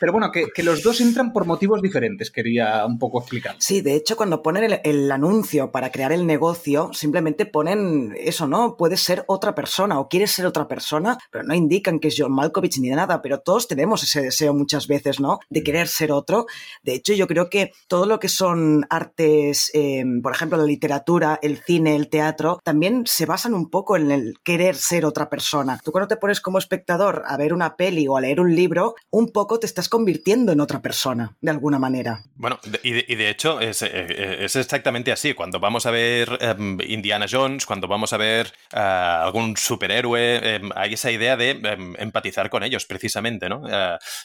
Pero 0.00 0.12
bueno, 0.12 0.30
que, 0.30 0.48
que, 0.54 0.62
los 0.62 0.82
dos 0.82 1.00
entran 1.00 1.32
por 1.32 1.46
motivos 1.46 1.80
diferentes, 1.80 2.30
quería 2.30 2.84
un 2.84 2.98
poco 2.98 3.20
explicar. 3.20 3.56
Sí, 3.58 3.80
de 3.80 3.94
hecho, 3.94 4.14
cuando 4.14 4.42
ponen 4.42 4.64
el, 4.64 4.80
el, 4.84 5.10
anuncio 5.10 5.72
para 5.72 5.90
crear 5.90 6.12
el 6.12 6.26
negocio, 6.26 6.90
simplemente 6.92 7.46
ponen 7.46 8.14
eso, 8.18 8.46
¿no? 8.46 8.76
Puede 8.76 8.98
ser 8.98 9.24
otra 9.26 9.54
persona 9.54 10.00
o 10.00 10.08
quiere 10.08 10.26
ser 10.26 10.44
otra 10.44 10.68
persona, 10.68 11.16
pero 11.30 11.44
no 11.44 11.54
indican 11.54 11.98
que 11.98 12.08
es 12.08 12.14
John 12.18 12.34
Malkovich 12.34 12.78
ni 12.78 12.90
nada, 12.90 13.22
pero 13.22 13.40
todos 13.40 13.68
tenemos 13.68 14.02
ese 14.02 14.20
deseo 14.20 14.52
muchas 14.52 14.86
veces, 14.86 15.18
¿no? 15.18 15.38
De 15.48 15.62
querer 15.62 15.88
ser 15.88 16.12
otro. 16.12 16.44
De 16.82 16.92
hecho, 16.92 17.14
yo 17.14 17.26
creo 17.26 17.48
que 17.48 17.72
todo 17.88 18.04
lo 18.04 18.18
que 18.20 18.28
son 18.28 18.84
artes, 18.90 19.70
eh, 19.72 20.04
por 20.22 20.32
ejemplo, 20.32 20.58
la 20.58 20.64
literatura, 20.64 21.38
el 21.40 21.56
cine, 21.56 21.96
el 21.96 22.10
teatro, 22.10 22.60
también 22.62 23.04
se 23.06 23.24
basa 23.24 23.45
un 23.54 23.70
poco 23.70 23.96
en 23.96 24.10
el 24.10 24.34
querer 24.42 24.74
ser 24.76 25.04
otra 25.04 25.28
persona. 25.28 25.80
Tú 25.84 25.92
cuando 25.92 26.08
te 26.08 26.16
pones 26.16 26.40
como 26.40 26.58
espectador 26.58 27.22
a 27.26 27.36
ver 27.36 27.52
una 27.52 27.76
peli 27.76 28.06
o 28.08 28.16
a 28.16 28.20
leer 28.20 28.40
un 28.40 28.54
libro, 28.54 28.94
un 29.10 29.32
poco 29.32 29.58
te 29.58 29.66
estás 29.66 29.88
convirtiendo 29.88 30.52
en 30.52 30.60
otra 30.60 30.80
persona, 30.80 31.36
de 31.40 31.50
alguna 31.50 31.78
manera. 31.78 32.22
Bueno, 32.34 32.58
y 32.82 33.14
de, 33.14 33.30
hecho 33.30 33.60
es, 33.60 33.82
eh, 33.82 34.44
es, 34.44 34.56
exactamente 34.56 35.12
así. 35.12 35.34
Cuando 35.34 35.60
vamos 35.60 35.86
a 35.86 35.90
ver 35.90 36.38
um, 36.58 36.78
Indiana 36.80 37.26
Jones, 37.30 37.66
cuando 37.66 37.88
vamos 37.88 38.12
a 38.12 38.16
ver 38.16 38.52
uh, 38.72 38.78
algún 39.24 39.56
superhéroe, 39.56 40.60
um, 40.62 40.70
hay 40.74 40.94
esa 40.94 41.10
idea 41.10 41.36
de 41.36 41.76
um, 41.78 41.94
empatizar 41.98 42.50
con 42.50 42.62
ellos, 42.62 42.86
precisamente, 42.86 43.48
¿no? 43.48 43.62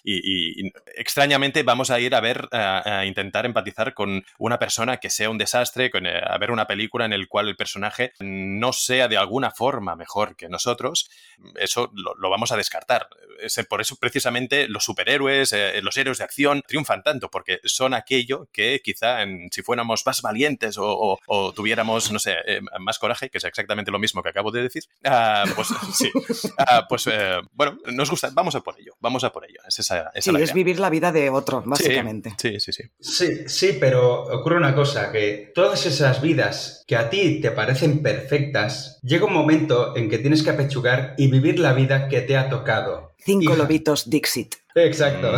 Y, 0.03 0.71
extrañamente 0.95 1.63
vamos 1.63 1.91
a 1.91 1.99
ir 1.99 2.13
a 2.15 2.21
ver, 2.21 2.47
a 2.51 3.05
intentar 3.05 3.45
empatizar 3.45 3.93
con 3.93 4.23
una 4.37 4.59
persona 4.59 4.97
que 4.97 5.09
sea 5.09 5.29
un 5.29 5.37
desastre, 5.37 5.89
con, 5.89 6.05
a 6.05 6.37
ver 6.37 6.51
una 6.51 6.67
película 6.67 7.05
en 7.05 7.11
la 7.11 7.25
cual 7.27 7.47
el 7.47 7.55
personaje 7.55 8.13
no 8.19 8.73
sea 8.73 9.07
de 9.11 9.17
alguna 9.17 9.51
forma 9.51 9.97
mejor 9.97 10.37
que 10.37 10.47
nosotros, 10.47 11.09
eso 11.55 11.91
lo, 11.93 12.15
lo 12.15 12.29
vamos 12.29 12.53
a 12.53 12.57
descartar. 12.57 13.09
Es, 13.41 13.59
por 13.69 13.81
eso 13.81 13.97
precisamente 13.97 14.69
los 14.69 14.85
superhéroes, 14.85 15.51
eh, 15.51 15.81
los 15.81 15.97
héroes 15.97 16.19
de 16.19 16.23
acción 16.23 16.63
triunfan 16.65 17.03
tanto, 17.03 17.29
porque 17.29 17.59
son 17.65 17.93
aquello 17.93 18.47
que 18.53 18.81
quizá 18.81 19.21
en, 19.21 19.49
si 19.51 19.63
fuéramos 19.63 20.03
más 20.05 20.21
valientes 20.21 20.77
o, 20.77 20.85
o, 20.87 21.19
o 21.27 21.51
tuviéramos, 21.51 22.09
no 22.13 22.19
sé, 22.19 22.35
eh, 22.45 22.61
más 22.79 22.99
coraje, 22.99 23.29
que 23.29 23.37
es 23.37 23.43
exactamente 23.43 23.91
lo 23.91 23.99
mismo 23.99 24.23
que 24.23 24.29
acabo 24.29 24.49
de 24.49 24.61
decir, 24.61 24.83
uh, 25.05 25.49
pues 25.55 25.67
sí, 25.93 26.09
uh, 26.15 26.87
pues 26.87 27.07
eh, 27.07 27.41
bueno, 27.51 27.77
nos 27.87 28.09
gusta, 28.09 28.29
vamos 28.31 28.55
a 28.55 28.61
por 28.61 28.79
ello, 28.79 28.95
vamos 29.01 29.25
a 29.25 29.33
por 29.33 29.43
ello. 29.43 29.59
Es 29.67 29.77
esa, 29.79 30.09
esa 30.13 30.31
sí, 30.31 30.41
es 30.41 30.53
vivir 30.53 30.79
la 30.79 30.89
vida 30.89 31.11
de 31.11 31.29
otro, 31.29 31.63
básicamente. 31.65 32.33
Sí, 32.37 32.61
sí, 32.61 32.71
sí, 32.71 32.83
sí. 33.01 33.43
Sí, 33.47 33.77
pero 33.77 34.23
ocurre 34.23 34.55
una 34.55 34.73
cosa, 34.73 35.11
que 35.11 35.51
todas 35.53 35.85
esas 35.85 36.21
vidas 36.21 36.85
que 36.87 36.95
a 36.95 37.09
ti 37.09 37.41
te 37.41 37.51
parecen 37.51 38.01
perfectas, 38.01 38.99
llega 39.03 39.25
un 39.25 39.33
momento 39.33 39.95
en 39.97 40.09
que 40.09 40.19
tienes 40.19 40.43
que 40.43 40.51
apechugar 40.51 41.15
y 41.17 41.29
vivir 41.29 41.59
la 41.59 41.73
vida 41.73 42.07
que 42.07 42.21
te 42.21 42.37
ha 42.37 42.49
tocado. 42.49 43.10
Cinco 43.23 43.55
lobitos 43.55 44.09
Dixit. 44.09 44.55
Exacto. 44.73 45.33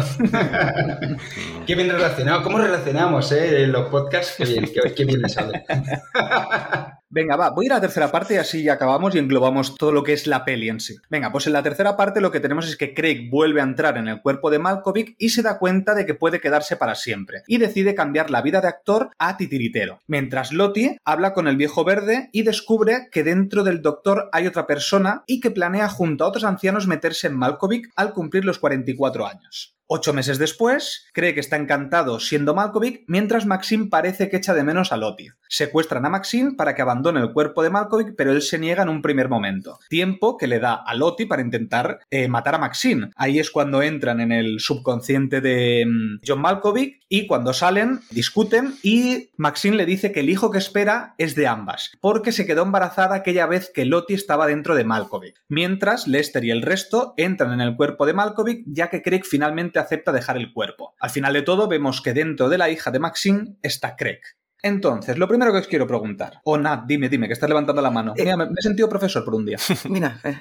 qué 1.67 1.75
bien 1.75 1.89
relacionado. 1.89 2.43
¿Cómo 2.43 2.59
relacionamos 2.59 3.31
eh, 3.31 3.67
los 3.67 3.89
podcasts? 3.89 4.35
Qué 4.37 4.45
bien, 4.45 4.65
qué, 4.65 4.93
qué 4.93 5.05
bien 5.05 5.21
me 5.21 5.29
sale. 5.29 5.63
Venga, 7.15 7.35
va, 7.35 7.51
voy 7.51 7.65
a 7.65 7.67
ir 7.67 7.71
a 7.73 7.75
la 7.75 7.81
tercera 7.81 8.11
parte 8.11 8.33
y 8.33 8.37
así 8.37 8.63
ya 8.63 8.73
acabamos 8.73 9.13
y 9.13 9.19
englobamos 9.19 9.75
todo 9.75 9.91
lo 9.91 10.01
que 10.01 10.13
es 10.13 10.25
la 10.25 10.43
peli 10.43 10.69
en 10.69 10.79
sí. 10.79 10.95
Venga, 11.11 11.31
pues 11.31 11.45
en 11.45 11.53
la 11.53 11.61
tercera 11.61 11.95
parte 11.95 12.21
lo 12.21 12.31
que 12.31 12.39
tenemos 12.39 12.67
es 12.67 12.75
que 12.75 12.95
Craig 12.95 13.29
vuelve 13.29 13.61
a 13.61 13.65
entrar 13.65 13.99
en 13.99 14.07
el 14.07 14.19
cuerpo 14.19 14.49
de 14.49 14.57
Malkovich 14.57 15.15
y 15.19 15.29
se 15.29 15.43
da 15.43 15.59
cuenta 15.59 15.93
de 15.93 16.07
que 16.07 16.15
puede 16.15 16.41
quedarse 16.41 16.75
para 16.75 16.95
siempre 16.95 17.43
y 17.45 17.59
decide 17.59 17.93
cambiar 17.93 18.31
la 18.31 18.41
vida 18.41 18.61
de 18.61 18.67
actor 18.67 19.11
a 19.19 19.37
titiritero. 19.37 19.99
Mientras 20.07 20.51
Lottie 20.51 20.97
habla 21.05 21.33
con 21.33 21.47
el 21.47 21.55
viejo 21.55 21.83
verde 21.83 22.29
y 22.31 22.41
descubre 22.41 23.09
que 23.11 23.23
dentro 23.23 23.63
del 23.63 23.83
doctor 23.83 24.29
hay 24.31 24.47
otra 24.47 24.65
persona 24.65 25.23
y 25.27 25.39
que 25.39 25.51
planea 25.51 25.89
junto 25.89 26.23
a 26.23 26.29
otros 26.29 26.45
ancianos 26.45 26.87
meterse 26.87 27.27
en 27.27 27.37
Malkovich 27.37 27.72
al 27.95 28.13
cumplir 28.13 28.45
los 28.45 28.59
44 28.59 29.27
años. 29.27 29.77
Ocho 29.95 30.11
meses 30.11 30.39
después, 30.39 31.05
cree 31.13 31.35
que 31.35 31.39
está 31.39 31.55
encantado 31.55 32.19
siendo 32.19 32.55
Malkovich, 32.55 33.03
mientras 33.05 33.45
Maxine 33.45 33.89
parece 33.91 34.27
que 34.27 34.37
echa 34.37 34.55
de 34.55 34.63
menos 34.63 34.91
a 34.91 34.97
Lottie. 34.97 35.33
Secuestran 35.47 36.03
a 36.03 36.09
Maxine 36.09 36.55
para 36.57 36.73
que 36.73 36.81
abandone 36.81 37.19
el 37.19 37.31
cuerpo 37.31 37.61
de 37.61 37.69
Malkovich, 37.69 38.15
pero 38.17 38.31
él 38.31 38.41
se 38.41 38.57
niega 38.57 38.81
en 38.81 38.89
un 38.89 39.03
primer 39.03 39.29
momento. 39.29 39.77
Tiempo 39.89 40.35
que 40.35 40.47
le 40.47 40.57
da 40.57 40.73
a 40.73 40.95
Lottie 40.95 41.27
para 41.27 41.43
intentar 41.43 41.99
eh, 42.09 42.27
matar 42.27 42.55
a 42.55 42.57
Maxine. 42.57 43.11
Ahí 43.15 43.37
es 43.37 43.51
cuando 43.51 43.83
entran 43.83 44.19
en 44.19 44.31
el 44.31 44.59
subconsciente 44.59 45.41
de 45.41 45.83
um, 45.85 46.19
John 46.25 46.41
Malkovich 46.41 47.03
y 47.07 47.27
cuando 47.27 47.53
salen, 47.53 47.99
discuten 48.09 48.73
y 48.81 49.29
Maxine 49.37 49.77
le 49.77 49.85
dice 49.85 50.11
que 50.11 50.21
el 50.21 50.31
hijo 50.31 50.49
que 50.49 50.57
espera 50.57 51.13
es 51.19 51.35
de 51.35 51.45
ambas, 51.45 51.91
porque 52.01 52.31
se 52.31 52.47
quedó 52.47 52.63
embarazada 52.63 53.13
aquella 53.13 53.45
vez 53.45 53.69
que 53.71 53.85
Lottie 53.85 54.15
estaba 54.15 54.47
dentro 54.47 54.73
de 54.73 54.85
Malkovich. 54.85 55.35
Mientras 55.49 56.07
Lester 56.07 56.43
y 56.43 56.49
el 56.49 56.63
resto 56.63 57.13
entran 57.17 57.53
en 57.53 57.61
el 57.61 57.75
cuerpo 57.75 58.07
de 58.07 58.13
Malkovich, 58.13 58.63
ya 58.65 58.89
que 58.89 59.03
Craig 59.03 59.21
finalmente 59.25 59.82
acepta 59.83 60.11
dejar 60.11 60.37
el 60.37 60.51
cuerpo. 60.51 60.95
Al 60.99 61.09
final 61.09 61.33
de 61.33 61.41
todo, 61.43 61.67
vemos 61.67 62.01
que 62.01 62.13
dentro 62.13 62.49
de 62.49 62.57
la 62.57 62.69
hija 62.69 62.91
de 62.91 62.99
Maxine 62.99 63.55
está 63.61 63.95
Craig. 63.95 64.21
Entonces, 64.65 65.17
lo 65.17 65.27
primero 65.27 65.51
que 65.51 65.59
os 65.59 65.67
quiero 65.67 65.85
preguntar, 65.85 66.39
o 66.45 66.53
oh, 66.53 66.57
Nat, 66.57 66.85
dime, 66.85 67.09
dime, 67.09 67.27
que 67.27 67.33
estás 67.33 67.49
levantando 67.49 67.81
la 67.81 67.91
mano. 67.91 68.13
Mira, 68.17 68.37
me, 68.37 68.45
me, 68.45 68.55
he 68.57 68.63
sentido 68.63 68.87
profesor 68.87 69.25
por 69.25 69.35
un 69.35 69.45
día. 69.45 69.57
Mira, 69.89 70.21
eh, 70.23 70.37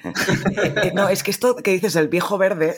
eh, 0.83 0.91
no, 0.95 1.09
es 1.09 1.23
que 1.23 1.31
esto 1.31 1.57
que 1.57 1.71
dices 1.71 1.97
el 1.97 2.07
viejo 2.07 2.37
verde, 2.37 2.77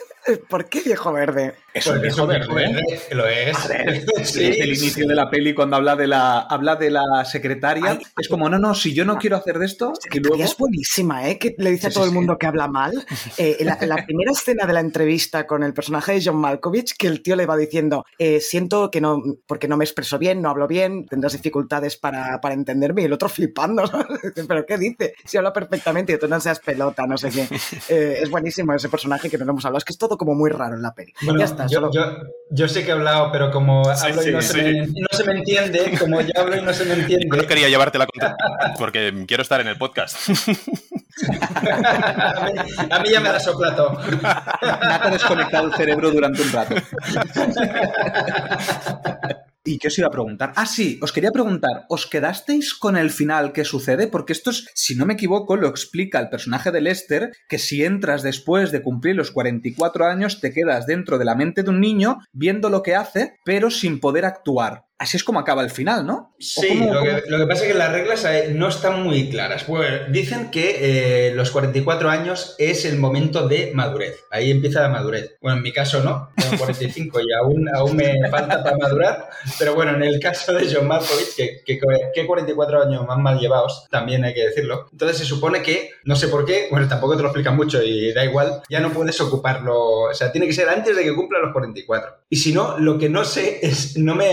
¿por 0.49 0.65
qué 0.65 0.81
viejo 0.81 1.13
verde? 1.13 1.53
Es 1.75 1.87
un 1.87 2.01
viejo 2.01 2.25
verde, 2.25 2.83
lo 3.11 3.27
es. 3.27 3.65
A 3.65 3.67
ver, 3.67 4.05
sí, 4.23 4.39
desde 4.39 4.61
el 4.61 4.77
inicio 4.77 5.07
de 5.07 5.15
la 5.15 5.29
peli, 5.29 5.53
cuando 5.53 5.75
habla 5.75 5.95
de 5.95 6.07
la, 6.07 6.39
habla 6.39 6.75
de 6.75 6.89
la 6.89 7.25
secretaria, 7.25 7.91
Ay, 7.91 7.99
es 8.17 8.27
como, 8.27 8.49
no, 8.49 8.57
no, 8.57 8.73
si 8.73 8.93
yo 8.93 9.05
no 9.05 9.17
quiero 9.17 9.35
hacer 9.35 9.59
de 9.59 9.65
esto, 9.65 9.93
que 10.09 10.19
luego... 10.19 10.43
Es 10.43 10.57
buenísima, 10.57 11.29
¿eh? 11.29 11.37
Que 11.37 11.55
le 11.57 11.71
dice 11.71 11.87
sí, 11.87 11.87
a 11.87 11.93
todo 11.93 12.05
sí, 12.05 12.09
el 12.09 12.15
mundo 12.15 12.33
sí. 12.33 12.37
que 12.39 12.47
habla 12.47 12.67
mal. 12.67 12.93
Eh, 13.37 13.57
la, 13.65 13.77
la, 13.81 14.05
primera 14.05 14.31
escena 14.31 14.65
de 14.65 14.71
la 14.71 14.79
entrevista 14.79 15.45
con 15.45 15.63
el 15.63 15.73
personaje 15.73 16.13
de 16.13 16.21
John 16.23 16.37
Malkovich, 16.37 16.95
que 16.95 17.07
el 17.07 17.21
tío 17.21 17.35
le 17.35 17.45
va 17.45 17.57
diciendo, 17.57 18.05
eh, 18.17 18.39
siento 18.39 18.89
que 18.89 19.01
no, 19.01 19.21
porque 19.45 19.67
no 19.67 19.75
me 19.75 19.83
expreso 19.83 20.17
bien, 20.17 20.41
no 20.41 20.49
hablo 20.49 20.67
bien, 20.67 21.05
tendrás 21.05 21.33
dificultades 21.33 21.97
para 21.97 22.25
para, 22.41 22.53
entenderme 22.53 23.01
y 23.01 23.05
el 23.05 23.13
otro 23.13 23.29
flipando, 23.29 23.83
¿no? 23.83 24.05
pero 24.47 24.65
¿qué 24.65 24.77
dice? 24.77 25.13
Si 25.25 25.37
habla 25.37 25.51
perfectamente 25.53 26.13
y 26.13 26.19
tú 26.19 26.27
no 26.27 26.39
seas 26.39 26.59
pelota, 26.59 27.05
no 27.05 27.17
sé 27.17 27.29
qué. 27.29 27.47
Eh, 27.89 28.19
es 28.21 28.29
buenísimo 28.29 28.73
ese 28.73 28.89
personaje 28.89 29.29
que 29.29 29.37
no 29.37 29.49
hemos 29.49 29.65
hablado, 29.65 29.79
es 29.79 29.85
que 29.85 29.93
es 29.93 29.97
todo 29.97 30.17
como 30.17 30.33
muy 30.33 30.49
raro 30.49 30.75
en 30.75 30.81
la 30.81 30.93
peli. 30.93 31.13
Bueno, 31.21 31.39
ya 31.39 31.45
está, 31.45 31.64
yo, 31.69 31.79
solo... 31.79 31.91
yo, 31.91 32.17
yo, 32.51 32.67
sé 32.67 32.83
que 32.83 32.89
he 32.89 32.93
hablado, 32.93 33.31
pero 33.31 33.51
como 33.51 33.87
hablo 33.87 34.21
sí, 34.21 34.29
y 34.29 34.33
no, 34.33 34.41
se 34.41 34.61
me, 34.61 34.87
no, 34.87 35.07
se 35.11 35.23
me, 35.23 35.33
entiende, 35.33 35.97
como 35.99 36.21
yo 36.21 36.31
hablo 36.35 36.57
y 36.57 36.61
no 36.61 36.73
se 36.73 36.85
me 36.85 36.93
entiende. 36.95 37.27
Yo 37.31 37.41
no 37.41 37.47
quería 37.47 37.69
llevarte 37.69 37.97
la 37.97 38.07
contra 38.07 38.35
porque 38.77 39.13
quiero 39.27 39.43
estar 39.43 39.61
en 39.61 39.67
el 39.67 39.77
podcast. 39.77 40.17
a, 41.29 42.45
mí, 42.45 42.51
a, 42.89 42.99
mí, 42.99 43.09
ya 43.09 43.19
me 43.19 43.29
da 43.29 43.39
soplato. 43.39 43.97
Nata 44.21 45.07
ha 45.07 45.11
desconectado 45.11 45.67
el 45.67 45.73
cerebro 45.73 46.11
durante 46.11 46.41
un 46.41 46.51
rato. 46.51 46.75
¿Y 49.67 49.79
qué 49.79 49.87
os 49.87 49.97
iba 49.97 50.07
a 50.07 50.11
preguntar? 50.11 50.53
Ah, 50.55 50.67
sí, 50.67 50.99
os 51.01 51.11
quería 51.11 51.31
preguntar, 51.31 51.85
¿os 51.89 52.05
quedasteis 52.05 52.75
con 52.75 52.95
el 52.95 53.09
final 53.09 53.51
que 53.51 53.65
sucede? 53.65 54.07
Porque 54.07 54.33
esto 54.33 54.51
es, 54.51 54.69
si 54.75 54.95
no 54.95 55.07
me 55.07 55.15
equivoco, 55.15 55.55
lo 55.55 55.67
explica 55.67 56.19
el 56.19 56.29
personaje 56.29 56.71
de 56.71 56.81
Lester, 56.81 57.31
que 57.49 57.57
si 57.57 57.83
entras 57.83 58.21
después 58.21 58.71
de 58.71 58.83
cumplir 58.83 59.15
los 59.15 59.31
44 59.31 60.05
años, 60.05 60.39
te 60.39 60.53
quedas 60.53 60.85
dentro 60.85 61.17
de 61.17 61.25
la 61.25 61.33
mente 61.33 61.63
de 61.63 61.71
un 61.71 61.81
niño 61.81 62.19
viendo 62.31 62.69
lo 62.69 62.83
que 62.83 62.93
hace, 62.93 63.37
pero 63.43 63.71
sin 63.71 63.99
poder 63.99 64.25
actuar. 64.25 64.85
Así 64.97 65.17
es 65.17 65.25
como 65.25 65.39
acaba 65.39 65.61
el 65.61 65.69
final, 65.69 66.05
¿no? 66.05 66.33
Sí, 66.39 66.69
cómo, 66.69 66.93
lo, 66.93 67.03
que, 67.03 67.23
lo, 67.27 67.37
que, 67.37 67.47
pasa 67.47 67.65
es 67.65 67.73
que 67.73 67.77
las 67.77 67.91
reglas 67.91 68.25
no 68.53 68.69
están 68.69 69.03
muy 69.03 69.29
claras. 69.29 69.67
Bueno, 69.67 70.05
dicen 70.09 70.49
que 70.51 71.29
eh, 71.29 71.35
los 71.35 71.51
44 71.51 72.09
años 72.09 72.55
es 72.59 72.85
el 72.85 72.97
momento 72.97 73.45
de 73.47 73.71
madurez. 73.73 74.23
Ahí 74.31 74.51
empieza 74.51 74.81
la 74.81 74.87
madurez. 74.87 75.35
Bueno, 75.41 75.57
en 75.57 75.63
mi 75.63 75.73
caso 75.73 76.01
no, 76.01 76.29
tengo 76.37 76.57
45 76.63 77.19
y 77.19 77.33
aún, 77.33 77.67
aún 77.75 77.97
me 77.97 78.29
falta 78.29 78.63
para 78.63 78.77
madurar. 78.77 79.29
Pero 79.59 79.75
bueno, 79.75 79.95
en 79.95 80.03
el 80.03 80.17
caso 80.19 80.53
de 80.53 80.73
John 80.73 80.87
Malkovich, 80.87 81.35
que, 81.35 81.61
que, 81.65 81.79
que 82.13 82.25
44 82.25 82.83
años 82.83 83.05
más 83.05 83.17
mal 83.17 83.37
llevados, 83.37 83.87
también 83.91 84.23
hay 84.23 84.33
que 84.33 84.47
decirlo. 84.47 84.87
Entonces 84.93 85.17
se 85.17 85.25
supone 85.25 85.61
que, 85.61 85.91
no 86.05 86.15
sé 86.15 86.29
por 86.29 86.45
qué, 86.45 86.67
bueno, 86.71 86.87
tampoco 86.87 87.17
te 87.17 87.21
lo 87.21 87.29
explican 87.29 87.57
mucho 87.57 87.83
y 87.83 88.13
da 88.13 88.23
igual, 88.23 88.61
ya 88.69 88.79
no 88.79 88.91
puedes 88.91 89.19
ocuparlo. 89.19 90.03
O 90.03 90.13
sea, 90.13 90.31
tiene 90.31 90.47
que 90.47 90.53
ser 90.53 90.69
antes 90.69 90.95
de 90.95 91.03
que 91.03 91.13
cumpla 91.13 91.39
los 91.39 91.51
44. 91.51 92.23
Y 92.29 92.37
si 92.37 92.53
no, 92.53 92.77
lo 92.77 92.97
que 92.97 93.09
no 93.09 93.25
sé 93.25 93.59
es, 93.61 93.97
no 93.97 94.15
me 94.15 94.31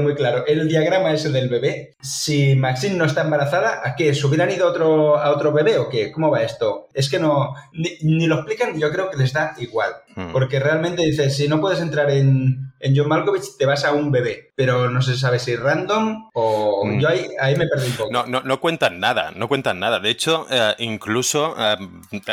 quedó 0.00 0.02
muy 0.02 0.14
claro. 0.14 0.44
El 0.46 0.68
diagrama 0.68 1.12
ese 1.12 1.30
del 1.30 1.48
bebé. 1.48 1.94
Si 2.00 2.54
Maxine 2.54 2.96
no 2.96 3.04
está 3.04 3.22
embarazada, 3.22 3.80
¿a 3.84 3.94
qué? 3.94 4.14
¿Se 4.14 4.26
hubieran 4.26 4.50
ido 4.50 4.66
a 4.66 4.70
otro, 4.70 5.16
a 5.16 5.30
otro 5.30 5.52
bebé 5.52 5.78
o 5.78 5.88
qué? 5.88 6.10
¿Cómo 6.10 6.30
va 6.30 6.42
esto? 6.42 6.88
Es 6.94 7.08
que 7.08 7.18
no. 7.18 7.54
Ni, 7.72 7.90
ni 8.02 8.26
lo 8.26 8.36
explican, 8.36 8.78
yo 8.78 8.90
creo 8.90 9.10
que 9.10 9.16
les 9.16 9.32
da 9.32 9.54
igual. 9.58 9.92
Hmm. 10.16 10.32
Porque 10.32 10.58
realmente 10.58 11.02
dice, 11.02 11.30
si 11.30 11.48
no 11.48 11.60
puedes 11.60 11.80
entrar 11.80 12.10
en, 12.10 12.69
en 12.80 12.96
John 12.96 13.08
Malkovich, 13.08 13.56
te 13.58 13.66
vas 13.66 13.84
a 13.84 13.92
un 13.92 14.10
bebé. 14.10 14.52
Pero 14.56 14.90
no 14.90 15.00
se 15.02 15.16
sabe 15.16 15.38
si 15.38 15.56
random 15.56 16.30
o. 16.34 16.84
Mm. 16.84 17.00
Yo 17.00 17.08
ahí, 17.08 17.26
ahí, 17.40 17.56
me 17.56 17.66
perdí 17.66 17.86
un 17.86 17.92
poco. 17.92 18.12
No, 18.12 18.26
no, 18.26 18.42
no, 18.42 18.60
cuentan 18.60 19.00
nada, 19.00 19.32
no 19.34 19.48
cuentan 19.48 19.80
nada. 19.80 20.00
De 20.00 20.10
hecho, 20.10 20.46
eh, 20.50 20.74
incluso 20.78 21.54
eh, 21.58 21.76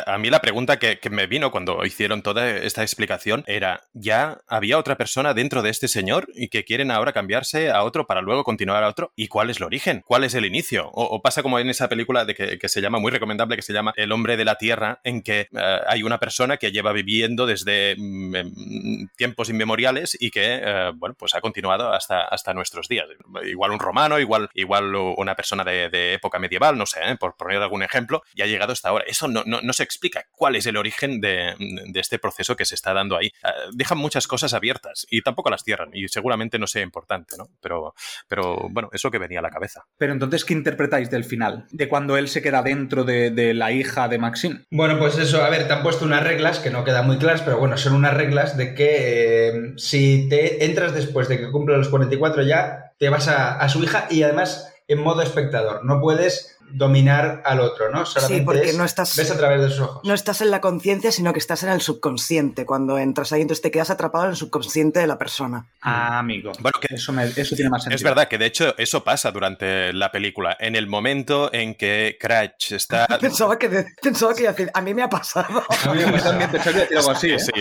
a 0.06 0.18
mí 0.18 0.30
la 0.30 0.42
pregunta 0.42 0.78
que, 0.78 1.00
que, 1.00 1.10
me 1.10 1.28
vino 1.28 1.52
cuando 1.52 1.86
hicieron 1.86 2.22
toda 2.22 2.50
esta 2.50 2.82
explicación 2.82 3.44
era: 3.48 3.84
¿ya 3.94 4.42
había 4.48 4.78
otra 4.78 4.98
persona 4.98 5.34
dentro 5.34 5.62
de 5.62 5.70
este 5.70 5.88
señor 5.88 6.28
y 6.36 6.50
que 6.50 6.66
quieren 6.66 6.92
ahora 6.92 7.14
cambiarse 7.14 7.70
a 7.70 7.84
otro 7.84 8.08
para 8.08 8.22
luego 8.22 8.44
continuar 8.44 8.84
a 8.84 8.90
otro? 8.90 9.12
¿Y 9.16 9.28
cuál 9.28 9.50
es 9.50 9.58
el 9.58 9.64
origen? 9.64 10.04
¿Cuál 10.06 10.24
es 10.24 10.34
el 10.34 10.46
inicio? 10.46 10.90
O, 10.90 11.04
o 11.04 11.22
pasa 11.22 11.44
como 11.44 11.60
en 11.60 11.70
esa 11.70 11.88
película 11.88 12.26
de 12.26 12.36
que, 12.36 12.58
que, 12.58 12.70
se 12.70 12.82
llama, 12.82 13.00
muy 13.00 13.12
recomendable, 13.12 13.56
que 13.56 13.62
se 13.62 13.74
llama 13.74 13.94
El 13.96 14.12
hombre 14.12 14.38
de 14.38 14.46
la 14.46 14.56
tierra, 14.56 15.00
en 15.04 15.22
que 15.22 15.42
eh, 15.52 15.80
hay 15.88 16.04
una 16.04 16.20
persona 16.20 16.58
que 16.58 16.72
lleva 16.72 16.92
viviendo 16.92 17.46
desde 17.46 17.96
mm, 17.98 19.08
tiempos 19.18 19.50
inmemoriales 19.50 20.18
y 20.20 20.32
que 20.32 20.37
que, 20.38 20.62
eh, 20.64 20.92
bueno, 20.96 21.16
pues 21.18 21.34
ha 21.34 21.42
continuado 21.42 21.92
hasta, 21.92 22.22
hasta 22.26 22.54
nuestros 22.54 22.88
días. 22.88 23.08
Igual 23.44 23.72
un 23.72 23.80
romano, 23.80 24.20
igual, 24.20 24.50
igual 24.54 24.94
una 24.96 25.36
persona 25.36 25.64
de, 25.64 26.14
época 26.14 26.38
medieval, 26.38 26.78
no 26.78 26.86
sé, 26.86 27.00
¿eh? 27.04 27.16
por 27.20 27.36
poner 27.36 27.60
algún 27.62 27.82
ejemplo, 27.82 28.22
y 28.36 28.44
ha 28.44 28.46
llegado 28.46 28.72
hasta 28.72 28.90
ahora. 28.90 29.06
Eso 29.08 29.28
no, 29.28 29.44
no, 29.46 29.74
se 29.74 29.84
explica 29.84 30.26
cuál 30.32 30.56
es 30.56 30.68
el 30.68 30.78
origen 30.78 31.20
de, 31.22 31.56
de, 31.58 32.00
este 32.00 32.20
proceso 32.20 32.56
que 32.56 32.66
se 32.66 32.76
está 32.76 32.94
dando 32.94 33.18
ahí. 33.18 33.32
dejan 33.74 33.98
muchas 33.98 34.28
cosas 34.28 34.54
abiertas 34.54 35.08
y 35.10 35.22
tampoco 35.24 35.50
las 35.50 35.64
cierran, 35.64 35.90
y 35.94 36.08
seguramente 36.08 36.60
no 36.60 36.68
sea 36.68 36.84
importante, 36.84 37.36
¿no? 37.38 37.50
Pero, 37.60 37.96
pero 38.28 38.68
bueno, 38.70 38.90
eso 38.94 39.10
que 39.10 39.18
venía 39.18 39.40
a 39.40 39.42
la 39.42 39.50
cabeza. 39.50 39.86
Pero 39.98 40.14
entonces, 40.14 40.46
¿qué 40.46 40.54
interpretáis 40.54 41.10
del 41.10 41.24
final? 41.24 41.66
De 41.72 41.88
cuando 41.88 42.16
él 42.16 42.28
se 42.28 42.44
queda 42.44 42.62
dentro 42.62 43.04
de, 43.04 43.32
de 43.32 43.56
la 43.56 43.72
hija 43.72 44.08
de 44.08 44.20
Maxine. 44.20 44.66
Bueno, 44.70 45.00
pues 45.00 45.18
eso, 45.18 45.44
a 45.44 45.50
ver, 45.50 45.68
te 45.68 45.74
han 45.74 45.82
puesto 45.82 46.06
unas 46.06 46.24
reglas 46.24 46.60
que 46.60 46.70
no 46.70 46.84
quedan 46.84 47.08
muy 47.08 47.18
claras, 47.18 47.42
pero 47.42 47.58
bueno, 47.58 47.78
son 47.78 47.94
unas 47.94 48.14
reglas 48.14 48.56
de 48.56 48.76
que 48.76 49.48
eh, 49.48 49.74
si 49.78 50.27
te 50.28 50.66
entras 50.66 50.94
después 50.94 51.28
de 51.28 51.38
que 51.40 51.52
cumple 51.52 51.78
los 51.78 51.90
44 51.90 52.44
ya, 52.44 52.94
te 52.98 53.10
vas 53.10 53.28
a, 53.28 53.60
a 53.60 53.70
su 53.70 53.84
hija 53.84 54.08
y 54.10 54.24
además 54.24 54.74
en 54.88 55.02
modo 55.02 55.22
espectador. 55.22 55.84
No 55.84 56.00
puedes 56.00 56.57
dominar 56.70 57.42
al 57.46 57.60
otro, 57.60 57.90
¿no? 57.92 58.06
sí, 58.06 58.42
porque 58.42 58.74
no 58.74 58.84
estás, 58.84 59.16
ves 59.16 59.32
a 59.32 59.38
través 59.38 59.62
de 59.62 59.70
sus 59.70 59.80
ojos. 59.80 60.02
No 60.04 60.14
estás 60.14 60.42
en 60.42 60.52
la 60.52 60.62
conciencia, 60.62 61.12
sino 61.12 61.34
que 61.34 61.40
estás 61.40 61.64
en 61.64 61.70
el 61.70 61.82
subconsciente. 61.82 62.66
Cuando 62.66 62.98
entras 62.98 63.32
ahí, 63.32 63.42
entonces 63.42 63.62
te 63.62 63.72
quedas 63.72 63.90
atrapado 63.90 64.26
en 64.26 64.32
el 64.32 64.38
subconsciente 64.38 65.00
de 65.00 65.08
la 65.08 65.18
persona. 65.18 65.68
Ah, 65.82 66.20
amigo. 66.20 66.52
Bueno, 66.60 66.80
que 66.82 66.96
eso, 66.96 67.14
eso 67.20 67.56
tiene 67.56 67.70
más 67.70 67.84
sentido. 67.84 67.96
Es 67.96 68.04
verdad 68.04 68.28
que 68.28 68.38
de 68.38 68.46
hecho 68.46 68.76
eso 68.78 69.04
pasa 69.04 69.32
durante 69.32 69.94
la 69.94 70.12
película. 70.12 70.56
En 70.60 70.76
el 70.76 70.88
momento 70.88 71.50
en 71.54 71.76
que 71.76 72.18
Cratch 72.20 72.74
está. 72.74 73.08
pensaba 73.22 73.58
que, 73.58 73.86
pensaba 74.02 74.34
que 74.36 74.48
decir, 74.48 74.70
a 74.74 74.82
mí 74.82 74.94
me 74.94 75.04
ha 75.04 75.10
pasado. 75.10 75.64
A 75.88 75.94
mí 75.94 76.04
me 76.04 76.12
pensaba 76.12 76.38
que 76.40 76.58
decir 76.58 76.98
algo 76.98 77.12
así. 77.12 77.32
¿eh? 77.32 77.40
Sí, 77.40 77.52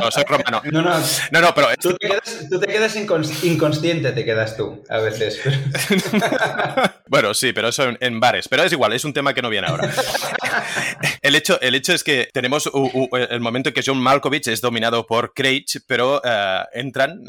no, 0.00 0.10
soy 0.10 0.24
romano. 0.24 0.62
No, 0.70 0.82
no, 0.82 0.98
no, 1.30 1.40
no 1.40 1.54
pero. 1.54 1.68
Tú 1.80 1.96
te 1.96 2.08
quedas, 2.08 2.46
tú 2.50 2.60
te 2.60 2.66
quedas 2.66 2.96
inconsciente, 2.96 4.12
te 4.12 4.24
quedas 4.24 4.56
tú, 4.56 4.84
a 4.88 4.98
veces. 4.98 5.40
bueno, 7.08 7.34
sí, 7.34 7.52
pero 7.52 7.68
eso 7.68 7.84
en, 7.84 7.98
en 8.00 8.20
bares. 8.36 8.48
Pero 8.48 8.62
es 8.62 8.72
igual, 8.72 8.92
es 8.92 9.04
un 9.04 9.12
tema 9.12 9.34
que 9.34 9.42
no 9.42 9.48
viene 9.48 9.66
ahora. 9.68 9.92
el, 11.22 11.34
hecho, 11.34 11.60
el 11.60 11.74
hecho 11.74 11.92
es 11.92 12.04
que 12.04 12.28
tenemos 12.32 12.70
el 13.12 13.40
momento 13.40 13.70
en 13.70 13.74
que 13.74 13.82
John 13.84 13.98
Malkovich 13.98 14.48
es 14.48 14.60
dominado 14.60 15.06
por 15.06 15.32
Craig, 15.34 15.64
pero 15.86 16.20
eh, 16.24 16.64
entran 16.74 17.22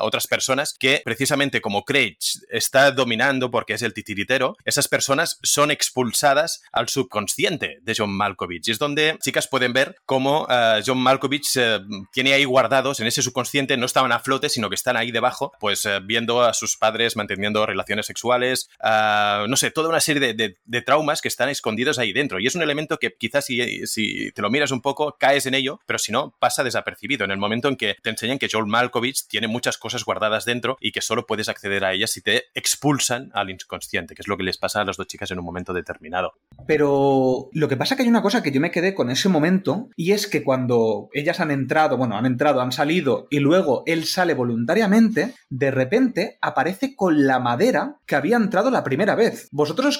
otras 0.00 0.26
personas 0.26 0.74
que 0.78 1.02
precisamente 1.04 1.60
como 1.60 1.84
Craig 1.84 2.16
está 2.50 2.90
dominando 2.90 3.50
porque 3.50 3.74
es 3.74 3.82
el 3.82 3.94
titiritero, 3.94 4.56
esas 4.64 4.88
personas 4.88 5.38
son 5.42 5.70
expulsadas 5.70 6.62
al 6.72 6.88
subconsciente 6.88 7.78
de 7.82 7.94
John 7.96 8.10
Malkovich. 8.10 8.68
Y 8.68 8.70
es 8.72 8.78
donde 8.78 9.18
chicas 9.22 9.48
pueden 9.48 9.72
ver 9.72 9.96
cómo 10.04 10.46
eh, 10.50 10.82
John 10.84 10.98
Malkovich 10.98 11.56
eh, 11.56 11.80
tiene 12.12 12.32
ahí 12.32 12.44
guardados 12.44 13.00
en 13.00 13.06
ese 13.06 13.22
subconsciente, 13.22 13.76
no 13.76 13.86
estaban 13.86 14.12
a 14.12 14.20
flote, 14.20 14.48
sino 14.48 14.68
que 14.68 14.74
están 14.74 14.96
ahí 14.96 15.10
debajo, 15.10 15.52
pues 15.60 15.88
viendo 16.04 16.42
a 16.42 16.52
sus 16.54 16.76
padres 16.76 17.16
manteniendo 17.16 17.64
relaciones 17.66 18.06
sexuales, 18.06 18.68
no 18.82 19.56
sé, 19.56 19.70
toda 19.70 19.88
una 19.88 20.00
serie 20.00 20.20
de, 20.20 20.34
de 20.34 20.45
traumas 20.84 21.20
que 21.20 21.28
están 21.28 21.48
escondidos 21.48 21.98
ahí 21.98 22.12
dentro. 22.12 22.38
Y 22.38 22.46
es 22.46 22.54
un 22.54 22.62
elemento 22.62 22.98
que 22.98 23.14
quizás 23.16 23.44
si, 23.46 23.86
si, 23.86 24.30
te 24.32 24.42
lo 24.42 24.50
miras 24.50 24.70
un 24.70 24.80
poco, 24.80 25.16
caes 25.18 25.46
en 25.46 25.54
ello, 25.54 25.80
pero 25.86 25.98
si 25.98 26.12
no, 26.12 26.34
pasa 26.38 26.64
desapercibido. 26.64 27.24
En 27.24 27.30
el 27.30 27.38
momento 27.38 27.68
en 27.68 27.76
que 27.76 27.96
te 28.02 28.10
enseñan 28.10 28.38
que 28.38 28.48
Joel 28.50 28.66
Malkovich 28.66 29.26
tiene 29.28 29.48
muchas 29.48 29.78
cosas 29.78 30.04
guardadas 30.04 30.44
dentro 30.44 30.76
y 30.80 30.92
que 30.92 31.00
solo 31.00 31.26
puedes 31.26 31.48
acceder 31.48 31.84
a 31.84 31.92
ellas 31.92 32.10
si 32.10 32.22
te 32.22 32.44
expulsan 32.54 33.30
al 33.34 33.50
inconsciente, 33.50 34.14
que 34.14 34.22
es 34.22 34.28
lo 34.28 34.36
que 34.36 34.44
les 34.44 34.58
pasa 34.58 34.80
a 34.80 34.84
las 34.84 34.96
dos 34.96 35.06
chicas 35.06 35.30
en 35.30 35.38
un 35.38 35.44
momento 35.44 35.72
determinado. 35.72 36.34
Pero 36.66 37.48
lo 37.52 37.68
que 37.68 37.76
pasa 37.76 37.94
es 37.94 37.96
que 37.96 38.02
hay 38.02 38.08
una 38.08 38.22
cosa 38.22 38.42
que 38.42 38.52
yo 38.52 38.60
me 38.60 38.70
quedé 38.70 38.94
con 38.94 39.10
ese 39.10 39.28
momento 39.28 39.88
y 39.96 40.12
es 40.12 40.26
que 40.26 40.42
cuando 40.42 41.08
ellas 41.12 41.40
han 41.40 41.50
entrado, 41.50 41.96
bueno, 41.96 42.16
han 42.16 42.26
entrado, 42.26 42.60
han 42.60 42.72
salido 42.72 43.26
y 43.30 43.40
luego 43.40 43.82
él 43.86 44.04
sale 44.04 44.34
voluntariamente, 44.34 45.34
de 45.48 45.70
repente 45.70 46.38
aparece 46.40 46.94
con 46.94 47.26
la 47.26 47.38
madera 47.38 47.96
que 48.06 48.16
había 48.16 48.36
entrado 48.36 48.70
la 48.70 48.84
primera 48.84 49.14
vez. 49.14 49.48
¿Vosotros 49.52 49.86
os 49.86 49.98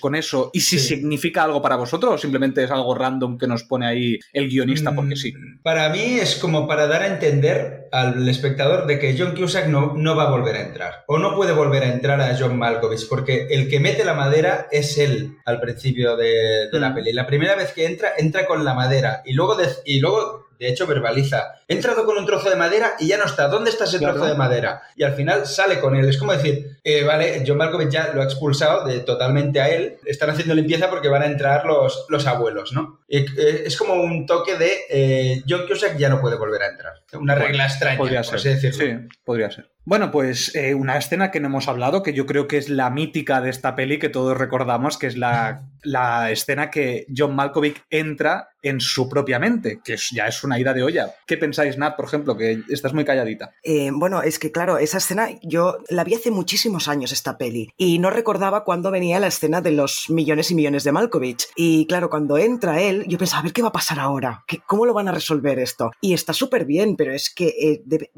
con 0.00 0.14
eso 0.14 0.50
y 0.52 0.60
si 0.60 0.78
significa 0.78 1.44
algo 1.44 1.60
para 1.60 1.76
vosotros 1.76 2.14
o 2.14 2.18
simplemente 2.18 2.64
es 2.64 2.70
algo 2.70 2.94
random 2.94 3.38
que 3.38 3.46
nos 3.46 3.64
pone 3.64 3.86
ahí 3.86 4.18
el 4.32 4.48
guionista 4.48 4.94
porque 4.94 5.16
sí. 5.16 5.32
Mm, 5.32 5.62
para 5.62 5.88
mí 5.88 6.18
es 6.20 6.36
como 6.36 6.66
para 6.66 6.86
dar 6.86 7.02
a 7.02 7.06
entender 7.06 7.88
al 7.92 8.28
espectador 8.28 8.86
de 8.86 8.98
que 8.98 9.16
John 9.18 9.34
Cusack 9.34 9.68
no, 9.68 9.94
no 9.96 10.16
va 10.16 10.24
a 10.24 10.30
volver 10.30 10.56
a 10.56 10.62
entrar 10.62 11.04
o 11.06 11.18
no 11.18 11.34
puede 11.34 11.52
volver 11.52 11.82
a 11.82 11.92
entrar 11.92 12.20
a 12.20 12.36
John 12.38 12.58
Malkovich 12.58 13.08
porque 13.08 13.46
el 13.50 13.68
que 13.68 13.80
mete 13.80 14.04
la 14.04 14.14
madera 14.14 14.68
es 14.70 14.98
él 14.98 15.36
al 15.44 15.60
principio 15.60 16.16
de, 16.16 16.68
la 16.72 16.90
mm. 16.90 16.94
peli. 16.94 17.12
La 17.12 17.26
primera 17.26 17.54
vez 17.54 17.72
que 17.72 17.86
entra, 17.86 18.10
entra 18.16 18.46
con 18.46 18.64
la 18.64 18.74
madera 18.74 19.22
y 19.24 19.32
luego, 19.32 19.56
y 19.84 20.00
luego 20.00 20.45
de 20.58 20.68
hecho, 20.68 20.86
verbaliza. 20.86 21.54
He 21.68 21.74
entrado 21.74 22.04
con 22.04 22.16
un 22.16 22.26
trozo 22.26 22.50
de 22.50 22.56
madera 22.56 22.94
y 22.98 23.08
ya 23.08 23.18
no 23.18 23.24
está. 23.24 23.48
¿Dónde 23.48 23.70
está 23.70 23.84
ese 23.84 23.98
trozo 23.98 24.26
de 24.26 24.34
madera? 24.34 24.82
Y 24.96 25.02
al 25.02 25.14
final 25.14 25.46
sale 25.46 25.80
con 25.80 25.96
él. 25.96 26.08
Es 26.08 26.18
como 26.18 26.32
decir, 26.32 26.78
eh, 26.82 27.04
vale, 27.04 27.44
John 27.46 27.58
Malkovich 27.58 27.90
ya 27.90 28.12
lo 28.12 28.22
ha 28.22 28.24
expulsado 28.24 28.86
de, 28.86 29.00
totalmente 29.00 29.60
a 29.60 29.68
él. 29.68 29.96
Están 30.04 30.30
haciendo 30.30 30.54
limpieza 30.54 30.88
porque 30.90 31.08
van 31.08 31.22
a 31.22 31.26
entrar 31.26 31.66
los, 31.66 32.06
los 32.08 32.26
abuelos, 32.26 32.72
¿no? 32.72 33.00
Eh, 33.08 33.26
es 33.64 33.76
como 33.76 33.94
un 33.94 34.26
toque 34.26 34.56
de 34.56 34.72
eh, 34.88 35.42
John 35.48 35.66
Cusack 35.66 35.96
ya 35.96 36.08
no 36.08 36.20
puede 36.20 36.36
volver 36.36 36.62
a 36.62 36.68
entrar. 36.68 36.92
Una 37.14 37.34
regla 37.34 37.66
extraña, 37.66 37.98
podría 37.98 38.22
ser. 38.22 38.40
Sí, 38.40 39.08
podría 39.24 39.50
ser. 39.50 39.75
Bueno, 39.86 40.10
pues 40.10 40.52
una 40.76 40.98
escena 40.98 41.30
que 41.30 41.38
no 41.38 41.46
hemos 41.46 41.68
hablado, 41.68 42.02
que 42.02 42.12
yo 42.12 42.26
creo 42.26 42.48
que 42.48 42.58
es 42.58 42.68
la 42.68 42.90
mítica 42.90 43.40
de 43.40 43.50
esta 43.50 43.76
peli 43.76 44.00
que 44.00 44.08
todos 44.08 44.36
recordamos, 44.36 44.98
que 44.98 45.06
es 45.06 45.16
la, 45.16 45.62
la 45.86 46.30
escena 46.32 46.70
que 46.70 47.06
John 47.16 47.36
Malkovich 47.36 47.82
entra 47.90 48.48
en 48.62 48.80
su 48.80 49.08
propia 49.08 49.38
mente, 49.38 49.80
que 49.84 49.96
ya 50.12 50.26
es 50.26 50.42
una 50.42 50.58
ida 50.58 50.74
de 50.74 50.82
olla. 50.82 51.14
¿Qué 51.26 51.36
pensáis, 51.36 51.78
Nat, 51.78 51.94
por 51.94 52.06
ejemplo, 52.06 52.36
que 52.36 52.62
estás 52.68 52.92
muy 52.92 53.04
calladita? 53.04 53.52
Eh, 53.62 53.90
bueno, 53.92 54.22
es 54.22 54.40
que 54.40 54.50
claro, 54.50 54.78
esa 54.78 54.98
escena 54.98 55.28
yo 55.42 55.78
la 55.88 56.02
vi 56.02 56.14
hace 56.14 56.32
muchísimos 56.32 56.88
años 56.88 57.12
esta 57.12 57.38
peli 57.38 57.70
y 57.76 58.00
no 58.00 58.10
recordaba 58.10 58.64
cuándo 58.64 58.90
venía 58.90 59.20
la 59.20 59.28
escena 59.28 59.60
de 59.60 59.70
los 59.70 60.10
millones 60.10 60.50
y 60.50 60.56
millones 60.56 60.82
de 60.82 60.90
Malkovich. 60.90 61.46
Y 61.54 61.86
claro, 61.86 62.10
cuando 62.10 62.38
entra 62.38 62.82
él, 62.82 63.04
yo 63.06 63.18
pensaba, 63.18 63.40
a 63.40 63.42
ver 63.44 63.52
qué 63.52 63.62
va 63.62 63.68
a 63.68 63.72
pasar 63.72 64.00
ahora, 64.00 64.44
¿cómo 64.66 64.84
lo 64.84 64.94
van 64.94 65.06
a 65.06 65.12
resolver 65.12 65.60
esto? 65.60 65.92
Y 66.00 66.12
está 66.12 66.32
súper 66.32 66.64
bien, 66.64 66.96
pero 66.96 67.14
es 67.14 67.32
que 67.32 67.48
eh, 67.60 68.10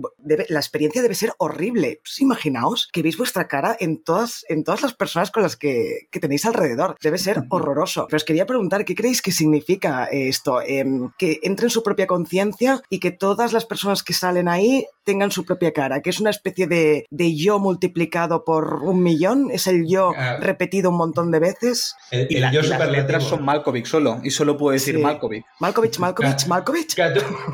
la 0.48 0.60
experiencia 0.60 1.02
debe 1.02 1.14
ser 1.14 1.32
horrible. 1.36 1.57
Pues 1.58 2.20
imaginaos 2.20 2.88
que 2.92 3.02
veis 3.02 3.18
vuestra 3.18 3.48
cara 3.48 3.76
en 3.80 4.02
todas, 4.02 4.44
en 4.48 4.62
todas 4.62 4.82
las 4.82 4.94
personas 4.94 5.30
con 5.30 5.42
las 5.42 5.56
que, 5.56 6.08
tenéis 6.20 6.46
alrededor. 6.46 6.96
Debe 7.02 7.18
ser 7.18 7.44
horroroso. 7.50 8.06
Pero 8.08 8.16
os 8.16 8.24
quería 8.24 8.46
preguntar, 8.46 8.84
¿qué 8.84 8.94
creéis 8.94 9.22
que 9.22 9.32
significa 9.32 10.04
esto? 10.10 10.60
Em, 10.62 11.10
que 11.18 11.40
entre 11.42 11.66
en 11.66 11.70
su 11.70 11.82
propia 11.82 12.06
conciencia 12.06 12.80
y 12.90 13.00
que 13.00 13.10
todas 13.10 13.52
las 13.52 13.66
personas 13.66 14.02
que 14.02 14.12
salen 14.12 14.48
ahí 14.48 14.86
tengan 15.04 15.30
su 15.30 15.44
propia 15.44 15.72
cara, 15.72 16.02
que 16.02 16.10
es 16.10 16.20
una 16.20 16.30
especie 16.30 16.66
de, 16.66 17.06
yo 17.34 17.58
multiplicado 17.58 18.44
por 18.44 18.82
un 18.82 19.02
millón, 19.02 19.50
es 19.50 19.66
el 19.66 19.86
yo 19.86 20.12
ah. 20.16 20.36
repetido 20.38 20.90
un 20.90 20.96
montón 20.96 21.30
de 21.30 21.38
veces. 21.38 21.96
y, 22.10 22.38
las 22.38 22.90
letras 22.90 23.24
son 23.24 23.44
Malkovich 23.44 23.86
solo, 23.86 24.20
y 24.22 24.30
solo 24.30 24.56
puedo 24.56 24.74
decir 24.74 24.98
Malkovich. 24.98 25.44
Malkovich, 25.60 25.98
Malkovich, 25.98 26.44
ah. 26.44 26.48
Malkovich. 26.48 26.94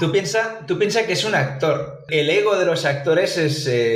tú, 0.00 0.11
piensas 0.11 0.66
tú 0.66 0.78
piensa 0.78 1.07
que 1.07 1.12
es 1.12 1.24
un 1.24 1.34
actor. 1.34 2.05
El 2.09 2.28
ego 2.28 2.57
de 2.57 2.66
los 2.66 2.84
actores 2.84 3.36
es... 3.38 3.66
Eh, 3.68 3.93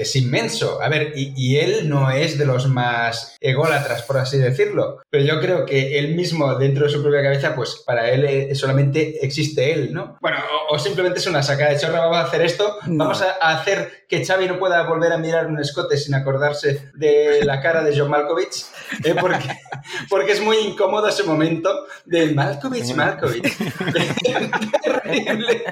es 0.00 0.16
inmenso. 0.16 0.80
A 0.82 0.88
ver, 0.88 1.12
y, 1.14 1.56
él 1.56 1.88
no 1.88 2.10
es 2.10 2.38
de 2.38 2.44
los 2.44 2.68
más 2.68 3.36
ególatras, 3.40 4.02
por 4.02 4.18
así 4.18 4.38
decirlo. 4.38 5.00
Pero 5.10 5.24
yo 5.24 5.40
creo 5.40 5.64
que 5.64 5.98
él 5.98 6.14
mismo, 6.14 6.54
dentro 6.56 6.84
de 6.84 6.92
su 6.92 7.02
propia 7.02 7.22
cabeza, 7.22 7.54
pues 7.54 7.82
para 7.86 8.10
él 8.10 8.24
eh, 8.24 8.54
solamente 8.54 9.24
existe 9.24 9.72
él, 9.72 9.92
¿no? 9.92 10.18
Bueno, 10.20 10.38
o, 10.68 10.78
simplemente 10.78 11.20
es 11.20 11.26
una 11.26 11.42
sacada 11.42 11.70
de 11.70 11.80
chorra, 11.80 12.00
vamos 12.00 12.18
a 12.18 12.24
hacer 12.24 12.42
esto, 12.42 12.76
vamos 12.86 13.22
a, 13.22 13.32
hacer 13.52 14.06
que 14.08 14.24
Xavi 14.24 14.46
no 14.46 14.58
pueda 14.58 14.82
volver 14.82 15.12
a 15.12 15.18
mirar 15.18 15.46
un 15.46 15.58
escote 15.58 15.96
sin 15.96 16.14
acordarse 16.14 16.90
de 16.94 17.44
la 17.44 17.60
cara 17.60 17.82
de 17.82 17.98
John 17.98 18.10
Malkovich, 18.10 18.64
¿eh? 19.04 19.14
porque, 19.18 19.48
porque 20.10 20.32
es 20.32 20.40
muy 20.40 20.58
incómodo 20.58 21.08
ese 21.08 21.24
momento 21.24 21.86
de 22.04 22.32
Malkovich, 22.32 22.94
Malkovich. 22.94 23.42
Terrible. 24.82 25.64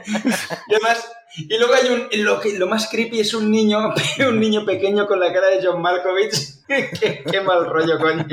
Y 0.69 0.75
además 0.75 1.07
y 1.37 1.59
luego 1.59 1.74
hay 1.74 1.89
un. 1.89 2.24
Lo, 2.24 2.41
que, 2.41 2.59
lo 2.59 2.66
más 2.66 2.89
creepy 2.89 3.20
es 3.20 3.35
un 3.35 3.51
niño, 3.51 3.93
un 4.28 4.41
niño 4.41 4.64
pequeño 4.64 5.07
con 5.07 5.20
la 5.20 5.32
cara 5.32 5.49
de 5.49 5.66
John 5.66 5.80
Malkovich. 5.80 6.64
Qué, 6.67 7.41
mal 7.41 7.67
rollo, 7.67 7.99
coño. 7.99 8.27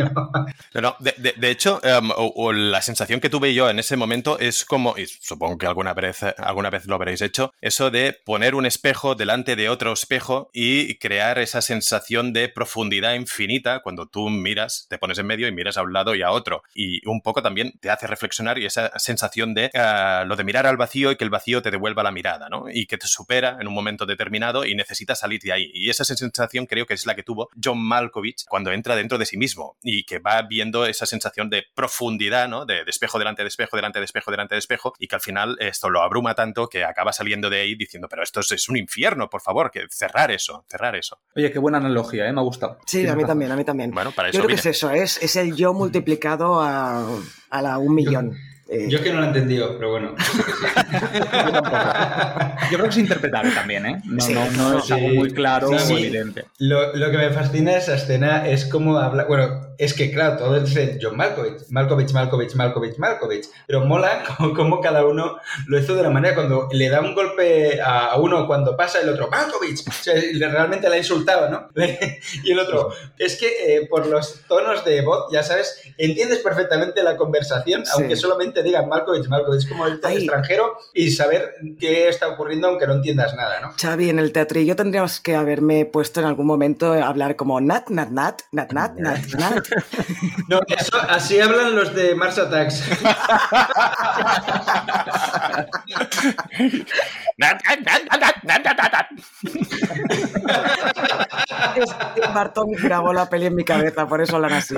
De, 0.99 1.49
hecho, 1.49 1.79
em, 1.83 2.09
la 2.71 2.81
sensación 2.81 3.19
que 3.19 3.29
tuve 3.29 3.53
yo 3.53 3.69
en 3.69 3.79
ese 3.79 3.97
momento 3.97 4.39
es 4.39 4.65
como, 4.65 4.97
y 4.97 5.05
supongo 5.05 5.57
que 5.57 5.67
alguna 5.67 5.93
vez, 5.93 6.23
alguna 6.37 6.69
vez 6.69 6.85
lo 6.85 6.95
habréis 6.95 7.21
hecho, 7.21 7.53
eso 7.61 7.91
de 7.91 8.13
poner 8.13 8.55
un 8.55 8.65
espejo 8.65 9.15
delante 9.15 9.55
de 9.55 9.69
otro 9.69 9.93
espejo 9.93 10.49
y 10.53 10.95
crear 10.95 11.39
esa 11.39 11.61
sensación 11.61 12.33
de 12.33 12.49
profundidad 12.49 13.13
infinita 13.15 13.81
cuando 13.81 14.07
tú 14.07 14.29
miras, 14.29 14.87
te 14.89 14.97
pones 14.97 15.17
en 15.17 15.27
medio 15.27 15.47
y 15.47 15.51
miras 15.51 15.77
a 15.77 15.83
un 15.83 15.93
lado 15.93 16.15
y 16.15 16.21
a 16.21 16.31
otro. 16.31 16.63
Y 16.73 17.05
un 17.07 17.21
poco 17.21 17.41
también 17.41 17.73
te 17.79 17.89
hace 17.89 18.07
reflexionar 18.07 18.57
y 18.57 18.65
esa 18.65 18.97
sensación 18.97 19.53
de 19.53 19.71
eh, 19.73 20.23
lo 20.25 20.35
de 20.35 20.43
mirar 20.43 20.67
al 20.67 20.77
vacío 20.77 21.11
y 21.11 21.17
que 21.17 21.23
el 21.23 21.29
vacío 21.29 21.61
te 21.61 21.71
devuelva 21.71 22.03
la 22.03 22.11
mirada, 22.11 22.49
¿no? 22.49 22.65
Y 22.71 22.85
que 22.85 22.97
te 22.97 23.07
supera 23.07 23.57
en 23.59 23.67
un 23.67 23.73
momento 23.73 24.05
determinado 24.05 24.65
y 24.65 24.75
necesitas 24.75 25.19
salir 25.19 25.41
de 25.41 25.51
ahí. 25.51 25.71
Y 25.73 25.89
esa 25.89 26.05
sensación 26.05 26.65
creo 26.65 26.85
que 26.85 26.93
es 26.93 27.05
la 27.05 27.15
que 27.15 27.23
tuvo 27.23 27.49
John 27.61 27.81
Malkovich 27.81 28.20
Cuando 28.47 28.71
entra 28.71 28.95
dentro 28.95 29.17
de 29.17 29.25
sí 29.25 29.37
mismo 29.37 29.77
y 29.81 30.03
que 30.03 30.19
va 30.19 30.41
viendo 30.43 30.85
esa 30.85 31.05
sensación 31.05 31.49
de 31.49 31.65
profundidad, 31.73 32.47
¿no? 32.47 32.65
De, 32.65 32.83
espejo 32.87 33.19
delante 33.19 33.41
de 33.41 33.47
espejo, 33.47 33.75
delante 33.75 33.99
de 33.99 34.05
espejo, 34.05 34.31
delante 34.31 34.55
de 34.55 34.59
espejo, 34.59 34.93
y 34.99 35.07
que 35.07 35.15
al 35.15 35.21
final 35.21 35.57
esto 35.59 35.89
lo 35.89 36.01
abruma 36.01 36.35
tanto 36.35 36.67
que 36.67 36.83
acaba 36.83 37.13
saliendo 37.13 37.49
de 37.49 37.61
ahí 37.61 37.75
diciendo, 37.75 38.07
pero 38.09 38.23
esto 38.23 38.41
es, 38.41 38.69
un 38.69 38.77
infierno, 38.77 39.29
por 39.29 39.41
favor, 39.41 39.71
que 39.71 39.85
cerrar 39.89 40.31
eso, 40.31 40.65
cerrar 40.69 40.95
eso. 40.95 41.19
Oye, 41.35 41.51
qué 41.51 41.59
buena 41.59 41.77
analogía, 41.77 42.27
¿eh? 42.27 42.33
me 42.33 42.41
ha 42.41 42.43
gustado. 42.43 42.77
Sí, 42.85 43.07
a 43.07 43.15
mí 43.15 43.25
también, 43.25 43.51
a 43.51 43.55
mí 43.55 43.63
también. 43.63 43.91
Bueno, 43.91 44.11
para 44.11 44.29
eso. 44.29 44.37
Yo 44.37 44.45
creo 44.45 44.55
que 44.55 44.59
es 44.59 44.65
eso, 44.65 44.91
es, 44.91 45.21
es 45.21 45.35
el 45.35 45.55
yo 45.55 45.73
multiplicado 45.73 46.61
a, 46.61 47.07
a 47.49 47.61
la 47.61 47.77
un 47.77 47.95
millón. 47.95 48.37
Eh, 48.73 48.85
yo 48.87 48.99
es 48.99 49.03
que 49.03 49.11
no 49.11 49.19
lo 49.19 49.25
he 49.25 49.27
entendido, 49.27 49.75
pero 49.75 49.91
bueno. 49.91 50.15
yo, 52.71 52.77
creo 52.77 52.83
que 52.83 52.89
es 52.89 52.97
interpretable 52.97 53.51
también, 53.51 53.85
¿eh? 53.85 54.01
No, 54.05 54.49
no, 54.51 54.79
es 54.79 54.89
algo 54.89 55.09
muy 55.09 55.33
claro 55.33 55.67
o 55.67 55.77
evidente. 55.77 56.45
Lo, 56.57 56.95
lo, 56.95 57.11
que 57.11 57.17
me 57.17 57.31
fascina 57.31 57.73
de 57.73 57.79
esa 57.79 57.95
escena 57.95 58.47
es 58.47 58.63
cómo 58.63 58.97
habla. 58.97 59.25
Bueno, 59.25 59.71
es 59.81 59.95
que, 59.95 60.11
claro, 60.11 60.37
todo 60.37 60.55
es 60.55 60.99
John 61.01 61.17
Malkovich. 61.17 61.67
Malkovich, 61.69 62.13
Malkovich, 62.13 62.53
Malkovich, 62.53 62.97
Malkovich. 62.97 63.47
Pero 63.65 63.83
mola 63.83 64.23
como, 64.55 64.79
cada 64.79 65.05
uno 65.05 65.39
lo 65.67 65.79
hizo 65.79 65.95
de 65.95 66.01
una 66.01 66.11
manera. 66.11 66.35
Cuando 66.35 66.69
le 66.71 66.87
da 66.87 67.01
un 67.01 67.15
golpe 67.15 67.81
a 67.81 68.15
uno, 68.17 68.47
cuando 68.47 68.77
pasa 68.77 69.01
el 69.01 69.09
otro, 69.09 69.27
Malkovich. 69.27 69.85
O 69.85 69.91
sea, 69.91 70.13
realmente 70.13 70.87
le 70.87 70.95
ha 70.95 70.97
insultado, 70.99 71.49
¿no? 71.49 71.69
y 72.43 72.51
el 72.51 72.59
otro, 72.59 72.93
es 73.17 73.37
que 73.37 73.47
eh, 73.47 73.87
por 73.89 74.05
los 74.05 74.41
tonos 74.47 74.85
de 74.85 75.01
voz, 75.01 75.31
ya 75.31 75.43
sabes, 75.43 75.81
entiendes 75.97 76.39
perfectamente 76.39 77.03
la 77.03 77.17
conversación, 77.17 77.83
aunque 77.93 78.15
solamente 78.15 78.60
digan 78.63 78.87
Malkovich, 78.87 79.27
Malkovich. 79.27 79.63
Es 79.63 79.69
como 79.69 79.85
el 79.85 79.99
extranjero 80.03 80.77
y 80.93 81.11
saber 81.11 81.53
qué 81.79 82.09
está 82.09 82.29
ocurriendo 82.29 82.67
aunque 82.67 82.87
no 82.87 82.93
entiendas 82.93 83.35
nada, 83.35 83.59
¿no? 83.61 83.73
Xavi, 83.79 84.09
en 84.09 84.19
el 84.19 84.31
teatrillo 84.31 84.75
tendríamos 84.75 85.19
que 85.19 85.35
haberme 85.35 85.85
puesto 85.85 86.19
en 86.19 86.25
algún 86.25 86.45
momento 86.45 86.93
a 86.93 87.07
hablar 87.07 87.35
como 87.35 87.59
nat, 87.61 87.89
nat, 87.89 88.09
nat, 88.09 88.41
nat, 88.51 88.71
nat, 88.71 88.95
nat, 88.97 89.25
nat. 89.37 89.67
No, 90.47 90.59
eso, 90.67 90.97
así 91.09 91.39
hablan 91.39 91.75
los 91.75 91.93
de 91.95 92.15
Mars 92.15 92.37
Attacks. 92.37 92.83
Bartón 102.33 102.71
grabó 102.71 103.13
la 103.13 103.29
peli 103.29 103.47
en 103.47 103.55
mi 103.55 103.63
cabeza, 103.63 104.07
por 104.07 104.21
eso 104.21 104.35
hablan 104.35 104.53
así. 104.53 104.75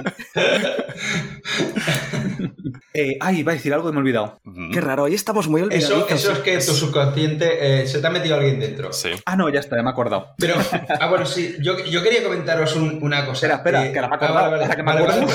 Eh, 2.94 3.18
ay, 3.20 3.40
iba 3.40 3.52
a 3.52 3.56
decir 3.56 3.73
algo 3.74 3.90
y 3.90 3.92
me 3.92 3.98
he 3.98 4.02
olvidado. 4.02 4.40
Qué 4.72 4.82
raro, 4.82 5.04
hoy 5.04 5.14
estamos 5.14 5.48
muy 5.48 5.62
olvidados. 5.62 6.12
Eso, 6.12 6.32
es 6.32 6.40
que 6.40 6.58
tu 6.58 6.74
subconsciente 6.74 7.82
eh, 7.82 7.88
se 7.88 8.00
te 8.00 8.08
ha 8.08 8.10
metido 8.10 8.36
alguien 8.36 8.60
dentro. 8.60 8.94
Sí. 8.94 9.10
Ah, 9.26 9.36
no, 9.36 9.50
ya 9.50 9.60
está, 9.60 9.76
ya 9.76 9.84
me 9.84 9.90
he 9.90 9.92
acordado. 9.92 10.34
Pero, 10.38 10.56
ah, 11.00 11.08
bueno, 11.08 11.26
sí, 11.26 11.56
yo, 11.60 11.76
quería 11.76 12.24
comentaros 12.24 12.76
una 12.76 13.26
cosa. 13.26 13.48
Espera, 13.48 13.86
espera, 13.86 13.94
que, 13.94 14.02
la 14.02 14.08
me 14.08 14.14
he 14.14 14.18
acordado. 14.18 14.76
que 14.76 14.84
me 14.84 14.92
acuerdo. 14.92 15.28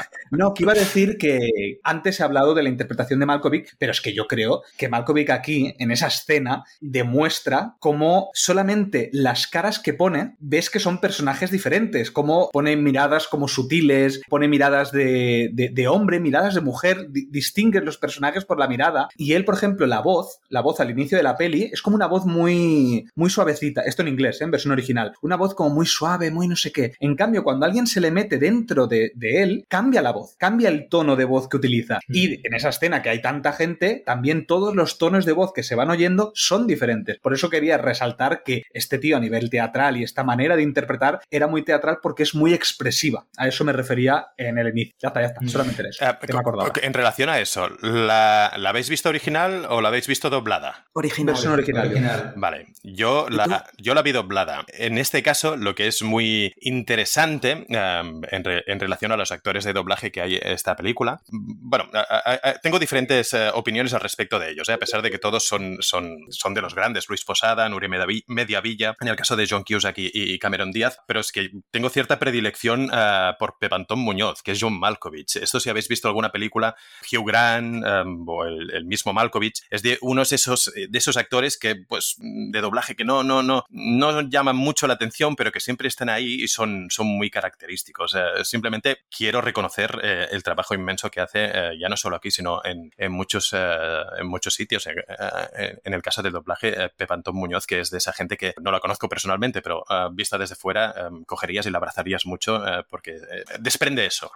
No, 0.30 0.54
que 0.54 0.62
iba 0.62 0.72
a 0.72 0.76
decir 0.76 1.18
que 1.18 1.80
antes 1.82 2.20
he 2.20 2.22
hablado 2.22 2.54
de 2.54 2.62
la 2.62 2.68
interpretación 2.68 3.18
de 3.20 3.26
Malkovich, 3.26 3.74
pero 3.78 3.92
es 3.92 4.00
que 4.00 4.14
yo 4.14 4.26
creo 4.26 4.62
que 4.76 4.88
Malkovich 4.88 5.30
aquí, 5.30 5.74
en 5.78 5.90
esa 5.90 6.06
escena, 6.06 6.64
demuestra 6.80 7.74
cómo 7.80 8.30
solamente 8.32 9.10
las 9.12 9.48
caras 9.48 9.80
que 9.80 9.92
pone, 9.92 10.36
ves 10.38 10.70
que 10.70 10.78
son 10.78 11.00
personajes 11.00 11.50
diferentes, 11.50 12.10
cómo 12.10 12.48
pone 12.52 12.76
miradas 12.76 13.26
como 13.26 13.48
sutiles, 13.48 14.20
pone 14.28 14.46
miradas 14.46 14.92
de, 14.92 15.50
de, 15.52 15.88
hombre, 15.88 16.20
miradas 16.20 16.54
de 16.54 16.60
mujer, 16.60 17.08
distingue 17.10 17.80
los 17.80 17.98
personajes 17.98 18.44
por 18.44 18.58
la 18.58 18.68
mirada. 18.68 19.08
Y 19.16 19.32
él, 19.32 19.44
por 19.44 19.54
ejemplo, 19.54 19.86
la 19.86 20.00
voz, 20.00 20.38
la 20.48 20.60
voz 20.60 20.78
al 20.80 20.90
inicio 20.90 21.18
de 21.18 21.24
la 21.24 21.36
peli, 21.36 21.70
es 21.72 21.82
como 21.82 21.96
una 21.96 22.06
voz 22.06 22.24
muy, 22.24 23.08
muy 23.16 23.30
suavecita, 23.30 23.82
esto 23.82 24.02
en 24.02 24.08
inglés, 24.08 24.40
¿eh? 24.40 24.44
en 24.44 24.52
versión 24.52 24.72
original, 24.72 25.14
una 25.22 25.36
voz 25.36 25.54
como 25.54 25.70
muy 25.70 25.86
suave, 25.86 26.30
muy 26.30 26.46
no 26.46 26.56
sé 26.56 26.70
qué. 26.70 26.94
En 27.00 27.16
cambio, 27.16 27.42
cuando 27.42 27.66
alguien 27.66 27.86
se 27.86 28.00
le 28.00 28.12
mete 28.12 28.38
dentro 28.38 28.86
de, 28.86 29.12
de 29.14 29.42
él, 29.42 29.64
cambia 29.68 30.02
la 30.02 30.12
voz 30.12 30.19
cambia 30.38 30.68
el 30.68 30.88
tono 30.88 31.16
de 31.16 31.24
voz 31.24 31.48
que 31.48 31.56
utiliza. 31.56 32.00
Mm. 32.08 32.14
Y 32.14 32.40
en 32.46 32.54
esa 32.54 32.70
escena 32.70 33.02
que 33.02 33.10
hay 33.10 33.22
tanta 33.22 33.52
gente, 33.52 34.02
también 34.04 34.46
todos 34.46 34.74
los 34.74 34.98
tonos 34.98 35.24
de 35.24 35.32
voz 35.32 35.52
que 35.52 35.62
se 35.62 35.74
van 35.74 35.90
oyendo 35.90 36.32
son 36.34 36.66
diferentes. 36.66 37.18
Por 37.18 37.34
eso 37.34 37.50
quería 37.50 37.78
resaltar 37.78 38.42
que 38.44 38.62
este 38.72 38.98
tío 38.98 39.16
a 39.16 39.20
nivel 39.20 39.50
teatral 39.50 39.96
y 39.96 40.02
esta 40.02 40.24
manera 40.24 40.56
de 40.56 40.62
interpretar 40.62 41.20
era 41.30 41.46
muy 41.46 41.62
teatral 41.62 41.98
porque 42.02 42.22
es 42.22 42.34
muy 42.34 42.54
expresiva. 42.54 43.26
A 43.36 43.48
eso 43.48 43.64
me 43.64 43.72
refería 43.72 44.28
en 44.36 44.58
el 44.58 44.68
inicio. 44.68 44.94
Ya 45.00 45.08
está, 45.08 45.20
ya 45.20 45.26
está. 45.28 45.40
Mm. 45.40 45.48
Solamente 45.48 45.88
eso. 45.88 46.04
Eh, 46.04 46.16
en 46.82 46.94
relación 46.94 47.28
a 47.28 47.40
eso, 47.40 47.68
¿la, 47.82 48.46
habéis 48.46 48.88
visto 48.88 49.08
original 49.08 49.66
o 49.68 49.80
la 49.80 49.88
habéis 49.88 50.06
visto 50.06 50.30
doblada? 50.30 50.86
Original. 50.92 51.36
original. 51.52 52.32
Vale. 52.36 52.66
Yo 52.82 53.28
la, 53.28 53.66
yo 53.78 53.94
la 53.94 54.02
vi 54.02 54.12
doblada. 54.12 54.64
En 54.68 54.98
este 54.98 55.22
caso, 55.22 55.56
lo 55.56 55.74
que 55.74 55.86
es 55.86 56.02
muy 56.02 56.52
interesante 56.60 57.66
em, 57.68 58.22
en, 58.30 58.42
en 58.66 58.80
relación 58.80 59.12
a 59.12 59.16
los 59.16 59.32
actores 59.32 59.64
de 59.64 59.72
doblaje 59.72 60.09
que 60.10 60.20
hay 60.20 60.38
esta 60.42 60.76
película. 60.76 61.22
Bueno, 61.28 61.88
tengo 62.62 62.78
diferentes 62.78 63.32
eh, 63.34 63.50
opiniones 63.54 63.94
al 63.94 64.00
respecto 64.00 64.38
de 64.38 64.50
ellos, 64.50 64.68
eh, 64.68 64.72
a 64.72 64.78
pesar 64.78 65.02
de 65.02 65.10
que 65.10 65.18
todos 65.18 65.46
son, 65.46 65.78
son, 65.80 66.26
son 66.30 66.54
de 66.54 66.62
los 66.62 66.74
grandes, 66.74 67.08
Luis 67.08 67.24
Posada, 67.24 67.68
Nuria 67.68 67.88
Mediavilla, 68.26 68.96
en 69.00 69.08
el 69.08 69.16
caso 69.16 69.36
de 69.36 69.46
John 69.48 69.64
Cusack 69.64 69.96
y, 69.98 70.38
Cameron 70.38 70.72
Díaz, 70.72 70.98
pero 71.06 71.20
es 71.20 71.32
que 71.32 71.50
tengo 71.70 71.90
cierta 71.90 72.18
predilección 72.18 72.90
eh, 72.92 73.32
por 73.38 73.58
Pepantón 73.58 74.00
Muñoz, 74.00 74.42
que 74.42 74.52
es 74.52 74.58
John 74.60 74.78
Malkovich. 74.78 75.36
Esto 75.36 75.60
si 75.60 75.70
habéis 75.70 75.88
visto 75.88 76.08
alguna 76.08 76.32
película, 76.32 76.76
Hugh 77.10 77.26
Grant 77.26 77.84
o 78.26 78.44
el, 78.44 78.84
mismo 78.84 79.12
Malkovich, 79.12 79.62
es 79.70 79.82
de 79.82 79.98
unos 80.00 80.32
esos, 80.32 80.72
de 80.74 80.98
esos 80.98 81.16
actores 81.16 81.58
que, 81.58 81.76
pues, 81.76 82.16
de 82.18 82.60
doblaje 82.60 82.96
que 82.96 83.04
no, 83.04 83.22
no, 83.22 83.42
no, 83.42 83.64
no 83.68 84.20
llaman 84.22 84.56
mucho 84.56 84.86
la 84.86 84.94
atención, 84.94 85.36
pero 85.36 85.52
que 85.52 85.60
siempre 85.60 85.88
están 85.88 86.08
ahí 86.08 86.42
y 86.42 86.48
son, 86.48 86.88
son 86.90 87.06
muy 87.06 87.30
característicos. 87.30 88.16
simplemente 88.42 88.98
quiero 89.10 89.40
reconocer 89.40 89.99
eh, 90.02 90.28
el 90.30 90.42
trabajo 90.42 90.74
inmenso 90.74 91.10
que 91.10 91.20
hace, 91.20 91.44
eh, 91.44 91.78
ya 91.78 91.88
no 91.88 91.96
solo 91.96 92.16
aquí, 92.16 92.30
sino 92.30 92.60
en, 92.64 93.12
muchos, 93.12 93.52
eh, 93.52 93.76
en 94.18 94.26
muchos 94.26 94.54
sitios. 94.54 94.86
en 94.86 95.94
el 95.94 96.02
caso 96.02 96.22
del 96.22 96.32
doblaje, 96.32 96.90
Pep 96.96 97.10
Antón 97.10 97.36
Muñoz, 97.36 97.66
que 97.66 97.80
es 97.80 97.90
de 97.90 97.98
esa 97.98 98.12
gente 98.12 98.36
que 98.36 98.54
no 98.60 98.72
la 98.72 98.80
conozco 98.80 99.08
personalmente, 99.08 99.62
pero 99.62 99.84
vista 100.12 100.38
desde 100.38 100.54
fuera, 100.54 101.10
cogerías 101.26 101.66
y 101.66 101.70
la 101.70 101.78
abrazarías 101.78 102.26
mucho 102.26 102.62
porque 102.88 103.18
desprende 103.58 104.06
eso. 104.06 104.30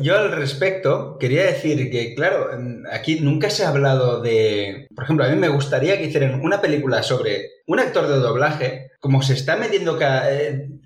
yo, 0.00 0.16
al 0.16 0.32
respecto 0.32 1.16
quería 1.18 1.44
decir 1.44 1.90
que, 1.90 2.14
claro, 2.14 2.48
aquí 2.90 3.20
nunca 3.20 3.50
se 3.50 3.64
ha 3.64 3.68
hablado 3.68 4.20
de... 4.20 4.86
Por 4.94 5.04
ejemplo, 5.04 5.24
a 5.24 5.28
mí 5.28 5.36
me 5.36 5.48
gustaría 5.48 5.96
que 5.98 6.04
hicieran 6.04 6.40
una 6.40 6.60
película 6.60 7.02
sobre 7.02 7.50
un 7.66 7.80
actor 7.80 8.08
de 8.08 8.16
doblaje, 8.16 8.90
como 9.00 9.22
se 9.22 9.34
está 9.34 9.56
metiendo 9.56 9.98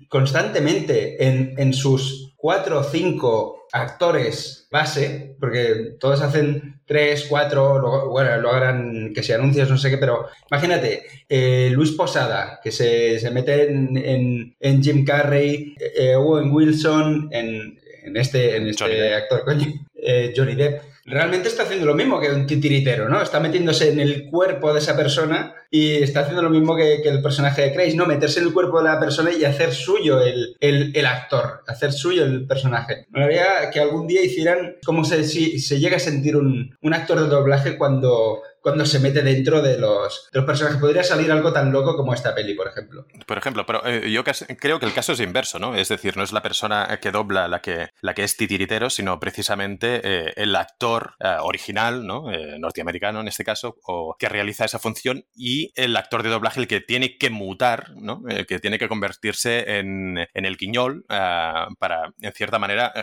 constantemente 0.09 1.25
en, 1.25 1.53
en 1.57 1.73
sus 1.73 2.22
cuatro 2.43 2.79
o 2.79 2.83
cinco 2.83 3.67
actores 3.71 4.67
base, 4.69 5.37
porque 5.39 5.95
todos 5.97 6.21
hacen 6.21 6.81
tres, 6.85 7.25
cuatro, 7.29 7.79
luego, 7.79 8.09
bueno, 8.09 8.35
lo 8.35 8.51
harán 8.51 9.13
que 9.15 9.23
se 9.23 9.33
anuncios, 9.33 9.69
no 9.69 9.77
sé 9.77 9.89
qué, 9.89 9.97
pero 9.97 10.27
imagínate, 10.51 11.03
eh, 11.29 11.69
Luis 11.71 11.91
Posada, 11.91 12.59
que 12.61 12.69
se, 12.69 13.31
mete 13.31 13.71
en, 13.71 14.57
en, 14.59 14.83
Jim 14.83 15.05
Carrey, 15.05 15.73
eh, 15.79 16.15
Owen 16.17 16.51
Wilson, 16.51 17.29
en, 17.31 17.79
en 18.03 18.17
este, 18.17 18.57
en 18.57 18.67
este 18.67 19.15
actor, 19.15 19.45
coño, 19.45 19.67
eh, 19.95 20.33
Johnny 20.35 20.55
Depp 20.55 20.81
realmente 21.05 21.49
está 21.49 21.63
haciendo 21.63 21.85
lo 21.85 21.95
mismo 21.95 22.19
que 22.19 22.31
un 22.31 22.47
titiritero, 22.47 23.09
¿no? 23.09 23.21
Está 23.21 23.39
metiéndose 23.39 23.91
en 23.91 23.99
el 23.99 24.29
cuerpo 24.29 24.73
de 24.73 24.79
esa 24.79 24.95
persona 24.95 25.53
y 25.69 25.95
está 25.95 26.21
haciendo 26.21 26.41
lo 26.41 26.49
mismo 26.49 26.75
que, 26.75 26.95
el 26.95 27.21
personaje 27.21 27.63
de 27.63 27.73
Craig, 27.73 27.95
¿no? 27.95 28.05
Meterse 28.05 28.39
en 28.39 28.47
el 28.47 28.53
cuerpo 28.53 28.77
de 28.77 28.89
la 28.89 28.99
persona 28.99 29.31
y 29.31 29.43
hacer 29.43 29.73
suyo 29.73 30.21
el, 30.21 31.05
actor, 31.05 31.61
hacer 31.67 31.91
suyo 31.91 32.23
el 32.23 32.45
personaje. 32.45 33.07
Me 33.09 33.25
gustaría 33.25 33.69
que 33.71 33.79
algún 33.79 34.07
día 34.07 34.23
hicieran 34.23 34.75
cómo 34.85 35.03
se, 35.03 35.23
se 35.23 35.79
llega 35.79 35.97
a 35.97 35.99
sentir 35.99 36.35
un, 36.35 36.77
un 36.81 36.93
actor 36.93 37.19
de 37.19 37.27
doblaje 37.27 37.77
cuando 37.77 38.41
cuando 38.63 38.85
se 38.85 38.99
mete 38.99 39.21
dentro 39.21 39.61
de 39.61 39.77
los, 39.77 40.29
de 40.31 40.39
los 40.39 40.45
personajes. 40.45 40.79
Podría 40.79 41.03
salir 41.03 41.31
algo 41.31 41.51
tan 41.51 41.71
loco 41.71 41.97
como 41.97 42.13
esta 42.13 42.33
peli, 42.33 42.55
por 42.55 42.69
ejemplo. 42.69 43.05
Por 43.27 43.37
ejemplo, 43.37 43.65
pero 43.65 43.85
eh, 43.85 44.09
yo 44.09 44.23
creo 44.23 44.79
que 44.79 44.85
el 44.85 44.93
caso 44.93 45.11
es 45.11 45.19
inverso, 45.19 45.59
¿no? 45.59 45.75
Es 45.75 45.89
decir, 45.89 46.15
no 46.15 46.23
es 46.23 46.31
la 46.31 46.41
persona 46.41 46.97
que 47.01 47.11
dobla 47.11 47.49
la 47.49 47.59
que, 47.59 47.89
la 47.99 48.13
que 48.13 48.23
es 48.23 48.37
titiritero, 48.37 48.89
sino 48.89 49.19
precisamente 49.19 49.99
eh, 50.01 50.33
el 50.37 50.55
actor 50.55 51.15
eh, 51.19 51.35
original, 51.41 52.07
¿no? 52.07 52.23
norteamericano 52.57 53.19
en 53.19 53.27
este 53.27 53.43
caso, 53.43 53.75
o 53.83 54.15
que 54.17 54.29
realiza 54.29 54.63
esa 54.63 54.79
función, 54.79 55.25
y 55.35 55.71
el 55.75 55.95
actor 55.97 56.23
de 56.23 56.29
doblaje 56.29 56.61
el 56.61 56.67
que 56.67 56.79
tiene 56.79 57.17
que 57.17 57.29
mutar, 57.29 57.91
¿no? 57.95 58.23
que 58.47 58.59
tiene 58.59 58.79
que 58.79 58.87
convertirse 58.87 59.79
en, 59.79 60.17
en 60.33 60.45
el 60.45 60.55
guiñol 60.55 61.03
para, 61.07 62.13
en 62.21 62.31
cierta 62.31 62.59
manera, 62.59 62.93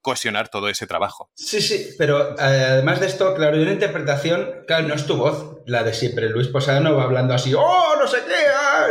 cohesionar 0.00 0.48
todo 0.48 0.68
ese 0.68 0.86
trabajo. 0.86 1.30
Sí, 1.34 1.60
sí, 1.60 1.90
pero 1.96 2.34
además 2.38 3.00
de 3.00 3.06
esto, 3.06 3.34
claro, 3.34 3.56
hay 3.56 3.62
una 3.62 3.72
interpretación, 3.72 4.64
claro, 4.66 4.87
no 4.88 4.94
es 4.94 5.06
tu 5.06 5.16
voz 5.16 5.58
la 5.66 5.84
de 5.84 5.92
siempre. 5.92 6.30
Luis 6.30 6.48
Posada 6.48 6.80
va 6.90 7.04
hablando 7.04 7.34
así, 7.34 7.54
¡oh, 7.54 7.94
no 8.00 8.06
sé 8.06 8.18
qué! 8.26 8.34
Ah", 8.54 8.86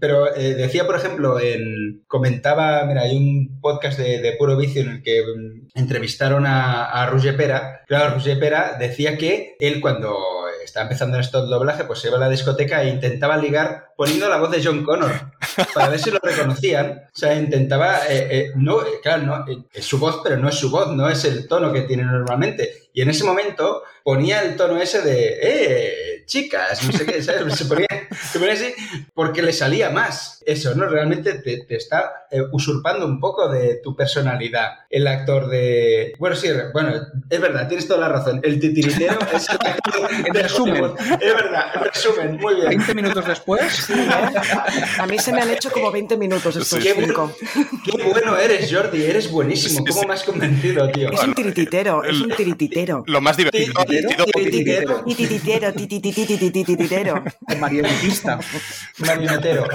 pero 0.00 0.34
eh, 0.34 0.54
decía, 0.54 0.86
por 0.86 0.96
ejemplo, 0.96 1.38
en, 1.40 2.04
comentaba, 2.06 2.84
mira, 2.86 3.02
hay 3.02 3.16
un 3.16 3.60
podcast 3.60 3.98
de, 3.98 4.34
Puro 4.38 4.56
Vicio 4.56 4.82
en 4.82 4.90
el 4.90 5.02
que 5.02 5.22
mm, 5.22 5.78
entrevistaron 5.78 6.46
a, 6.46 6.84
a 6.84 7.10
Pera. 7.36 7.82
Claro, 7.86 8.14
Roger 8.14 8.38
Pera 8.38 8.76
decía 8.78 9.18
que 9.18 9.56
él 9.58 9.80
cuando 9.80 10.43
estaba 10.64 10.84
empezando 10.84 11.16
en 11.16 11.22
esto 11.22 11.46
doblaje, 11.46 11.84
pues 11.84 12.00
se 12.00 12.08
iba 12.08 12.16
a 12.16 12.20
la 12.20 12.28
discoteca 12.28 12.82
e 12.82 12.88
intentaba 12.88 13.36
ligar 13.36 13.92
poniendo 13.96 14.28
la 14.28 14.38
voz 14.38 14.50
de 14.50 14.62
John 14.64 14.84
Connor. 14.84 15.12
para 15.74 15.88
ver 15.88 15.98
si 15.98 16.10
lo 16.10 16.18
reconocían. 16.22 17.04
O 17.14 17.16
sea, 17.16 17.34
intentaba, 17.34 18.06
eh, 18.08 18.28
eh, 18.30 18.52
no, 18.56 18.78
claro, 19.02 19.22
no, 19.22 19.48
eh, 19.48 19.64
es 19.72 19.84
su 19.84 19.98
voz, 19.98 20.20
pero 20.22 20.36
no 20.36 20.48
es 20.48 20.54
su 20.54 20.70
voz, 20.70 20.94
no 20.94 21.08
es 21.08 21.24
el 21.24 21.46
tono 21.48 21.72
que 21.72 21.82
tiene 21.82 22.04
normalmente. 22.04 22.88
Y 22.92 23.02
en 23.02 23.10
ese 23.10 23.24
momento 23.24 23.82
ponía 24.02 24.42
el 24.42 24.56
tono 24.56 24.80
ese 24.80 25.02
de, 25.02 25.38
eh, 25.42 26.13
chicas, 26.26 26.84
no 26.84 26.92
sé 26.92 27.06
qué, 27.06 27.22
¿sabes? 27.22 27.54
Se 27.54 27.64
ponía, 27.66 27.86
se 28.30 28.38
ponía 28.38 28.54
así 28.54 28.74
porque 29.14 29.42
le 29.42 29.52
salía 29.52 29.90
más. 29.90 30.42
Eso, 30.46 30.74
¿no? 30.74 30.86
Realmente 30.86 31.34
te, 31.34 31.64
te 31.64 31.76
está 31.76 32.26
eh, 32.30 32.42
usurpando 32.52 33.06
un 33.06 33.18
poco 33.18 33.48
de 33.48 33.80
tu 33.82 33.96
personalidad 33.96 34.80
el 34.90 35.06
actor 35.06 35.48
de... 35.48 36.12
Bueno, 36.18 36.36
sí, 36.36 36.48
bueno, 36.72 36.92
es 37.30 37.40
verdad, 37.40 37.66
tienes 37.66 37.88
toda 37.88 38.00
la 38.00 38.08
razón. 38.10 38.40
El 38.42 38.60
titiritero 38.60 39.18
es 39.32 39.48
el 39.48 39.56
actor 39.66 40.10
En 40.26 40.32
de 40.32 40.42
resumen. 40.42 40.84
Es 41.20 41.34
verdad, 41.34 41.66
en 41.74 41.84
resumen, 41.84 42.36
muy 42.36 42.54
bien. 42.56 42.68
20 42.68 42.94
minutos 42.94 43.26
después, 43.26 43.88
A 44.98 45.06
mí 45.06 45.18
se 45.18 45.32
me 45.32 45.40
han 45.40 45.50
hecho 45.50 45.70
como 45.70 45.90
20 45.90 46.16
minutos 46.16 46.56
estos 46.56 46.82
Qué 46.82 46.92
bueno, 46.92 47.32
cinco. 47.42 47.72
qué 47.84 48.02
bueno 48.02 48.36
eres, 48.36 48.72
Jordi, 48.72 49.04
eres 49.04 49.30
buenísimo. 49.30 49.84
¿Cómo 49.88 50.02
me 50.02 50.14
has 50.14 50.24
convencido, 50.24 50.90
tío? 50.90 51.10
Es 51.10 51.22
un 51.22 51.34
tirititero, 51.34 52.04
es 52.04 52.20
un 52.20 52.30
tirititero. 52.30 53.04
Lo 53.06 53.20
más 53.20 53.36
divertido 53.36 53.54
sido 53.64 54.24
Tirititero, 54.26 55.02
Tirititero, 55.04 55.72
marionetista. 57.60 58.40
marionetero. 58.98 59.68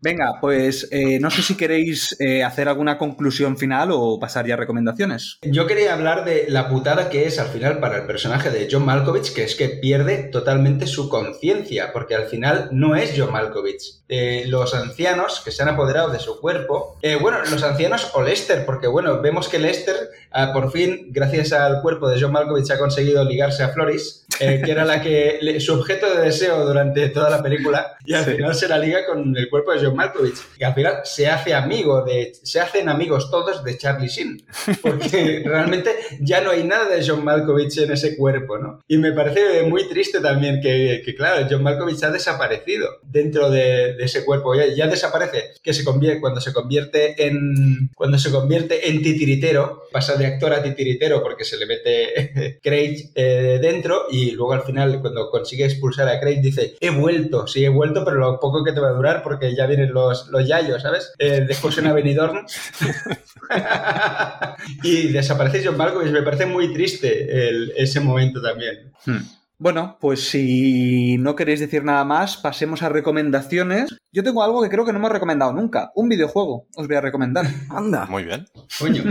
Venga, 0.00 0.38
pues 0.40 0.86
eh, 0.92 1.18
no 1.18 1.28
sé 1.28 1.42
si 1.42 1.56
queréis 1.56 2.16
eh, 2.20 2.44
hacer 2.44 2.68
alguna 2.68 2.98
conclusión 2.98 3.58
final 3.58 3.88
o 3.90 4.20
pasar 4.20 4.46
ya 4.46 4.54
a 4.54 4.56
recomendaciones. 4.56 5.38
Yo 5.42 5.66
quería 5.66 5.92
hablar 5.92 6.24
de 6.24 6.44
la 6.48 6.68
putada 6.68 7.10
que 7.10 7.26
es 7.26 7.40
al 7.40 7.48
final 7.48 7.80
para 7.80 7.96
el 7.96 8.06
personaje 8.06 8.50
de 8.50 8.68
John 8.70 8.84
Malkovich, 8.84 9.34
que 9.34 9.42
es 9.42 9.56
que 9.56 9.68
pierde 9.68 10.28
totalmente 10.30 10.86
su 10.86 11.08
conciencia, 11.08 11.92
porque 11.92 12.14
al 12.14 12.26
final 12.26 12.68
no 12.70 12.94
es 12.94 13.14
John 13.16 13.32
Malkovich. 13.32 13.97
Eh, 14.08 14.44
los 14.46 14.72
ancianos 14.74 15.42
que 15.44 15.50
se 15.50 15.62
han 15.62 15.68
apoderado 15.68 16.08
de 16.10 16.18
su 16.18 16.40
cuerpo, 16.40 16.96
eh, 17.02 17.16
bueno, 17.16 17.38
los 17.50 17.62
ancianos 17.62 18.10
o 18.14 18.22
Lester, 18.22 18.64
porque 18.64 18.86
bueno, 18.86 19.20
vemos 19.20 19.48
que 19.48 19.58
Lester 19.58 19.96
ah, 20.30 20.50
por 20.52 20.70
fin, 20.72 21.08
gracias 21.10 21.52
al 21.52 21.82
cuerpo 21.82 22.08
de 22.08 22.20
John 22.20 22.32
Malkovich, 22.32 22.70
ha 22.70 22.78
conseguido 22.78 23.22
ligarse 23.24 23.62
a 23.62 23.68
Floris, 23.70 24.24
eh, 24.40 24.62
que 24.64 24.70
era 24.70 24.84
la 24.84 25.02
que 25.02 25.38
le- 25.42 25.60
su 25.60 25.74
objeto 25.74 26.08
de 26.14 26.22
deseo 26.24 26.64
durante 26.66 27.08
toda 27.10 27.28
la 27.30 27.42
película, 27.42 27.96
y 28.04 28.14
al 28.14 28.24
final 28.24 28.54
se 28.54 28.68
la 28.68 28.78
liga 28.78 29.04
con 29.06 29.36
el 29.36 29.48
cuerpo 29.50 29.72
de 29.72 29.84
John 29.84 29.96
Malkovich. 29.96 30.38
Y 30.58 30.64
al 30.64 30.74
final 30.74 31.00
se 31.04 31.28
hace 31.28 31.54
amigo 31.54 32.02
de, 32.04 32.32
se 32.42 32.60
hacen 32.60 32.88
amigos 32.88 33.30
todos 33.30 33.62
de 33.64 33.76
Charlie 33.76 34.08
Sheen, 34.08 34.42
porque 34.82 35.42
realmente 35.46 35.90
ya 36.20 36.40
no 36.40 36.50
hay 36.50 36.64
nada 36.64 36.88
de 36.88 37.06
John 37.06 37.24
Malkovich 37.24 37.78
en 37.78 37.92
ese 37.92 38.16
cuerpo, 38.16 38.58
¿no? 38.58 38.80
Y 38.88 38.98
me 38.98 39.12
parece 39.12 39.62
muy 39.64 39.88
triste 39.88 40.20
también 40.20 40.60
que, 40.60 41.02
que, 41.04 41.14
claro, 41.14 41.46
John 41.50 41.62
Malkovich 41.62 42.02
ha 42.04 42.10
desaparecido 42.10 42.86
dentro 43.02 43.50
de, 43.50 43.94
de 43.98 44.04
ese 44.04 44.24
cuerpo, 44.24 44.54
ya, 44.54 44.66
ya 44.74 44.86
desaparece, 44.86 45.50
que 45.62 45.74
se 45.74 45.84
convierte, 45.84 46.20
cuando 46.20 46.40
se 46.40 46.52
convierte 46.52 47.26
en, 47.26 47.90
cuando 47.94 48.16
se 48.18 48.30
convierte 48.30 48.88
en 48.88 49.02
titiritero, 49.02 49.82
pasa 49.92 50.14
de 50.16 50.26
actor 50.26 50.52
a 50.52 50.62
titiritero 50.62 51.20
porque 51.22 51.44
se 51.44 51.56
le 51.58 51.66
mete 51.66 52.58
Craig 52.62 53.10
eh, 53.14 53.58
dentro 53.60 54.06
y 54.10 54.30
luego 54.30 54.52
al 54.52 54.62
final 54.62 55.00
cuando 55.00 55.28
consigue 55.30 55.64
expulsar 55.64 56.08
a 56.08 56.20
Craig 56.20 56.40
dice, 56.40 56.76
he 56.80 56.90
vuelto, 56.90 57.46
sí, 57.46 57.64
he 57.64 57.68
vuelto, 57.68 58.04
pero 58.04 58.18
lo 58.18 58.38
poco 58.40 58.62
que 58.64 58.72
te 58.72 58.80
va 58.80 58.88
a 58.88 58.92
durar 58.92 59.22
porque 59.22 59.54
ya 59.54 59.66
vienen 59.66 59.92
los, 59.92 60.28
los 60.28 60.46
yayos, 60.46 60.80
¿sabes? 60.82 61.12
Eh, 61.18 61.44
después 61.46 61.76
en 61.78 61.92
Benidorm 61.92 62.46
y 64.82 65.08
desaparece 65.08 65.62
John 65.64 65.76
Malkovich, 65.76 66.12
me 66.12 66.22
parece 66.22 66.46
muy 66.46 66.72
triste 66.72 67.48
el- 67.48 67.72
ese 67.76 68.00
momento 68.00 68.40
también. 68.40 68.92
Hmm. 69.06 69.18
Bueno, 69.60 69.98
pues 70.00 70.28
si 70.28 71.18
no 71.18 71.34
queréis 71.34 71.58
decir 71.58 71.82
nada 71.82 72.04
más, 72.04 72.36
pasemos 72.36 72.84
a 72.84 72.88
recomendaciones. 72.88 73.90
Yo 74.12 74.22
tengo 74.22 74.44
algo 74.44 74.62
que 74.62 74.68
creo 74.68 74.84
que 74.84 74.92
no 74.92 74.98
hemos 74.98 75.10
recomendado 75.10 75.52
nunca, 75.52 75.90
un 75.96 76.08
videojuego. 76.08 76.68
Os 76.76 76.86
voy 76.86 76.96
a 76.96 77.00
recomendar. 77.00 77.44
Anda. 77.68 78.06
Muy 78.06 78.22
bien. 78.22 78.46
Coño. 78.78 79.02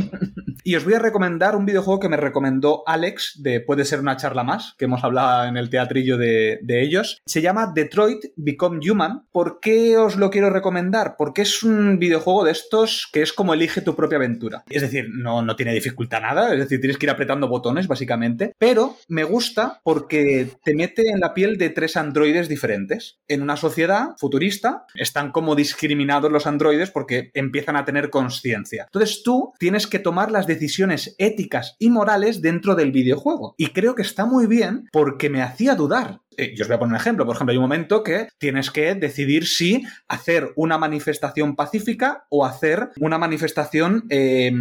Y 0.64 0.76
os 0.76 0.84
voy 0.84 0.96
a 0.96 1.00
recomendar 1.00 1.56
un 1.56 1.66
videojuego 1.66 2.00
que 2.00 2.10
me 2.10 2.18
recomendó 2.18 2.84
Alex, 2.86 3.40
de 3.42 3.62
Puede 3.62 3.86
ser 3.86 4.02
una 4.02 4.18
charla 4.18 4.44
más, 4.44 4.74
que 4.78 4.86
hemos 4.86 5.04
hablado 5.04 5.48
en 5.48 5.56
el 5.56 5.70
teatrillo 5.70 6.18
de, 6.18 6.60
de 6.62 6.84
ellos. 6.84 7.22
Se 7.26 7.42
llama 7.42 7.72
Detroit 7.74 8.26
Become 8.36 8.80
Human. 8.90 9.28
¿Por 9.32 9.60
qué 9.62 9.98
os 9.98 10.18
lo 10.18 10.30
quiero 10.30 10.50
recomendar? 10.50 11.16
Porque 11.18 11.44
es 11.44 11.64
un 11.64 12.00
videojuego 12.00 12.44
de 12.44 12.52
estos 12.52 13.08
que 13.14 13.22
es 13.22 13.32
como 13.32 13.54
elige 13.54 13.82
tu 13.82 13.96
propia 13.96 14.18
aventura. 14.18 14.64
Es 14.70 14.82
decir, 14.82 15.08
no, 15.10 15.42
no 15.42 15.56
tiene 15.56 15.74
dificultad 15.74 16.22
nada, 16.22 16.54
es 16.54 16.60
decir, 16.60 16.82
tienes 16.82 16.98
que 16.98 17.06
ir 17.06 17.12
apretando 17.12 17.48
botones, 17.48 17.88
básicamente. 17.88 18.54
Pero 18.58 18.98
me 19.08 19.24
gusta 19.24 19.80
porque 19.84 20.37
te 20.46 20.76
mete 20.76 21.10
en 21.10 21.20
la 21.20 21.34
piel 21.34 21.58
de 21.58 21.70
tres 21.70 21.98
androides 21.98 22.48
diferentes. 22.50 23.20
En 23.28 23.42
una 23.42 23.58
sociedad 23.58 24.10
futurista 24.18 24.86
están 24.96 25.32
como 25.32 25.56
discriminados 25.56 26.32
los 26.32 26.48
androides 26.48 26.92
porque 26.92 27.32
empiezan 27.34 27.76
a 27.76 27.86
tener 27.86 28.10
conciencia. 28.10 28.86
Entonces 28.86 29.24
tú 29.24 29.54
tienes 29.60 29.88
que 29.88 30.00
tomar 30.00 30.32
las 30.32 30.48
decisiones 30.48 31.16
éticas 31.18 31.76
y 31.80 31.90
morales 31.90 32.42
dentro 32.42 32.76
del 32.76 32.92
videojuego. 32.92 33.56
Y 33.58 33.68
creo 33.68 33.96
que 33.96 34.02
está 34.02 34.26
muy 34.26 34.48
bien 34.48 34.88
porque 34.92 35.30
me 35.30 35.42
hacía 35.42 35.76
dudar. 35.76 36.22
Eh, 36.38 36.54
yo 36.56 36.64
os 36.64 36.68
voy 36.68 36.76
a 36.76 36.80
poner 36.80 36.92
un 36.94 37.00
ejemplo. 37.00 37.26
Por 37.26 37.36
ejemplo, 37.36 37.52
hay 37.52 37.58
un 37.58 37.64
momento 37.64 38.04
que 38.04 38.30
tienes 38.38 38.72
que 38.72 38.94
decidir 38.96 39.48
si 39.48 39.84
hacer 40.08 40.54
una 40.56 40.78
manifestación 40.78 41.56
pacífica 41.56 42.26
o 42.30 42.46
hacer 42.46 42.90
una 43.00 43.18
manifestación, 43.18 44.06
eh, 44.10 44.52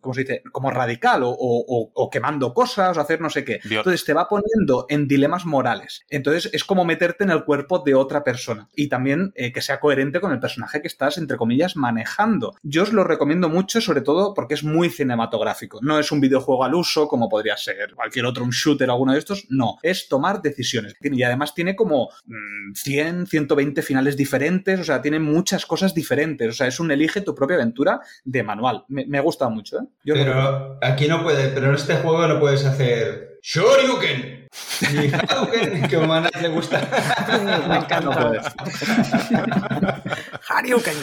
¿cómo 0.00 0.14
se 0.14 0.20
dice? 0.22 0.42
Como 0.52 0.70
radical 0.70 1.22
o, 1.24 1.30
o- 1.30 1.90
o 1.94 2.10
quemando 2.10 2.54
cosas 2.54 2.96
o 2.96 3.00
hacer 3.00 3.20
no 3.20 3.30
sé 3.30 3.44
qué. 3.44 3.60
Entonces 3.78 4.04
te 4.04 4.12
va 4.14 4.28
poniendo 4.28 4.86
en 4.88 5.08
dilemas 5.08 5.44
morales. 5.44 6.04
Entonces 6.08 6.50
es 6.52 6.64
como 6.64 6.84
meterte 6.84 7.24
en 7.24 7.30
el 7.30 7.44
cuerpo 7.44 7.80
de 7.80 7.94
otra 7.94 8.24
persona. 8.24 8.68
Y 8.74 8.88
también 8.88 9.32
eh, 9.34 9.52
que 9.52 9.60
sea 9.60 9.80
coherente 9.80 10.20
con 10.20 10.32
el 10.32 10.40
personaje 10.40 10.80
que 10.80 10.88
estás, 10.88 11.18
entre 11.18 11.36
comillas, 11.36 11.76
manejando. 11.76 12.54
Yo 12.62 12.82
os 12.82 12.92
lo 12.92 13.04
recomiendo 13.04 13.48
mucho, 13.48 13.80
sobre 13.80 14.00
todo 14.02 14.34
porque 14.34 14.54
es 14.54 14.64
muy 14.64 14.88
cinematográfico. 14.90 15.78
No 15.82 15.98
es 15.98 16.12
un 16.12 16.20
videojuego 16.20 16.64
al 16.64 16.74
uso, 16.74 17.08
como 17.08 17.28
podría 17.28 17.56
ser 17.56 17.94
cualquier 17.94 18.26
otro, 18.26 18.44
un 18.44 18.50
shooter, 18.50 18.88
alguno 18.90 19.12
de 19.12 19.18
estos. 19.18 19.46
No, 19.48 19.78
es 19.82 20.08
tomar 20.08 20.42
decisiones. 20.42 20.91
Y 21.00 21.22
además 21.22 21.54
tiene 21.54 21.76
como 21.76 22.10
mm, 22.26 22.74
100, 22.74 23.26
120 23.26 23.82
finales 23.82 24.16
diferentes. 24.16 24.80
O 24.80 24.84
sea, 24.84 25.02
tiene 25.02 25.18
muchas 25.18 25.66
cosas 25.66 25.94
diferentes. 25.94 26.48
O 26.48 26.52
sea, 26.52 26.66
es 26.66 26.80
un 26.80 26.90
elige 26.90 27.20
tu 27.20 27.34
propia 27.34 27.56
aventura 27.56 28.00
de 28.24 28.42
manual. 28.42 28.84
Me, 28.88 29.06
me 29.06 29.18
ha 29.18 29.22
gustado 29.22 29.50
mucho, 29.50 29.78
¿eh? 29.78 29.86
Yo. 30.04 30.14
Pero 30.14 30.78
aquí 30.82 31.08
no 31.08 31.22
puedes, 31.22 31.48
pero 31.52 31.68
en 31.68 31.74
este 31.74 31.96
juego 31.96 32.26
no 32.26 32.40
puedes 32.40 32.64
hacer 32.64 33.38
Shoryuken 33.42 34.42
Hadouken, 34.82 35.82
que 35.88 35.96
a 35.96 36.06
Manas 36.06 36.30
le 36.40 36.48
gusta. 36.48 36.80
Me 37.68 37.76
encanta. 37.76 38.42
Hadouken. 40.48 40.96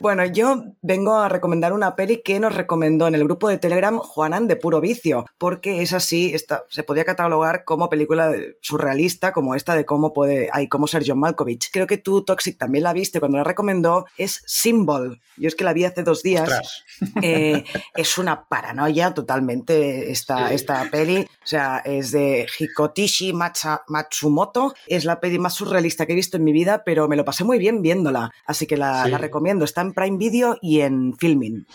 Bueno, 0.00 0.24
yo 0.26 0.64
vengo 0.82 1.16
a 1.16 1.28
recomendar 1.28 1.72
una 1.72 1.96
peli 1.96 2.22
que 2.22 2.38
nos 2.40 2.54
recomendó 2.54 3.08
en 3.08 3.14
el 3.14 3.24
grupo 3.24 3.48
de 3.48 3.58
Telegram 3.58 3.98
Juanan 3.98 4.46
de 4.46 4.56
Puro 4.56 4.80
Vicio, 4.80 5.26
porque 5.38 5.82
es 5.82 5.92
así, 5.92 6.32
esta, 6.34 6.64
se 6.68 6.82
podía 6.84 7.04
catalogar 7.04 7.64
como 7.64 7.88
película 7.88 8.32
surrealista, 8.60 9.32
como 9.32 9.54
esta 9.54 9.74
de 9.74 9.84
cómo 9.84 10.12
puede, 10.12 10.50
hay 10.52 10.68
cómo 10.68 10.86
ser 10.86 11.02
John 11.06 11.18
Malkovich. 11.18 11.70
Creo 11.72 11.86
que 11.86 11.98
tú, 11.98 12.22
Toxic, 12.24 12.56
también 12.58 12.84
la 12.84 12.92
viste 12.92 13.18
cuando 13.18 13.38
la 13.38 13.44
recomendó, 13.44 14.06
es 14.16 14.42
Symbol. 14.46 15.20
Yo 15.36 15.46
es 15.48 15.54
que 15.54 15.64
la 15.64 15.72
vi 15.72 15.84
hace 15.84 16.02
dos 16.02 16.22
días. 16.22 16.84
Eh, 17.22 17.62
es 17.94 18.18
una 18.18 18.48
paranoia 18.48 19.14
totalmente 19.14 20.10
esta, 20.10 20.52
esta 20.52 20.88
peli. 20.90 21.20
O 21.22 21.46
sea, 21.46 21.78
es 21.84 22.10
de 22.10 22.46
Hikotishi 22.58 23.32
Matsa- 23.32 23.82
Matsumoto. 23.86 24.74
Es 24.88 25.04
la 25.04 25.20
peli 25.20 25.38
más 25.38 25.54
surrealista 25.54 26.06
que 26.06 26.12
he 26.12 26.16
visto 26.16 26.36
en 26.38 26.44
mi 26.44 26.52
vida, 26.52 26.82
pero 26.84 27.06
me 27.06 27.14
lo 27.14 27.24
pasé 27.24 27.44
muy 27.44 27.58
bien 27.58 27.82
viéndola. 27.82 28.32
Así 28.46 28.66
que 28.66 28.76
la, 28.76 29.04
Sí. 29.04 29.10
la 29.12 29.18
recomiendo. 29.18 29.64
Está 29.64 29.87
en 29.88 29.94
Prime 29.94 30.16
Video 30.18 30.56
y 30.62 30.80
en 30.80 31.14
Filming. 31.16 31.66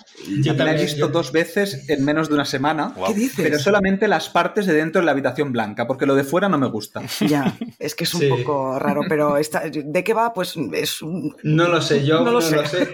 Yo 0.42 0.54
la 0.54 0.74
he 0.76 0.82
visto 0.82 0.98
yo- 1.00 1.08
dos 1.10 1.32
veces 1.32 1.84
en 1.90 2.06
menos 2.06 2.30
de 2.30 2.36
una 2.36 2.46
semana. 2.46 2.94
Guau. 2.96 3.14
¿Qué 3.14 3.20
dices? 3.20 3.40
Pero 3.44 3.60
solamente 3.60 4.08
las 4.08 4.30
partes 4.30 4.66
de 4.66 4.74
dentro 4.74 5.02
de 5.02 5.06
la 5.06 5.12
habitación 5.12 5.52
blanca, 5.52 5.88
porque 5.88 6.06
lo 6.06 6.16
de 6.16 6.24
fuera 6.24 6.48
no 6.50 6.58
me 6.58 6.68
gusta. 6.70 7.02
Ya, 7.28 7.56
es 7.80 7.96
que 7.96 8.04
es 8.06 8.14
un 8.14 8.22
Sí. 8.22 8.30
poco 8.30 8.80
raro, 8.80 9.02
pero 9.10 9.38
esta, 9.38 9.62
¿de 9.70 10.04
qué 10.04 10.14
va? 10.14 10.34
Pues 10.34 10.56
es 10.74 11.02
un... 11.02 11.36
No 11.44 11.68
lo 11.68 11.82
sé, 11.82 12.06
yo 12.06 12.20
No 12.20 12.26
no 12.26 12.32
lo 12.32 12.40
lo 12.40 12.42
sé. 12.42 12.94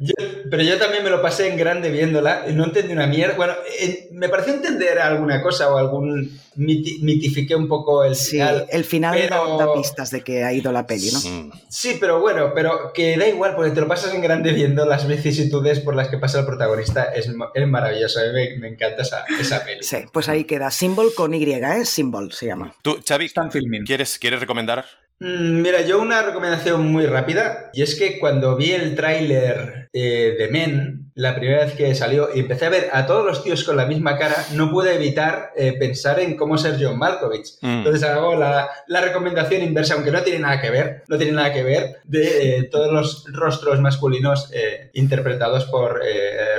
Yo- 0.00 0.14
pero 0.50 0.62
yo 0.62 0.78
también 0.78 1.04
me 1.04 1.10
lo 1.10 1.20
pasé 1.22 1.48
en 1.48 1.56
grande 1.56 1.90
viéndola 1.90 2.44
y 2.48 2.52
no 2.54 2.64
entendí 2.64 2.92
una 2.92 3.06
mierda. 3.06 3.36
Bueno, 3.36 3.52
eh, 3.80 4.08
me 4.12 4.28
pareció 4.28 4.54
entender 4.54 4.98
alguna 4.98 5.42
cosa 5.42 5.72
o 5.72 5.76
algún 5.76 6.30
miti- 6.56 7.00
mitifiqué 7.02 7.54
un 7.54 7.68
poco 7.68 8.02
el 8.04 8.14
Sí, 8.16 8.32
final. 8.32 8.66
el 8.70 8.84
final 8.84 9.18
pero- 9.18 9.56
da, 9.58 9.66
da 9.66 9.74
pistas 9.74 10.10
de 10.10 10.22
que 10.22 10.44
ha 10.44 10.52
ido 10.52 10.72
la 10.72 10.86
peli, 10.86 11.10
¿no? 11.12 11.20
Sí, 11.68 11.96
pero 12.00 12.20
bueno, 12.20 12.52
pero 12.54 12.92
que 12.94 13.16
da 13.18 13.27
igual, 13.28 13.54
porque 13.54 13.70
te 13.70 13.80
lo 13.80 13.88
pasas 13.88 14.14
en 14.14 14.20
grande 14.22 14.52
viendo 14.52 14.84
las 14.86 15.06
vicisitudes 15.06 15.80
por 15.80 15.94
las 15.94 16.08
que 16.08 16.18
pasa 16.18 16.40
el 16.40 16.46
protagonista. 16.46 17.04
Es, 17.04 17.28
es 17.54 17.68
maravilloso, 17.68 18.20
me, 18.32 18.56
me 18.58 18.68
encanta 18.68 19.02
esa, 19.02 19.24
esa 19.40 19.64
peli. 19.64 19.82
Sí, 19.82 19.98
pues 20.12 20.28
ahí 20.28 20.44
queda. 20.44 20.70
Symbol 20.70 21.12
con 21.14 21.34
Y, 21.34 21.44
¿eh? 21.44 21.84
Symbol 21.84 22.32
se 22.32 22.46
llama. 22.46 22.74
Tú, 22.82 22.98
Xavi, 23.06 23.26
Están 23.26 23.50
filming. 23.50 23.84
¿quieres, 23.84 24.18
¿quieres 24.18 24.40
recomendar? 24.40 24.84
Mm, 25.20 25.62
Mira, 25.62 25.80
yo 25.82 26.00
una 26.00 26.22
recomendación 26.22 26.86
muy 26.92 27.06
rápida, 27.06 27.70
y 27.72 27.82
es 27.82 27.96
que 27.96 28.18
cuando 28.18 28.56
vi 28.56 28.72
el 28.72 28.94
tráiler 28.94 29.87
eh, 30.00 30.36
de 30.38 30.48
Men, 30.48 31.08
la 31.18 31.34
primera 31.34 31.64
vez 31.64 31.74
que 31.74 31.96
salió 31.96 32.28
y 32.32 32.38
empecé 32.38 32.66
a 32.66 32.70
ver 32.70 32.90
a 32.92 33.04
todos 33.04 33.26
los 33.26 33.42
tíos 33.42 33.64
con 33.64 33.76
la 33.76 33.86
misma 33.86 34.16
cara, 34.16 34.36
no 34.52 34.70
pude 34.70 34.94
evitar 34.94 35.50
eh, 35.56 35.72
pensar 35.76 36.20
en 36.20 36.36
cómo 36.36 36.56
ser 36.56 36.76
John 36.80 36.96
Malkovich. 36.96 37.58
Mm. 37.60 37.78
Entonces 37.78 38.04
hago 38.04 38.36
la, 38.36 38.70
la 38.86 39.00
recomendación 39.00 39.62
inversa, 39.62 39.94
aunque 39.94 40.12
no 40.12 40.22
tiene 40.22 40.38
nada 40.38 40.60
que 40.60 40.70
ver, 40.70 41.02
no 41.08 41.18
tiene 41.18 41.32
nada 41.32 41.52
que 41.52 41.64
ver, 41.64 41.96
de 42.04 42.58
eh, 42.58 42.62
todos 42.70 42.92
los 42.92 43.24
rostros 43.32 43.80
masculinos 43.80 44.52
eh, 44.54 44.90
interpretados 44.94 45.64
por 45.64 46.00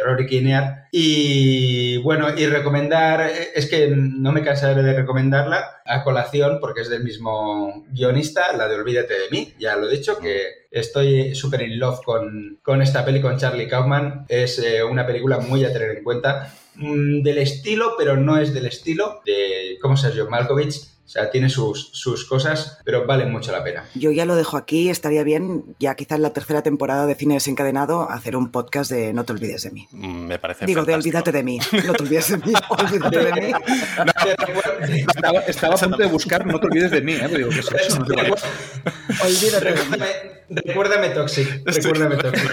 Rory 0.03 0.27
Kinnear. 0.27 0.87
Y 0.91 1.97
bueno, 1.97 2.27
y 2.35 2.47
recomendar, 2.47 3.29
es 3.53 3.69
que 3.69 3.87
no 3.87 4.31
me 4.31 4.43
cansaré 4.43 4.81
de 4.81 4.93
recomendarla 4.93 5.81
a 5.85 6.03
colación 6.03 6.57
porque 6.59 6.81
es 6.81 6.89
del 6.89 7.03
mismo 7.03 7.85
guionista, 7.91 8.55
la 8.57 8.67
de 8.67 8.75
Olvídate 8.75 9.13
de 9.13 9.29
mí, 9.31 9.53
ya 9.59 9.75
lo 9.75 9.87
he 9.87 9.91
dicho, 9.91 10.17
que 10.17 10.59
estoy 10.71 11.33
súper 11.35 11.61
in 11.61 11.79
love 11.79 12.01
con, 12.03 12.59
con 12.63 12.81
esta 12.81 13.05
peli 13.05 13.21
con 13.29 13.37
Charlie 13.37 13.67
Kaufman. 13.67 14.25
Es 14.27 14.57
eh, 14.59 14.83
una 14.83 15.05
película 15.05 15.37
muy 15.39 15.63
a 15.63 15.71
tener 15.71 15.91
en 15.97 16.03
cuenta, 16.03 16.51
mm, 16.75 17.21
del 17.21 17.37
estilo, 17.37 17.93
pero 17.97 18.17
no 18.17 18.37
es 18.37 18.53
del 18.53 18.65
estilo 18.65 19.21
de 19.25 19.77
cómo 19.81 19.95
ser 19.97 20.13
John 20.17 20.29
Malkovich. 20.29 20.81
O 21.05 21.11
sea, 21.11 21.31
tiene 21.31 21.49
sus, 21.49 21.89
sus 21.91 22.25
cosas, 22.25 22.77
pero 22.85 23.07
vale 23.07 23.25
mucho 23.25 23.51
la 23.51 23.63
pena. 23.63 23.83
Yo 23.95 24.11
ya 24.11 24.25
lo 24.25 24.35
dejo 24.35 24.57
aquí, 24.57 24.91
estaría 24.91 25.23
bien, 25.23 25.63
ya 25.79 25.95
quizás 25.95 26.17
en 26.17 26.21
la 26.21 26.33
tercera 26.33 26.61
temporada 26.61 27.07
de 27.07 27.15
Cine 27.15 27.33
Desencadenado, 27.33 28.07
hacer 28.07 28.35
un 28.35 28.51
podcast 28.51 28.91
de 28.91 29.11
No 29.11 29.23
te 29.25 29.33
olvides 29.33 29.63
de 29.63 29.71
mí. 29.71 29.87
Mm, 29.91 30.27
Me 30.27 30.37
parece 30.37 30.67
Digo, 30.67 30.81
de 30.85 30.91
fantástico. 30.93 31.17
olvídate 31.17 31.31
de 31.37 31.43
mí. 31.43 31.59
No 31.87 31.93
te 31.93 32.03
olvides 32.03 32.29
de 32.29 32.37
mí. 32.37 32.53
Olvídate 32.69 33.17
de 33.23 33.33
mí. 33.41 33.51
Estaba, 35.07 35.39
estaba 35.41 35.75
a 35.75 35.77
punto 35.79 35.97
de 35.97 36.05
buscar, 36.05 36.45
no 36.45 36.59
te 36.59 36.67
olvides 36.67 36.91
de 36.91 37.01
mí, 37.01 37.13
¿eh? 37.13 37.27
Digo, 37.35 37.49
¿qué 37.49 37.59
es 37.59 37.71
eso? 37.71 37.99
No 37.99 38.05
sé 38.05 38.13
cuál 38.13 38.33
es. 38.33 39.43
Olvídate 39.43 39.65
de 39.73 39.97
mí. 39.97 40.03
Recuérdame, 40.65 41.09
Toxic. 41.09 41.61
Recuérdame 41.65 42.17
Toxic. 42.17 42.49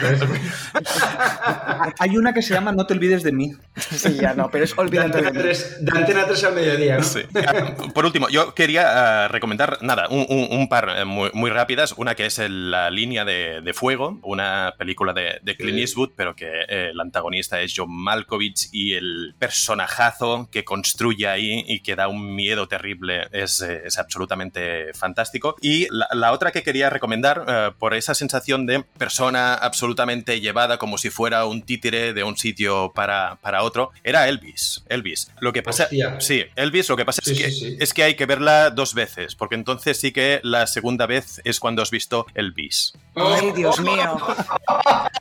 Hay 1.99 2.17
una 2.17 2.33
que 2.33 2.43
se 2.43 2.55
llama 2.55 2.73
No 2.73 2.87
te 2.87 2.95
olvides 2.95 3.23
de 3.23 3.33
mí. 3.33 3.53
Sí, 3.77 4.15
ya 4.21 4.35
no, 4.35 4.51
pero 4.51 4.65
es 4.65 4.75
De 4.75 4.81
olvídate 4.83 5.23
de. 5.23 5.31
3, 5.31 5.85
de 5.85 5.99
Antena 5.99 6.27
3 6.27 6.45
al 6.45 6.55
mediodía, 6.55 6.99
¿no? 6.99 7.05
Sí. 7.05 7.21
Por 7.95 8.05
último, 8.07 8.29
yo 8.29 8.55
quería 8.55 9.25
eh, 9.25 9.29
recomendar, 9.29 9.79
nada, 9.83 10.09
un, 10.09 10.27
un- 10.29 10.49
un 10.51 10.69
par 10.69 10.89
eh, 10.97 11.05
muy, 11.05 11.31
muy 11.33 11.51
rápidas. 11.51 11.95
Una 11.97 12.15
que 12.15 12.27
es 12.27 12.39
el- 12.39 12.71
La 12.71 12.91
línea 12.91 13.25
de, 13.25 13.61
de 13.63 13.73
fuego, 13.75 14.19
una 14.23 14.75
película 14.79 15.13
de, 15.13 15.39
de 15.43 15.57
Clint 15.57 15.77
Sí. 15.77 15.81
Eastwood, 15.83 16.11
pero 16.17 16.35
que 16.35 16.47
eh, 16.69 16.91
el 16.91 17.01
antagonista 17.01 17.61
es 17.61 17.73
John 17.77 17.91
Malkovich 17.91 18.69
y 18.73 18.95
el 18.95 19.35
personajazo 19.39 20.49
que 20.51 20.65
construye 20.65 21.27
ahí 21.29 21.65
y 21.67 21.81
que 21.81 21.97
da 21.97 22.09
un 22.09 22.35
miedo 22.35 22.67
terrible 22.69 23.29
es, 23.33 23.61
eh, 23.63 23.83
es 23.85 23.99
absolutamente 23.99 24.93
fantástico. 24.95 25.57
Y 25.61 25.87
la, 25.91 26.09
la 26.13 26.33
otra 26.33 26.51
que 26.51 26.63
quería 26.63 26.89
recomendar, 26.91 27.45
eh, 27.47 27.71
por 27.87 27.95
esa 27.95 28.17
sensación 28.17 28.67
de 28.67 28.83
persona 28.99 29.55
absolutamente 29.55 30.41
llevada 30.41 30.77
como 30.77 30.99
si 30.99 31.09
fuera 31.09 31.45
un 31.45 31.63
títere 31.63 32.13
de 32.15 32.25
un 32.25 32.37
sitio 32.37 32.91
para, 32.93 33.37
para 33.41 33.63
otro, 33.63 33.93
era 34.03 34.27
Elvis. 34.27 34.83
Elvis. 34.89 35.31
Lo 35.39 35.53
que 35.53 35.63
pasa... 35.63 35.85
Hostia. 35.85 36.17
Sí, 36.21 36.43
Elvis, 36.57 36.89
lo 36.89 36.97
que 36.97 37.05
pasa 37.05 37.23
Sí, 37.25 37.31
es, 37.31 37.39
que, 37.39 37.51
sí, 37.53 37.59
sí. 37.61 37.77
es 37.79 37.95
que 37.95 38.03
hay 38.03 38.17
que 38.17 38.27
verla 38.27 38.71
dos 38.71 38.93
veces, 38.95 39.37
porque 39.37 39.55
entonces 39.55 40.01
sí 40.01 40.11
que 40.11 40.41
la 40.43 40.67
segunda 40.67 41.07
vez 41.07 41.41
es 41.45 41.61
cuando 41.61 41.81
has 41.81 41.93
visto 41.93 42.27
Elvis. 42.35 42.93
Ay, 43.15 43.53
Dios 43.53 43.79
mío. 43.79 44.19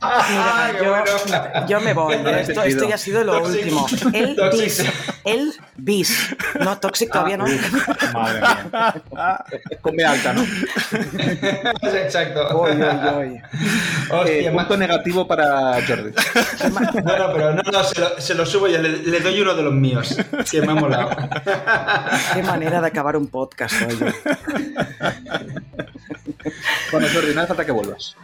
Ah, 0.02 0.72
Mira, 0.74 0.84
yo, 0.84 0.90
bueno. 0.90 1.68
yo 1.68 1.82
me 1.82 1.94
voy. 1.94 2.16
Esto, 2.16 2.64
esto 2.64 2.90
ya 2.90 2.96
ha 2.96 2.98
sido 2.98 3.24
lo 3.24 3.42
Toxic. 3.42 3.60
último. 3.62 3.88
El 4.12 4.36
Toxic. 4.36 4.60
bis. 4.64 4.84
El 5.24 5.54
bis. 5.78 6.36
No, 6.60 6.78
Toxic 6.80 7.12
todavía 7.12 7.38
no. 7.38 7.46
Madre 8.14 8.42
mía. 8.42 9.46
Con 9.82 9.96
B 9.96 10.04
alta, 10.04 10.34
¿no? 10.34 10.44
Exacto. 11.94 12.55
Uy, 12.62 12.72
uy. 12.72 13.42
Hostia, 14.12 14.50
Eh, 14.50 14.52
ma- 14.52 14.62
punto 14.64 14.78
negativo 14.78 15.28
para 15.28 15.74
Jordi. 15.86 16.12
No, 17.06 17.18
no, 17.18 17.34
pero 17.34 17.54
no, 17.54 17.62
no, 17.72 17.84
se 17.84 18.00
lo, 18.00 18.20
se 18.20 18.34
lo 18.36 18.46
subo 18.46 18.68
y 18.68 18.72
le, 18.78 18.98
le 18.98 19.20
doy 19.20 19.40
uno 19.42 19.54
de 19.56 19.64
los 19.64 19.74
míos, 19.74 20.16
que 20.50 20.62
me 20.62 20.72
ha 20.72 20.76
molado. 20.76 21.10
Qué 22.34 22.42
manera 22.44 22.82
de 22.82 22.88
acabar 22.88 23.16
un 23.18 23.28
podcast, 23.28 23.76
oye. 23.84 24.14
Bueno, 26.92 27.08
Jordi, 27.14 27.34
no 27.34 27.42
hace 27.42 27.48
falta 27.48 27.66
que 27.66 27.72
vuelvas. 27.72 28.16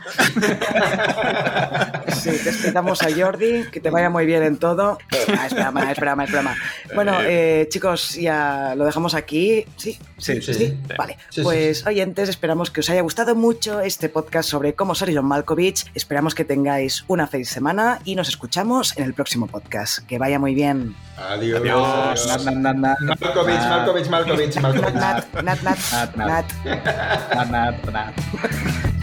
Sí, 2.21 2.29
despedamos 2.29 3.01
a 3.01 3.07
Jordi, 3.15 3.65
que 3.71 3.79
te 3.79 3.89
vaya 3.89 4.09
muy 4.09 4.25
bien 4.25 4.43
en 4.43 4.57
todo. 4.57 4.97
Ah, 5.37 5.47
es 5.47 5.53
broma, 5.53 5.91
es 5.91 5.97
broma, 5.99 6.23
es 6.25 6.31
broma. 6.31 6.55
Bueno, 6.95 7.17
eh, 7.23 7.67
chicos, 7.69 8.15
ya 8.15 8.73
lo 8.75 8.85
dejamos 8.85 9.13
aquí. 9.15 9.65
Sí, 9.77 9.97
Sí, 10.17 10.39
sí, 10.41 10.53
sí. 10.53 10.53
sí. 10.53 10.77
Vale, 10.97 11.17
Sí, 11.29 11.41
pues 11.41 11.85
oyentes, 11.87 12.29
esperamos 12.29 12.69
que 12.69 12.81
os 12.81 12.89
haya 12.91 13.01
gustado 13.01 13.33
mucho 13.35 13.81
este 13.81 14.07
podcast 14.09 14.20
sobre 14.41 14.73
cómo 14.76 14.95
ser 14.95 15.14
John 15.15 15.26
Malkovich. 15.26 15.85
Esperamos 15.95 16.35
que 16.35 16.45
tengáis 16.45 17.03
una 17.07 17.27
feliz 17.27 17.49
semana 17.49 17.99
y 18.06 18.15
nos 18.15 18.30
escuchamos 18.30 18.98
en 18.98 19.03
el 19.06 19.14
próximo 19.14 19.48
podcast. 19.48 19.99
Que 20.07 20.18
vaya 20.18 20.39
muy 20.39 20.53
bien. 20.56 20.95
Adiós. 21.18 21.61
Adiós. 21.61 22.27
Nat, 22.27 22.41
nat, 22.43 22.76
nat, 22.76 22.99
nat. 22.99 23.19
Malkovich, 23.22 23.60
Malkovich, 23.69 24.10
Malkovich, 24.10 24.56
Nat, 24.56 24.61
Malkovich. 24.64 24.93
nat, 24.93 25.34
nat, 25.43 25.64
nat, 25.64 25.80
Nat, 25.91 26.15
nat. 26.15 26.27
nat. 26.27 26.45
Nat, 27.35 27.49
nat, 27.52 27.91
nat. 27.91 29.01